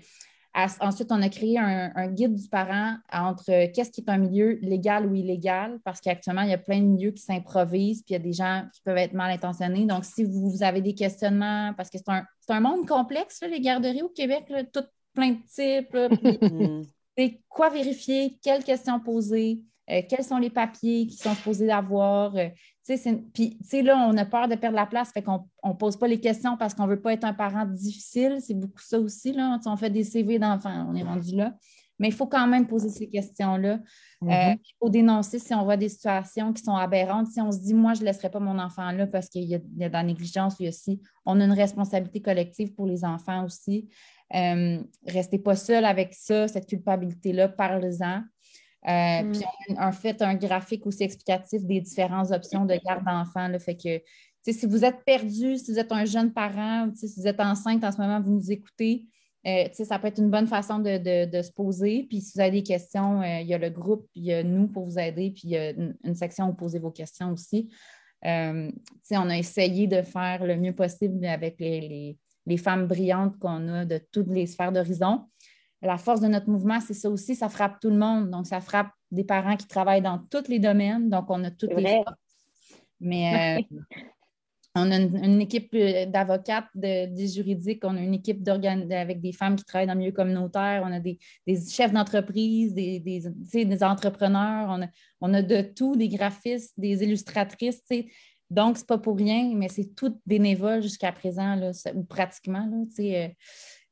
ensuite, 0.81 1.13
on 1.13 1.21
a 1.23 1.29
créé 1.29 1.59
un, 1.59 2.09
guide 2.09 2.35
du 2.35 2.49
parent 2.49 2.97
entre 3.13 3.51
euh, 3.51 3.67
qu'est-ce 3.75 3.91
qui 3.91 4.01
est 4.01 4.11
un 4.11 4.19
milieu 4.19 4.59
légal 4.63 5.07
ou 5.07 5.15
illégal, 5.15 5.79
parce 5.85 6.01
qu'actuellement, 6.01 6.43
il 6.43 6.51
y 6.51 6.55
a 6.55 6.59
plein 6.59 6.81
de 6.81 6.87
milieux 6.87 7.11
qui 7.11 7.23
s'improvisent, 7.23 8.03
puis 8.03 8.15
il 8.15 8.19
y 8.19 8.21
a 8.21 8.23
des 8.23 8.33
gens 8.33 8.65
qui 8.73 8.81
peuvent 8.83 8.97
être 8.97 9.13
mal 9.13 9.31
intentionnés. 9.31 9.85
Donc, 9.85 10.05
si 10.05 10.25
vous, 10.25 10.63
avez 10.63 10.81
des 10.81 10.95
questionnements, 10.95 11.73
parce 11.77 11.91
que 11.91 11.99
c'est 11.99 12.53
un, 12.53 12.61
monde 12.61 12.87
complexe, 12.87 13.43
les 13.49 13.61
garderies 13.61 14.03
au 14.03 14.09
Québec, 14.09 14.45
tout 14.73 14.85
plein 15.15 15.31
de 15.31 15.39
types. 15.49 15.97
Mm. 17.19 17.29
quoi 17.49 17.71
vérifier, 17.71 18.39
quelles 18.43 18.63
questions 18.63 19.01
poser, 19.01 19.63
euh, 19.91 20.03
quels 20.07 20.23
sont 20.23 20.37
les 20.37 20.51
papiers 20.51 21.07
qui 21.07 21.17
sont 21.17 21.35
supposés 21.35 21.67
d'avoir. 21.67 22.37
Euh, 22.37 22.49
puis, 23.33 23.83
là, 23.83 23.97
on 24.09 24.17
a 24.17 24.25
peur 24.25 24.49
de 24.49 24.55
perdre 24.55 24.77
la 24.77 24.87
place, 24.87 25.11
fait 25.13 25.23
qu'on 25.23 25.45
ne 25.65 25.73
pose 25.73 25.97
pas 25.97 26.07
les 26.07 26.21
questions 26.21 26.57
parce 26.57 26.75
qu'on 26.75 26.85
ne 26.85 26.91
veut 26.91 27.01
pas 27.01 27.13
être 27.13 27.25
un 27.25 27.33
parent 27.33 27.65
difficile. 27.65 28.39
C'est 28.41 28.55
beaucoup 28.55 28.81
ça 28.81 29.01
aussi. 29.01 29.33
Là. 29.33 29.59
On 29.67 29.77
fait 29.77 29.91
des 29.91 30.05
CV 30.05 30.39
d'enfants, 30.39 30.87
on 30.89 30.95
est 30.95 31.03
rendu 31.03 31.35
là. 31.35 31.55
Mais 31.99 32.09
il 32.09 32.15
faut 32.15 32.27
quand 32.27 32.47
même 32.47 32.67
poser 32.67 32.91
ces 32.91 33.09
questions-là. 33.09 33.81
Euh, 34.23 34.27
mm-hmm. 34.27 34.59
il 34.59 34.75
faut 34.79 34.91
dénoncer 34.91 35.39
si 35.39 35.55
on 35.55 35.65
voit 35.65 35.79
des 35.79 35.89
situations 35.89 36.53
qui 36.53 36.63
sont 36.63 36.77
aberrantes. 36.77 37.29
Si 37.29 37.41
on 37.41 37.51
se 37.51 37.59
dit, 37.59 37.73
moi, 37.73 37.95
je 37.95 38.01
ne 38.01 38.05
laisserai 38.05 38.31
pas 38.31 38.39
mon 38.39 38.59
enfant 38.59 38.91
là 38.93 39.07
parce 39.07 39.29
qu'il 39.31 39.45
y, 39.45 39.55
a 39.55 39.59
de 39.59 39.93
la 39.93 40.03
négligence, 40.03 40.59
lui 40.61 40.69
aussi. 40.69 41.01
On 41.25 41.41
a 41.41 41.45
une 41.45 41.53
responsabilité 41.53 42.21
collective 42.21 42.75
pour 42.75 42.87
les 42.87 43.05
enfants 43.05 43.45
aussi. 43.45 43.89
restez 44.31 45.39
pas 45.39 45.57
seul 45.57 45.87
avec 45.87 46.15
ça, 46.15 46.47
cette 46.49 46.67
culpabilité-là, 46.67 47.49
parlez-en. 47.49 48.23
Euh, 48.89 49.23
mm. 49.23 49.33
Puis 49.33 49.43
on 49.69 49.77
a 49.77 49.89
en 49.89 49.93
fait 49.93 50.23
un 50.23 50.35
graphique 50.35 50.87
aussi 50.87 51.03
explicatif 51.03 51.65
des 51.65 51.81
différentes 51.81 52.31
options 52.31 52.65
de 52.65 52.75
garde 52.85 53.05
d'enfants. 53.05 53.51
Fait 53.59 53.77
que 53.77 54.01
si 54.53 54.67
vous 54.67 54.85
êtes 54.85 55.05
perdu, 55.05 55.57
si 55.57 55.73
vous 55.73 55.79
êtes 55.79 55.93
un 55.93 56.05
jeune 56.05 56.33
parent, 56.33 56.89
si 56.95 57.13
vous 57.17 57.27
êtes 57.27 57.41
enceinte 57.41 57.83
en 57.83 57.91
ce 57.91 57.99
moment, 58.01 58.21
vous 58.21 58.33
nous 58.33 58.53
écoutez. 58.53 59.07
Euh, 59.47 59.69
ça 59.73 59.99
peut 59.99 60.09
être 60.09 60.19
une 60.19 60.31
bonne 60.31 60.49
façon 60.49 60.81
de, 60.81 60.89
se 61.43 61.53
poser. 61.53 62.05
Puis 62.09 62.21
si 62.21 62.33
vous 62.35 62.41
avez 62.41 62.51
des 62.51 62.63
questions, 62.63 63.23
euh, 63.23 63.41
il 63.41 63.47
y 63.47 63.55
a 63.55 63.59
le 63.59 63.71
groupe, 63.71 64.09
il 64.15 64.25
y 64.25 64.33
a 64.33 64.43
nous 64.43 64.67
pour 64.67 64.85
vous 64.85 64.99
aider, 64.99 65.31
puis 65.31 65.43
il 65.45 65.51
y 65.51 65.57
a 65.57 65.71
une, 65.71 66.15
section 66.15 66.49
où 66.49 66.55
poser 66.55 66.79
vos 66.79 66.91
questions 66.91 67.33
aussi. 67.33 67.69
on 68.23 69.31
a 69.31 69.39
essayé 69.39 69.87
de 69.87 70.03
faire 70.03 70.45
le 70.45 70.57
mieux 70.57 70.75
possible 70.75 71.25
avec 71.27 71.61
les, 71.61 72.19
les 72.47 72.57
femmes 72.57 72.87
brillantes 72.87 73.39
qu'on 73.39 73.69
a 73.69 73.85
de 73.85 74.01
toutes 74.13 74.31
les 74.31 74.47
sphères 74.47 74.73
d'horizon 74.73 75.27
la 75.87 75.99
force 75.99 76.21
de 76.21 76.29
notre 76.29 76.49
mouvement, 76.49 76.81
c'est 76.81 76.95
ça 76.95 77.11
aussi, 77.11 77.35
ça 77.35 77.49
frappe 77.49 77.81
tout 77.81 77.91
le 77.91 77.97
monde. 77.97 78.31
Donc, 78.31 78.47
ça 78.47 78.61
frappe 78.61 78.91
des 79.11 79.25
parents 79.25 79.57
qui 79.57 79.67
travaillent 79.67 80.03
dans 80.03 80.19
tous 80.19 80.49
les 80.49 80.59
domaines. 80.59 81.09
Donc, 81.09 81.27
on 81.29 81.43
a 81.45 81.51
toutes 81.51 81.75
les 81.75 81.97
forces. 81.97 82.13
Mais 83.01 83.65
euh, 83.71 83.77
on 84.75 84.91
a 84.91 84.97
une, 84.97 85.41
équipe 85.41 85.75
euh, 85.75 86.07
d'avocates, 86.07 86.69
des 86.75 87.29
juridiques, 87.29 87.83
on 87.85 87.97
a 87.97 88.01
une 88.01 88.15
équipe 88.15 88.47
avec 88.49 89.21
des 89.21 89.33
femmes 89.33 89.57
qui 89.57 89.65
travaillent 89.65 89.87
dans 89.87 89.95
le 89.95 90.01
milieu 90.01 90.13
communautaire, 90.13 90.83
on 90.85 90.93
a 90.93 91.01
des, 91.01 91.19
chefs 91.47 91.93
d'entreprise, 91.93 92.75
des, 92.75 93.01
des, 93.01 93.83
entrepreneurs, 93.83 94.79
on 95.21 95.35
a, 95.35 95.43
de 95.43 95.63
tout, 95.63 95.97
des 95.97 96.09
graphistes, 96.09 96.75
des 96.77 97.03
illustratrices. 97.03 97.83
Donc, 98.51 98.77
ce 98.77 98.83
n'est 98.83 98.87
pas 98.87 98.99
pour 98.99 99.17
rien, 99.17 99.53
mais 99.55 99.69
c'est 99.69 99.95
tout 99.95 100.21
bénévole 100.25 100.83
jusqu'à 100.83 101.11
présent, 101.11 101.57
là, 101.57 101.73
ou 101.95 102.05
pratiquement. 102.05 102.67
Là, 102.67 102.85
euh, 103.01 103.29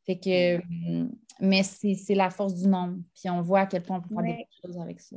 fait 0.07 0.19
que, 0.19 0.59
mm. 0.59 1.11
mais 1.41 1.63
c'est 1.63 2.15
la 2.15 2.31
force 2.31 2.55
du 2.55 2.69
nombre. 2.69 2.99
Puis 3.15 3.31
on 3.31 3.41
voit 3.41 3.61
à 3.61 3.67
quel 3.67 3.83
point 3.83 3.99
on 3.99 4.03
peut 4.03 4.15
faire 4.15 4.37
des 4.37 4.47
choses 4.63 4.79
avec 4.79 5.01
ça. 5.01 5.17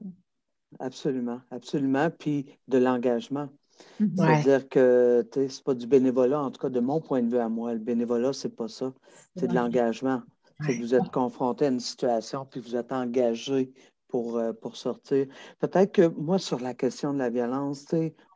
Absolument, 0.79 1.41
absolument. 1.51 2.09
Puis 2.09 2.45
de 2.67 2.77
l'engagement. 2.77 3.49
Mm-hmm. 4.01 4.15
C'est-à-dire 4.15 4.69
que 4.69 5.29
ce 5.33 5.39
n'est 5.39 5.63
pas 5.63 5.73
du 5.73 5.87
bénévolat, 5.87 6.41
en 6.41 6.51
tout 6.51 6.59
cas 6.59 6.69
de 6.69 6.79
mon 6.79 7.01
point 7.01 7.21
de 7.21 7.29
vue 7.29 7.37
à 7.37 7.49
moi. 7.49 7.73
Le 7.73 7.79
bénévolat, 7.79 8.33
ce 8.33 8.47
n'est 8.47 8.53
pas 8.53 8.67
ça. 8.67 8.93
C'est 9.35 9.47
de 9.47 9.53
l'engagement. 9.53 10.21
C'est 10.61 10.75
que 10.75 10.81
vous 10.81 10.95
êtes 10.95 11.11
confronté 11.11 11.65
à 11.65 11.69
une 11.69 11.79
situation, 11.79 12.43
puis 12.45 12.59
vous 12.59 12.75
êtes 12.75 12.91
engagé 12.91 13.71
pour, 14.07 14.37
euh, 14.37 14.53
pour 14.53 14.75
sortir. 14.75 15.27
Peut-être 15.59 15.91
que 15.91 16.07
moi, 16.07 16.39
sur 16.39 16.59
la 16.59 16.73
question 16.73 17.13
de 17.13 17.19
la 17.19 17.29
violence, 17.29 17.85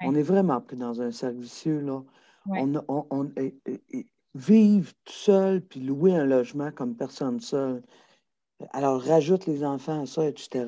on 0.03 0.13
est 0.13 0.21
vraiment 0.21 0.61
pris 0.61 0.77
dans 0.77 1.01
un 1.01 1.11
servicieux. 1.11 1.79
Là. 1.79 2.03
On, 2.47 2.73
on, 2.87 3.31
vivre 4.35 4.91
tout 5.05 5.13
seul 5.13 5.61
puis 5.61 5.79
louer 5.79 6.15
un 6.15 6.25
logement 6.25 6.71
comme 6.71 6.95
personne 6.95 7.39
seule, 7.39 7.81
alors 8.71 9.01
rajoute 9.01 9.45
les 9.45 9.63
enfants 9.63 10.03
à 10.03 10.05
ça, 10.05 10.27
etc., 10.27 10.67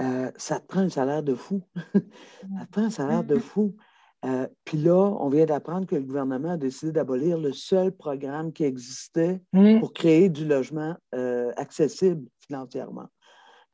euh, 0.00 0.30
ça 0.36 0.58
te 0.58 0.66
prend 0.66 0.80
un 0.80 0.88
salaire 0.88 1.22
de 1.22 1.34
fou. 1.34 1.62
ça 1.94 2.66
te 2.66 2.70
prend 2.70 2.82
un 2.84 2.90
salaire 2.90 3.24
de 3.24 3.38
fou. 3.38 3.76
Euh, 4.24 4.46
puis 4.64 4.78
là, 4.78 4.94
on 4.94 5.28
vient 5.28 5.46
d'apprendre 5.46 5.86
que 5.86 5.96
le 5.96 6.02
gouvernement 6.02 6.52
a 6.52 6.56
décidé 6.56 6.92
d'abolir 6.92 7.38
le 7.38 7.52
seul 7.52 7.92
programme 7.92 8.52
qui 8.52 8.64
existait 8.64 9.42
pour 9.80 9.92
créer 9.92 10.28
du 10.28 10.46
logement 10.46 10.96
euh, 11.14 11.52
accessible 11.56 12.26
financièrement, 12.38 13.08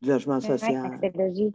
du 0.00 0.08
logement 0.08 0.40
social. 0.40 0.86
Accès 0.86 1.12
logis. 1.14 1.52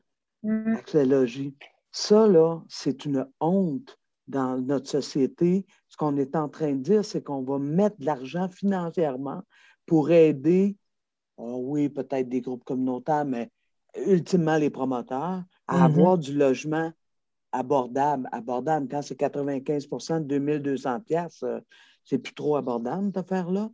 Logis. 0.94 1.56
Ça, 1.91 2.28
là, 2.28 2.61
c'est 2.70 3.06
une 3.06 3.28
honte 3.40 3.98
dans 4.28 4.58
notre 4.58 4.88
société, 4.88 5.66
ce 5.90 5.98
qu'on 5.98 6.18
est 6.18 6.36
en 6.36 6.50
train 6.50 6.74
de 6.74 6.82
dire, 6.82 7.06
c'est 7.06 7.24
qu'on 7.24 7.44
va 7.44 7.60
mettre 7.60 7.98
de 8.00 8.06
l'argent 8.06 8.48
financièrement 8.50 9.41
pour 9.86 10.12
aider, 10.12 10.78
oh 11.38 11.60
oui, 11.64 11.90
peut-être 11.90 12.30
des 12.30 12.41
groupes 12.41 12.64
communautaires, 12.64 13.26
mais 13.26 13.50
ultimement 14.08 14.58
les 14.58 14.70
promoteurs, 14.70 15.44
à 15.68 15.78
mm-hmm. 15.78 15.84
avoir 15.84 16.18
du 16.18 16.34
logement 16.34 16.91
abordable. 17.52 18.28
Abordable, 18.32 18.88
quand 18.90 19.02
c'est 19.02 19.20
95% 19.20 20.26
de 20.26 20.38
2200 20.40 21.02
pièces, 21.02 21.44
c'est 22.04 22.18
plus 22.18 22.34
trop 22.34 22.56
abordable, 22.56 23.08
cette 23.08 23.18
affaire-là. 23.18 23.70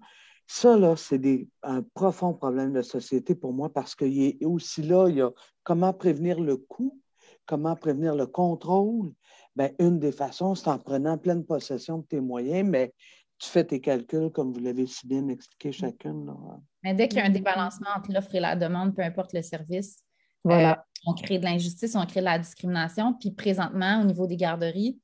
Ça, 0.48 0.78
là, 0.78 0.96
c'est 0.96 1.48
un 1.62 1.84
profond 1.94 2.34
problème 2.34 2.74
de 2.74 2.82
société 2.82 3.36
pour 3.36 3.54
moi 3.54 3.72
parce 3.72 3.96
qu'il 3.96 4.22
est 4.22 4.44
aussi 4.44 4.82
là, 4.82 5.08
il 5.08 5.18
y 5.18 5.22
a 5.22 5.32
comment 5.64 5.94
prévenir 5.94 6.40
le 6.40 6.58
coût, 6.58 7.00
comment 7.46 7.76
prévenir 7.76 8.16
le 8.16 8.26
contrôle, 8.26 9.12
Bien, 9.60 9.72
une 9.77 9.99
des 9.99 10.14
façons, 10.14 10.56
c'est 10.56 10.69
en 10.69 10.80
prenant 10.80 11.18
pleine 11.18 11.44
possession 11.44 11.98
de 11.98 12.06
tes 12.06 12.22
moyens, 12.22 12.65
mais 12.69 12.94
tu 13.38 13.49
fais 13.49 13.65
tes 13.65 13.81
calculs 13.81 14.30
comme 14.31 14.53
vous 14.53 14.61
l'avez 14.61 14.88
si 14.88 15.06
bien 15.06 15.27
expliqué 15.27 15.73
chacune. 15.73 16.34
Mais 16.81 16.94
dès 16.94 17.10
qu'il 17.10 17.18
y 17.18 17.22
a 17.22 17.26
un 17.26 17.30
débalancement 17.30 17.90
entre 17.98 18.10
l'offre 18.14 18.34
et 18.36 18.40
la 18.40 18.56
demande, 18.56 18.95
peu 18.95 19.02
importe 19.02 19.34
le 19.34 19.41
service, 19.41 19.98
voilà. 20.45 20.72
Euh, 20.72 20.81
on 21.07 21.14
crée 21.14 21.40
de 21.40 21.44
l'injustice, 21.44 21.94
on 21.95 22.06
crée 22.06 22.22
de 22.22 22.26
la 22.26 22.40
discrimination. 22.40 23.14
Puis 23.14 23.31
présentement, 23.31 23.99
au 24.02 24.06
niveau 24.06 24.27
des 24.27 24.38
garderies, 24.38 24.98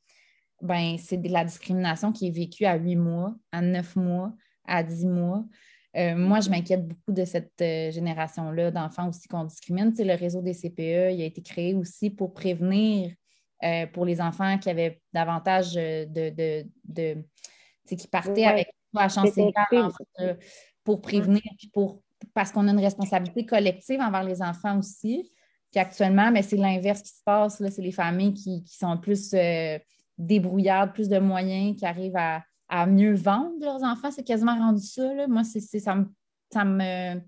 ben, 0.62 0.96
c'est 0.98 1.18
de 1.18 1.28
la 1.30 1.44
discrimination 1.44 2.14
qui 2.14 2.28
est 2.28 2.32
vécue 2.32 2.64
à 2.64 2.76
huit 2.76 2.96
mois, 2.96 3.36
à 3.52 3.62
neuf 3.62 3.98
mois, 3.98 4.32
à 4.66 4.84
dix 4.84 5.06
mois. 5.06 5.44
Euh, 5.98 6.16
moi, 6.16 6.40
je 6.40 6.50
m'inquiète 6.50 6.88
beaucoup 6.88 7.12
de 7.12 7.26
cette 7.26 7.62
euh, 7.62 7.92
génération-là 7.92 8.72
d'enfants 8.72 9.10
aussi 9.10 9.28
qu'on 9.28 9.44
discrimine. 9.44 9.94
Tu 9.94 10.06
le 10.06 10.14
réseau 10.14 10.42
des 10.42 10.54
CPE, 10.54 11.14
il 11.14 11.22
a 11.22 11.26
été 11.26 11.42
créé 11.42 11.74
aussi 11.74 12.10
pour 12.10 12.34
prévenir 12.34 13.12
euh, 13.64 13.88
pour 13.88 14.06
les 14.06 14.22
enfants 14.22 14.58
qui 14.58 14.70
avaient 14.70 15.02
davantage 15.14 15.76
euh, 15.78 16.06
de. 16.06 16.66
de, 16.84 17.18
qui 17.88 18.08
partaient 18.08 18.46
avec 18.46 18.68
la 18.94 19.10
chance 19.10 19.30
euh, 20.20 20.34
pour 20.84 21.02
prévenir, 21.02 21.42
puis 21.58 21.70
pour, 21.74 22.02
parce 22.34 22.52
qu'on 22.52 22.68
a 22.68 22.72
une 22.72 22.80
responsabilité 22.80 23.46
collective 23.46 24.00
envers 24.02 24.24
les 24.24 24.42
enfants 24.42 24.80
aussi. 24.80 25.32
Puis 25.72 25.80
actuellement, 25.80 26.32
mais 26.32 26.42
c'est 26.42 26.58
l'inverse 26.58 27.02
qui 27.02 27.12
se 27.12 27.22
passe. 27.24 27.58
C'est 27.58 27.82
les 27.82 27.92
familles 27.92 28.34
qui, 28.34 28.64
sont 28.68 28.98
plus 28.98 29.36
débrouillardes, 30.18 30.94
plus 30.94 31.10
de 31.10 31.20
moyens, 31.20 31.78
qui 31.78 31.86
arrivent 31.86 32.18
à, 32.18 32.86
mieux 32.88 33.14
vendre 33.14 33.54
leurs 33.62 33.84
enfants. 33.84 34.10
C'est 34.12 34.24
quasiment 34.24 34.58
rendu 34.58 34.82
ça. 34.82 35.28
Moi, 35.28 35.44
c'est, 35.44 35.60
ça 35.62 35.96
ça 36.52 36.66
me 36.66 37.22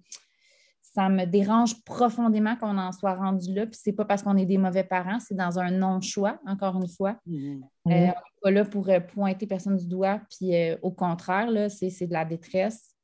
ça 0.97 1.09
me 1.09 1.25
dérange 1.25 1.83
profondément 1.83 2.55
qu'on 2.55 2.75
en 2.79 2.91
soit 2.91 3.13
rendu 3.13 3.53
là. 3.53 3.67
Puis 3.67 3.79
c'est 3.79 3.93
pas 3.93 4.03
parce 4.03 4.23
qu'on 4.23 4.35
est 4.35 4.47
des 4.47 4.57
mauvais 4.57 4.83
parents, 4.83 5.19
c'est 5.19 5.35
dans 5.35 5.59
un 5.59 5.69
non-choix, 5.69 6.39
encore 6.47 6.75
une 6.81 6.87
fois. 6.87 7.17
Mm-hmm. 7.27 7.61
Euh, 7.61 7.91
on 7.91 7.93
n'est 7.93 8.13
pas 8.41 8.51
là 8.51 8.65
pour 8.65 8.89
euh, 8.89 8.99
pointer 8.99 9.45
personne 9.45 9.77
du 9.77 9.85
doigt, 9.85 10.19
puis 10.27 10.55
euh, 10.55 10.75
au 10.81 10.89
contraire, 10.89 11.51
là, 11.51 11.69
c'est, 11.69 12.07
de 12.07 12.13
la 12.13 12.25
détresse. 12.25 12.95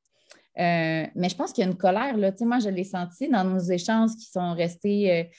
mais 0.58 1.12
je 1.30 1.36
pense 1.36 1.54
qu'il 1.54 1.64
y 1.64 1.68
a 1.68 1.70
une 1.70 1.78
colère. 1.78 2.18
Là. 2.18 2.32
moi, 2.42 2.58
je 2.58 2.70
l'ai 2.70 2.84
senti 2.84 3.30
dans 3.30 3.44
nos 3.44 3.60
échanges 3.60 4.16
qui 4.16 4.26
sont 4.26 4.56
restés 4.56 5.30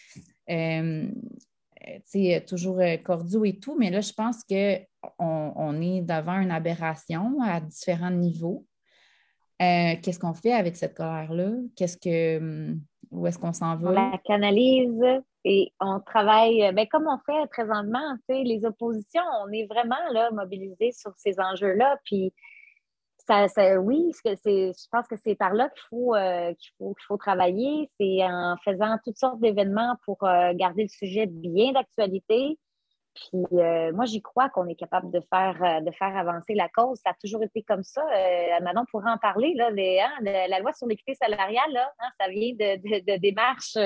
toujours 2.46 2.80
cordiaux 3.02 3.44
et 3.44 3.58
tout, 3.58 3.76
mais 3.76 3.90
là, 3.90 4.00
je 4.00 4.12
pense 4.12 4.44
qu'on 4.44 5.52
on 5.56 5.82
est 5.82 6.02
devant 6.02 6.38
une 6.38 6.52
aberration 6.52 7.42
à 7.42 7.60
différents 7.60 8.12
niveaux. 8.12 8.64
Euh, 9.64 9.96
qu'est-ce 10.02 10.18
qu'on 10.18 10.34
fait 10.34 10.52
avec 10.52 10.76
cette 10.76 10.94
colère-là? 10.94 11.50
Qu'est-ce 11.76 11.96
que. 11.96 12.38
Hum, 12.38 12.80
où 13.10 13.26
est-ce 13.26 13.38
qu'on 13.38 13.52
s'en 13.52 13.76
va? 13.76 13.90
On 13.90 13.92
la 13.92 14.18
canalise 14.24 15.04
et 15.44 15.72
on 15.78 16.00
travaille, 16.00 16.72
ben, 16.72 16.86
comme 16.88 17.06
on 17.06 17.18
fait 17.18 17.46
présentement, 17.48 18.16
les 18.28 18.64
oppositions, 18.64 19.22
on 19.44 19.52
est 19.52 19.66
vraiment 19.66 19.94
là, 20.12 20.30
mobilisés 20.32 20.90
sur 20.90 21.12
ces 21.16 21.38
enjeux-là. 21.38 21.98
Puis 22.04 22.32
ça, 23.26 23.46
oui, 23.80 24.10
je 24.24 24.88
pense 24.90 25.06
que 25.06 25.16
c'est 25.16 25.34
par 25.34 25.54
là 25.54 25.68
qu'il 25.70 25.82
faut, 25.90 26.14
euh, 26.14 26.52
qu'il 26.54 26.70
faut, 26.78 26.94
faut 27.06 27.16
travailler. 27.16 27.90
C'est 28.00 28.24
en 28.24 28.56
faisant 28.64 28.96
toutes 29.04 29.18
sortes 29.18 29.40
d'événements 29.40 29.96
pour 30.04 30.22
euh, 30.24 30.52
garder 30.54 30.82
le 30.82 30.88
sujet 30.88 31.26
bien 31.26 31.72
d'actualité. 31.72 32.58
Puis 33.14 33.44
euh, 33.58 33.92
moi, 33.92 34.04
j'y 34.06 34.20
crois 34.20 34.48
qu'on 34.48 34.66
est 34.66 34.74
capable 34.74 35.10
de 35.10 35.20
faire, 35.30 35.82
de 35.82 35.90
faire 35.92 36.16
avancer 36.16 36.54
la 36.54 36.68
cause. 36.68 36.98
Ça 37.04 37.10
a 37.10 37.14
toujours 37.14 37.42
été 37.42 37.62
comme 37.62 37.82
ça. 37.82 38.02
Manon 38.62 38.84
pourrait 38.90 39.10
en 39.10 39.18
parler. 39.18 39.54
Là, 39.54 39.68
hein, 39.68 40.10
la 40.22 40.58
loi 40.60 40.72
sur 40.72 40.86
l'équité 40.86 41.14
salariale, 41.14 41.72
là, 41.72 41.92
hein, 42.00 42.08
ça 42.18 42.28
vient 42.28 42.52
de, 42.52 42.76
de, 42.76 43.18
démarches 43.18 43.76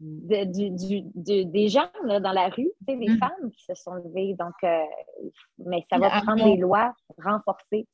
de, 0.00 1.44
des 1.44 1.68
gens 1.68 1.90
dans 2.04 2.32
la 2.32 2.48
rue, 2.48 2.70
des 2.82 2.96
mm. 2.96 3.18
femmes 3.18 3.50
qui 3.50 3.64
se 3.64 3.74
sont 3.74 3.94
levées. 3.94 4.36
Donc, 4.38 4.54
mais 5.58 5.84
ça 5.90 5.98
va 5.98 6.10
prendre 6.22 6.44
des 6.44 6.56
lois 6.56 6.94
renforcées 7.18 7.86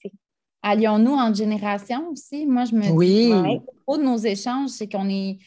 allions-nous 0.62 1.15
en 1.15 1.35
génération 1.35 2.09
aussi? 2.11 2.47
Moi, 2.47 2.65
je 2.65 2.74
me 2.74 2.89
oui. 2.91 3.33
dis, 3.33 3.61
trop 3.83 3.99
de 3.99 4.03
nos 4.03 4.16
échanges, 4.16 4.70
c'est 4.70 4.89
qu'on 4.89 5.09
est, 5.09 5.39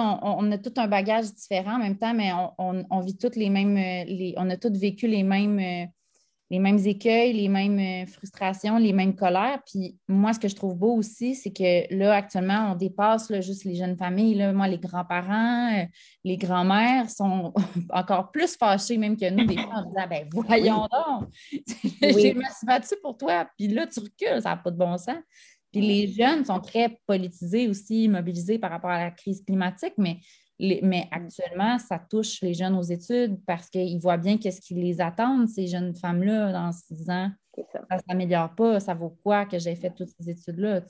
on, 0.00 0.18
on, 0.22 0.52
a 0.52 0.58
tout 0.58 0.72
un 0.76 0.86
bagage 0.86 1.32
différent 1.32 1.76
en 1.76 1.78
même 1.78 1.98
temps, 1.98 2.14
mais 2.14 2.30
on, 2.58 2.84
on 2.88 3.00
vit 3.00 3.16
toutes 3.16 3.36
les 3.36 3.50
mêmes, 3.50 3.76
les, 3.76 4.34
on 4.36 4.48
a 4.50 4.56
tous 4.56 4.78
vécu 4.78 5.06
les 5.06 5.22
mêmes, 5.22 5.88
les 6.52 6.58
mêmes 6.58 6.78
écueils, 6.84 7.32
les 7.32 7.48
mêmes 7.48 7.78
euh, 7.78 8.06
frustrations, 8.06 8.76
les 8.76 8.92
mêmes 8.92 9.16
colères. 9.16 9.62
Puis 9.64 9.96
moi, 10.06 10.34
ce 10.34 10.38
que 10.38 10.48
je 10.48 10.54
trouve 10.54 10.76
beau 10.76 10.92
aussi, 10.96 11.34
c'est 11.34 11.50
que 11.50 11.92
là, 11.96 12.14
actuellement, 12.14 12.72
on 12.72 12.74
dépasse 12.74 13.30
là, 13.30 13.40
juste 13.40 13.64
les 13.64 13.74
jeunes 13.74 13.96
familles. 13.96 14.34
Là. 14.34 14.52
Moi, 14.52 14.68
les 14.68 14.76
grands-parents, 14.76 15.72
euh, 15.72 15.84
les 16.24 16.36
grands-mères 16.36 17.08
sont 17.08 17.54
encore 17.90 18.30
plus 18.32 18.54
fâchés 18.54 18.98
même 18.98 19.16
que 19.16 19.30
nous, 19.30 19.46
des 19.46 19.56
fois, 19.56 19.76
en 19.76 19.86
disant 19.86 20.06
ben 20.10 20.28
voyons 20.30 20.88
donc, 20.92 21.30
j'ai 22.02 22.34
me 22.34 22.44
suis 22.44 22.66
battue 22.66 22.96
pour 23.02 23.16
toi, 23.16 23.48
puis 23.56 23.68
là, 23.68 23.86
tu 23.86 24.00
recules, 24.00 24.42
ça 24.42 24.50
n'a 24.50 24.56
pas 24.58 24.70
de 24.70 24.76
bon 24.76 24.98
sens. 24.98 25.16
Puis 25.72 25.80
les 25.80 26.08
jeunes 26.08 26.44
sont 26.44 26.60
très 26.60 26.98
politisés 27.06 27.68
aussi, 27.68 28.08
mobilisés 28.08 28.58
par 28.58 28.70
rapport 28.70 28.90
à 28.90 29.04
la 29.04 29.10
crise 29.10 29.42
climatique, 29.44 29.94
mais 29.98 30.18
mais 30.82 31.08
actuellement, 31.10 31.76
ça 31.78 31.98
touche 31.98 32.40
les 32.40 32.54
jeunes 32.54 32.76
aux 32.76 32.82
études 32.82 33.40
parce 33.46 33.68
qu'ils 33.68 33.98
voient 33.98 34.16
bien 34.16 34.38
qu'est-ce 34.38 34.60
qui 34.60 34.74
les 34.74 35.00
attend, 35.00 35.44
ces 35.48 35.66
jeunes 35.66 35.92
femmes-là, 35.92 36.52
dans 36.52 36.70
six 36.70 37.10
ans. 37.10 37.30
Ça. 37.72 37.80
Ne 37.90 37.98
s'améliore 38.08 38.54
pas, 38.54 38.78
ça 38.78 38.94
vaut 38.94 39.16
quoi 39.22 39.44
que 39.44 39.58
j'ai 39.58 39.74
fait 39.74 39.90
toutes 39.90 40.10
ces 40.18 40.30
études-là, 40.30 40.80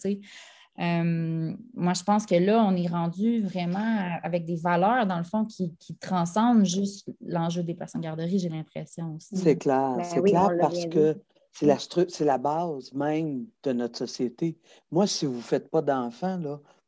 euh, 0.80 1.54
moi, 1.74 1.92
je 1.92 2.02
pense 2.02 2.24
que 2.24 2.34
là, 2.34 2.64
on 2.64 2.74
est 2.74 2.86
rendu 2.86 3.42
vraiment 3.42 4.18
avec 4.22 4.46
des 4.46 4.56
valeurs, 4.56 5.06
dans 5.06 5.18
le 5.18 5.24
fond, 5.24 5.44
qui, 5.44 5.74
transcendent 6.00 6.64
juste 6.64 7.10
l'enjeu 7.20 7.62
des 7.62 7.74
places 7.74 7.94
en 7.94 8.00
garderie, 8.00 8.38
j'ai 8.38 8.48
l'impression 8.48 9.14
aussi. 9.14 9.36
C'est 9.36 9.58
clair, 9.58 9.96
ben 9.98 10.04
c'est 10.04 10.22
clair 10.22 10.50
parce 10.58 10.86
que 10.86 11.20
c'est 11.52 11.66
la, 11.66 11.78
la 12.20 12.38
base 12.38 12.92
même 12.92 13.46
de 13.62 13.72
notre 13.72 13.98
société. 13.98 14.58
Moi, 14.90 15.06
si 15.06 15.26
vous 15.26 15.36
ne 15.36 15.40
faites 15.40 15.70
pas 15.70 15.82
d'enfants, 15.82 16.38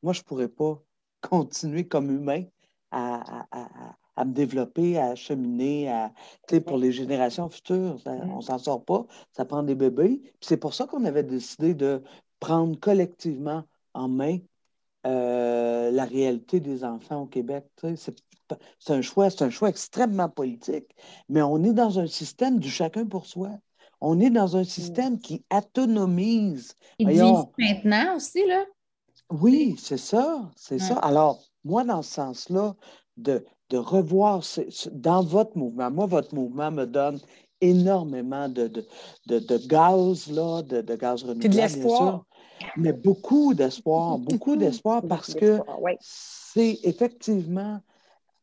moi, 0.02 0.12
je 0.12 0.20
ne 0.20 0.24
pourrais 0.24 0.48
pas 0.48 0.82
continuer 1.20 1.86
comme 1.86 2.10
humain 2.10 2.44
à, 2.90 3.46
me 4.18 4.32
développer, 4.32 4.98
à 4.98 5.14
cheminer, 5.14 5.90
à, 5.90 6.12
pour 6.66 6.78
les 6.78 6.92
générations 6.92 7.48
futures. 7.48 8.00
on 8.06 8.36
ne 8.36 8.42
s'en 8.42 8.58
sort 8.58 8.84
pas, 8.84 9.06
ça 9.32 9.44
prend 9.44 9.62
des 9.62 9.74
bébés. 9.74 10.22
C'est 10.40 10.56
pour 10.56 10.74
ça 10.74 10.86
qu'on 10.86 11.04
avait 11.04 11.24
décidé 11.24 11.74
de 11.74 12.02
prendre 12.40 12.78
collectivement 12.78 13.64
en 13.94 14.08
main 14.08 14.38
euh, 15.06 15.90
la 15.90 16.04
réalité 16.04 16.60
des 16.60 16.84
enfants 16.84 17.22
au 17.22 17.26
Québec. 17.26 17.66
C'est 18.78 18.92
un 18.92 19.02
choix, 19.02 19.30
c'est 19.30 19.42
un 19.42 19.50
choix 19.50 19.68
extrêmement 19.68 20.28
politique, 20.28 20.94
mais 21.28 21.42
on 21.42 21.62
est 21.64 21.72
dans 21.72 21.98
un 21.98 22.06
système 22.06 22.58
du 22.58 22.70
chacun 22.70 23.06
pour 23.06 23.26
soi. 23.26 23.50
On 24.00 24.20
est 24.20 24.30
dans 24.30 24.56
un 24.56 24.64
système 24.64 25.18
qui 25.18 25.44
autonomise. 25.52 26.74
Ils 26.98 27.08
vivent 27.08 27.46
maintenant 27.58 28.16
aussi, 28.16 28.46
là? 28.46 28.64
Oui, 29.30 29.74
c'est 29.78 29.96
ça, 29.98 30.50
c'est 30.56 30.78
ça. 30.78 30.96
Alors, 30.98 31.42
moi, 31.64 31.84
dans 31.84 32.02
ce 32.02 32.14
sens-là, 32.14 32.74
de, 33.16 33.44
de 33.70 33.78
revoir 33.78 34.42
dans 34.92 35.22
votre 35.22 35.56
mouvement, 35.56 35.90
moi, 35.90 36.06
votre 36.06 36.34
mouvement 36.34 36.70
me 36.70 36.84
donne 36.84 37.20
énormément 37.60 38.48
de, 38.48 38.68
de, 38.68 38.84
de, 39.26 39.66
gaz, 39.66 40.30
là, 40.30 40.62
de, 40.62 40.82
gaz 40.94 41.22
renouvelable. 41.22 41.54
de 41.54 41.56
l'espoir. 41.56 42.24
Mais 42.76 42.92
beaucoup 42.92 43.54
d'espoir, 43.54 44.18
beaucoup 44.18 44.56
d'espoir 44.56 45.02
parce 45.08 45.34
que 45.34 45.60
c'est 46.00 46.78
effectivement 46.82 47.80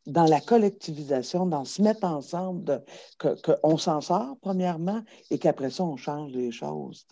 dans 0.08 0.26
la 0.26 0.42
collectivisation, 0.42 1.46
dans 1.46 1.66
se 1.66 1.82
mettre 1.82 2.06
ensemble, 2.06 2.84
qu'on 3.20 3.78
s'en 3.78 4.02
sort, 4.02 4.36
premièrement, 4.42 5.02
et 5.30 5.38
qu'après 5.38 5.70
ça, 5.70 5.84
on 5.84 5.96
change 5.96 6.32
les 6.32 6.52
choses. 6.52 7.06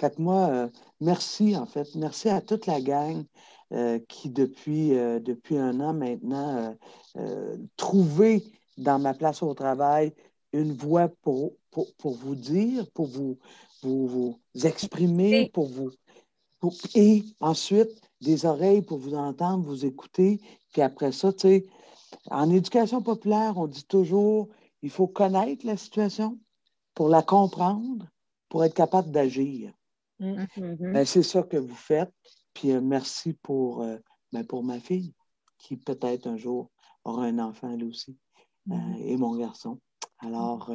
Fait 0.00 0.18
moi, 0.18 0.48
euh, 0.50 0.68
merci, 1.00 1.56
en 1.56 1.66
fait. 1.66 1.94
Merci 1.94 2.28
à 2.28 2.40
toute 2.40 2.66
la 2.66 2.80
gang 2.80 3.24
euh, 3.72 3.98
qui, 4.08 4.28
depuis, 4.30 4.96
euh, 4.98 5.20
depuis 5.20 5.56
un 5.56 5.80
an 5.80 5.94
maintenant, 5.94 6.76
trouvé 7.76 8.42
dans 8.78 8.98
ma 8.98 9.14
place 9.14 9.42
au 9.42 9.54
travail 9.54 10.14
une 10.52 10.72
voix 10.72 11.08
pour, 11.22 11.52
pour, 11.70 12.12
vous 12.14 12.34
dire, 12.34 12.90
pour 12.92 13.06
vous, 13.06 13.38
vous, 13.82 14.38
exprimer, 14.64 15.50
pour 15.52 15.66
vous. 15.66 15.90
et 16.94 17.24
ensuite, 17.40 17.90
des 18.20 18.46
oreilles 18.46 18.82
pour 18.82 18.98
vous 18.98 19.14
entendre, 19.14 19.64
vous 19.64 19.84
écouter. 19.84 20.40
Puis 20.72 20.82
après 20.82 21.12
ça, 21.12 21.32
tu 21.32 21.40
sais, 21.40 21.66
en 22.30 22.50
éducation 22.50 23.02
populaire, 23.02 23.54
on 23.56 23.66
dit 23.66 23.84
toujours 23.84 24.48
il 24.82 24.90
faut 24.90 25.06
connaître 25.06 25.66
la 25.66 25.76
situation 25.76 26.38
pour 26.94 27.08
la 27.08 27.22
comprendre, 27.22 28.08
pour 28.48 28.64
être 28.64 28.74
capable 28.74 29.10
d'agir. 29.10 29.72
Mm-hmm. 30.20 30.92
Ben, 30.92 31.04
c'est 31.04 31.22
ça 31.22 31.42
que 31.42 31.56
vous 31.56 31.74
faites. 31.74 32.12
Puis 32.52 32.72
euh, 32.72 32.80
merci 32.80 33.32
pour, 33.32 33.82
euh, 33.82 33.96
ben, 34.32 34.44
pour 34.44 34.62
ma 34.62 34.78
fille, 34.78 35.14
qui 35.58 35.76
peut-être 35.76 36.26
un 36.26 36.36
jour 36.36 36.70
aura 37.04 37.24
un 37.24 37.38
enfant 37.38 37.72
elle 37.72 37.84
aussi, 37.84 38.18
euh, 38.70 38.74
mm-hmm. 38.74 39.06
et 39.06 39.16
mon 39.16 39.36
garçon. 39.36 39.80
Alors, 40.18 40.70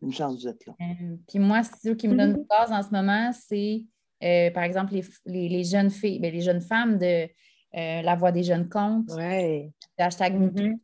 une 0.00 0.12
chance 0.12 0.44
d'être 0.44 0.64
là. 0.64 0.74
puis 1.26 1.40
moi, 1.40 1.64
ce 1.64 1.90
qui 1.90 2.06
me 2.06 2.16
donne 2.16 2.44
base 2.48 2.70
mm-hmm. 2.70 2.78
en 2.78 2.82
ce 2.84 2.90
moment, 2.90 3.32
c'est, 3.32 4.52
par 4.52 4.62
exemple, 4.62 4.94
les, 4.94 5.48
les, 5.48 5.64
jeunes 5.64 5.90
filles, 5.90 6.20
ben, 6.20 6.32
les 6.32 6.40
jeunes 6.40 6.60
femmes 6.60 6.98
de 6.98 7.28
La 7.74 8.14
Voix 8.16 8.32
des 8.32 8.42
jeunes 8.42 8.68
comptes, 8.68 9.10
ouais. 9.12 9.70
hashtag 9.98 10.34
mm 10.34 10.76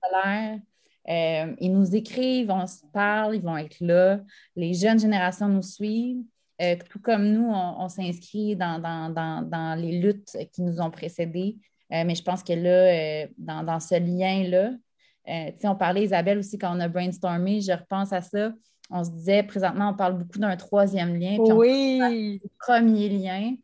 ils 1.61 1.73
nous 1.73 1.97
écrivent, 1.97 2.51
on 2.51 2.67
se 2.67 2.83
parle, 2.93 3.37
ils 3.37 3.43
vont 3.43 3.57
être 3.57 3.81
là. 3.81 4.21
Les 4.55 4.75
jeunes 4.75 4.99
générations 4.99 5.49
nous 5.49 5.63
suivent. 5.63 6.23
Euh, 6.61 6.75
tout 6.91 6.99
comme 6.99 7.25
nous, 7.31 7.49
on, 7.53 7.89
s'inscrit 7.89 8.57
dans, 8.57 9.77
les 9.79 10.01
luttes 10.01 10.37
qui 10.53 10.63
nous 10.63 10.81
ont 10.81 10.91
précédés. 10.91 11.57
Euh, 11.93 12.03
mais 12.05 12.15
je 12.17 12.23
pense 12.23 12.43
que 12.43 12.53
là, 12.53 13.23
euh, 13.23 13.27
dans, 13.39 13.81
ce 13.81 13.95
lien-là, 13.95 14.73
on 15.65 15.77
parlait, 15.77 16.05
Isabelle, 16.05 16.39
aussi, 16.39 16.59
quand 16.59 16.77
on 16.77 16.81
a 16.81 16.89
brainstormé, 16.89 17.61
je 17.61 17.73
repense 17.73 18.13
à 18.13 18.23
ça. 18.23 18.53
On 18.91 19.05
se 19.05 19.11
disait, 19.11 19.43
présentement, 19.43 19.91
on 19.91 19.95
parle 19.95 20.19
beaucoup 20.19 20.39
d'un 20.39 20.57
troisième 20.57 21.17
lien. 21.17 21.37
Puis 21.37 21.53
oui. 21.53 22.41
premier 22.59 23.09
lien. 23.09 23.55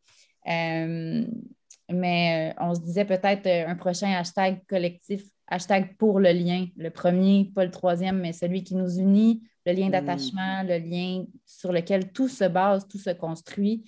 Mais 1.92 2.54
on 2.58 2.74
se 2.74 2.80
disait 2.80 3.04
peut-être 3.04 3.46
un 3.46 3.76
prochain 3.76 4.12
hashtag 4.12 4.64
collectif, 4.66 5.24
hashtag 5.46 5.96
pour 5.96 6.20
le 6.20 6.32
lien. 6.32 6.66
Le 6.76 6.90
premier, 6.90 7.50
pas 7.54 7.64
le 7.64 7.70
troisième, 7.70 8.20
mais 8.20 8.32
celui 8.32 8.64
qui 8.64 8.74
nous 8.74 8.98
unit, 8.98 9.42
le 9.66 9.72
lien 9.72 9.88
mm. 9.88 9.92
d'attachement, 9.92 10.62
le 10.62 10.78
lien 10.78 11.24
sur 11.44 11.72
lequel 11.72 12.12
tout 12.12 12.28
se 12.28 12.44
base, 12.44 12.86
tout 12.88 12.98
se 12.98 13.10
construit. 13.10 13.84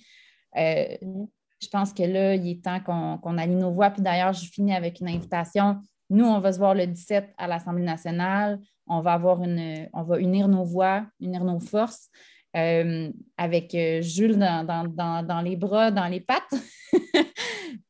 Euh, 0.57 0.95
mm. 1.01 1.25
je 1.61 1.67
pense 1.69 1.93
que 1.93 2.03
là, 2.03 2.35
il 2.35 2.47
est 2.47 2.63
temps 2.63 2.79
qu'on 2.79 3.37
aligne 3.37 3.59
nos 3.59 3.71
voix. 3.71 3.89
Puis 3.89 4.01
d'ailleurs, 4.01 4.33
je 4.33 4.49
finis 4.49 4.73
avec 4.73 4.99
une 4.99 5.09
invitation. 5.09 5.77
Nous, 6.09 6.25
on 6.25 6.39
va 6.39 6.53
se 6.53 6.59
voir 6.59 6.73
le 6.73 6.87
17 6.87 7.33
à 7.37 7.47
l'Assemblée 7.47 7.83
nationale. 7.83 8.59
On 8.85 9.01
va 9.01 9.13
avoir 9.13 9.43
une, 9.43 9.89
on 9.93 10.03
va 10.03 10.19
unir 10.19 10.47
nos 10.47 10.63
voix, 10.63 11.05
unir 11.19 11.43
nos 11.43 11.59
forces. 11.59 12.09
Euh, 12.55 13.11
avec 13.37 13.75
euh, 13.75 14.01
Jules 14.01 14.37
dans, 14.37 15.41
les 15.43 15.55
bras, 15.55 15.91
dans 15.91 16.07
les 16.07 16.21
pattes, 16.21 16.55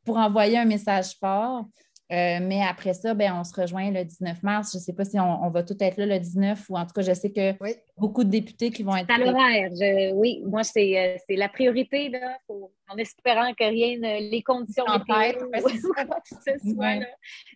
pour 0.05 0.17
envoyer 0.17 0.57
un 0.57 0.65
message 0.65 1.15
fort. 1.19 1.65
Euh, 2.09 2.39
mais 2.41 2.61
après 2.61 2.93
ça, 2.93 3.13
ben, 3.13 3.33
on 3.37 3.43
se 3.43 3.53
rejoint 3.53 3.91
le 3.91 4.05
19 4.05 4.41
mars. 4.41 4.71
Je 4.71 4.77
ne 4.77 4.81
sais 4.81 4.93
pas 4.93 5.03
si 5.03 5.19
on, 5.19 5.49
va 5.49 5.63
tout 5.63 5.75
être 5.81 5.97
là 5.97 6.05
le 6.05 6.17
19 6.17 6.69
ou 6.69 6.77
en 6.77 6.85
tout 6.85 6.93
cas, 6.95 7.01
je 7.01 7.13
sais 7.13 7.31
que 7.31 7.53
beaucoup 7.97 8.23
de 8.23 8.29
députés 8.29 8.71
qui 8.71 8.83
vont 8.83 8.95
être 8.95 9.09
là. 9.09 9.17
l'horaire. 9.17 9.69
Oui, 10.15 10.41
moi, 10.45 10.63
c'est 10.63 10.97
euh, 10.97 11.17
la 11.35 11.49
priorité 11.49 12.07
là, 12.07 12.37
en 12.89 12.95
espérant 12.97 13.53
que 13.53 13.65
rien 13.65 13.97
ne 13.97 14.31
les 14.31 14.41
conditions 14.41 14.85
en 14.87 14.99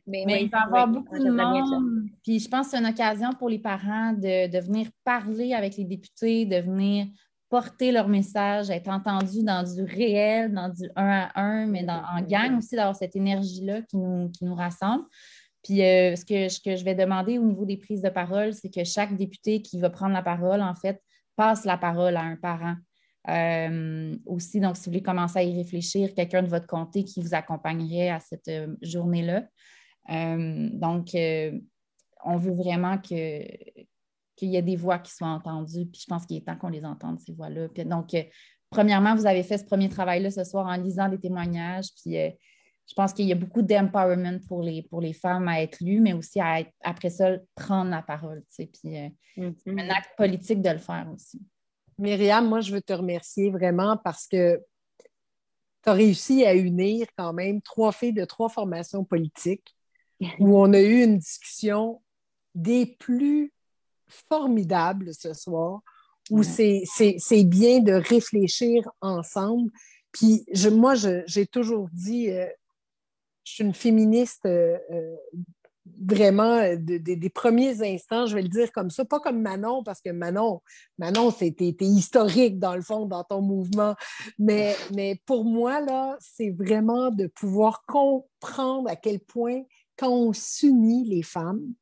Mais, 0.07 0.25
il 0.27 0.49
va 0.49 0.59
y 0.59 0.63
avoir 0.63 0.89
beaucoup 0.89 1.17
de 1.17 1.29
monde. 1.29 2.09
Puis 2.21 2.39
je 2.39 2.49
pense 2.49 2.67
que 2.67 2.71
c'est 2.71 2.79
une 2.79 2.87
occasion 2.87 3.29
pour 3.39 3.47
les 3.47 3.59
parents 3.59 4.11
de, 4.11 4.51
de 4.51 4.59
venir 4.59 4.89
parler 5.05 5.53
avec 5.53 5.77
les 5.77 5.85
députés, 5.85 6.45
de 6.45 6.57
venir 6.57 7.07
porter 7.51 7.91
leur 7.91 8.07
message, 8.07 8.69
être 8.69 8.87
entendu 8.87 9.43
dans 9.43 9.61
du 9.61 9.83
réel, 9.83 10.53
dans 10.53 10.69
du 10.69 10.89
un 10.95 11.27
à 11.35 11.41
un, 11.41 11.67
mais 11.67 11.85
en 11.89 12.21
gang 12.21 12.57
aussi, 12.57 12.77
d'avoir 12.77 12.95
cette 12.95 13.13
énergie-là 13.13 13.81
qui 13.81 13.97
nous, 13.97 14.29
qui 14.29 14.45
nous 14.45 14.55
rassemble. 14.55 15.03
Puis 15.61 15.83
euh, 15.83 16.15
ce, 16.15 16.23
que, 16.23 16.47
ce, 16.47 16.61
que, 16.61 16.77
je 16.77 16.85
vais 16.85 16.95
demander 16.95 17.37
au 17.37 17.43
niveau 17.43 17.65
des 17.65 17.75
prises 17.75 18.01
de 18.01 18.09
parole, 18.09 18.53
c'est 18.53 18.73
que 18.73 18.85
chaque 18.85 19.17
député 19.17 19.61
qui 19.61 19.79
va 19.79 19.89
prendre 19.89 20.13
la 20.13 20.23
parole, 20.23 20.61
en 20.61 20.73
fait, 20.75 21.03
passe 21.35 21.65
la 21.65 21.77
parole 21.77 22.15
à 22.15 22.21
un 22.21 22.37
parent. 22.37 22.75
Euh, 23.27 24.15
aussi, 24.25 24.61
donc, 24.61 24.77
si 24.77 24.85
vous 24.85 24.91
voulez 24.91 25.03
commencer 25.03 25.39
à 25.39 25.43
y 25.43 25.55
réfléchir, 25.55 26.15
quelqu'un 26.15 26.43
de 26.43 26.47
votre 26.47 26.67
comté 26.67 27.03
qui 27.03 27.21
vous 27.21 27.35
accompagnerait 27.35 28.09
à 28.09 28.21
cette 28.21 28.47
euh, 28.47 28.73
journée-là. 28.81 29.43
donc, 30.07 31.09
on 32.23 32.37
veut 32.37 32.53
vraiment 32.53 32.97
que, 32.97 33.43
qu'il 34.41 34.49
y 34.49 34.57
ait 34.57 34.61
des 34.61 34.75
voix 34.75 34.97
qui 34.99 35.13
soient 35.13 35.27
entendues. 35.27 35.85
Puis 35.85 36.01
je 36.01 36.05
pense 36.07 36.25
qu'il 36.25 36.37
est 36.37 36.41
temps 36.41 36.57
qu'on 36.57 36.69
les 36.69 36.83
entende, 36.83 37.19
ces 37.19 37.33
voix-là. 37.33 37.67
donc, 37.85 38.15
premièrement, 38.71 39.15
vous 39.15 39.27
avez 39.27 39.43
fait 39.43 39.59
ce 39.59 39.65
premier 39.65 39.87
travail-là 39.87 40.31
ce 40.31 40.43
soir 40.43 40.65
en 40.65 40.75
lisant 40.75 41.09
des 41.09 41.19
témoignages. 41.19 41.89
Puis 42.01 42.17
je 42.91 42.95
pense 42.95 43.13
qu'il 43.13 43.25
y 43.25 43.31
a 43.31 43.35
beaucoup 43.35 43.61
d'empowerment 43.61 44.39
pour 44.47 44.61
les, 44.63 44.83
pour 44.83 44.99
les 44.99 45.13
femmes 45.13 45.47
à 45.47 45.61
être 45.61 45.79
lues, 45.81 46.01
mais 46.01 46.13
aussi 46.13 46.39
à 46.41 46.63
après 46.83 47.09
ça, 47.09 47.37
prendre 47.55 47.89
la 47.89 48.01
parole. 48.01 48.43
Tu 48.53 48.67
puis 48.67 48.97
euh, 48.97 49.09
mm-hmm. 49.37 49.79
un 49.79 49.89
acte 49.89 50.11
politique 50.17 50.61
de 50.61 50.71
le 50.71 50.77
faire 50.77 51.07
aussi. 51.13 51.41
Myriam, 51.97 52.47
moi, 52.47 52.61
je 52.61 52.73
veux 52.73 52.81
te 52.81 52.93
remercier 52.93 53.51
vraiment 53.51 53.95
parce 53.95 54.27
que 54.27 54.59
tu 55.83 55.89
as 55.89 55.93
réussi 55.93 56.45
à 56.45 56.55
unir 56.55 57.07
quand 57.17 57.31
même 57.31 57.61
trois 57.61 57.91
filles 57.91 58.13
de 58.13 58.25
trois 58.25 58.49
formations 58.49 59.03
politiques 59.03 59.75
où 60.39 60.57
on 60.57 60.73
a 60.73 60.81
eu 60.81 61.03
une 61.03 61.17
discussion 61.17 62.01
des 62.55 62.85
plus 62.85 63.53
formidables 64.29 65.13
ce 65.13 65.33
soir, 65.33 65.81
où 66.29 66.43
c'est 66.43 67.43
bien 67.45 67.79
de 67.79 67.93
réfléchir 67.93 68.89
ensemble. 69.01 69.71
Puis 70.11 70.43
je, 70.51 70.69
moi, 70.69 70.93
j'ai 70.95 71.47
toujours 71.47 71.87
dit, 71.93 72.29
euh, 72.29 72.45
je 73.43 73.53
suis 73.53 73.63
une 73.63 73.73
féministe 73.73 74.45
euh, 74.45 74.77
euh, 74.91 75.15
vraiment 75.85 76.61
des 76.77 77.29
premiers 77.29 77.81
instants, 77.81 78.25
je 78.27 78.35
vais 78.35 78.41
le 78.41 78.49
dire 78.49 78.71
comme 78.71 78.89
ça, 78.89 79.03
pas 79.03 79.19
comme 79.19 79.41
Manon, 79.41 79.83
parce 79.83 80.01
que 80.01 80.11
Manon, 80.11 80.61
Manon, 80.97 81.31
c'était 81.31 81.75
historique 81.79 82.59
dans 82.59 82.75
le 82.75 82.81
fond, 82.81 83.05
dans 83.05 83.23
ton 83.23 83.41
mouvement. 83.41 83.95
Mais, 84.37 84.75
mais 84.93 85.19
pour 85.25 85.43
moi, 85.43 85.81
là, 85.81 86.17
c'est 86.19 86.51
vraiment 86.51 87.09
de 87.09 87.27
pouvoir 87.27 87.83
comprendre 87.85 88.89
à 88.89 88.95
quel 88.95 89.19
point, 89.19 89.63
quand 89.97 90.09
on 90.09 90.33
s'unit 90.33 91.05
les 91.05 91.23
femmes, 91.23 91.73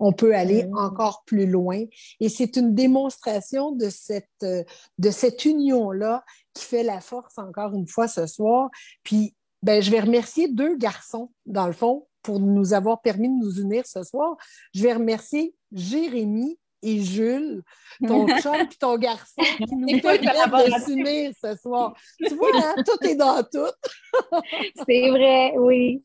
on 0.00 0.12
peut 0.12 0.34
aller 0.34 0.64
mmh. 0.64 0.76
encore 0.76 1.22
plus 1.26 1.46
loin. 1.46 1.84
Et 2.18 2.28
c'est 2.28 2.56
une 2.56 2.74
démonstration 2.74 3.72
de 3.72 3.88
cette, 3.90 4.26
de 4.40 5.10
cette 5.10 5.44
union-là 5.44 6.24
qui 6.54 6.64
fait 6.64 6.82
la 6.82 7.00
force, 7.00 7.38
encore 7.38 7.74
une 7.74 7.86
fois, 7.86 8.08
ce 8.08 8.26
soir. 8.26 8.70
Puis 9.04 9.34
ben, 9.62 9.82
je 9.82 9.90
vais 9.90 10.00
remercier 10.00 10.48
deux 10.48 10.76
garçons, 10.76 11.30
dans 11.46 11.66
le 11.66 11.72
fond, 11.72 12.06
pour 12.22 12.40
nous 12.40 12.72
avoir 12.72 13.02
permis 13.02 13.28
de 13.28 13.44
nous 13.44 13.60
unir 13.60 13.86
ce 13.86 14.02
soir. 14.02 14.36
Je 14.74 14.82
vais 14.82 14.94
remercier 14.94 15.54
Jérémy 15.72 16.58
et 16.82 17.02
Jules, 17.02 17.62
ton 18.06 18.26
chum 18.40 18.54
et 18.54 18.76
ton 18.78 18.96
garçon, 18.96 19.42
qui 19.58 19.76
nous 19.76 20.00
permettent 20.00 20.22
de 20.22 20.84
s'unir 20.84 21.32
ce 21.42 21.56
soir. 21.56 21.94
Tu 22.26 22.34
vois, 22.34 22.48
hein, 22.54 22.74
tout 22.86 23.06
est 23.06 23.16
dans 23.16 23.42
tout. 23.42 23.72
C'est 24.86 25.10
vrai, 25.10 25.54
oui. 25.58 26.02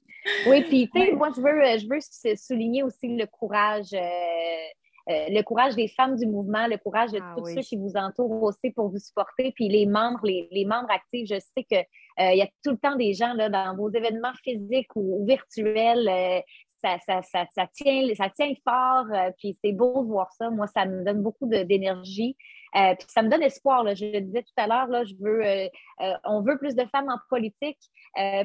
Oui, 0.48 0.64
puis 0.64 0.90
tu 0.94 1.00
sais, 1.00 1.12
moi, 1.14 1.30
je 1.36 1.42
veux, 1.42 1.78
je 1.78 1.88
veux 1.88 2.36
souligner 2.36 2.84
aussi 2.84 3.16
le 3.16 3.26
courage. 3.26 3.94
Euh, 3.94 4.68
euh, 5.08 5.26
le 5.30 5.44
courage 5.44 5.76
des 5.76 5.88
femmes 5.88 6.16
du 6.16 6.26
mouvement, 6.26 6.66
le 6.66 6.78
courage 6.78 7.12
de 7.12 7.20
ah 7.22 7.36
tous 7.38 7.46
ceux 7.46 7.62
qui 7.62 7.78
vous 7.78 7.96
entourent 7.96 8.42
aussi 8.42 8.72
pour 8.72 8.90
vous 8.90 8.98
supporter, 8.98 9.52
puis 9.52 9.70
les 9.70 9.86
membres, 9.86 10.26
les, 10.26 10.48
les 10.52 10.66
membres 10.66 10.90
actifs. 10.90 11.28
Je 11.30 11.40
sais 11.40 11.64
qu'il 11.64 11.78
euh, 11.78 12.32
il 12.32 12.38
y 12.38 12.42
a 12.42 12.48
tout 12.64 12.72
le 12.72 12.78
temps 12.78 12.96
des 12.96 13.14
gens 13.14 13.34
là, 13.34 13.50
dans 13.50 13.76
vos 13.76 13.92
événements 13.92 14.34
physiques 14.44 14.96
ou, 14.96 15.24
virtuels. 15.28 16.10
Euh, 16.10 16.42
ça, 16.84 16.98
ça, 17.06 17.22
ça, 17.22 17.46
ça, 17.56 17.68
tient, 17.74 18.08
ça 18.16 18.30
tient 18.30 18.54
fort, 18.64 19.06
puis 19.38 19.58
c'est 19.64 19.72
beau 19.72 20.04
de 20.04 20.08
voir 20.08 20.32
ça. 20.34 20.50
Moi, 20.52 20.68
ça 20.68 20.86
me 20.86 21.04
donne 21.04 21.22
beaucoup 21.24 21.48
d'énergie. 21.48 22.36
Euh, 22.76 22.94
puis 22.96 23.08
ça 23.10 23.22
me 23.22 23.30
donne 23.30 23.44
espoir. 23.44 23.84
Là. 23.84 23.94
Je 23.96 24.06
le 24.06 24.22
disais 24.22 24.44
tout 24.44 24.54
à 24.58 24.68
l'heure, 24.68 25.06
je 25.06 25.16
veux, 25.20 25.46
euh, 25.46 25.68
euh, 26.02 26.14
on 26.26 26.42
veut 26.42 26.58
plus 26.58 26.76
de 26.76 26.84
femmes 26.92 27.10
en 27.10 27.18
politique. 27.30 27.80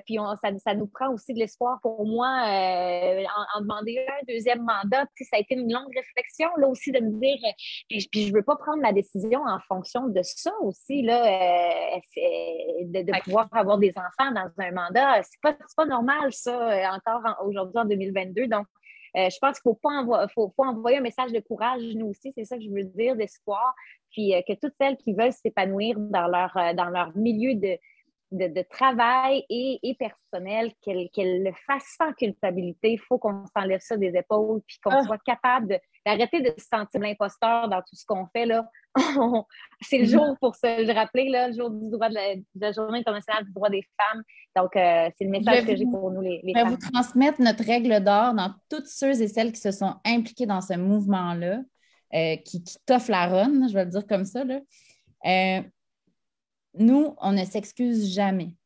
puis 0.07 0.19
ça, 0.43 0.51
ça, 0.59 0.75
nous 0.75 0.87
prend 0.87 1.13
aussi 1.13 1.35
de 1.35 1.39
l'espoir 1.39 1.81
pour 1.83 2.07
moi 2.07 2.29
en, 2.29 3.61
demander 3.61 3.99
un 3.99 4.25
deuxième 4.29 4.61
mandat. 4.61 5.05
ça 5.17 5.37
a 5.37 5.41
été 5.41 5.55
une 5.55 5.73
longue 5.73 5.93
réflexion 5.95 6.49
là 6.59 6.69
aussi 6.69 6.93
de 6.93 7.01
me 7.01 7.21
dire, 7.21 7.39
puis, 7.89 8.09
je 8.15 8.31
ne 8.31 8.35
veux 8.35 8.43
pas 8.43 8.57
prendre 8.57 8.83
ma 8.83 8.93
décision 8.93 9.43
en 9.45 9.59
fonction 9.67 10.09
de 10.09 10.21
ça 10.23 10.53
aussi, 10.63 11.03
là, 11.03 11.99
de, 12.83 13.03
de 13.03 13.23
pouvoir 13.23 13.49
avoir 13.53 13.79
des 13.79 13.93
enfants 13.97 14.31
dans 14.33 14.51
un 14.59 14.73
mandat. 14.73 15.23
C'est 15.23 15.41
pas, 15.43 15.57
pas 15.77 15.87
normal 15.87 16.33
ça 16.33 16.93
encore 16.95 17.23
aujourd'hui 17.45 17.79
en 17.79 17.85
2022. 17.85 18.47
Donc, 18.47 18.67
je 19.15 19.39
pense 19.41 19.61
qu'il 19.61 19.71
ne 19.71 19.75
faut, 19.75 19.81
pas 19.83 20.29
faut, 20.29 20.53
faut 20.55 20.65
envoyer 20.65 20.99
un 20.99 21.03
message 21.03 21.33
de 21.33 21.41
courage, 21.41 21.83
nous 21.95 22.07
aussi, 22.07 22.33
c'est 22.37 22.45
ça 22.45 22.57
que 22.57 22.63
je 22.63 22.71
veux 22.71 22.85
dire, 22.85 23.17
d'espoir, 23.17 23.75
puis 24.11 24.35
euh, 24.35 24.43
que 24.47 24.53
toutes 24.55 24.75
celles 24.81 24.97
qui 24.97 25.13
veulent 25.13 25.33
s'épanouir 25.33 25.97
dans 25.99 26.27
leur, 26.27 26.57
euh, 26.57 26.75
dans 26.75 26.89
leur 26.89 27.17
milieu 27.17 27.55
de, 27.55 27.79
de, 28.33 28.63
travail 28.63 29.45
et, 29.51 29.79
et 29.83 29.95
personnel, 29.95 30.73
qu'elles 30.83 31.43
le 31.43 31.53
fassent 31.67 31.97
sans 31.99 32.13
culpabilité. 32.13 32.93
Il 32.93 33.01
faut 33.01 33.19
qu'on 33.19 33.45
s'enlève 33.57 33.81
ça 33.81 33.97
des 33.97 34.17
épaules, 34.17 34.61
puis 34.67 34.79
qu'on 34.83 34.91
ah. 34.91 35.03
soit 35.03 35.19
capable 35.25 35.79
d'arrêter 36.07 36.41
de, 36.41 36.53
se 36.57 36.67
sentir 36.67 37.01
l'imposteur 37.01 37.69
dans 37.69 37.81
tout 37.81 37.95
ce 37.95 38.05
qu'on 38.07 38.27
fait. 38.27 38.47
là. 38.47 38.69
C'est 39.83 39.99
le 39.99 40.05
jour 40.05 40.37
pour 40.41 40.55
se 40.55 40.95
rappeler, 40.95 41.29
là, 41.29 41.49
le 41.49 41.55
jour 41.55 41.71
du 41.71 41.91
droit 41.91 42.09
de 42.09 42.15
la, 42.15 42.73
Journée 42.73 43.01
internationale 43.01 43.45
du 43.45 43.53
droit 43.53 43.71
des 43.71 43.83
femmes. 43.99 44.23
Donc, 44.57 44.77
euh, 44.77 45.09
c'est 45.17 45.25
le 45.25 45.31
message 45.31 45.65
que 45.65 45.77
j'ai 45.77 45.85
pour 45.85 46.11
nous, 46.11 46.21
les, 46.21 46.41
les 46.43 46.53
je 46.57 46.65
vais 46.65 46.71
vous 46.71 46.77
transmettre 46.77 47.41
notre 47.41 47.65
règle 47.65 48.03
d'or 48.03 48.35
dans 48.35 48.53
toutes 48.69 48.87
ceux 48.87 49.23
et 49.23 49.29
celles 49.29 49.53
qui 49.53 49.61
se 49.61 49.71
sont 49.71 49.97
impliquées 50.05 50.47
dans 50.47 50.61
ce 50.61 50.75
mouvement-là. 50.75 51.61
Euh, 52.13 52.35
qui, 52.39 52.65
qui 52.65 52.77
t'offre 52.85 53.13
la 53.13 53.29
run, 53.29 53.69
je 53.69 53.73
vais 53.73 53.85
le 53.85 53.91
dire 53.91 54.05
comme 54.05 54.25
ça. 54.25 54.43
Là. 54.43 54.61
Euh, 55.27 55.63
nous, 56.75 57.15
on 57.21 57.33
ne 57.33 57.45
s'excuse 57.45 58.13
jamais 58.13 58.57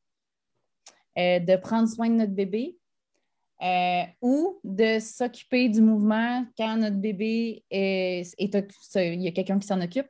euh, 1.19 1.41
de 1.41 1.57
prendre 1.57 1.87
soin 1.87 2.09
de 2.09 2.15
notre 2.15 2.33
bébé 2.33 2.77
ou 4.21 4.61
de 4.65 4.99
s'occuper 4.99 5.71
du 5.71 5.81
mouvement 5.81 6.45
quand 6.57 6.77
notre 6.77 6.97
bébé 6.97 7.65
est, 7.71 8.35
il 8.39 9.23
y 9.23 9.29
a 9.29 9.31
quelqu'un 9.31 9.59
qui 9.59 9.67
s'en 9.67 9.81
occupe. 9.81 10.09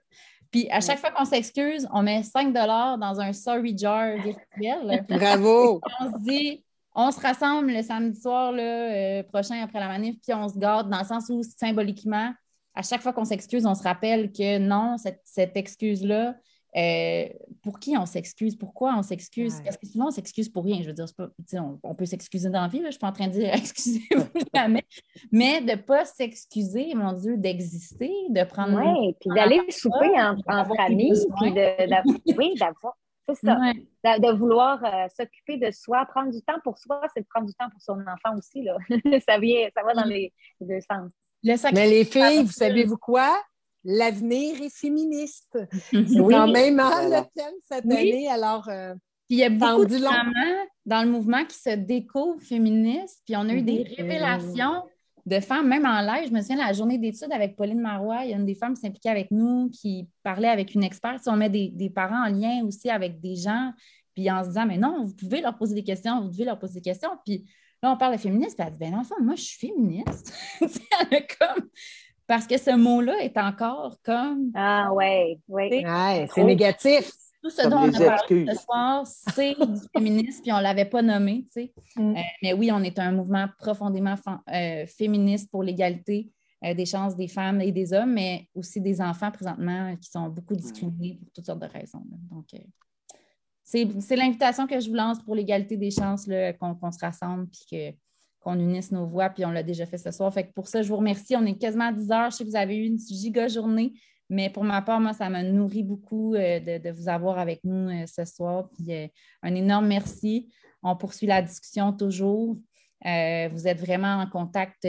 Puis 0.51 0.69
à 0.71 0.81
chaque 0.81 0.99
fois 0.99 1.11
qu'on 1.11 1.25
s'excuse, 1.25 1.87
on 1.93 2.03
met 2.03 2.23
5 2.23 2.53
dans 2.53 3.21
un 3.21 3.33
sorry 3.33 3.77
jar 3.77 4.17
virtuel. 4.17 5.05
Bravo! 5.09 5.81
on 6.01 6.13
se 6.13 6.19
dit, 6.25 6.65
on 6.95 7.11
se 7.13 7.21
rassemble 7.21 7.73
le 7.73 7.83
samedi 7.83 8.21
soir 8.21 8.51
là, 8.53 9.23
prochain 9.25 9.61
après 9.63 9.81
la 9.81 9.89
manif, 9.89 10.17
puis 10.21 10.35
on 10.35 10.49
se 10.49 10.59
garde 10.59 10.91
dans 10.91 10.99
le 10.99 11.05
sens 11.05 11.29
où 11.29 11.43
symboliquement, 11.43 12.33
à 12.75 12.83
chaque 12.83 13.03
fois 13.03 13.13
qu'on 13.13 13.25
s'excuse, 13.25 13.67
on 13.67 13.75
se 13.75 13.83
rappelle 13.83 14.33
que 14.33 14.59
non, 14.59 14.97
cette, 15.25 15.57
excuse-là, 15.57 16.37
euh, 16.77 17.29
pour 17.63 17.79
qui 17.79 17.97
on 17.97 18.05
s'excuse? 18.05 18.57
Pourquoi 18.57 18.95
on 18.97 19.03
s'excuse? 19.03 19.61
Parce 19.65 19.77
que 19.77 19.87
souvent, 19.87 20.09
on 20.09 20.11
s'excuse 20.11 20.49
pour 20.49 20.65
rien. 20.65 20.83
Je 20.83 20.89
veux 20.89 20.93
dire, 20.93 21.07
on, 21.85 21.95
peut 21.95 22.05
s'excuser 22.05 22.51
dans 22.51 22.63
la 22.63 22.69
vie. 22.69 22.81
je 22.81 22.87
ne 22.87 22.91
suis 22.91 22.99
pas 22.99 23.09
en 23.09 23.13
train 23.13 23.29
de 23.29 23.33
dire 23.33 23.51
excusez-vous 23.55 24.27
jamais. 24.55 24.85
Mais 25.31 25.61
de 25.61 25.71
ne 25.71 25.77
pas 25.77 26.05
s'excuser, 26.05 26.95
mon 26.95 27.13
Dieu, 27.13 27.37
d'exister, 27.37 28.13
de 28.29 28.43
prendre. 28.45 28.77
Oui, 28.77 29.15
puis 29.21 29.31
d'aller 29.35 29.61
souper 29.71 30.21
en, 30.21 30.65
famille, 30.75 31.13
puis 31.41 31.53
de, 31.53 32.37
oui, 32.37 32.55
d'avoir. 32.59 32.97
C'est 33.27 33.47
ça. 33.47 33.57
De, 34.19 34.37
vouloir 34.37 34.85
euh, 34.85 35.07
s'occuper 35.17 35.57
de 35.57 35.71
soi, 35.71 36.05
prendre 36.05 36.31
du 36.31 36.43
temps 36.43 36.59
pour 36.63 36.77
soi, 36.77 37.01
c'est 37.15 37.23
de 37.23 37.27
prendre 37.27 37.47
du 37.47 37.55
temps 37.55 37.71
pour 37.71 37.81
son 37.81 37.99
enfant 38.01 38.37
aussi. 38.37 38.63
Là. 38.63 38.77
ça, 39.27 39.39
vient, 39.39 39.67
ça 39.75 39.83
va 39.83 39.95
dans 39.95 40.05
les 40.05 40.31
deux 40.61 40.81
sens. 40.81 41.11
Mais 41.45 41.89
les 41.89 42.05
filles, 42.05 42.43
vous 42.43 42.53
savez-vous 42.53 42.97
quoi? 42.97 43.37
L'avenir 43.85 44.63
est 44.63 44.75
féministe. 44.75 45.59
C'est 45.91 46.17
quand 46.17 46.49
même 46.49 46.77
le 46.77 47.23
thème 47.37 47.55
cette 47.69 47.85
année. 47.85 48.29
Alors, 48.29 48.67
euh, 48.69 48.95
il 49.29 49.39
y 49.39 49.45
a 49.45 49.51
beaucoup 49.51 49.85
de 49.85 49.99
mamans 49.99 50.65
dans 50.87 51.03
le 51.03 51.11
mouvement 51.11 51.45
qui 51.45 51.57
se 51.57 51.75
découvrent 51.77 52.41
féministes. 52.41 53.21
Puis 53.27 53.37
on 53.37 53.49
a 53.49 53.53
eu 53.53 53.63
des 53.63 53.83
révélations 53.97 54.85
de 55.27 55.41
femmes, 55.41 55.69
même 55.69 55.87
en 55.87 56.01
live. 56.01 56.29
Je 56.29 56.33
me 56.33 56.41
souviens, 56.41 56.67
la 56.67 56.73
journée 56.73 56.99
d'études 56.99 57.33
avec 57.33 57.57
Pauline 57.57 57.81
Marois, 57.81 58.25
il 58.25 58.31
y 58.31 58.35
a 58.35 58.37
une 58.37 58.47
des 58.47 58.55
femmes 58.55 58.75
qui 58.75 58.81
s'impliquait 58.81 59.11
avec 59.11 59.31
nous, 59.31 59.71
qui 59.71 60.09
parlait 60.23 60.49
avec 60.49 60.75
une 60.75 60.85
experte. 60.85 61.23
On 61.27 61.37
met 61.37 61.49
des, 61.51 61.69
des, 61.69 61.91
parents 61.91 62.27
en 62.27 62.31
lien 62.31 62.63
aussi 62.65 62.91
avec 62.91 63.21
des 63.21 63.37
gens, 63.37 63.73
puis 64.15 64.31
en 64.31 64.43
se 64.43 64.49
disant, 64.49 64.67
mais 64.67 64.79
non, 64.79 65.05
vous 65.05 65.15
pouvez 65.15 65.41
leur 65.41 65.57
poser 65.57 65.75
des 65.75 65.85
questions, 65.85 66.23
vous 66.23 66.31
devez 66.31 66.45
leur 66.45 66.59
poser 66.59 66.75
des 66.75 66.83
questions. 66.83 67.11
Puis 67.25 67.45
Là, 67.85 67.93
on 67.93 67.99
parle 67.99 68.15
de 68.15 68.19
féministe, 68.19 68.57
puis 68.57 68.67
elle 68.67 68.73
dit, 68.73 68.79
ben 68.79 68.95
enfant, 68.95 69.17
moi, 69.21 69.35
je 69.35 69.43
suis 69.43 69.69
féministe. 69.69 70.33
comme... 70.59 71.69
Parce 72.27 72.47
que 72.47 72.57
ce 72.57 72.75
mot-là 72.75 73.23
est 73.23 73.37
encore 73.37 73.99
comme. 74.03 74.51
Ah, 74.55 74.91
ouais, 74.95 75.39
oui. 75.49 75.85
Ouais, 75.85 76.27
c'est 76.35 76.45
négatif. 76.45 77.13
Tout 77.43 77.51
ce 77.51 77.69
dont 77.69 77.81
on 77.81 77.93
a 77.93 78.17
parlé 78.17 78.47
ce 78.49 78.63
soir, 78.63 79.07
c'est 79.07 79.55
du 79.55 79.81
féminisme, 79.95 80.41
puis 80.43 80.51
on 80.51 80.57
ne 80.57 80.63
l'avait 80.63 80.87
pas 80.87 81.03
nommé, 81.03 81.47
tu 81.55 81.61
sais. 81.61 81.75
Mm. 81.97 82.17
Euh, 82.17 82.21
mais 82.43 82.53
oui, 82.55 82.73
on 82.73 82.83
est 82.83 82.99
un 82.99 83.13
mouvement 83.13 83.49
profondément 83.59 84.15
euh, 84.51 84.87
féministe 84.87 85.51
pour 85.51 85.63
l'égalité 85.63 86.31
euh, 86.65 86.73
des 86.73 86.87
chances 86.87 87.15
des 87.17 87.29
femmes 87.29 87.61
et 87.61 87.71
des 87.71 87.93
hommes, 87.93 88.15
mais 88.15 88.49
aussi 88.55 88.81
des 88.81 89.03
enfants 89.03 89.31
présentement 89.31 89.95
qui 89.97 90.09
sont 90.09 90.31
beaucoup 90.31 90.55
discriminés 90.57 91.19
pour 91.21 91.31
toutes 91.35 91.45
sortes 91.45 91.61
de 91.61 91.67
raisons. 91.67 92.03
Donc, 92.31 92.47
c'est 93.65 94.17
l'invitation 94.17 94.67
que 94.67 94.79
je 94.79 94.89
vous 94.89 94.95
lance 94.95 95.23
pour 95.23 95.35
l'égalité 95.35 95.77
des 95.77 95.91
chances, 95.91 96.29
qu'on 96.61 96.93
se 96.93 96.99
rassemble 96.99 97.49
et 97.73 97.97
qu'on 98.41 98.59
unisse 98.59 98.93
nos 98.93 99.07
voix, 99.07 99.31
puis 99.31 99.45
on 99.47 99.51
l'a 99.51 99.63
déjà 99.63 99.87
fait 99.87 99.97
ce 99.97 100.11
soir. 100.11 100.33
Fait 100.33 100.53
pour 100.55 100.69
ça, 100.69 100.83
je 100.83 100.89
vous 100.89 100.99
remercie. 100.99 101.35
On 101.35 101.47
est 101.47 101.59
quasiment 101.59 101.87
à 101.87 101.93
10 101.93 102.11
heures. 102.11 102.31
Je 102.31 102.37
sais 102.37 102.45
que 102.45 102.51
vous 102.51 102.57
avez 102.57 102.77
eu 102.77 102.85
une 102.85 102.99
giga 102.99 103.49
journée, 103.49 103.95
mais 104.29 104.51
pour 104.51 104.65
ma 104.65 104.83
part, 104.83 105.01
moi, 105.01 105.15
ça 105.15 105.31
m'a 105.31 105.43
nourri 105.43 105.83
beaucoup 105.83 106.35
euh, 106.35 106.61
de, 106.61 106.91
vous 106.91 107.09
avoir 107.09 107.39
avec 107.39 107.65
nous 107.65 107.89
euh, 107.89 108.05
ce 108.07 108.27
soir. 108.27 108.69
Puis 108.77 108.93
euh, 108.93 109.09
un 109.43 109.55
énorme 109.55 109.87
merci. 109.87 110.53
On 110.83 110.95
poursuit 110.95 111.27
la 111.27 111.41
discussion 111.41 111.95
toujours. 111.95 112.59
vous 113.03 113.69
êtes 113.69 113.81
vraiment 113.81 114.17
en 114.21 114.29
contact 114.29 114.87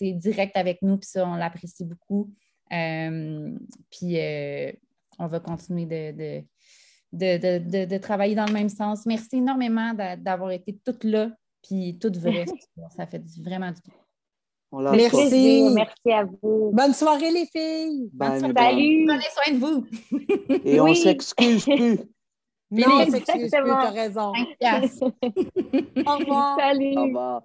direct 0.00 0.56
avec 0.56 0.82
nous, 0.82 0.98
puis 0.98 1.08
ça, 1.08 1.24
on 1.24 1.36
l'apprécie 1.36 1.84
beaucoup. 1.84 2.32
puis 2.68 4.16
on 5.18 5.26
va 5.26 5.40
continuer 5.40 5.86
de, 5.86 6.44
de, 7.12 7.98
travailler 7.98 8.34
dans 8.34 8.46
le 8.46 8.52
même 8.52 8.68
sens. 8.68 9.06
Merci 9.06 9.36
énormément 9.36 9.92
d'avoir 9.94 10.50
été 10.52 10.78
toutes 10.84 11.04
là, 11.04 11.30
puis 11.62 11.98
toutes 12.00 12.16
vraies. 12.16 12.46
ça 12.96 13.06
fait 13.06 13.22
vraiment 13.42 13.70
du 13.70 13.80
bien. 13.84 13.94
Merci. 14.70 15.70
Merci 15.74 16.12
à 16.12 16.24
vous. 16.24 16.70
Bonne 16.72 16.92
soirée, 16.92 17.30
les 17.30 17.46
filles. 17.46 18.10
Bonne 18.12 18.38
soirée. 18.38 18.54
Salut. 18.54 19.06
Prenez 19.06 19.22
soin 19.32 19.54
de 19.54 19.58
vous. 19.58 19.86
Et 20.64 20.80
on 20.80 20.94
s'excuse 20.94 21.64
plus. 21.64 21.98
Non, 22.70 22.86
on 22.98 23.10
s'excuse 23.10 23.50
plus, 23.50 23.50
t'as 23.50 23.90
raison. 23.92 24.30
Au 26.06 26.18
revoir. 26.18 26.58
Salut. 26.58 26.98
Au 26.98 27.02
revoir. 27.04 27.42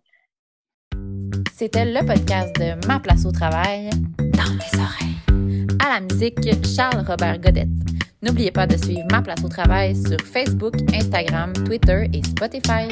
C'était 1.53 1.85
le 1.85 2.05
podcast 2.05 2.53
de 2.57 2.85
Ma 2.87 2.99
place 2.99 3.25
au 3.25 3.31
travail 3.31 3.89
dans 4.19 4.53
mes 4.53 4.81
oreilles. 4.81 5.32
Musique, 6.01 6.65
Charles 6.65 7.05
Robert 7.07 7.39
Godette. 7.39 7.69
N'oubliez 8.21 8.51
pas 8.51 8.65
de 8.65 8.77
suivre 8.77 9.05
Ma 9.11 9.21
place 9.21 9.43
au 9.43 9.49
travail 9.49 9.95
sur 9.95 10.17
Facebook, 10.21 10.73
Instagram, 10.93 11.53
Twitter 11.65 12.09
et 12.13 12.23
Spotify. 12.23 12.87